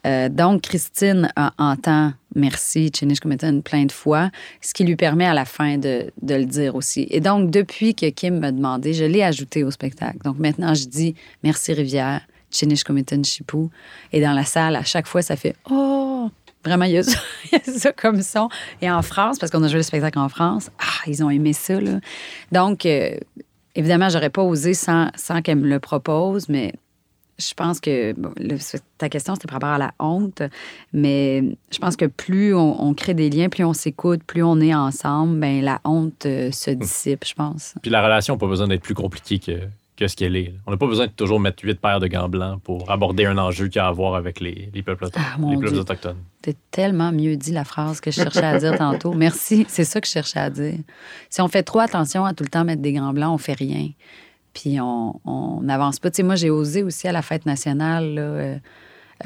Euh, 0.05 0.29
donc, 0.29 0.61
Christine 0.61 1.29
entend 1.57 2.13
merci 2.35 2.91
Chenish 2.97 3.19
Kumitin 3.19 3.59
plein 3.61 3.85
de 3.85 3.91
fois, 3.91 4.29
ce 4.61 4.73
qui 4.73 4.83
lui 4.85 4.95
permet 4.95 5.25
à 5.25 5.33
la 5.33 5.43
fin 5.43 5.77
de, 5.77 6.11
de 6.21 6.35
le 6.35 6.45
dire 6.45 6.75
aussi. 6.75 7.07
Et 7.09 7.19
donc, 7.19 7.49
depuis 7.51 7.93
que 7.95 8.09
Kim 8.09 8.39
m'a 8.39 8.51
demandé, 8.51 8.93
je 8.93 9.03
l'ai 9.03 9.23
ajouté 9.23 9.63
au 9.63 9.71
spectacle. 9.71 10.19
Donc, 10.23 10.37
maintenant, 10.39 10.73
je 10.73 10.85
dis 10.85 11.15
merci 11.43 11.73
Rivière, 11.73 12.21
Chenish 12.51 12.83
Kumitin 12.85 13.21
Chipou. 13.23 13.69
Et 14.13 14.21
dans 14.21 14.33
la 14.33 14.45
salle, 14.45 14.75
à 14.77 14.83
chaque 14.83 15.07
fois, 15.07 15.21
ça 15.21 15.35
fait 15.35 15.55
Oh! 15.69 16.29
Vraiment, 16.67 16.85
il 16.85 16.91
y, 16.91 16.97
a 16.97 17.03
ça, 17.03 17.19
il 17.51 17.73
ça 17.73 17.91
comme 17.91 18.21
son. 18.21 18.49
Et 18.81 18.91
en 18.91 19.01
France, 19.01 19.39
parce 19.39 19.51
qu'on 19.51 19.63
a 19.63 19.67
joué 19.67 19.77
le 19.77 19.83
spectacle 19.83 20.19
en 20.19 20.29
France, 20.29 20.69
ah, 20.79 21.03
ils 21.07 21.23
ont 21.23 21.29
aimé 21.29 21.53
ça, 21.53 21.79
là. 21.79 21.99
Donc, 22.51 22.85
euh, 22.85 23.17
évidemment, 23.75 24.09
j'aurais 24.09 24.29
pas 24.29 24.43
osé 24.43 24.73
sans, 24.73 25.09
sans 25.15 25.41
qu'elle 25.41 25.59
me 25.59 25.67
le 25.67 25.79
propose, 25.79 26.49
mais 26.49 26.73
je 27.39 27.53
pense 27.53 27.79
que 27.79 28.15
ta 28.97 29.09
question, 29.09 29.35
c'était 29.35 29.47
par 29.47 29.55
rapport 29.55 29.69
à 29.69 29.77
la 29.77 29.93
honte, 29.99 30.41
mais 30.91 31.43
je 31.71 31.77
pense 31.77 31.95
que 31.95 32.05
plus 32.05 32.55
on, 32.55 32.83
on 32.83 32.93
crée 32.93 33.13
des 33.13 33.29
liens, 33.29 33.49
plus 33.49 33.63
on 33.63 33.73
s'écoute, 33.73 34.23
plus 34.23 34.43
on 34.43 34.59
est 34.59 34.73
ensemble, 34.73 35.39
ben 35.39 35.63
la 35.63 35.79
honte 35.83 36.25
euh, 36.25 36.51
se 36.51 36.71
dissipe, 36.71 37.25
je 37.25 37.35
pense. 37.35 37.75
Puis 37.81 37.91
la 37.91 38.03
relation 38.03 38.33
n'a 38.33 38.39
pas 38.39 38.47
besoin 38.47 38.67
d'être 38.67 38.81
plus 38.81 38.95
compliquée 38.95 39.39
que, 39.39 39.59
que 39.97 40.07
ce 40.07 40.15
qu'elle 40.15 40.35
est. 40.35 40.53
On 40.65 40.71
n'a 40.71 40.77
pas 40.77 40.87
besoin 40.87 41.07
de 41.07 41.11
toujours 41.11 41.39
mettre 41.39 41.65
huit 41.65 41.79
paires 41.81 41.99
de 41.99 42.07
gants 42.07 42.29
blancs 42.29 42.61
pour 42.61 42.89
aborder 42.89 43.25
un 43.25 43.37
enjeu 43.37 43.67
qui 43.67 43.79
a 43.79 43.87
à 43.87 43.91
voir 43.91 44.15
avec 44.15 44.39
les, 44.39 44.69
les 44.73 44.83
peuples, 44.83 45.05
auto- 45.05 45.19
Ah, 45.19 45.35
les 45.49 45.57
peuples 45.57 45.75
autochtones. 45.75 46.17
T'as 46.41 46.51
tellement 46.71 47.11
mieux 47.11 47.35
dit 47.35 47.51
la 47.51 47.63
phrase 47.65 47.99
que 47.99 48.11
je 48.11 48.15
cherchais 48.21 48.43
à 48.45 48.57
dire 48.59 48.77
tantôt. 48.77 49.13
Merci, 49.13 49.65
c'est 49.67 49.83
ça 49.83 49.99
que 49.99 50.07
je 50.07 50.11
cherchais 50.13 50.39
à 50.39 50.49
dire. 50.49 50.75
Si 51.29 51.41
on 51.41 51.47
fait 51.47 51.63
trop 51.63 51.79
attention 51.79 52.23
à 52.25 52.33
tout 52.33 52.43
le 52.43 52.49
temps 52.49 52.63
mettre 52.63 52.81
des 52.81 52.93
gants 52.93 53.11
blancs, 53.11 53.33
on 53.33 53.37
fait 53.39 53.53
rien. 53.57 53.89
Puis 54.53 54.77
on 54.81 55.59
n'avance 55.61 55.99
pas. 55.99 56.09
Tu 56.11 56.17
sais, 56.17 56.23
moi, 56.23 56.35
j'ai 56.35 56.49
osé 56.49 56.83
aussi 56.83 57.07
à 57.07 57.11
la 57.11 57.21
fête 57.21 57.45
nationale, 57.45 58.13
là, 58.15 58.21
euh, 58.21 58.55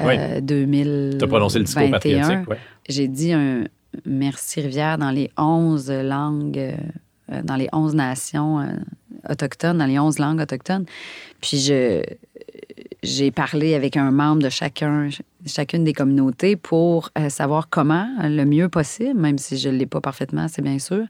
Oui. 0.00 0.14
euh, 0.18 0.40
2021. 0.40 1.18
Tu 1.18 1.24
as 1.24 1.28
prononcé 1.28 1.58
le 1.58 1.64
discours 1.64 1.90
patriotique, 1.90 2.48
ouais. 2.48 2.58
J'ai 2.88 3.08
dit 3.08 3.32
un 3.32 3.64
merci 4.06 4.60
Rivière 4.62 4.96
dans 4.98 5.10
les 5.10 5.30
11 5.38 5.90
langues, 5.90 6.58
euh, 6.58 6.72
dans 7.28 7.56
les 7.56 7.68
11 7.72 7.94
nations 7.94 8.60
euh, 8.60 8.66
autochtones, 9.28 9.78
dans 9.78 9.86
les 9.86 9.98
11 9.98 10.18
langues 10.18 10.40
autochtones. 10.40 10.86
Puis 11.40 11.70
j'ai 13.02 13.30
parlé 13.30 13.74
avec 13.74 13.96
un 13.96 14.10
membre 14.10 14.42
de 14.42 14.48
chacun, 14.48 15.08
chacune 15.46 15.84
des 15.84 15.92
communautés 15.92 16.56
pour 16.56 17.10
euh, 17.18 17.28
savoir 17.28 17.68
comment, 17.68 18.08
euh, 18.22 18.28
le 18.28 18.44
mieux 18.44 18.68
possible, 18.68 19.18
même 19.18 19.38
si 19.38 19.56
je 19.56 19.68
ne 19.68 19.76
l'ai 19.76 19.86
pas 19.86 20.00
parfaitement, 20.00 20.46
c'est 20.48 20.62
bien 20.62 20.78
sûr, 20.78 21.04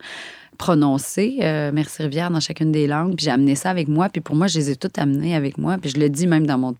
prononcer 0.58 1.38
euh, 1.42 1.70
Merci 1.72 2.02
Rivière 2.02 2.30
dans 2.30 2.40
chacune 2.40 2.72
des 2.72 2.86
langues. 2.86 3.16
Puis 3.16 3.24
j'ai 3.24 3.30
amené 3.30 3.54
ça 3.54 3.70
avec 3.70 3.88
moi. 3.88 4.08
Puis 4.08 4.20
pour 4.20 4.36
moi, 4.36 4.46
je 4.46 4.58
les 4.58 4.70
ai 4.70 4.76
toutes 4.76 4.98
amenées 4.98 5.34
avec 5.34 5.58
moi. 5.58 5.78
Puis 5.78 5.90
je 5.90 5.98
le 5.98 6.08
dis 6.08 6.26
même 6.26 6.46
dans 6.46 6.58
mon, 6.58 6.74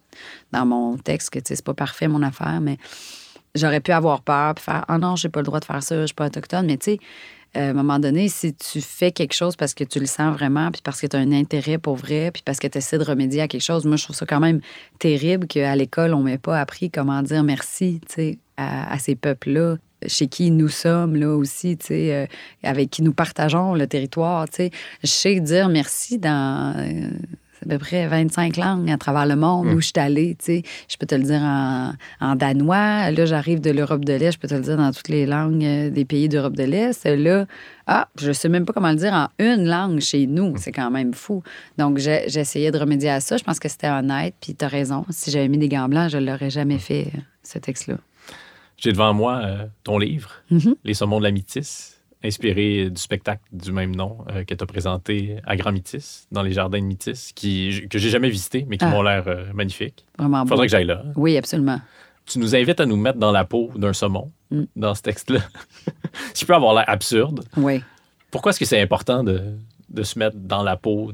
dans 0.52 0.66
mon 0.66 0.96
texte 0.98 1.30
que 1.30 1.38
c'est 1.42 1.64
pas 1.64 1.74
parfait 1.74 2.08
mon 2.08 2.22
affaire, 2.22 2.60
mais 2.60 2.78
j'aurais 3.54 3.80
pu 3.80 3.92
avoir 3.92 4.22
peur 4.22 4.54
puis 4.54 4.64
faire 4.64 4.84
Ah 4.88 4.98
non, 4.98 5.16
j'ai 5.16 5.28
pas 5.28 5.40
le 5.40 5.46
droit 5.46 5.60
de 5.60 5.64
faire 5.64 5.82
ça, 5.82 6.00
je 6.00 6.06
suis 6.06 6.14
pas 6.14 6.26
autochtone. 6.26 6.66
Mais 6.66 6.76
tu 6.76 6.92
sais, 6.92 6.98
euh, 6.98 7.41
à 7.54 7.60
un 7.60 7.72
moment 7.72 7.98
donné, 7.98 8.28
si 8.28 8.54
tu 8.54 8.80
fais 8.80 9.12
quelque 9.12 9.34
chose 9.34 9.56
parce 9.56 9.74
que 9.74 9.84
tu 9.84 10.00
le 10.00 10.06
sens 10.06 10.34
vraiment, 10.34 10.70
puis 10.70 10.80
parce 10.82 11.00
que 11.00 11.06
tu 11.06 11.16
as 11.16 11.20
un 11.20 11.32
intérêt 11.32 11.78
pour 11.78 11.96
vrai, 11.96 12.30
puis 12.32 12.42
parce 12.44 12.58
que 12.58 12.66
tu 12.66 12.78
essaies 12.78 12.98
de 12.98 13.04
remédier 13.04 13.42
à 13.42 13.48
quelque 13.48 13.62
chose, 13.62 13.84
moi, 13.84 13.96
je 13.96 14.04
trouve 14.04 14.16
ça 14.16 14.26
quand 14.26 14.40
même 14.40 14.60
terrible 14.98 15.46
qu'à 15.46 15.76
l'école, 15.76 16.14
on 16.14 16.22
m'ait 16.22 16.38
pas 16.38 16.58
appris 16.58 16.90
comment 16.90 17.22
dire 17.22 17.42
merci, 17.44 18.00
à, 18.56 18.92
à 18.92 18.98
ces 18.98 19.14
peuples-là 19.14 19.76
chez 20.06 20.26
qui 20.26 20.50
nous 20.50 20.68
sommes 20.68 21.16
là 21.16 21.34
aussi, 21.34 21.76
tu 21.76 21.86
sais, 21.86 22.14
euh, 22.14 22.26
avec 22.62 22.90
qui 22.90 23.02
nous 23.02 23.12
partageons 23.12 23.74
le 23.74 23.86
territoire, 23.86 24.48
tu 24.48 24.56
sais. 24.56 24.70
Je 25.02 25.08
sais 25.08 25.40
dire 25.40 25.68
merci 25.68 26.18
dans 26.18 26.74
euh, 26.76 27.08
à 27.64 27.68
peu 27.68 27.78
près 27.78 28.06
25 28.08 28.56
langues 28.56 28.90
à 28.90 28.96
travers 28.98 29.26
le 29.26 29.36
monde 29.36 29.68
où 29.68 29.80
je 29.80 29.86
suis 29.86 29.92
allée, 29.98 30.34
tu 30.38 30.44
sais. 30.46 30.62
Je 30.88 30.96
peux 30.96 31.06
te 31.06 31.14
le 31.14 31.22
dire 31.22 31.40
en, 31.42 31.92
en 32.20 32.36
danois. 32.36 33.10
Là, 33.10 33.26
j'arrive 33.26 33.60
de 33.60 33.70
l'Europe 33.70 34.04
de 34.04 34.12
l'Est, 34.14 34.32
je 34.32 34.38
peux 34.38 34.48
te 34.48 34.54
le 34.54 34.60
dire 34.60 34.76
dans 34.76 34.90
toutes 34.92 35.08
les 35.08 35.26
langues 35.26 35.64
euh, 35.64 35.90
des 35.90 36.04
pays 36.04 36.28
d'Europe 36.28 36.56
de 36.56 36.64
l'Est. 36.64 37.04
Là, 37.04 37.46
ah, 37.86 38.08
je 38.20 38.32
sais 38.32 38.48
même 38.48 38.64
pas 38.64 38.72
comment 38.72 38.90
le 38.90 38.96
dire 38.96 39.12
en 39.12 39.28
une 39.38 39.64
langue 39.66 40.00
chez 40.00 40.26
nous. 40.26 40.54
C'est 40.56 40.72
quand 40.72 40.90
même 40.90 41.14
fou. 41.14 41.42
Donc, 41.78 41.98
j'ai- 41.98 42.24
j'essayais 42.28 42.70
de 42.70 42.78
remédier 42.78 43.10
à 43.10 43.20
ça. 43.20 43.36
Je 43.36 43.44
pense 43.44 43.58
que 43.58 43.68
c'était 43.68 43.88
honnête, 43.90 44.34
puis 44.40 44.54
tu 44.54 44.64
as 44.64 44.68
raison. 44.68 45.04
Si 45.10 45.30
j'avais 45.30 45.48
mis 45.48 45.58
des 45.58 45.68
gants 45.68 45.88
blancs, 45.88 46.10
je 46.10 46.18
l'aurais 46.18 46.50
jamais 46.50 46.78
fait, 46.78 47.08
euh, 47.14 47.18
ce 47.42 47.58
texte-là. 47.58 47.96
J'ai 48.76 48.92
devant 48.92 49.14
moi 49.14 49.40
euh, 49.44 49.66
ton 49.84 49.98
livre, 49.98 50.30
Mhm. 50.50 50.74
Les 50.84 50.94
saumons 50.94 51.18
de 51.18 51.24
la 51.24 51.30
Métis, 51.30 51.91
inspiré 52.24 52.90
du 52.90 53.00
spectacle 53.00 53.42
du 53.52 53.72
même 53.72 53.94
nom 53.96 54.18
euh, 54.30 54.44
que 54.44 54.54
tu 54.54 54.62
as 54.62 54.66
présenté 54.66 55.36
à 55.44 55.56
Grand 55.56 55.72
Métis, 55.72 56.26
dans 56.32 56.42
les 56.42 56.52
jardins 56.52 56.78
de 56.80 56.84
Métis, 56.84 57.32
qui, 57.34 57.86
que 57.90 57.98
j'ai 57.98 58.10
jamais 58.10 58.30
visité, 58.30 58.64
mais 58.68 58.78
qui 58.78 58.84
Ah. 58.84 58.90
m'ont 58.90 59.02
l'air 59.02 59.24
euh, 59.28 59.52
magnifiques. 59.52 60.04
Vraiment 60.18 60.42
beau. 60.42 60.48
faudrait 60.50 60.66
que 60.66 60.70
j'aille 60.70 60.86
là. 60.86 61.04
Oui, 61.16 61.36
absolument. 61.36 61.80
Tu 62.26 62.38
nous 62.38 62.54
invites 62.54 62.78
à 62.80 62.86
nous 62.86 62.96
mettre 62.96 63.18
dans 63.18 63.32
la 63.32 63.44
peau 63.44 63.70
d'un 63.76 63.92
saumon 63.92 64.30
Mm. 64.50 64.64
dans 64.76 64.94
ce 64.94 65.00
texte-là. 65.02 65.40
Ce 66.34 66.40
qui 66.40 66.44
peut 66.44 66.54
avoir 66.54 66.74
l'air 66.74 66.84
absurde. 66.86 67.44
Oui. 67.56 67.82
Pourquoi 68.30 68.50
est-ce 68.50 68.58
que 68.60 68.66
c'est 68.66 68.80
important 68.80 69.24
de, 69.24 69.40
de 69.88 70.02
se 70.02 70.18
mettre 70.18 70.36
dans 70.36 70.62
la 70.62 70.76
peau 70.76 71.10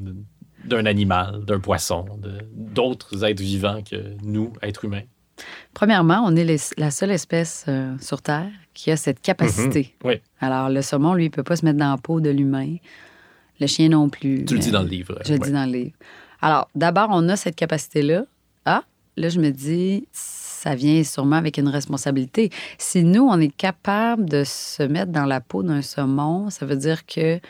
d'un 0.65 0.87
animal, 0.87 1.45
d'un 1.45 1.61
poisson, 1.61 2.05
d'autres 2.53 3.25
êtres 3.25 3.43
vivants 3.43 3.81
que 3.89 3.97
nous, 4.23 4.53
êtres 4.63 4.85
humains? 4.85 5.03
Premièrement, 5.75 6.23
on 6.25 6.35
est 6.37 6.45
les- 6.45 6.59
la 6.77 6.91
seule 6.91 7.11
espèce 7.11 7.65
euh, 7.69 7.95
sur 8.01 8.23
Terre 8.23 8.51
qui 8.75 8.91
a 8.91 8.97
cette 8.97 9.21
capacité. 9.21 9.95
Oui, 10.05 10.21
Alors, 10.41 10.69
le 10.69 10.83
saumon, 10.83 11.15
lui, 11.15 11.27
il 11.27 11.31
peut 11.31 11.43
pas 11.43 11.57
se 11.57 11.65
mettre 11.65 11.79
dans 11.79 11.91
la 11.91 11.97
peau 11.99 12.21
de 12.21 12.31
l'humain. 12.31 12.77
Le 13.61 13.67
chien 13.67 13.89
non 13.89 14.09
plus. 14.09 14.45
tu 14.45 14.55
le 14.55 14.61
dis 14.61 14.71
dans 14.71 14.83
le 14.83 14.89
livre. 14.89 15.19
Je 15.27 15.33
le 15.33 15.39
dis 15.39 15.51
dans 15.53 15.65
le 15.67 15.73
livre. 15.73 15.93
Alors, 16.41 16.69
d'abord, 16.75 17.09
on 17.11 17.29
a 17.29 17.37
cette 17.37 17.57
capacité-là. 17.57 18.25
Ah, 18.65 18.85
là, 19.17 19.29
je 19.29 19.41
me 19.41 19.51
dis, 19.51 20.07
ça 20.13 20.75
vient 20.77 21.03
sûrement 21.03 21.37
avec 21.37 21.59
une 21.59 21.69
responsabilité. 21.69 22.51
Si 22.79 23.03
nous, 23.03 23.23
on 23.29 23.41
est 23.41 23.55
capable 23.55 24.29
de 24.29 24.45
se 24.45 24.83
mettre 24.85 25.11
dans 25.11 25.25
la 25.27 25.41
peau 25.41 25.63
d'un 25.65 25.83
saumon, 25.83 26.51
ça 26.51 26.67
veut 26.67 26.77
dire 26.77 27.05
que 27.07 27.41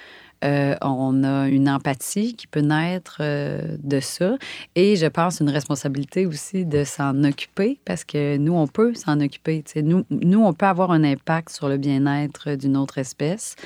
euh, 0.44 0.76
on 0.82 1.24
a 1.24 1.48
une 1.48 1.68
empathie 1.68 2.34
qui 2.34 2.46
peut 2.46 2.60
naître 2.60 3.18
euh, 3.20 3.76
de 3.82 4.00
ça. 4.00 4.36
Et 4.74 4.96
je 4.96 5.06
pense 5.06 5.40
une 5.40 5.50
responsabilité 5.50 6.26
aussi 6.26 6.64
de 6.64 6.84
s'en 6.84 7.24
occuper 7.24 7.78
parce 7.84 8.04
que 8.04 8.36
nous, 8.36 8.54
on 8.54 8.66
peut 8.66 8.94
s'en 8.94 9.20
occuper. 9.20 9.64
Nous, 9.76 10.04
nous, 10.10 10.40
on 10.40 10.52
peut 10.52 10.66
avoir 10.66 10.92
un 10.92 11.02
impact 11.02 11.50
sur 11.50 11.68
le 11.68 11.76
bien-être 11.76 12.54
d'une 12.54 12.76
autre 12.76 12.98
espèce. 12.98 13.56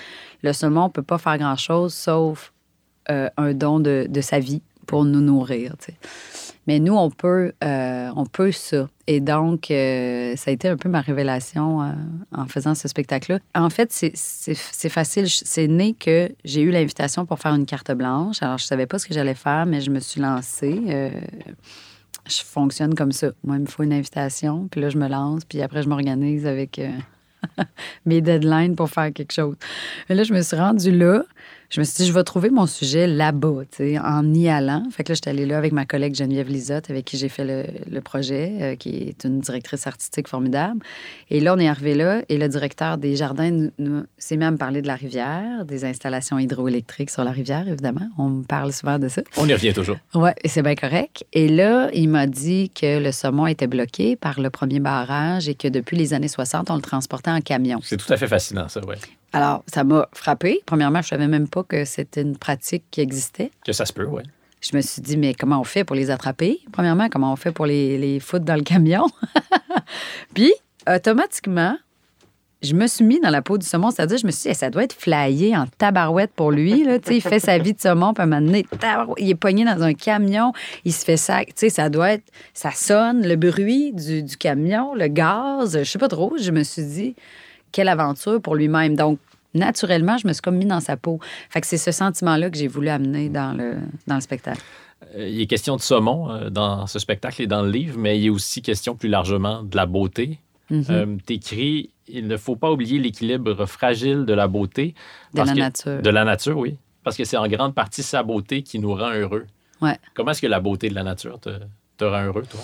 Le 0.42 0.52
saumon 0.52 0.84
ne 0.84 0.88
peut 0.90 1.02
pas 1.02 1.18
faire 1.18 1.38
grand-chose 1.38 1.92
sauf 1.92 2.52
euh, 3.10 3.28
un 3.36 3.52
don 3.52 3.80
de, 3.80 4.08
sa 4.20 4.38
vie 4.38 4.62
pour 4.86 5.04
nous 5.04 5.20
nourrir. 5.20 5.74
Mais 6.66 6.78
nous, 6.78 6.94
on 6.96 7.10
peut, 7.10 7.52
euh, 7.64 8.10
on 8.14 8.24
peut 8.24 8.52
ça. 8.52 8.88
Et 9.08 9.20
donc, 9.20 9.70
euh, 9.70 10.36
ça 10.36 10.50
a 10.50 10.54
été 10.54 10.68
un 10.68 10.76
peu 10.76 10.88
ma 10.88 11.00
révélation 11.00 11.82
euh, 11.82 11.90
en 12.30 12.46
faisant 12.46 12.74
ce 12.76 12.86
spectacle-là. 12.86 13.40
En 13.54 13.68
fait, 13.68 13.90
c'est- 13.92 14.88
facile. 14.88 15.28
C'est 15.28 15.66
né 15.66 15.94
que 15.94 16.30
j'ai 16.44 16.60
eu 16.62 16.70
l'invitation 16.70 17.26
pour 17.26 17.38
faire 17.40 17.54
une 17.54 17.66
carte 17.66 17.90
blanche. 17.92 18.42
Alors, 18.42 18.58
je 18.58 18.64
savais 18.64 18.86
pas 18.86 18.98
ce 19.00 19.06
que 19.08 19.14
j'allais 19.14 19.34
faire, 19.34 19.66
mais 19.66 19.80
je 19.80 19.90
me 19.90 19.98
suis 19.98 20.20
lancée. 20.20 20.80
Je 22.28 22.42
fonctionne 22.44 22.94
comme 22.94 23.10
ça. 23.12 23.30
Moi, 23.42 23.56
il 23.56 23.62
me 23.62 23.66
faut 23.66 23.82
une 23.82 23.92
invitation, 23.92 24.68
puis 24.70 24.80
là, 24.80 24.88
je 24.88 24.98
me 24.98 25.08
lance, 25.08 25.44
puis 25.44 25.60
après, 25.62 25.82
je 25.82 25.88
m'organise 25.88 26.46
avec 26.46 26.80
mes 28.06 28.20
deadlines 28.20 28.76
pour 28.76 28.88
faire 28.90 29.12
quelque 29.12 29.32
chose. 29.32 29.56
Mais 30.08 30.14
là, 30.14 30.22
je 30.22 30.32
me 30.32 30.40
suis 30.42 30.56
rendue 30.56 30.96
là. 30.96 31.24
Je 31.72 31.80
me 31.80 31.84
suis 31.84 32.02
dit, 32.02 32.06
je 32.06 32.12
vais 32.12 32.22
trouver 32.22 32.50
mon 32.50 32.66
sujet 32.66 33.06
là-bas, 33.06 33.62
en 34.04 34.34
y 34.34 34.46
allant. 34.50 34.82
Fait 34.90 35.04
que 35.04 35.12
là, 35.12 35.14
j'étais 35.14 35.30
allée 35.30 35.46
là 35.46 35.56
avec 35.56 35.72
ma 35.72 35.86
collègue 35.86 36.14
Geneviève 36.14 36.50
Lisotte, 36.50 36.90
avec 36.90 37.06
qui 37.06 37.16
j'ai 37.16 37.30
fait 37.30 37.46
le, 37.46 37.64
le 37.90 38.00
projet, 38.02 38.52
euh, 38.60 38.76
qui 38.76 38.90
est 39.08 39.24
une 39.24 39.40
directrice 39.40 39.86
artistique 39.86 40.28
formidable. 40.28 40.80
Et 41.30 41.40
là, 41.40 41.54
on 41.54 41.58
est 41.58 41.68
arrivé 41.68 41.94
là, 41.94 42.24
et 42.28 42.36
le 42.36 42.46
directeur 42.46 42.98
des 42.98 43.16
jardins 43.16 43.68
s'est 44.18 44.36
mis 44.36 44.44
à 44.44 44.50
me 44.50 44.58
parler 44.58 44.82
de 44.82 44.86
la 44.86 44.96
rivière, 44.96 45.64
des 45.64 45.86
installations 45.86 46.38
hydroélectriques 46.38 47.08
sur 47.08 47.24
la 47.24 47.30
rivière, 47.30 47.66
évidemment. 47.66 48.06
On 48.18 48.28
me 48.28 48.44
parle 48.44 48.70
souvent 48.74 48.98
de 48.98 49.08
ça. 49.08 49.22
On 49.38 49.48
y 49.48 49.54
revient 49.54 49.72
toujours. 49.72 49.96
Oui, 50.14 50.28
c'est 50.44 50.62
bien 50.62 50.74
correct. 50.74 51.24
Et 51.32 51.48
là, 51.48 51.88
il 51.94 52.10
m'a 52.10 52.26
dit 52.26 52.68
que 52.68 53.02
le 53.02 53.12
saumon 53.12 53.46
était 53.46 53.66
bloqué 53.66 54.14
par 54.14 54.40
le 54.40 54.50
premier 54.50 54.78
barrage 54.78 55.48
et 55.48 55.54
que 55.54 55.68
depuis 55.68 55.96
les 55.96 56.12
années 56.12 56.28
60, 56.28 56.70
on 56.70 56.76
le 56.76 56.82
transportait 56.82 57.30
en 57.30 57.40
camion. 57.40 57.80
C'est 57.82 57.96
tout 57.96 58.12
à 58.12 58.18
fait 58.18 58.28
fascinant, 58.28 58.68
ça, 58.68 58.84
ouais. 58.84 58.96
Alors, 59.32 59.64
ça 59.66 59.84
m'a 59.84 60.08
frappé. 60.12 60.60
Premièrement, 60.66 61.02
je 61.02 61.08
savais 61.08 61.28
même 61.28 61.48
pas 61.48 61.62
que 61.62 61.84
c'était 61.84 62.22
une 62.22 62.36
pratique 62.36 62.84
qui 62.90 63.00
existait. 63.00 63.50
Que 63.64 63.72
ça 63.72 63.86
se 63.86 63.92
peut, 63.92 64.04
ouais. 64.04 64.22
Je 64.60 64.76
me 64.76 64.80
suis 64.80 65.02
dit, 65.02 65.16
mais 65.16 65.34
comment 65.34 65.60
on 65.60 65.64
fait 65.64 65.84
pour 65.84 65.96
les 65.96 66.10
attraper? 66.10 66.60
Premièrement, 66.70 67.08
comment 67.08 67.32
on 67.32 67.36
fait 67.36 67.50
pour 67.50 67.66
les, 67.66 67.98
les 67.98 68.20
foutre 68.20 68.44
dans 68.44 68.54
le 68.54 68.62
camion? 68.62 69.06
Puis, 70.34 70.52
automatiquement, 70.86 71.76
je 72.62 72.74
me 72.74 72.86
suis 72.86 73.04
mis 73.04 73.18
dans 73.20 73.30
la 73.30 73.42
peau 73.42 73.58
du 73.58 73.66
saumon. 73.66 73.90
C'est-à-dire, 73.90 74.18
je 74.18 74.26
me 74.26 74.30
suis 74.30 74.42
dit, 74.42 74.48
Eh, 74.50 74.54
ça 74.54 74.70
doit 74.70 74.84
être 74.84 74.92
flyé 74.92 75.56
en 75.56 75.66
tabarouette 75.66 76.30
pour 76.34 76.52
lui. 76.52 76.84
Là. 76.84 76.98
Il 77.10 77.20
fait 77.20 77.40
sa 77.40 77.58
vie 77.58 77.74
de 77.74 77.80
saumon, 77.80 78.14
puis 78.14 78.22
à 78.22 78.24
un 78.24 78.28
moment 78.28 78.46
donné, 78.46 78.64
tabarouette, 78.78 79.18
il 79.18 79.30
est 79.30 79.34
pogné 79.34 79.64
dans 79.64 79.82
un 79.82 79.94
camion, 79.94 80.52
il 80.84 80.92
se 80.92 81.04
fait 81.04 81.16
ça. 81.16 81.44
Tu 81.44 81.52
sais, 81.56 81.68
ça 81.68 81.88
doit 81.88 82.12
être. 82.12 82.24
Ça 82.54 82.70
sonne, 82.70 83.26
le 83.26 83.34
bruit 83.34 83.92
du, 83.92 84.22
du 84.22 84.36
camion, 84.36 84.94
le 84.94 85.08
gaz, 85.08 85.76
je 85.76 85.84
sais 85.84 85.98
pas 85.98 86.08
trop. 86.08 86.34
Je 86.38 86.50
me 86.52 86.62
suis 86.62 86.84
dit, 86.84 87.16
quelle 87.72 87.88
aventure 87.88 88.40
pour 88.40 88.54
lui-même. 88.54 88.94
Donc, 88.96 89.18
naturellement, 89.54 90.16
je 90.18 90.26
me 90.28 90.32
suis 90.32 90.42
comme 90.42 90.56
mis 90.56 90.66
dans 90.66 90.80
sa 90.80 90.96
peau. 90.96 91.18
Fait 91.50 91.60
que 91.60 91.66
c'est 91.66 91.76
ce 91.78 91.90
sentiment-là 91.92 92.50
que 92.50 92.56
j'ai 92.56 92.68
voulu 92.68 92.88
amener 92.88 93.28
dans 93.28 93.52
le, 93.56 93.76
dans 94.06 94.14
le 94.16 94.20
spectacle. 94.20 94.62
Euh, 95.16 95.28
Il 95.28 95.40
est 95.40 95.46
question 95.46 95.76
de 95.76 95.80
saumon 95.82 96.30
euh, 96.30 96.50
dans 96.50 96.86
ce 96.86 96.98
spectacle 96.98 97.42
et 97.42 97.46
dans 97.46 97.62
le 97.62 97.70
livre, 97.70 97.98
mais 97.98 98.18
il 98.20 98.26
est 98.26 98.30
aussi 98.30 98.62
question 98.62 98.94
plus 98.94 99.08
largement 99.08 99.62
de 99.62 99.76
la 99.76 99.86
beauté. 99.86 100.38
Mhm. 100.70 100.84
Euh, 100.90 101.06
T'écris, 101.26 101.90
il 102.08 102.26
ne 102.28 102.36
faut 102.36 102.56
pas 102.56 102.70
oublier 102.70 102.98
l'équilibre 102.98 103.66
fragile 103.66 104.24
de 104.24 104.32
la 104.32 104.48
beauté. 104.48 104.94
de 105.34 105.40
la 105.42 105.52
que- 105.52 105.58
nature. 105.58 106.02
De 106.02 106.10
la 106.10 106.24
nature, 106.24 106.56
oui. 106.56 106.76
Parce 107.04 107.16
que 107.16 107.24
c'est 107.24 107.36
en 107.36 107.48
grande 107.48 107.74
partie 107.74 108.02
sa 108.02 108.22
beauté 108.22 108.62
qui 108.62 108.78
nous 108.78 108.94
rend 108.94 109.10
heureux. 109.12 109.46
Ouais. 109.80 109.98
Comment 110.14 110.30
est-ce 110.30 110.40
que 110.40 110.46
la 110.46 110.60
beauté 110.60 110.88
de 110.88 110.94
la 110.94 111.02
nature 111.02 111.40
te, 111.40 111.50
te 111.98 112.04
rend 112.04 112.22
heureux, 112.24 112.44
toi? 112.48 112.60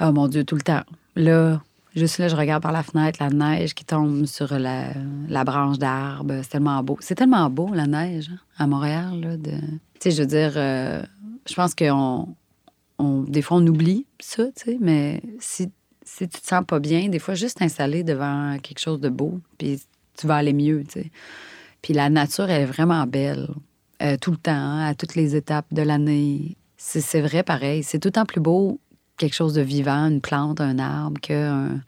Oh 0.00 0.12
mon 0.12 0.28
Dieu, 0.28 0.44
tout 0.44 0.54
le 0.54 0.62
temps. 0.62 0.82
Là, 1.16 1.60
juste 1.94 2.18
là, 2.18 2.28
je 2.28 2.36
regarde 2.36 2.62
par 2.62 2.72
la 2.72 2.82
fenêtre 2.82 3.18
la 3.22 3.30
neige 3.30 3.74
qui 3.74 3.84
tombe 3.84 4.26
sur 4.26 4.58
la, 4.58 4.92
la 5.28 5.44
branche 5.44 5.78
d'arbre. 5.78 6.40
C'est 6.42 6.50
tellement 6.50 6.82
beau. 6.82 6.96
C'est 7.00 7.14
tellement 7.14 7.48
beau, 7.50 7.72
la 7.72 7.86
neige, 7.86 8.30
hein, 8.32 8.38
à 8.58 8.66
Montréal. 8.66 9.20
Là, 9.20 9.36
de... 9.36 9.50
Tu 9.50 9.58
sais, 10.00 10.10
je 10.10 10.22
veux 10.22 10.28
dire, 10.28 10.52
euh, 10.56 11.02
je 11.48 11.54
pense 11.54 11.74
qu'on. 11.74 12.28
On, 12.98 13.22
des 13.22 13.40
fois, 13.40 13.56
on 13.56 13.66
oublie 13.66 14.04
ça, 14.20 14.44
tu 14.54 14.72
sais, 14.72 14.78
mais 14.78 15.22
si, 15.38 15.70
si 16.02 16.28
tu 16.28 16.40
te 16.40 16.46
sens 16.46 16.64
pas 16.66 16.80
bien, 16.80 17.08
des 17.08 17.18
fois, 17.18 17.34
juste 17.34 17.56
t'installer 17.58 18.04
devant 18.04 18.58
quelque 18.62 18.78
chose 18.78 19.00
de 19.00 19.08
beau, 19.08 19.40
puis 19.56 19.80
tu 20.18 20.26
vas 20.26 20.36
aller 20.36 20.52
mieux, 20.52 20.84
tu 20.84 21.00
sais. 21.00 21.10
Puis 21.80 21.94
la 21.94 22.10
nature, 22.10 22.50
est 22.50 22.66
vraiment 22.66 23.06
belle. 23.06 23.48
euh, 24.02 24.16
tout 24.20 24.32
le 24.32 24.36
temps, 24.36 24.52
hein, 24.52 24.86
à 24.86 24.94
toutes 24.94 25.14
les 25.14 25.34
étapes 25.34 25.72
de 25.72 25.80
l'année. 25.80 26.56
c'est 26.76 27.20
vrai 27.22 27.42
pareil. 27.42 27.82
C'est 27.82 27.98
tout 27.98 28.08
le 28.08 28.12
temps 28.12 28.26
plus 28.26 28.40
beau 28.40 28.78
quelque 29.20 29.34
chose 29.34 29.52
de 29.52 29.60
vivant, 29.60 30.08
une 30.08 30.20
plante, 30.20 30.60
un 30.60 30.78
arbre, 30.78 31.20
qu'un 31.20 31.82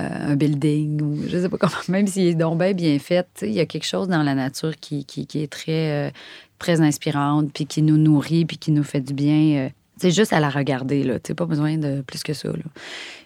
euh, 0.00 0.30
un 0.30 0.36
building 0.36 1.00
ou 1.02 1.22
je 1.28 1.38
sais 1.38 1.48
pas 1.48 1.58
comment. 1.58 1.72
Même 1.88 2.06
s'il 2.06 2.26
est 2.26 2.34
donc 2.34 2.58
bien, 2.58 2.72
bien 2.72 2.98
fait, 2.98 3.26
il 3.42 3.52
y 3.52 3.60
a 3.60 3.66
quelque 3.66 3.86
chose 3.86 4.08
dans 4.08 4.22
la 4.22 4.34
nature 4.34 4.74
qui, 4.80 5.04
qui, 5.04 5.26
est 5.34 5.52
très, 5.52 6.08
euh, 6.08 6.10
très 6.58 6.80
inspirante, 6.80 7.52
puis 7.52 7.66
qui 7.66 7.82
nous 7.82 7.98
nourrit, 7.98 8.46
puis 8.46 8.56
qui 8.56 8.72
nous 8.72 8.82
fait 8.82 9.00
du 9.00 9.14
bien. 9.14 9.66
euh. 9.66 9.68
C'est 9.98 10.10
juste 10.10 10.32
à 10.32 10.40
la 10.40 10.48
regarder, 10.48 11.02
là. 11.02 11.18
Tu 11.18 11.28
sais, 11.28 11.34
pas 11.34 11.46
besoin 11.46 11.76
de 11.76 12.02
plus 12.02 12.22
que 12.22 12.32
ça. 12.32 12.48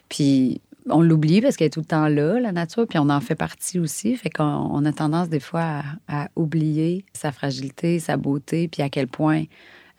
Puis 0.08 0.60
on 0.88 1.02
l'oublie 1.02 1.40
parce 1.40 1.56
qu'elle 1.56 1.66
est 1.66 1.70
tout 1.70 1.80
le 1.80 1.86
temps 1.86 2.08
là, 2.08 2.40
la 2.40 2.52
nature, 2.52 2.86
puis 2.88 2.98
on 2.98 3.08
en 3.10 3.20
fait 3.20 3.34
partie 3.34 3.78
aussi. 3.78 4.16
Fait 4.16 4.30
qu'on 4.30 4.44
on 4.44 4.84
a 4.84 4.92
tendance 4.92 5.28
des 5.28 5.40
fois 5.40 5.82
à, 6.08 6.28
oublier 6.34 7.04
sa 7.12 7.30
fragilité, 7.30 7.98
sa 7.98 8.16
beauté, 8.16 8.68
puis 8.68 8.82
à 8.82 8.88
quel 8.88 9.06
point 9.06 9.44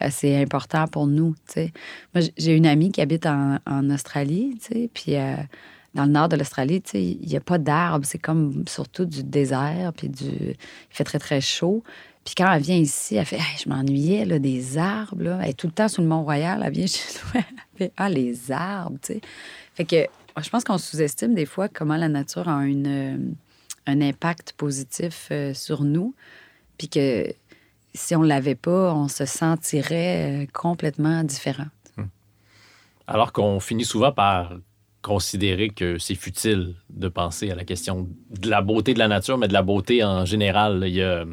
c'est 0.10 0.42
important 0.42 0.88
pour 0.88 1.08
nous. 1.08 1.36
Moi, 2.14 2.24
j'ai 2.38 2.56
une 2.56 2.66
amie 2.66 2.92
qui 2.92 3.02
habite 3.02 3.26
en, 3.26 3.58
en 3.66 3.90
Australie, 3.90 4.58
puis 4.94 5.16
euh, 5.16 5.36
dans 5.94 6.06
le 6.06 6.12
nord 6.12 6.30
de 6.30 6.36
l'Australie, 6.36 6.82
il 6.94 7.28
n'y 7.28 7.38
a 7.38 7.42
pas 7.42 7.58
d'arbres, 7.58 8.06
c'est 8.06 8.20
comme 8.20 8.64
surtout 8.68 9.06
du 9.06 9.24
désert, 9.24 9.94
puis 9.96 10.10
du... 10.10 10.26
il 10.26 10.56
fait 10.90 11.04
très, 11.04 11.20
très 11.20 11.42
chaud. 11.42 11.84
Puis 12.26 12.36
quand 12.36 12.52
elle 12.52 12.62
vient 12.62 12.78
ici, 12.78 13.16
elle 13.16 13.26
fait 13.26 13.40
Je 13.62 13.70
m'ennuyais 13.70 14.26
là, 14.26 14.40
des 14.40 14.78
arbres. 14.78 15.24
Là. 15.24 15.40
Elle 15.44 15.50
est 15.50 15.54
tout 15.54 15.68
le 15.68 15.74
temps 15.74 15.90
sur 15.90 16.02
le 16.02 16.08
Mont-Royal. 16.08 16.64
Elle 16.66 16.72
vient 16.74 16.88
chez 16.88 17.04
nous. 17.14 17.42
Elle 17.42 17.78
fait 17.78 17.94
Ah, 17.98 18.10
les 18.10 18.52
arbres. 18.52 18.98
Fait 19.76 19.86
que 19.86 20.08
je 20.42 20.50
pense 20.50 20.64
qu'on 20.64 20.78
sous-estime 20.78 21.36
des 21.36 21.46
fois 21.46 21.68
comment 21.68 21.98
la 21.98 22.10
nature 22.10 22.48
a 22.48 22.66
une, 22.66 22.88
euh, 22.88 23.18
un 23.86 24.02
impact 24.02 24.54
positif 24.54 25.28
euh, 25.32 25.54
sur 25.54 25.84
nous. 25.84 26.16
Puis 26.78 26.88
que 26.88 27.34
si 27.94 28.16
on 28.16 28.22
ne 28.22 28.28
l'avait 28.28 28.56
pas, 28.56 28.94
on 28.94 29.08
se 29.08 29.26
sentirait 29.26 30.44
euh, 30.44 30.46
complètement 30.54 31.24
différent. 31.24 31.68
Alors 33.06 33.34
qu'on 33.34 33.60
finit 33.60 33.84
souvent 33.84 34.12
par 34.14 34.54
considérer 35.02 35.70
que 35.70 35.98
c'est 35.98 36.16
futile 36.16 36.76
de 36.90 37.10
penser 37.10 37.52
à 37.52 37.56
la 37.56 37.66
question 37.66 38.08
de 38.30 38.50
la 38.50 38.62
beauté 38.62 38.94
de 38.94 39.00
la 39.00 39.10
nature, 39.10 39.38
mais 39.38 39.50
de 39.50 39.54
la 39.54 39.62
beauté 39.62 40.04
en 40.04 40.26
général. 40.26 40.84
Il 40.88 40.94
y 40.94 41.04
a... 41.04 41.26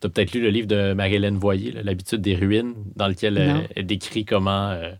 Tu 0.00 0.06
as 0.06 0.10
peut-être 0.10 0.32
lu 0.32 0.40
le 0.40 0.50
livre 0.50 0.66
de 0.68 0.92
Marie-Hélène 0.94 1.36
Voyer, 1.38 1.72
L'habitude 1.72 2.20
des 2.20 2.34
ruines, 2.34 2.74
dans 2.96 3.06
lequel 3.08 3.38
elle, 3.38 3.54
Non. 3.54 3.62
elle 3.76 3.86
décrit 3.86 4.24
comment, 4.24 4.70
euh, 4.70 4.92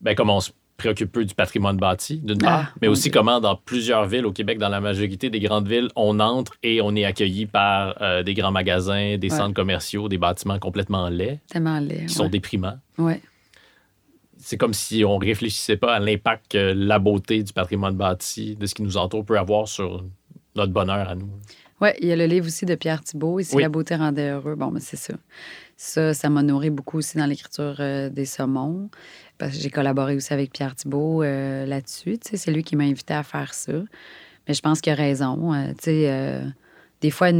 ben, 0.00 0.14
comment 0.14 0.36
on 0.36 0.40
se 0.40 0.50
préoccupe 0.80 1.12
peu 1.12 1.24
du 1.24 1.34
patrimoine 1.34 1.76
bâti, 1.76 2.16
d'une 2.18 2.38
Ah, 2.42 2.46
part, 2.46 2.74
mais 2.80 2.88
mon 2.88 2.92
aussi 2.92 3.04
Dieu. 3.04 3.12
comment 3.12 3.40
dans 3.40 3.54
plusieurs 3.56 4.06
villes 4.06 4.26
au 4.26 4.32
Québec, 4.32 4.58
dans 4.58 4.68
la 4.68 4.80
majorité 4.80 5.30
des 5.30 5.40
grandes 5.40 5.68
villes, 5.68 5.88
on 5.96 6.18
entre 6.20 6.52
et 6.62 6.80
on 6.80 6.94
est 6.96 7.04
accueilli 7.04 7.46
par 7.46 7.96
euh, 8.02 8.22
des 8.22 8.34
grands 8.34 8.50
magasins, 8.52 9.16
des 9.18 9.30
Ouais. 9.30 9.36
centres 9.36 9.54
commerciaux, 9.54 10.08
des 10.08 10.18
bâtiments 10.18 10.58
complètement 10.58 11.08
laids, 11.08 11.38
Tellement 11.48 11.78
laid. 11.78 12.06
qui 12.06 12.14
sont 12.14 12.28
déprimants 12.28 12.78
Ouais. 12.98 13.20
c'est 14.38 14.56
comme 14.56 14.74
si 14.74 15.04
on 15.04 15.18
réfléchissait 15.18 15.76
pas 15.76 15.94
à 15.94 15.98
l'impact 16.00 16.52
que 16.52 16.72
la 16.74 16.98
beauté 16.98 17.42
du 17.42 17.52
patrimoine 17.52 17.94
bâti, 17.94 18.56
de 18.56 18.66
ce 18.66 18.74
qui 18.74 18.82
nous 18.82 18.96
entoure, 18.96 19.24
peut 19.24 19.38
avoir 19.38 19.68
sur 19.68 20.04
notre 20.56 20.72
bonheur 20.72 21.08
à 21.08 21.14
nous. 21.14 21.28
Oui, 21.82 21.90
il 22.00 22.08
y 22.08 22.12
a 22.12 22.16
le 22.16 22.26
livre 22.26 22.46
aussi 22.46 22.66
de 22.66 22.74
Pierre 22.74 23.00
Thibault, 23.02 23.38
Ici 23.40 23.54
Oui. 23.56 23.62
la 23.62 23.68
beauté 23.70 23.94
rendait 23.96 24.30
heureux. 24.30 24.54
Bon, 24.54 24.70
mais 24.70 24.80
c'est 24.80 24.96
ça. 24.98 25.14
Ça, 25.76 26.12
ça 26.12 26.28
m'a 26.28 26.42
nourri 26.42 26.68
beaucoup 26.68 26.98
aussi 26.98 27.16
dans 27.16 27.24
l'écriture 27.24 27.76
euh, 27.80 28.10
des 28.10 28.26
saumons. 28.26 28.90
Parce 29.40 29.56
que 29.56 29.62
j'ai 29.62 29.70
collaboré 29.70 30.14
aussi 30.14 30.34
avec 30.34 30.52
Pierre 30.52 30.74
Thibault 30.74 31.22
euh, 31.22 31.64
là-dessus. 31.64 32.18
C'est 32.22 32.52
lui 32.52 32.62
qui 32.62 32.76
m'a 32.76 32.84
invité 32.84 33.14
à 33.14 33.22
faire 33.22 33.54
ça. 33.54 33.72
Mais 34.46 34.52
je 34.52 34.60
pense 34.60 34.82
qu'il 34.82 34.92
a 34.92 34.96
raison. 34.96 35.54
Euh, 35.54 35.72
euh, 35.88 36.46
des 37.00 37.10
fois, 37.10 37.30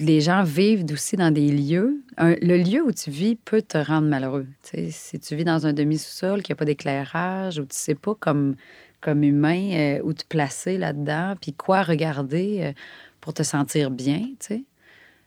les 0.00 0.20
gens 0.20 0.42
vivent 0.42 0.84
aussi 0.90 1.14
dans 1.14 1.30
des 1.30 1.52
lieux. 1.52 2.02
Le 2.18 2.56
lieu 2.56 2.82
où 2.82 2.90
tu 2.90 3.10
vis 3.10 3.36
peut 3.36 3.62
te 3.62 3.78
rendre 3.78 4.08
malheureux. 4.08 4.48
Si 4.90 5.20
tu 5.20 5.36
vis 5.36 5.44
dans 5.44 5.68
un 5.68 5.72
demi-sous-sol, 5.72 6.42
qu'il 6.42 6.52
n'y 6.52 6.56
a 6.56 6.58
pas 6.58 6.64
d'éclairage, 6.64 7.60
où 7.60 7.62
tu 7.62 7.76
sais 7.76 7.94
pas 7.94 8.16
comme, 8.18 8.56
comme 9.00 9.22
humain 9.22 10.00
où 10.02 10.12
te 10.12 10.24
placer 10.28 10.78
là-dedans, 10.78 11.36
puis 11.40 11.52
quoi 11.52 11.84
regarder 11.84 12.74
pour 13.20 13.34
te 13.34 13.44
sentir 13.44 13.92
bien, 13.92 14.26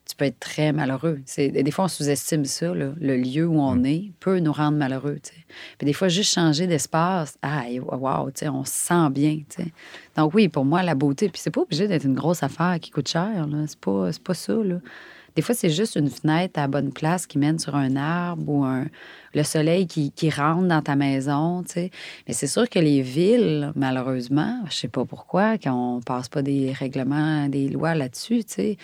tu 0.08 0.16
peux 0.16 0.26
être 0.26 0.40
très 0.40 0.72
malheureux. 0.74 1.20
C'est, 1.26 1.50
des 1.50 1.72
fois, 1.72 1.86
on 1.86 1.88
sous-estime 1.88 2.46
ça, 2.46 2.74
là. 2.74 2.92
le 3.00 3.18
lieu 3.18 3.48
où 3.48 3.60
on 3.60 3.84
est 3.84 4.12
peut 4.20 4.40
nous 4.40 4.52
rendre 4.52 4.78
malheureux. 4.78 5.20
tu 5.24 5.30
sais. 5.30 5.46
Puis 5.78 5.86
des 5.86 5.94
fois, 5.94 6.08
juste 6.08 6.34
changer 6.34 6.68
d'espace, 6.68 7.38
ah, 7.42 7.64
wow, 7.80 8.30
on 8.44 8.66
se 8.66 8.72
sent 8.72 9.10
bien. 9.12 9.42
tu 9.50 9.64
sais. 9.64 9.72
Donc 10.18 10.34
oui, 10.34 10.50
pour 10.50 10.66
moi, 10.66 10.84
la 10.84 10.96
beauté, 10.96 11.30
puis 11.30 11.42
c'est 11.42 11.52
pas 11.52 11.62
obligé 11.62 11.88
d'être 11.88 12.06
une 12.06 12.16
grosse 12.16 12.44
affaire 12.44 12.78
qui 12.82 12.92
coûte 12.92 13.08
cher. 13.08 13.48
C'est, 13.68 13.80
pas, 13.80 14.10
pas 14.24 14.34
ça. 14.34 14.54
Là. 14.54 14.78
Des 15.36 15.42
fois, 15.42 15.56
c'est 15.56 15.70
juste 15.70 15.96
une 15.96 16.10
fenêtre 16.10 16.60
à 16.60 16.68
bonne 16.68 16.92
place 16.92 17.26
qui 17.26 17.38
mène 17.38 17.60
sur 17.60 17.76
un 17.76 17.96
arbre 17.96 18.44
ou 18.48 18.64
un, 18.64 18.86
le 19.34 19.44
soleil 19.44 19.88
qui, 19.88 20.12
qui 20.12 20.30
rentre 20.30 20.68
dans 20.68 20.82
ta 20.82 20.96
maison, 20.96 21.64
tu 21.64 21.74
sais. 21.74 21.92
Mais 22.28 22.34
c'est 22.34 22.48
sûr 22.48 22.70
que 22.70 22.80
les 22.80 23.02
villes, 23.02 23.72
malheureusement, 23.76 24.62
je 24.70 24.76
sais 24.76 24.88
pas 24.88 25.06
pourquoi, 25.06 25.58
qu'on 25.58 26.02
passe 26.06 26.30
pas 26.30 26.42
des 26.42 26.74
règlements, 26.74 27.48
des 27.48 27.70
lois 27.70 27.96
là-dessus, 27.96 28.44
tu 28.44 28.54
sais. 28.54 28.78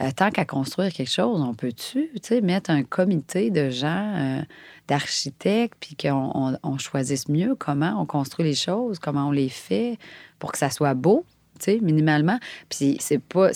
Euh, 0.00 0.10
tant 0.16 0.30
qu'à 0.30 0.46
construire 0.46 0.92
quelque 0.92 1.10
chose, 1.10 1.42
on 1.42 1.52
peut-tu, 1.52 2.10
mettre 2.42 2.70
un 2.70 2.82
comité 2.82 3.50
de 3.50 3.68
gens, 3.68 4.14
euh, 4.16 4.42
d'architectes, 4.88 5.74
puis 5.78 5.94
qu'on 5.94 6.56
on, 6.62 6.78
choisisse 6.78 7.28
mieux 7.28 7.54
comment 7.54 8.00
on 8.00 8.06
construit 8.06 8.46
les 8.46 8.54
choses, 8.54 8.98
comment 8.98 9.28
on 9.28 9.32
les 9.32 9.50
fait 9.50 9.98
pour 10.38 10.52
que 10.52 10.58
ça 10.58 10.70
soit 10.70 10.94
beau, 10.94 11.26
minimalement. 11.82 12.38
Puis 12.68 12.96
c'est 13.00 13.22
pas 13.22 13.50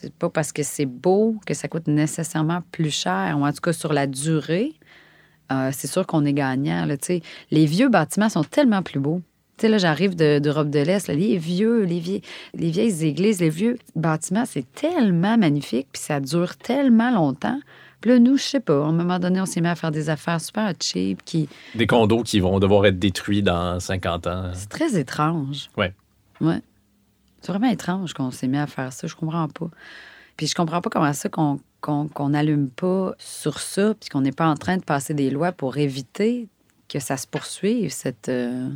c'est 0.00 0.12
pas 0.14 0.28
parce 0.30 0.52
que 0.52 0.62
c'est 0.62 0.86
beau 0.86 1.36
que 1.46 1.54
ça 1.54 1.68
coûte 1.68 1.86
nécessairement 1.88 2.62
plus 2.72 2.90
cher, 2.90 3.36
ou 3.38 3.44
en 3.46 3.52
tout 3.52 3.60
cas 3.62 3.72
sur 3.72 3.92
la 3.92 4.06
durée. 4.06 4.72
euh, 5.52 5.70
c'est 5.72 5.88
sûr 5.88 6.06
qu'on 6.06 6.24
est 6.24 6.32
gagnant. 6.32 6.86
Là, 6.86 6.94
les 7.50 7.66
vieux 7.66 7.88
bâtiments 7.88 8.28
sont 8.28 8.44
tellement 8.44 8.82
plus 8.82 9.00
beaux. 9.00 9.20
Là, 9.62 9.76
j'arrive 9.78 10.14
de- 10.16 10.38
d'Europe 10.38 10.70
de, 10.70 10.78
l'Est, 10.78 11.08
les 11.08 11.36
vieux, 11.36 11.82
les, 11.84 11.98
vie- 11.98 12.22
les 12.54 12.70
vieilles 12.70 13.04
églises, 13.04 13.40
les 13.40 13.50
vieux 13.50 13.76
bâtiments, 13.94 14.44
c'est 14.46 14.64
tellement 14.72 15.36
magnifique, 15.36 15.88
puis 15.92 16.00
ça 16.00 16.18
dure 16.20 16.56
tellement 16.56 17.10
longtemps. 17.10 17.60
Puis 18.00 18.10
là, 18.12 18.18
nous, 18.18 18.38
je 18.38 18.42
sais 18.44 18.60
pas, 18.60 18.82
à 18.82 18.86
un 18.86 18.92
moment 18.92 19.18
donné, 19.18 19.38
on 19.40 19.44
s'est 19.44 19.60
mis 19.60 19.68
à 19.68 19.74
faire 19.74 19.90
des 19.90 20.08
affaires 20.08 20.40
super 20.40 20.72
cheap 20.80 21.22
qui... 21.26 21.46
Des 21.74 21.86
condos 21.86 22.22
qui 22.22 22.40
vont 22.40 22.58
devoir 22.58 22.86
être 22.86 22.98
détruits 22.98 23.42
dans 23.42 23.78
50 23.78 24.26
ans. 24.28 24.50
C'est 24.54 24.70
très 24.70 24.98
étrange. 24.98 25.68
Ouais. 25.76 25.92
Ouais. 26.40 26.62
C'est 27.40 27.52
vraiment 27.52 27.70
étrange 27.70 28.12
qu'on 28.12 28.30
s'est 28.30 28.48
mis 28.48 28.58
à 28.58 28.66
faire 28.66 28.92
ça. 28.92 29.06
Je 29.06 29.14
comprends 29.14 29.48
pas. 29.48 29.68
Puis 30.36 30.46
je 30.46 30.54
comprends 30.54 30.80
pas 30.80 30.90
comment 30.90 31.12
ça 31.12 31.28
qu'on 31.28 31.58
qu'on 31.80 32.08
qu'on 32.08 32.30
n'allume 32.30 32.68
pas 32.70 33.14
sur 33.18 33.58
ça, 33.60 33.94
puis 33.98 34.08
qu'on 34.10 34.20
n'est 34.20 34.32
pas 34.32 34.48
en 34.48 34.54
train 34.56 34.76
de 34.76 34.82
passer 34.84 35.14
des 35.14 35.30
lois 35.30 35.52
pour 35.52 35.78
éviter 35.78 36.48
que 36.88 36.98
ça 36.98 37.16
se 37.16 37.26
poursuive, 37.26 37.90
cette... 37.90 38.28
euh, 38.28 38.68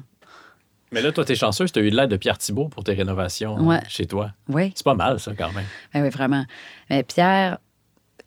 Mais 0.93 1.03
là, 1.03 1.11
toi, 1.13 1.25
t'es 1.25 1.35
chanceuse, 1.35 1.73
t'as 1.73 1.81
eu 1.83 1.91
de 1.91 1.97
l'aide 1.97 2.11
de 2.11 2.17
Pierre 2.17 2.39
Thibault 2.39 2.69
pour 2.69 2.85
tes 2.85 2.93
rénovations 2.95 3.57
Ouais. 3.67 3.81
chez 3.89 4.07
toi. 4.07 4.31
Oui. 4.49 4.73
C'est 4.75 4.85
pas 4.85 4.95
mal, 4.95 5.19
ça, 5.21 5.33
quand 5.37 5.53
même. 5.53 5.65
Ben 5.93 6.03
oui, 6.03 6.09
vraiment. 6.11 6.45
Mais 6.89 7.03
Pierre, 7.03 7.59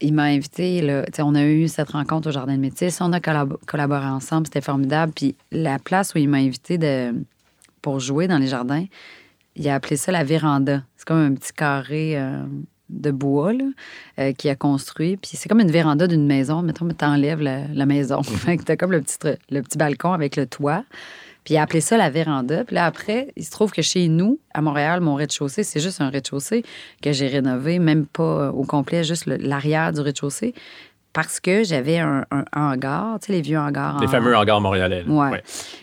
il 0.01 0.13
m'a 0.13 0.23
invité. 0.23 0.81
Là, 0.81 1.05
on 1.19 1.33
a 1.35 1.43
eu 1.45 1.67
cette 1.69 1.91
rencontre 1.91 2.27
au 2.27 2.31
Jardin 2.31 2.55
de 2.55 2.59
Métis. 2.59 2.99
On 3.01 3.13
a 3.13 3.19
collab- 3.19 3.57
collaboré 3.65 4.05
ensemble. 4.05 4.45
C'était 4.47 4.61
formidable. 4.61 5.13
Puis 5.15 5.35
la 5.51 5.79
place 5.79 6.13
où 6.13 6.17
il 6.17 6.27
m'a 6.29 6.37
invité 6.37 6.77
de, 6.77 7.13
pour 7.81 7.99
jouer 7.99 8.27
dans 8.27 8.37
les 8.37 8.47
jardins, 8.47 8.85
il 9.57 9.67
a 9.69 9.75
appelé 9.75 9.97
ça 9.97 10.11
la 10.11 10.23
véranda. 10.23 10.83
C'est 10.95 11.07
comme 11.07 11.17
un 11.17 11.33
petit 11.33 11.51
carré 11.51 12.17
euh, 12.17 12.43
de 12.89 13.11
bois 13.11 13.53
là, 13.53 13.65
euh, 14.19 14.33
qu'il 14.33 14.49
a 14.49 14.55
construit. 14.55 15.17
Puis 15.17 15.31
c'est 15.33 15.49
comme 15.49 15.59
une 15.59 15.71
véranda 15.71 16.07
d'une 16.07 16.25
maison. 16.25 16.61
Mettons, 16.61 16.87
t'enlèves 16.89 17.41
la, 17.41 17.67
la 17.67 17.85
maison. 17.85 18.23
Fait 18.23 18.57
que 18.57 18.63
t'as 18.63 18.75
comme 18.75 18.91
le 18.91 19.01
petit, 19.01 19.17
le 19.49 19.61
petit 19.61 19.77
balcon 19.77 20.13
avec 20.13 20.35
le 20.35 20.45
toit. 20.45 20.83
Puis 21.47 21.53
il 21.53 21.57
a 21.59 21.61
appelé 21.61 21.79
ça 21.79 21.95
la 21.95 22.09
véranda. 22.09 22.65
Puis 22.65 22.75
là, 22.75 22.85
après, 22.85 23.31
il 23.37 23.45
se 23.45 23.51
trouve 23.51 23.71
que 23.71 23.81
chez 23.81 24.09
nous, 24.09 24.37
à 24.53 24.61
Montréal, 24.61 24.99
mon 24.99 25.15
rez-de-chaussée, 25.15 25.63
c'est 25.63 25.79
juste 25.79 26.01
un 26.01 26.09
rez-de-chaussée 26.09 26.63
que 27.01 27.13
j'ai 27.13 27.27
rénové, 27.27 27.79
même 27.79 28.05
pas 28.05 28.23
euh, 28.47 28.51
au 28.51 28.63
complet, 28.63 29.05
juste 29.05 29.27
l'arrière 29.27 29.93
du 29.93 30.01
rez-de-chaussée, 30.01 30.53
parce 31.17 31.39
que 31.39 31.63
j'avais 31.63 31.97
un, 31.97 32.25
un 32.29 32.45
hangar, 32.55 33.19
tu 33.19 33.25
sais, 33.25 33.33
les 33.33 33.41
vieux 33.41 33.57
hangars. 33.57 33.97
Les 33.99 34.05
en- 34.05 34.11
fameux 34.11 34.37
hangars 34.37 34.61
montréalais. 34.61 35.03
Ouais. 35.07 35.41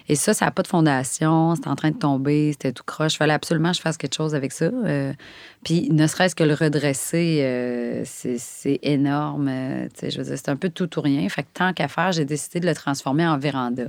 Et 0.09 0.15
ça, 0.15 0.33
ça 0.33 0.45
n'a 0.45 0.53
pas 0.53 0.63
de 0.63 0.69
fondation, 0.69 1.57
c'était 1.57 1.67
en 1.67 1.75
train 1.75 1.91
de 1.91 1.97
tomber, 1.99 2.53
c'était 2.53 2.71
tout 2.71 2.85
croche. 2.87 3.15
Il 3.15 3.17
fallait 3.17 3.33
absolument 3.33 3.73
que 3.73 3.77
je 3.79 3.81
fasse 3.83 3.97
quelque 3.97 4.15
chose 4.15 4.37
avec 4.37 4.53
ça. 4.53 4.67
Euh, 4.67 5.13
puis, 5.65 5.89
ne 5.91 6.07
serait-ce 6.07 6.37
que 6.37 6.45
le 6.45 6.55
redresser, 6.55 7.41
euh, 7.43 8.03
c'est 8.05 8.39
c'est 8.39 8.79
énorme. 8.85 9.49
euh, 9.51 9.87
tu 9.93 10.03
sais, 10.03 10.11
je 10.13 10.19
veux 10.19 10.25
dire, 10.25 10.35
c'est 10.37 10.51
un 10.51 10.55
peu 10.57 10.69
tout 10.69 10.97
ou 10.97 11.01
rien. 11.03 11.29
Fait 11.29 11.43
que 11.43 11.49
tant 11.53 11.73
qu'à 11.73 11.89
faire, 11.89 12.13
j'ai 12.13 12.25
décidé 12.25 12.61
de 12.61 12.67
le 12.67 12.75
transformer 12.77 13.27
en 13.27 13.37
véranda. 13.37 13.87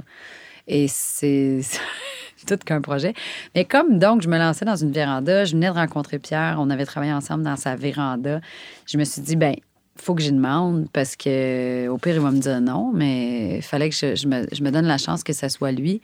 Et 0.68 0.88
c'est 0.88 1.62
tout 2.48 2.58
qu'un 2.58 2.82
projet. 2.82 3.14
Mais 3.54 3.66
comme 3.66 4.00
donc, 4.00 4.24
je 4.24 4.30
me 4.30 4.40
lançais 4.40 4.66
dans 4.66 4.78
une 4.78 4.92
véranda, 4.92 5.46
je 5.46 5.52
venais 5.52 5.68
de 5.68 5.74
rencontrer 5.74 6.18
Pierre, 6.18 6.56
on 6.58 6.72
avait 6.72 6.86
travaillé 6.88 7.14
ensemble 7.14 7.44
dans 7.44 7.56
sa 7.56 7.76
véranda, 7.76 8.42
je 8.88 8.98
me 8.98 9.04
suis 9.04 9.22
dit, 9.22 9.36
ben 9.36 9.54
faut 9.98 10.14
que 10.14 10.22
j'y 10.22 10.32
demande 10.32 10.88
parce 10.92 11.16
que 11.16 11.88
au 11.88 11.98
pire, 11.98 12.16
il 12.16 12.22
va 12.22 12.32
me 12.32 12.40
dire 12.40 12.60
non, 12.60 12.92
mais 12.94 13.58
il 13.58 13.62
fallait 13.62 13.90
que 13.90 13.96
je, 13.96 14.28
me, 14.28 14.70
donne 14.70 14.86
la 14.86 14.98
chance 14.98 15.24
que 15.24 15.34
ça 15.34 15.50
soit 15.50 15.72
lui. 15.72 16.02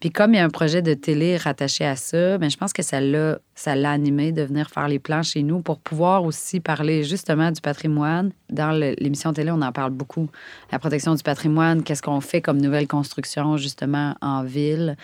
Puis 0.00 0.10
comme 0.10 0.32
il 0.32 0.38
y 0.38 0.40
a 0.40 0.44
un 0.44 0.50
projet 0.50 0.80
de 0.82 0.94
télé 0.94 1.36
rattaché 1.36 1.84
à 1.84 1.96
ça, 1.96 2.38
ben, 2.38 2.50
je 2.50 2.56
pense 2.56 2.72
que 2.72 2.82
ça 2.82 3.00
l'a 3.00 3.38
ça 3.54 3.74
l'a 3.74 3.92
animé 3.92 4.32
de 4.32 4.42
venir 4.42 4.70
faire 4.70 4.88
les 4.88 4.98
plans 4.98 5.22
chez 5.22 5.42
nous 5.42 5.60
pour 5.60 5.78
pouvoir 5.78 6.24
aussi 6.24 6.60
parler 6.60 7.04
justement 7.04 7.50
du 7.50 7.60
patrimoine. 7.60 8.32
Dans 8.50 8.70
l'émission 8.72 9.32
télé, 9.32 9.50
on 9.50 9.62
en 9.62 9.72
parle 9.72 9.92
beaucoup. 9.92 10.28
La 10.72 10.78
protection 10.78 11.14
du 11.14 11.22
patrimoine, 11.22 11.82
qu'est-ce 11.82 12.02
qu'on 12.02 12.20
fait 12.20 12.40
comme 12.40 12.60
nouvelle 12.60 12.88
construction 12.88 13.56
justement 13.56 14.16
en 14.20 14.42
ville, 14.42 14.96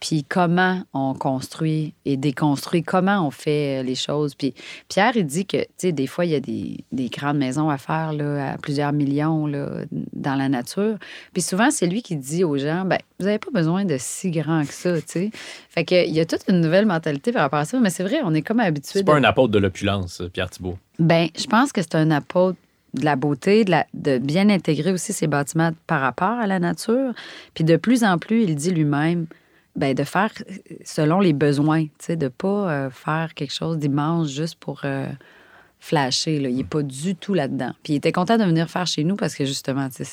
puis 0.00 0.24
comment 0.28 0.82
on 0.92 1.14
construit 1.14 1.94
et 2.04 2.16
déconstruit, 2.16 2.82
comment 2.82 3.26
on 3.26 3.30
fait 3.30 3.80
euh, 3.80 3.82
les 3.82 3.94
choses? 3.94 4.34
Puis 4.34 4.54
Pierre, 4.88 5.16
il 5.16 5.24
dit 5.24 5.46
que, 5.46 5.56
tu 5.56 5.68
sais, 5.78 5.92
des 5.92 6.06
fois, 6.06 6.26
il 6.26 6.32
y 6.32 6.34
a 6.34 6.40
des, 6.40 6.84
des 6.92 7.08
grandes 7.08 7.38
maisons 7.38 7.70
à 7.70 7.78
faire 7.78 8.12
là, 8.12 8.52
à 8.52 8.58
plusieurs 8.58 8.92
millions 8.92 9.46
là, 9.46 9.84
dans 10.12 10.34
la 10.34 10.48
nature. 10.48 10.98
Puis 11.32 11.42
souvent, 11.42 11.70
c'est 11.70 11.86
lui 11.86 12.02
qui 12.02 12.16
dit 12.16 12.44
aux 12.44 12.58
gens, 12.58 12.84
ben, 12.84 12.98
vous 13.18 13.24
n'avez 13.24 13.38
pas 13.38 13.50
besoin 13.50 13.84
de 13.84 13.96
si 13.98 14.30
grand 14.30 14.66
que 14.66 14.72
ça, 14.72 15.00
tu 15.00 15.06
sais. 15.06 15.30
Fait 15.70 15.84
qu'il 15.84 16.12
y 16.14 16.20
a 16.20 16.26
toute 16.26 16.42
une 16.48 16.60
nouvelle 16.60 16.86
mentalité 16.86 17.32
par 17.32 17.42
rapport 17.42 17.60
à 17.60 17.64
ça, 17.64 17.80
mais 17.80 17.90
c'est 17.96 18.04
vrai, 18.04 18.20
on 18.24 18.34
est 18.34 18.42
comme 18.42 18.60
habitué. 18.60 19.00
C'est 19.00 19.04
pas 19.04 19.14
de- 19.14 19.18
un 19.24 19.24
apôtre 19.28 19.52
de 19.52 19.58
l'opulence, 19.58 20.22
Pierre 20.32 20.50
Thibault. 20.50 20.78
Ben, 20.98 21.28
je 21.38 21.46
pense 21.46 21.72
que 21.72 21.80
c'est 21.82 21.94
un 21.94 22.10
apôtre 22.10 22.58
de 22.94 23.04
la 23.04 23.16
beauté, 23.16 23.64
de, 23.64 23.70
la- 23.72 23.86
de 23.94 24.18
bien 24.18 24.48
intégrer 24.48 24.92
aussi 24.92 25.12
ses 25.12 25.26
bâtiments 25.26 25.72
par 25.86 26.00
rapport 26.00 26.38
à 26.38 26.46
la 26.46 26.58
nature. 26.58 27.12
Puis 27.54 27.64
de 27.64 27.76
plus 27.76 28.04
en 28.04 28.18
plus, 28.18 28.42
il 28.44 28.54
dit 28.54 28.70
lui-même, 28.70 29.26
ben, 29.74 29.94
de 29.94 30.04
faire 30.04 30.32
selon 30.84 31.20
les 31.20 31.32
besoins, 31.34 31.86
de 32.08 32.28
pas 32.28 32.70
euh, 32.70 32.90
faire 32.90 33.34
quelque 33.34 33.52
chose 33.52 33.76
d'immense 33.76 34.30
juste 34.30 34.54
pour 34.58 34.80
euh, 34.84 35.06
flasher. 35.80 36.38
Là. 36.40 36.48
Il 36.48 36.56
n'est 36.56 36.64
pas 36.64 36.82
du 36.82 37.14
tout 37.14 37.34
là-dedans. 37.34 37.72
Puis 37.82 37.92
il 37.92 37.96
était 37.96 38.12
content 38.12 38.38
de 38.38 38.44
venir 38.44 38.70
faire 38.70 38.86
chez 38.86 39.04
nous 39.04 39.16
parce 39.16 39.34
que 39.34 39.44
justement, 39.44 39.88
c'est 39.90 40.06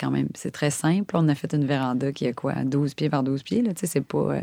quand 0.00 0.10
même, 0.10 0.28
c'est 0.34 0.50
très 0.50 0.70
simple. 0.70 1.14
On 1.16 1.28
a 1.28 1.34
fait 1.34 1.52
une 1.52 1.66
véranda 1.66 2.10
qui 2.12 2.26
a 2.26 2.32
quoi, 2.32 2.54
12 2.64 2.94
pieds 2.94 3.10
par 3.10 3.22
12 3.22 3.42
pieds, 3.42 3.60
là, 3.62 3.72
c'est 3.76 4.00
pas... 4.00 4.18
euh, 4.18 4.40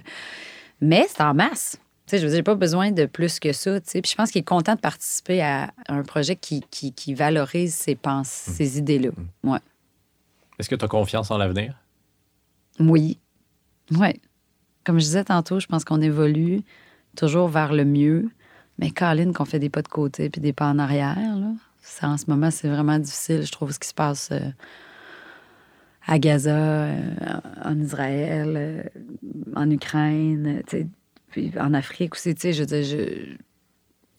Mais 0.81 1.05
c'est 1.09 1.23
en 1.23 1.33
masse. 1.33 1.77
Sais, 2.13 2.19
je 2.19 2.25
veux 2.25 2.29
dire, 2.29 2.37
j'ai 2.37 2.43
pas 2.43 2.53
besoin 2.53 2.91
de 2.91 3.07
plus 3.07 3.39
que 3.39 3.53
ça. 3.53 3.81
tu 3.81 3.89
sais. 3.89 3.99
Puis 3.99 4.11
je 4.11 4.15
pense 4.15 4.29
qu'il 4.29 4.41
est 4.41 4.43
content 4.43 4.75
de 4.75 4.79
participer 4.79 5.41
à 5.41 5.73
un 5.87 6.03
projet 6.03 6.35
qui, 6.35 6.63
qui, 6.69 6.93
qui 6.93 7.15
valorise 7.15 7.73
ses 7.73 7.95
pensées, 7.95 8.51
ses 8.51 8.77
idées-là. 8.77 9.09
Ouais. 9.43 9.57
Est-ce 10.59 10.69
que 10.69 10.75
tu 10.75 10.85
as 10.85 10.87
confiance 10.87 11.31
en 11.31 11.39
l'avenir? 11.39 11.75
Oui. 12.79 13.17
Oui. 13.97 14.21
Comme 14.83 14.99
je 14.99 15.05
disais 15.05 15.23
tantôt, 15.23 15.59
je 15.59 15.65
pense 15.65 15.83
qu'on 15.83 16.01
évolue 16.01 16.61
toujours 17.17 17.47
vers 17.47 17.73
le 17.73 17.83
mieux. 17.83 18.29
Mais 18.77 18.91
Colin, 18.91 19.33
qu'on 19.33 19.45
fait 19.45 19.57
des 19.57 19.69
pas 19.69 19.81
de 19.81 19.87
côté 19.87 20.29
puis 20.29 20.39
des 20.39 20.53
pas 20.53 20.67
en 20.67 20.77
arrière, 20.77 21.15
là, 21.17 21.51
ça, 21.81 22.09
en 22.09 22.17
ce 22.17 22.25
moment, 22.27 22.51
c'est 22.51 22.69
vraiment 22.69 22.99
difficile. 22.99 23.43
Je 23.43 23.51
trouve 23.51 23.71
ce 23.71 23.79
qui 23.79 23.87
se 23.87 23.93
passe 23.95 24.29
euh, 24.31 24.51
à 26.05 26.19
Gaza, 26.19 26.51
euh, 26.51 27.15
en 27.65 27.79
Israël, 27.79 28.53
euh, 28.55 28.83
en 29.55 29.67
Ukraine, 29.71 30.61
puis 31.33 31.51
en 31.59 31.73
Afrique 31.73 32.13
aussi. 32.13 32.35
Tu 32.35 32.41
sais, 32.41 32.53
je 32.53 32.59
veux 32.61 32.65
dire, 32.67 33.37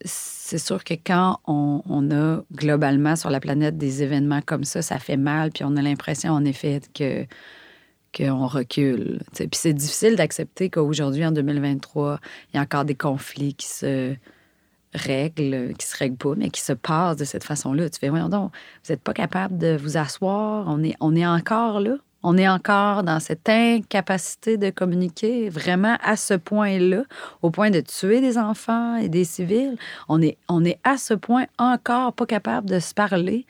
c'est 0.05 0.59
sûr 0.59 0.83
que 0.83 0.95
quand 0.95 1.41
on, 1.47 2.11
a 2.11 2.43
globalement 2.53 3.17
sur 3.17 3.31
la 3.31 3.41
planète 3.41 3.79
des 3.79 4.03
événements 4.03 4.41
comme 4.45 4.65
ça, 4.65 4.83
ça 4.83 4.99
fait 4.99 5.17
mal, 5.17 5.51
puis 5.53 5.65
on 5.65 5.77
a 5.77 5.83
l'impression, 5.83 6.33
en 6.33 6.45
effet, 6.45 6.81
que 6.93 7.27
qu'on 8.17 8.47
recule. 8.47 9.21
Puis 9.35 9.49
c'est 9.53 9.73
difficile 9.73 10.15
d'accepter 10.15 10.71
qu'aujourd'hui, 10.71 11.27
en 11.27 11.33
2023, 11.33 12.21
il 12.53 12.57
y 12.57 12.61
a 12.61 12.63
encore 12.63 12.85
des 12.85 12.95
conflits 12.95 13.55
qui 13.55 13.67
se 13.67 14.15
règlent, 14.95 15.75
qui 15.77 15.87
se 15.87 15.97
règlent 15.97 16.17
pas, 16.17 16.35
mais 16.37 16.51
qui 16.51 16.61
se 16.61 16.73
passent 16.73 17.17
de 17.17 17.25
cette 17.25 17.43
façon-là. 17.43 17.91
Tu 17.91 17.99
fais, 17.99 18.11
voyons 18.11 18.29
donc, 18.29 18.53
vous 18.85 18.93
n'êtes 18.93 19.03
pas 19.03 19.15
capable 19.15 19.59
de 19.59 19.77
vous 19.77 19.97
asseoir, 19.97 20.67
on 20.69 20.85
est, 20.85 20.95
on 21.01 21.17
est 21.17 21.27
encore 21.27 21.81
là? 21.81 21.97
On 22.27 22.39
est 22.39 22.49
encore 22.49 23.03
dans 23.03 23.21
cette 23.21 23.47
incapacité 23.51 24.57
de 24.57 24.71
communiquer 24.71 25.51
vraiment 25.51 25.99
à 26.03 26.17
ce 26.17 26.33
point-là, 26.33 27.05
au 27.43 27.51
point 27.51 27.71
de 27.71 27.81
tuer 27.81 28.23
des 28.23 28.39
enfants 28.39 28.97
et 28.97 29.11
des 29.11 29.25
civils. 29.25 29.77
On 30.09 30.23
est, 30.23 30.39
on 30.49 30.65
est 30.65 30.79
à 30.85 30.97
ce 30.97 31.13
point 31.13 31.45
encore 31.59 32.15
pas 32.15 32.25
capable 32.25 32.71
de 32.71 32.79
se 32.79 32.95
parler. 32.95 33.45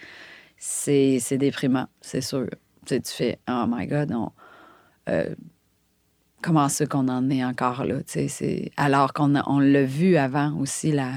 C'est 0.58 1.18
c'est 1.20 1.38
déprimant, 1.38 1.86
c'est 2.00 2.20
sûr. 2.20 2.48
Tu 2.84 2.96
sais, 2.96 3.00
tu 3.00 3.12
fais, 3.12 3.38
oh 3.48 3.64
my 3.68 3.86
God, 3.86 4.12
on, 4.12 4.32
euh, 5.08 5.32
comment 6.42 6.68
ça 6.68 6.84
qu'on 6.86 7.08
en 7.08 7.30
est 7.30 7.44
encore 7.44 7.84
là? 7.84 8.02
tu 8.02 8.28
sais, 8.28 8.72
alors 8.76 9.12
qu'on 9.12 9.34
on 9.46 9.60
l'a 9.60 9.84
vu 9.84 10.16
avant 10.16 10.52
aussi, 10.58 10.90
la, 10.90 11.10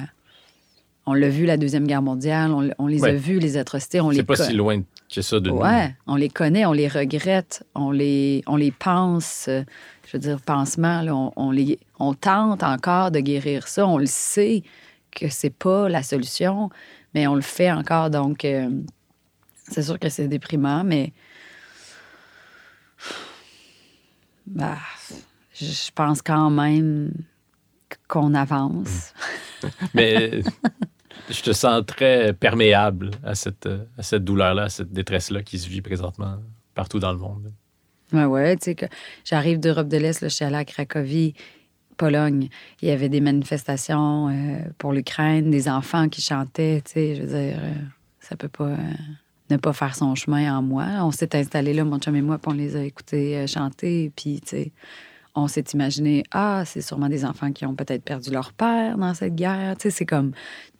on 1.07 1.15
l'a 1.15 1.29
vu 1.29 1.45
la 1.45 1.57
Deuxième 1.57 1.87
Guerre 1.87 2.03
mondiale, 2.03 2.51
on, 2.51 2.87
les 2.87 3.03
a 3.03 3.13
vus, 3.13 3.39
les 3.39 3.57
atrocités, 3.57 3.99
on 3.99 4.11
les 4.11 4.17
C'est 4.17 4.23
pas 4.23 4.35
si 4.35 4.53
loin 4.53 4.83
que 5.09 5.21
ça 5.21 5.39
de 5.39 5.49
nous. 5.49 5.57
Ouais, 5.57 5.95
on 6.05 6.15
les 6.15 6.29
connaît, 6.29 6.65
on 6.65 6.73
les 6.73 6.87
regrette, 6.87 7.65
on 7.75 7.91
les, 7.91 8.43
on 8.47 8.55
les 8.57 8.71
pense. 8.71 9.45
euh, 9.47 9.63
Je 10.05 10.11
veux 10.13 10.19
dire, 10.19 10.41
pansement, 10.41 11.01
là, 11.01 11.15
on, 11.15 11.31
on 11.35 11.51
les, 11.51 11.79
on 11.99 12.13
tente 12.13 12.63
encore 12.63 13.11
de 13.11 13.19
guérir 13.19 13.67
ça. 13.67 13.87
On 13.87 13.97
le 13.97 14.05
sait 14.05 14.63
que 15.11 15.29
c'est 15.29 15.49
pas 15.53 15.87
la 15.89 16.03
solution, 16.03 16.69
mais 17.13 17.25
on 17.27 17.35
le 17.35 17.41
fait 17.41 17.71
encore. 17.71 18.09
Donc, 18.09 18.43
euh, 18.45 18.69
c'est 19.69 19.83
sûr 19.83 19.97
que 19.99 20.09
c'est 20.09 20.27
déprimant, 20.27 20.83
mais 20.83 21.13
bah, 24.45 24.77
je 25.53 25.65
je 25.65 25.91
pense 25.93 26.21
quand 26.21 26.49
même 26.49 27.11
qu'on 28.07 28.33
avance. 28.33 29.13
Mais 29.93 30.41
je 31.29 31.41
te 31.41 31.51
sens 31.51 31.85
très 31.85 32.33
perméable 32.33 33.11
à 33.23 33.35
cette, 33.35 33.67
à 33.97 34.03
cette 34.03 34.23
douleur-là, 34.23 34.63
à 34.63 34.69
cette 34.69 34.91
détresse-là 34.91 35.43
qui 35.43 35.59
se 35.59 35.67
vit 35.67 35.81
présentement 35.81 36.37
partout 36.73 36.99
dans 36.99 37.11
le 37.11 37.17
monde. 37.17 37.51
Ouais, 38.13 38.25
ouais, 38.25 38.55
tu 38.55 38.65
sais 38.65 38.75
que 38.75 38.85
j'arrive 39.25 39.59
d'Europe 39.59 39.87
de 39.89 39.97
l'Est, 39.97 40.23
je 40.23 40.27
suis 40.29 40.45
allée 40.45 40.55
à 40.55 40.65
Cracovie, 40.65 41.33
Pologne. 41.97 42.47
Il 42.81 42.87
y 42.87 42.91
avait 42.91 43.09
des 43.09 43.19
manifestations 43.19 44.29
euh, 44.29 44.59
pour 44.77 44.93
l'Ukraine, 44.93 45.49
des 45.49 45.67
enfants 45.67 46.07
qui 46.07 46.21
chantaient, 46.21 46.81
tu 46.85 46.93
sais, 46.93 47.15
je 47.15 47.21
veux 47.23 47.27
dire, 47.27 47.59
euh, 47.61 47.73
ça 48.21 48.35
peut 48.37 48.47
pas 48.47 48.65
euh, 48.65 48.77
ne 49.49 49.57
pas 49.57 49.73
faire 49.73 49.95
son 49.95 50.15
chemin 50.15 50.57
en 50.57 50.61
moi. 50.61 50.85
On 51.01 51.11
s'est 51.11 51.35
installés 51.35 51.73
là, 51.73 51.83
mon 51.83 51.99
chum 51.99 52.15
et 52.15 52.21
moi, 52.21 52.37
puis 52.37 52.51
on 52.51 52.55
les 52.55 52.75
a 52.75 52.83
écoutés 52.83 53.37
euh, 53.37 53.47
chanter, 53.47 54.11
puis 54.15 54.39
tu 54.41 54.49
sais, 54.49 54.71
on 55.37 55.47
s'est 55.47 55.63
imaginé, 55.73 56.23
ah, 56.31 56.63
c'est 56.65 56.81
sûrement 56.81 57.09
des 57.09 57.23
enfants 57.23 57.51
qui 57.51 57.65
ont 57.65 57.75
peut-être 57.75 58.03
perdu 58.03 58.31
leur 58.31 58.53
père 58.53 58.97
dans 58.97 59.13
cette 59.13 59.35
guerre, 59.35 59.75
tu 59.77 59.83
sais, 59.83 59.89
c'est 59.91 60.05
comme 60.05 60.31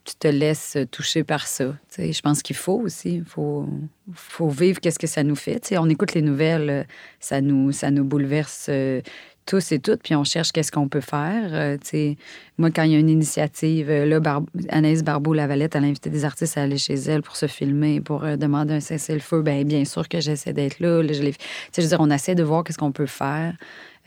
tu 0.04 0.16
te 0.16 0.28
laisses 0.28 0.78
toucher 0.90 1.24
par 1.24 1.46
ça. 1.48 1.66
Tu 1.90 1.96
sais, 2.02 2.14
je 2.14 2.22
pense 2.22 2.42
qu'il 2.42 2.56
faut 2.56 2.80
aussi, 2.80 3.16
il 3.16 3.26
faut, 3.26 3.68
faut 4.14 4.48
vivre 4.50 4.80
qu'est-ce 4.80 5.00
que 5.00 5.06
ça 5.08 5.22
nous 5.22 5.36
fait. 5.36 5.60
Tu 5.60 5.70
sais, 5.70 5.78
on 5.78 5.88
écoute 5.90 6.14
les 6.14 6.22
nouvelles, 6.22 6.88
ça 7.20 7.42
nous, 7.42 7.72
ça 7.74 7.92
nous 7.92 8.06
bouleverse 8.06 8.68
euh, 8.70 9.02
tous 9.46 9.72
et 9.74 9.80
toutes, 9.80 10.02
puis 10.02 10.16
on 10.16 10.24
cherche 10.24 10.52
qu'est-ce 10.54 10.72
qu'on 10.72 10.88
peut 10.88 11.02
faire. 11.02 11.50
Euh, 11.52 11.78
sais, 11.84 12.16
moi, 12.58 12.72
quand 12.72 12.84
il 12.84 12.94
y 12.94 12.96
a 12.96 13.00
une 13.00 13.10
initiative, 13.10 13.90
euh, 13.90 14.06
là, 14.06 14.20
Bar- 14.22 14.44
Anaïs 14.70 15.04
Barbeau-Lavalette, 15.04 15.76
elle 15.76 15.84
a 15.84 15.88
invité 15.88 16.10
des 16.10 16.24
artistes 16.26 16.58
à 16.58 16.64
aller 16.64 16.78
chez 16.78 16.96
elle 16.96 17.22
pour 17.22 17.36
se 17.36 17.48
filmer, 17.48 18.00
pour 18.00 18.24
euh, 18.24 18.38
demander 18.38 18.76
un 18.76 18.80
cessez-le-feu. 18.80 19.42
Bien, 19.42 19.64
bien 19.66 19.84
sûr 19.86 20.08
que 20.08 20.22
j'essaie 20.22 20.54
d'être 20.54 20.80
là. 20.80 21.04
Là, 21.04 21.14
je, 21.14 21.22
je 21.22 21.82
veux 21.82 21.88
dire, 21.88 22.00
on 22.00 22.10
essaie 22.10 22.36
de 22.36 22.44
voir 22.44 22.64
qu'est-ce 22.64 22.78
qu'on 22.78 22.94
peut 22.94 23.06
faire. 23.08 23.56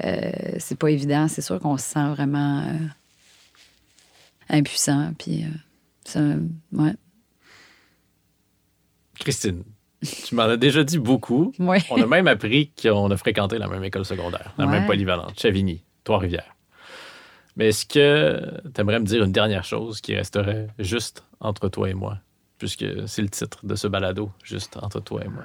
Euh, 0.05 0.31
c'est 0.59 0.79
pas 0.79 0.91
évident. 0.91 1.29
C'est 1.29 1.43
sûr 1.43 1.61
qu'on 1.61 1.77
se 1.77 1.85
sent 1.85 2.09
vraiment 2.11 2.61
euh, 2.61 2.73
impuissant, 4.49 5.13
puis... 5.19 5.45
euh, 5.45 5.49
ça, 6.05 6.21
ouais. 6.73 6.95
Christine, 9.19 9.65
tu 10.27 10.35
m'en 10.35 10.45
as 10.45 10.57
déjà 10.57 10.83
dit 10.83 10.99
beaucoup. 10.99 11.53
On 11.91 12.01
a 12.03 12.07
même 12.07 12.27
appris 12.27 12.71
qu'on 12.81 13.11
a 13.11 13.17
fréquenté 13.17 13.59
la 13.59 13.69
même 13.69 13.85
école 13.85 14.05
secondaire, 14.05 14.55
la 14.57 14.67
Ouais. 14.67 14.73
même 14.73 14.87
polyvalente, 14.87 15.39
Chavigny, 15.39 15.83
Trois-Rivières. 16.05 16.57
Mais 17.57 17.69
est-ce 17.69 17.85
que 17.85 18.41
tu 18.75 18.81
aimerais 18.81 19.01
me 19.01 19.05
dire 19.05 19.23
une 19.23 19.33
dernière 19.33 19.65
chose 19.65 20.01
qui 20.01 20.15
resterait 20.15 20.69
juste 20.79 21.25
entre 21.41 21.69
toi 21.69 21.91
et 21.91 21.95
moi, 21.95 22.19
puisque 22.59 22.87
c'est 23.07 23.23
le 23.23 23.29
titre 23.29 23.59
de 23.67 23.75
ce 23.75 23.89
balado, 23.89 24.31
juste 24.43 24.79
entre 24.81 25.01
toi 25.01 25.23
et 25.25 25.29
moi? 25.29 25.45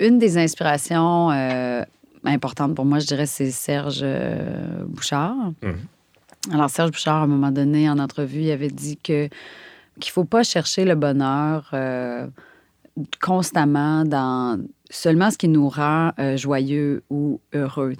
Une 0.00 0.18
des 0.18 0.36
inspirations 0.38 1.30
euh, 1.30 1.82
importantes 2.30 2.74
pour 2.74 2.84
moi, 2.84 2.98
je 2.98 3.06
dirais, 3.06 3.26
c'est 3.26 3.50
Serge 3.50 4.00
euh, 4.02 4.84
Bouchard. 4.86 5.52
Mhm. 5.62 5.76
Alors, 6.52 6.70
Serge 6.70 6.90
Bouchard, 6.90 7.22
à 7.22 7.24
un 7.24 7.26
moment 7.26 7.50
donné, 7.50 7.88
en 7.90 7.98
entrevue, 7.98 8.42
il 8.42 8.50
avait 8.50 8.68
dit 8.68 8.96
que 8.96 9.28
qu'il 9.98 10.12
faut 10.12 10.24
pas 10.24 10.42
chercher 10.42 10.84
le 10.84 10.94
bonheur 10.94 11.70
euh, 11.72 12.26
constamment 13.20 14.04
dans 14.04 14.62
seulement 14.90 15.30
ce 15.30 15.38
qui 15.38 15.48
nous 15.48 15.70
rend 15.70 16.12
euh, 16.18 16.36
joyeux 16.36 17.02
ou 17.08 17.40
heureux. 17.54 17.94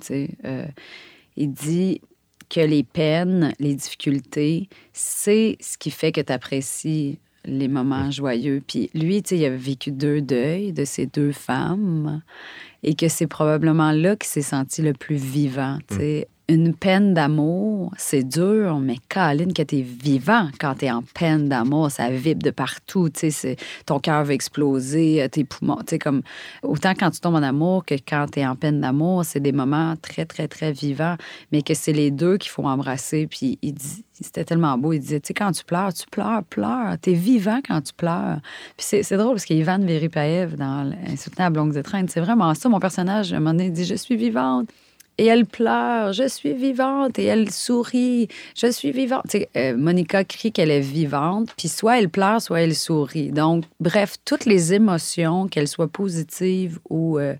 il 1.37 1.53
dit 1.53 2.03
que 2.51 2.61
les 2.61 2.85
peines, 2.85 3.55
les 3.59 3.75
difficultés, 3.75 4.69
c'est 4.93 5.57
ce 5.61 5.79
qui 5.79 5.91
fait 5.91 6.13
que 6.13 6.21
tu 6.21 6.33
apprécies 6.33 7.19
les 7.47 7.69
moments 7.69 8.11
joyeux. 8.11 8.63
Puis 8.67 8.91
lui, 8.95 9.23
tu 9.23 9.31
sais, 9.31 9.39
il 9.39 9.45
a 9.45 9.51
vécu 9.51 9.93
deux 9.93 10.21
deuils 10.21 10.73
de 10.73 10.85
ces 10.85 11.07
deux 11.07 11.33
femmes 11.33 12.23
et 12.83 12.95
que 12.95 13.09
c'est 13.09 13.27
probablement 13.27 13.93
là 13.93 14.17
qu'il 14.17 14.29
s'est 14.29 14.43
senti 14.43 14.83
le 14.83 14.93
plus 14.93 15.17
vivant, 15.17 15.79
tu 15.89 15.97
sais, 15.97 16.29
une 16.49 16.75
peine 16.75 17.13
d'amour, 17.13 17.93
c'est 17.97 18.23
dur, 18.23 18.79
mais 18.79 18.99
Caroline, 19.09 19.53
que 19.53 19.63
t'es 19.63 19.81
vivant 19.81 20.49
quand 20.61 20.77
t'es 20.77 20.91
en 20.93 21.03
peine 21.03 21.49
d'amour, 21.49 21.91
ça 21.91 22.09
vibre 22.09 22.43
de 22.43 22.51
partout, 22.51 23.09
tu 23.09 23.33
sais, 23.33 23.57
ton 23.85 23.99
cœur 23.99 24.23
va 24.23 24.33
exploser, 24.33 25.23
euh, 25.23 25.29
tes 25.29 25.43
poumons, 25.43 25.79
tu 25.79 25.91
sais, 25.91 25.99
comme, 25.99 26.23
autant 26.63 26.95
quand 26.95 27.11
tu 27.11 27.19
tombes 27.19 27.35
en 27.35 27.43
amour 27.43 27.85
que 27.85 27.95
quand 27.95 28.27
t'es 28.31 28.47
en 28.47 28.55
peine 28.55 28.81
d'amour, 28.81 29.25
c'est 29.25 29.41
des 29.41 29.51
moments 29.51 29.95
très, 30.01 30.25
très, 30.25 30.47
très 30.47 30.71
vivants, 30.71 31.17
mais 31.51 31.63
que 31.63 31.75
c'est 31.75 31.93
les 31.93 32.13
deux 32.13 32.37
qu'il 32.37 32.53
faut 32.53 32.65
embrasser, 32.65 33.27
puis 33.27 33.59
il 33.63 33.75
dit, 33.75 34.05
c'était 34.13 34.45
tellement 34.45 34.79
beau, 34.79 34.93
il 34.93 35.01
disait, 35.01 35.19
tu 35.19 35.29
sais, 35.29 35.35
quand 35.35 35.51
tu 35.51 35.65
pleures, 35.65 35.93
tu 35.93 36.07
pleures, 36.07 36.45
pleures, 36.45 36.97
t'es 37.01 37.15
vivant 37.15 37.59
quand 37.67 37.81
tu 37.81 37.93
pleures. 37.93 38.39
Puis 38.77 38.87
c'est, 39.03 39.17
drôle, 39.17 39.33
parce 39.33 39.47
qu'Ivan 39.47 39.81
Veripaev, 39.81 40.55
dans 40.55 40.93
Insoutenable 41.09 41.57
Longues 41.57 41.77
étreintes, 41.77 42.11
c'est 42.11 42.21
vraiment 42.21 42.55
ça, 42.55 42.69
mon 42.69 42.79
personnage, 42.79 43.33
à 43.33 43.37
un 43.37 43.41
moment 43.41 43.51
donné, 43.51 43.67
il 43.67 43.73
dit, 43.73 43.85
je 43.85 43.97
suis 43.97 44.17
vivante, 44.17 44.69
et 45.19 45.27
elle 45.27 45.47
pleure, 45.47 46.13
je 46.13 46.29
suis 46.29 46.53
vivante, 46.53 47.19
et 47.19 47.25
elle 47.25 47.51
sourit, 47.51 48.29
je 48.55 48.71
suis 48.71 48.93
vivante. 48.93 49.35
Euh, 49.57 49.77
Monica 49.77 50.25
crie 50.25 50.53
qu'elle 50.53 50.71
est 50.71 50.81
vivante, 50.81 51.51
puis 51.57 51.69
soit 51.69 51.99
elle 51.99 52.11
pleure, 52.11 52.43
soit 52.43 52.61
elle 52.61 52.75
sourit. 52.75 53.31
Donc, 53.31 53.65
bref, 53.81 54.17
toutes 54.25 54.45
les 54.45 54.75
émotions, 54.75 55.49
qu'elles 55.49 55.69
soient 55.69 55.89
positives 55.89 56.79
ou 56.91 57.19
euh, 57.19 57.35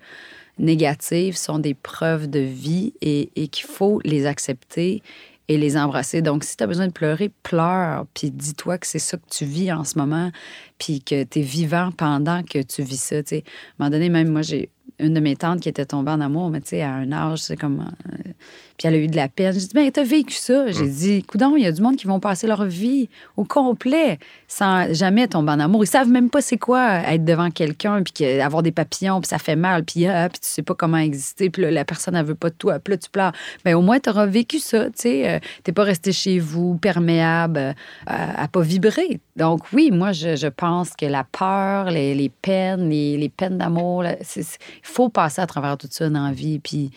négatives, 0.59 1.37
sont 1.37 1.59
des 1.59 1.75
preuves 1.75 2.29
de 2.29 2.41
vie 2.41 2.95
et, 3.03 3.29
qu'il 3.49 3.67
faut 3.67 4.01
les 4.05 4.25
accepter 4.25 5.03
et 5.49 5.59
les 5.59 5.77
embrasser. 5.77 6.23
Donc, 6.23 6.45
si 6.45 6.57
tu 6.57 6.65
as 6.65 6.67
besoin 6.67 6.89
de 6.89 6.93
pleurer, 6.93 7.31
pleure, 7.43 8.07
puis 8.15 8.31
dis-toi 8.31 8.79
que 8.79 8.87
c'est 8.87 8.99
ça 8.99 9.19
que 9.19 9.29
tu 9.31 9.45
vis 9.45 9.71
en 9.71 9.85
ce 9.85 9.99
moment, 9.99 10.33
puis 10.79 11.03
que 11.03 11.25
tu 11.25 11.41
es 11.41 11.43
vivant 11.43 11.91
pendant 11.93 12.43
que 12.43 12.63
tu 12.63 12.83
vis 12.83 13.01
ça. 13.01 13.17
À 13.17 13.19
un 13.19 13.41
moment 13.79 13.91
donné, 13.91 14.09
même 14.09 14.29
moi, 14.29 14.43
j'ai 14.43 14.71
une 14.99 15.15
de 15.15 15.21
mes 15.21 15.37
tantes 15.37 15.61
qui 15.61 15.69
était 15.69 15.87
tombée 15.87 16.11
en 16.11 16.21
amour, 16.21 16.51
mais 16.51 16.61
tu 16.61 16.69
sais, 16.69 16.83
à 16.83 16.93
un 16.95 17.13
âge, 17.13 17.41
c'est 17.41 17.57
comme. 17.57 17.81
euh, 18.13 18.31
puis 18.79 18.89
elle 18.89 18.95
a 18.95 18.99
eu 18.99 19.07
de 19.09 19.17
la 19.17 19.29
peine. 19.29 19.53
J'ai 19.53 19.61
dit, 19.61 19.71
ben, 19.75 19.91
t'as 19.91 20.05
vécu 20.05 20.35
ça. 20.35 20.71
J'ai 20.71 20.89
dit, 20.89 21.23
coudon, 21.23 21.57
il 21.57 21.63
y 21.63 21.67
a 21.67 21.73
du 21.73 21.81
monde 21.83 21.97
qui 21.97 22.07
vont 22.07 22.21
passer 22.21 22.47
leur 22.47 22.65
vie 22.65 23.09
au 23.37 23.45
complet 23.45 24.19
sans 24.49 24.93
jamais 24.95 25.27
tomber 25.29 25.53
en 25.53 25.61
amour. 25.61 25.85
Ils 25.85 25.89
savent 25.89 26.09
même 26.09 26.31
pas 26.31 26.41
c'est 26.41 26.59
quoi 26.59 27.01
être 27.13 27.25
devant 27.25 27.51
quelqu'un, 27.51 28.03
puis 28.03 28.13
que- 28.13 28.41
avoir 28.41 28.63
des 28.63 28.73
papillons, 28.73 29.21
puis 29.21 29.29
ça 29.29 29.39
fait 29.39 29.57
mal, 29.57 29.85
puis 29.85 30.07
ah, 30.07 30.29
puis 30.29 30.41
tu 30.41 30.49
sais 30.49 30.63
pas 30.63 30.75
comment 30.75 30.99
exister, 30.99 31.51
puis 31.51 31.63
là, 31.63 31.71
la 31.71 31.85
personne, 31.85 32.15
elle 32.17 32.25
veut 32.27 32.35
pas 32.35 32.51
de 32.51 32.55
toi, 32.55 32.79
puis 32.79 32.93
là, 32.93 32.99
tu 32.99 33.11
pleures. 33.11 33.33
Ben, 33.65 33.75
au 33.75 33.81
moins, 33.83 33.99
t'auras 33.99 34.27
vécu 34.27 34.59
ça, 34.59 34.87
tu 34.87 34.93
sais. 34.97 35.29
euh, 35.29 35.39
T'es 35.65 35.73
pas 35.73 35.85
resté 35.85 36.13
chez 36.13 36.39
vous, 36.39 36.77
perméable, 36.77 37.59
euh, 37.59 37.73
à, 38.07 38.47
pas 38.49 38.61
vibrer. 38.61 39.21
Donc, 39.37 39.63
oui, 39.73 39.91
moi, 39.91 40.13
je, 40.13 40.37
je 40.37 40.47
pense 40.47 40.91
que 40.95 41.07
la 41.07 41.25
peur, 41.25 41.91
les, 41.91 42.15
les 42.15 42.29
peines, 42.29 42.89
les, 42.89 43.17
les 43.17 43.29
peines 43.29 43.59
d'amour, 43.59 44.05
il 44.05 44.45
faut 44.83 45.09
passer 45.09 45.41
à 45.43 45.47
travers 45.47 45.77
tout 45.77 45.89
ça 45.91 46.09
dans 46.09 46.27
la 46.27 46.33
vie, 46.33 46.59
puis 46.59 46.91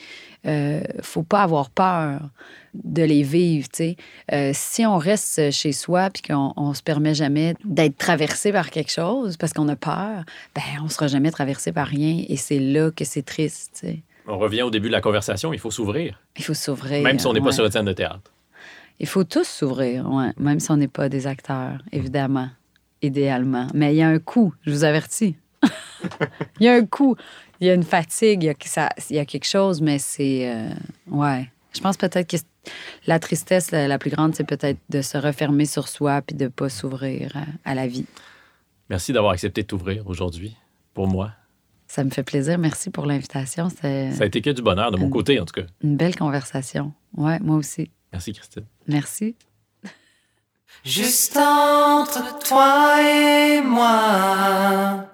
euh, 0.45 0.82
faut 1.02 1.24
pas 1.24 1.44
avoir 1.44 1.70
peur 1.70 2.22
de 2.74 3.03
les 3.03 3.24
vivre. 3.24 3.68
Euh, 4.32 4.52
si 4.53 4.86
on 4.86 4.98
reste 4.98 5.52
chez 5.52 5.72
soi 5.72 6.10
puis 6.10 6.22
qu'on 6.22 6.53
on 6.56 6.74
se 6.74 6.82
permet 6.82 7.14
jamais 7.14 7.56
d'être 7.66 7.98
traversé 7.98 8.52
par 8.52 8.70
quelque 8.70 8.91
chose 8.91 9.38
parce 9.38 9.53
qu'on 9.53 9.68
a 9.68 9.76
peur, 9.76 10.24
ben 10.56 10.64
on 10.84 10.88
sera 10.88 11.07
jamais 11.07 11.32
traversé 11.32 11.72
par 11.72 11.88
rien 11.88 12.24
et 12.28 12.38
c'est 12.38 12.60
là 12.60 12.91
que 12.91 13.03
c'est 13.06 13.24
triste, 13.24 13.72
tu 13.80 13.88
sais. 13.88 13.99
On 14.28 14.38
revient 14.38 14.61
au 14.61 14.70
début 14.70 14.88
de 14.90 14.94
la 14.94 15.02
conversation, 15.02 15.53
il 15.53 15.60
faut 15.60 15.72
s'ouvrir, 15.72 16.22
Il 16.38 16.44
faut 16.44 16.53
s'ouvrir. 16.53 17.02
même 17.02 17.18
si 17.18 17.26
on 17.26 17.34
n'est 17.34 17.41
pas 17.41 17.52
sur 17.52 17.66
une 17.66 17.72
scène 17.72 17.86
de 17.86 17.94
théâtre. 17.94 18.32
Il 18.99 19.07
faut 19.07 19.24
tous 19.24 19.48
s'ouvrir, 19.48 20.10
ouais, 20.11 20.32
même 20.38 20.60
si 20.60 20.70
on 20.72 20.78
n'est 20.78 20.88
pas 20.88 21.10
des 21.10 21.26
acteurs, 21.26 21.82
évidemment, 21.91 22.49
idéalement. 23.02 23.68
Mais 23.74 23.94
il 23.94 23.98
y 23.98 24.03
a 24.03 24.07
un 24.07 24.20
coup, 24.20 24.53
je 24.66 24.72
vous 24.72 24.84
avertis. 24.84 25.36
il 26.60 26.66
y 26.66 26.68
a 26.68 26.74
un 26.74 26.86
coup, 26.86 27.16
il 27.61 27.68
y 27.68 27.69
a 27.69 27.73
une 27.73 27.84
fatigue, 27.84 28.44
il 28.44 28.48
y 28.48 28.49
a, 28.49 28.56
ça- 28.65 28.90
il 29.10 29.15
y 29.15 29.19
a 29.19 29.26
quelque 29.26 29.45
chose, 29.48 29.81
mais 29.81 29.99
c'est... 29.99 30.49
euh, 30.49 30.69
ouais. 31.07 31.49
Je 31.73 31.81
pense 31.81 31.98
peut-être 31.98 32.27
que 32.30 32.38
la 33.06 33.19
tristesse 33.19 33.72
la, 33.72 33.88
la 33.88 33.98
plus 33.99 34.10
grande, 34.10 34.34
c'est 34.36 34.44
peut-être 34.44 34.80
de 34.90 35.02
se 35.02 35.18
refermer 35.18 35.65
sur 35.65 35.88
soi 35.88 36.22
puis 36.22 36.36
de 36.36 36.45
ne 36.45 36.49
pas 36.49 36.69
s'ouvrir 36.69 37.36
à, 37.38 37.72
à 37.72 37.76
la 37.76 37.88
vie. 37.88 38.06
Merci 38.90 39.14
d'avoir 39.14 39.34
accepté 39.34 39.61
de 39.61 39.68
t'ouvrir 39.68 40.07
aujourd'hui, 40.07 40.56
pour 40.95 41.07
moi. 41.07 41.31
Ça 41.88 42.03
me 42.03 42.10
fait 42.10 42.23
plaisir. 42.23 42.57
Merci 42.57 42.90
pour 42.90 43.06
l'invitation. 43.06 43.69
Ça 43.69 43.88
a 43.88 44.26
été 44.26 44.41
que 44.41 44.49
du 44.52 44.61
bonheur 44.61 44.91
de 44.91 44.98
mon 44.98 45.10
côté, 45.10 45.40
en 45.40 45.45
tout 45.45 45.53
cas. 45.53 45.68
une 45.84 45.95
belle 45.95 46.15
conversation. 46.15 46.94
Ouais, 47.15 47.40
moi 47.40 47.56
aussi. 47.57 47.90
Merci, 48.11 48.34
Christine. 48.34 48.65
Merci. 48.88 49.36
Juste 50.84 51.36
entre 51.38 52.40
toi 52.40 52.95
et 53.02 53.61
moi. 53.61 55.09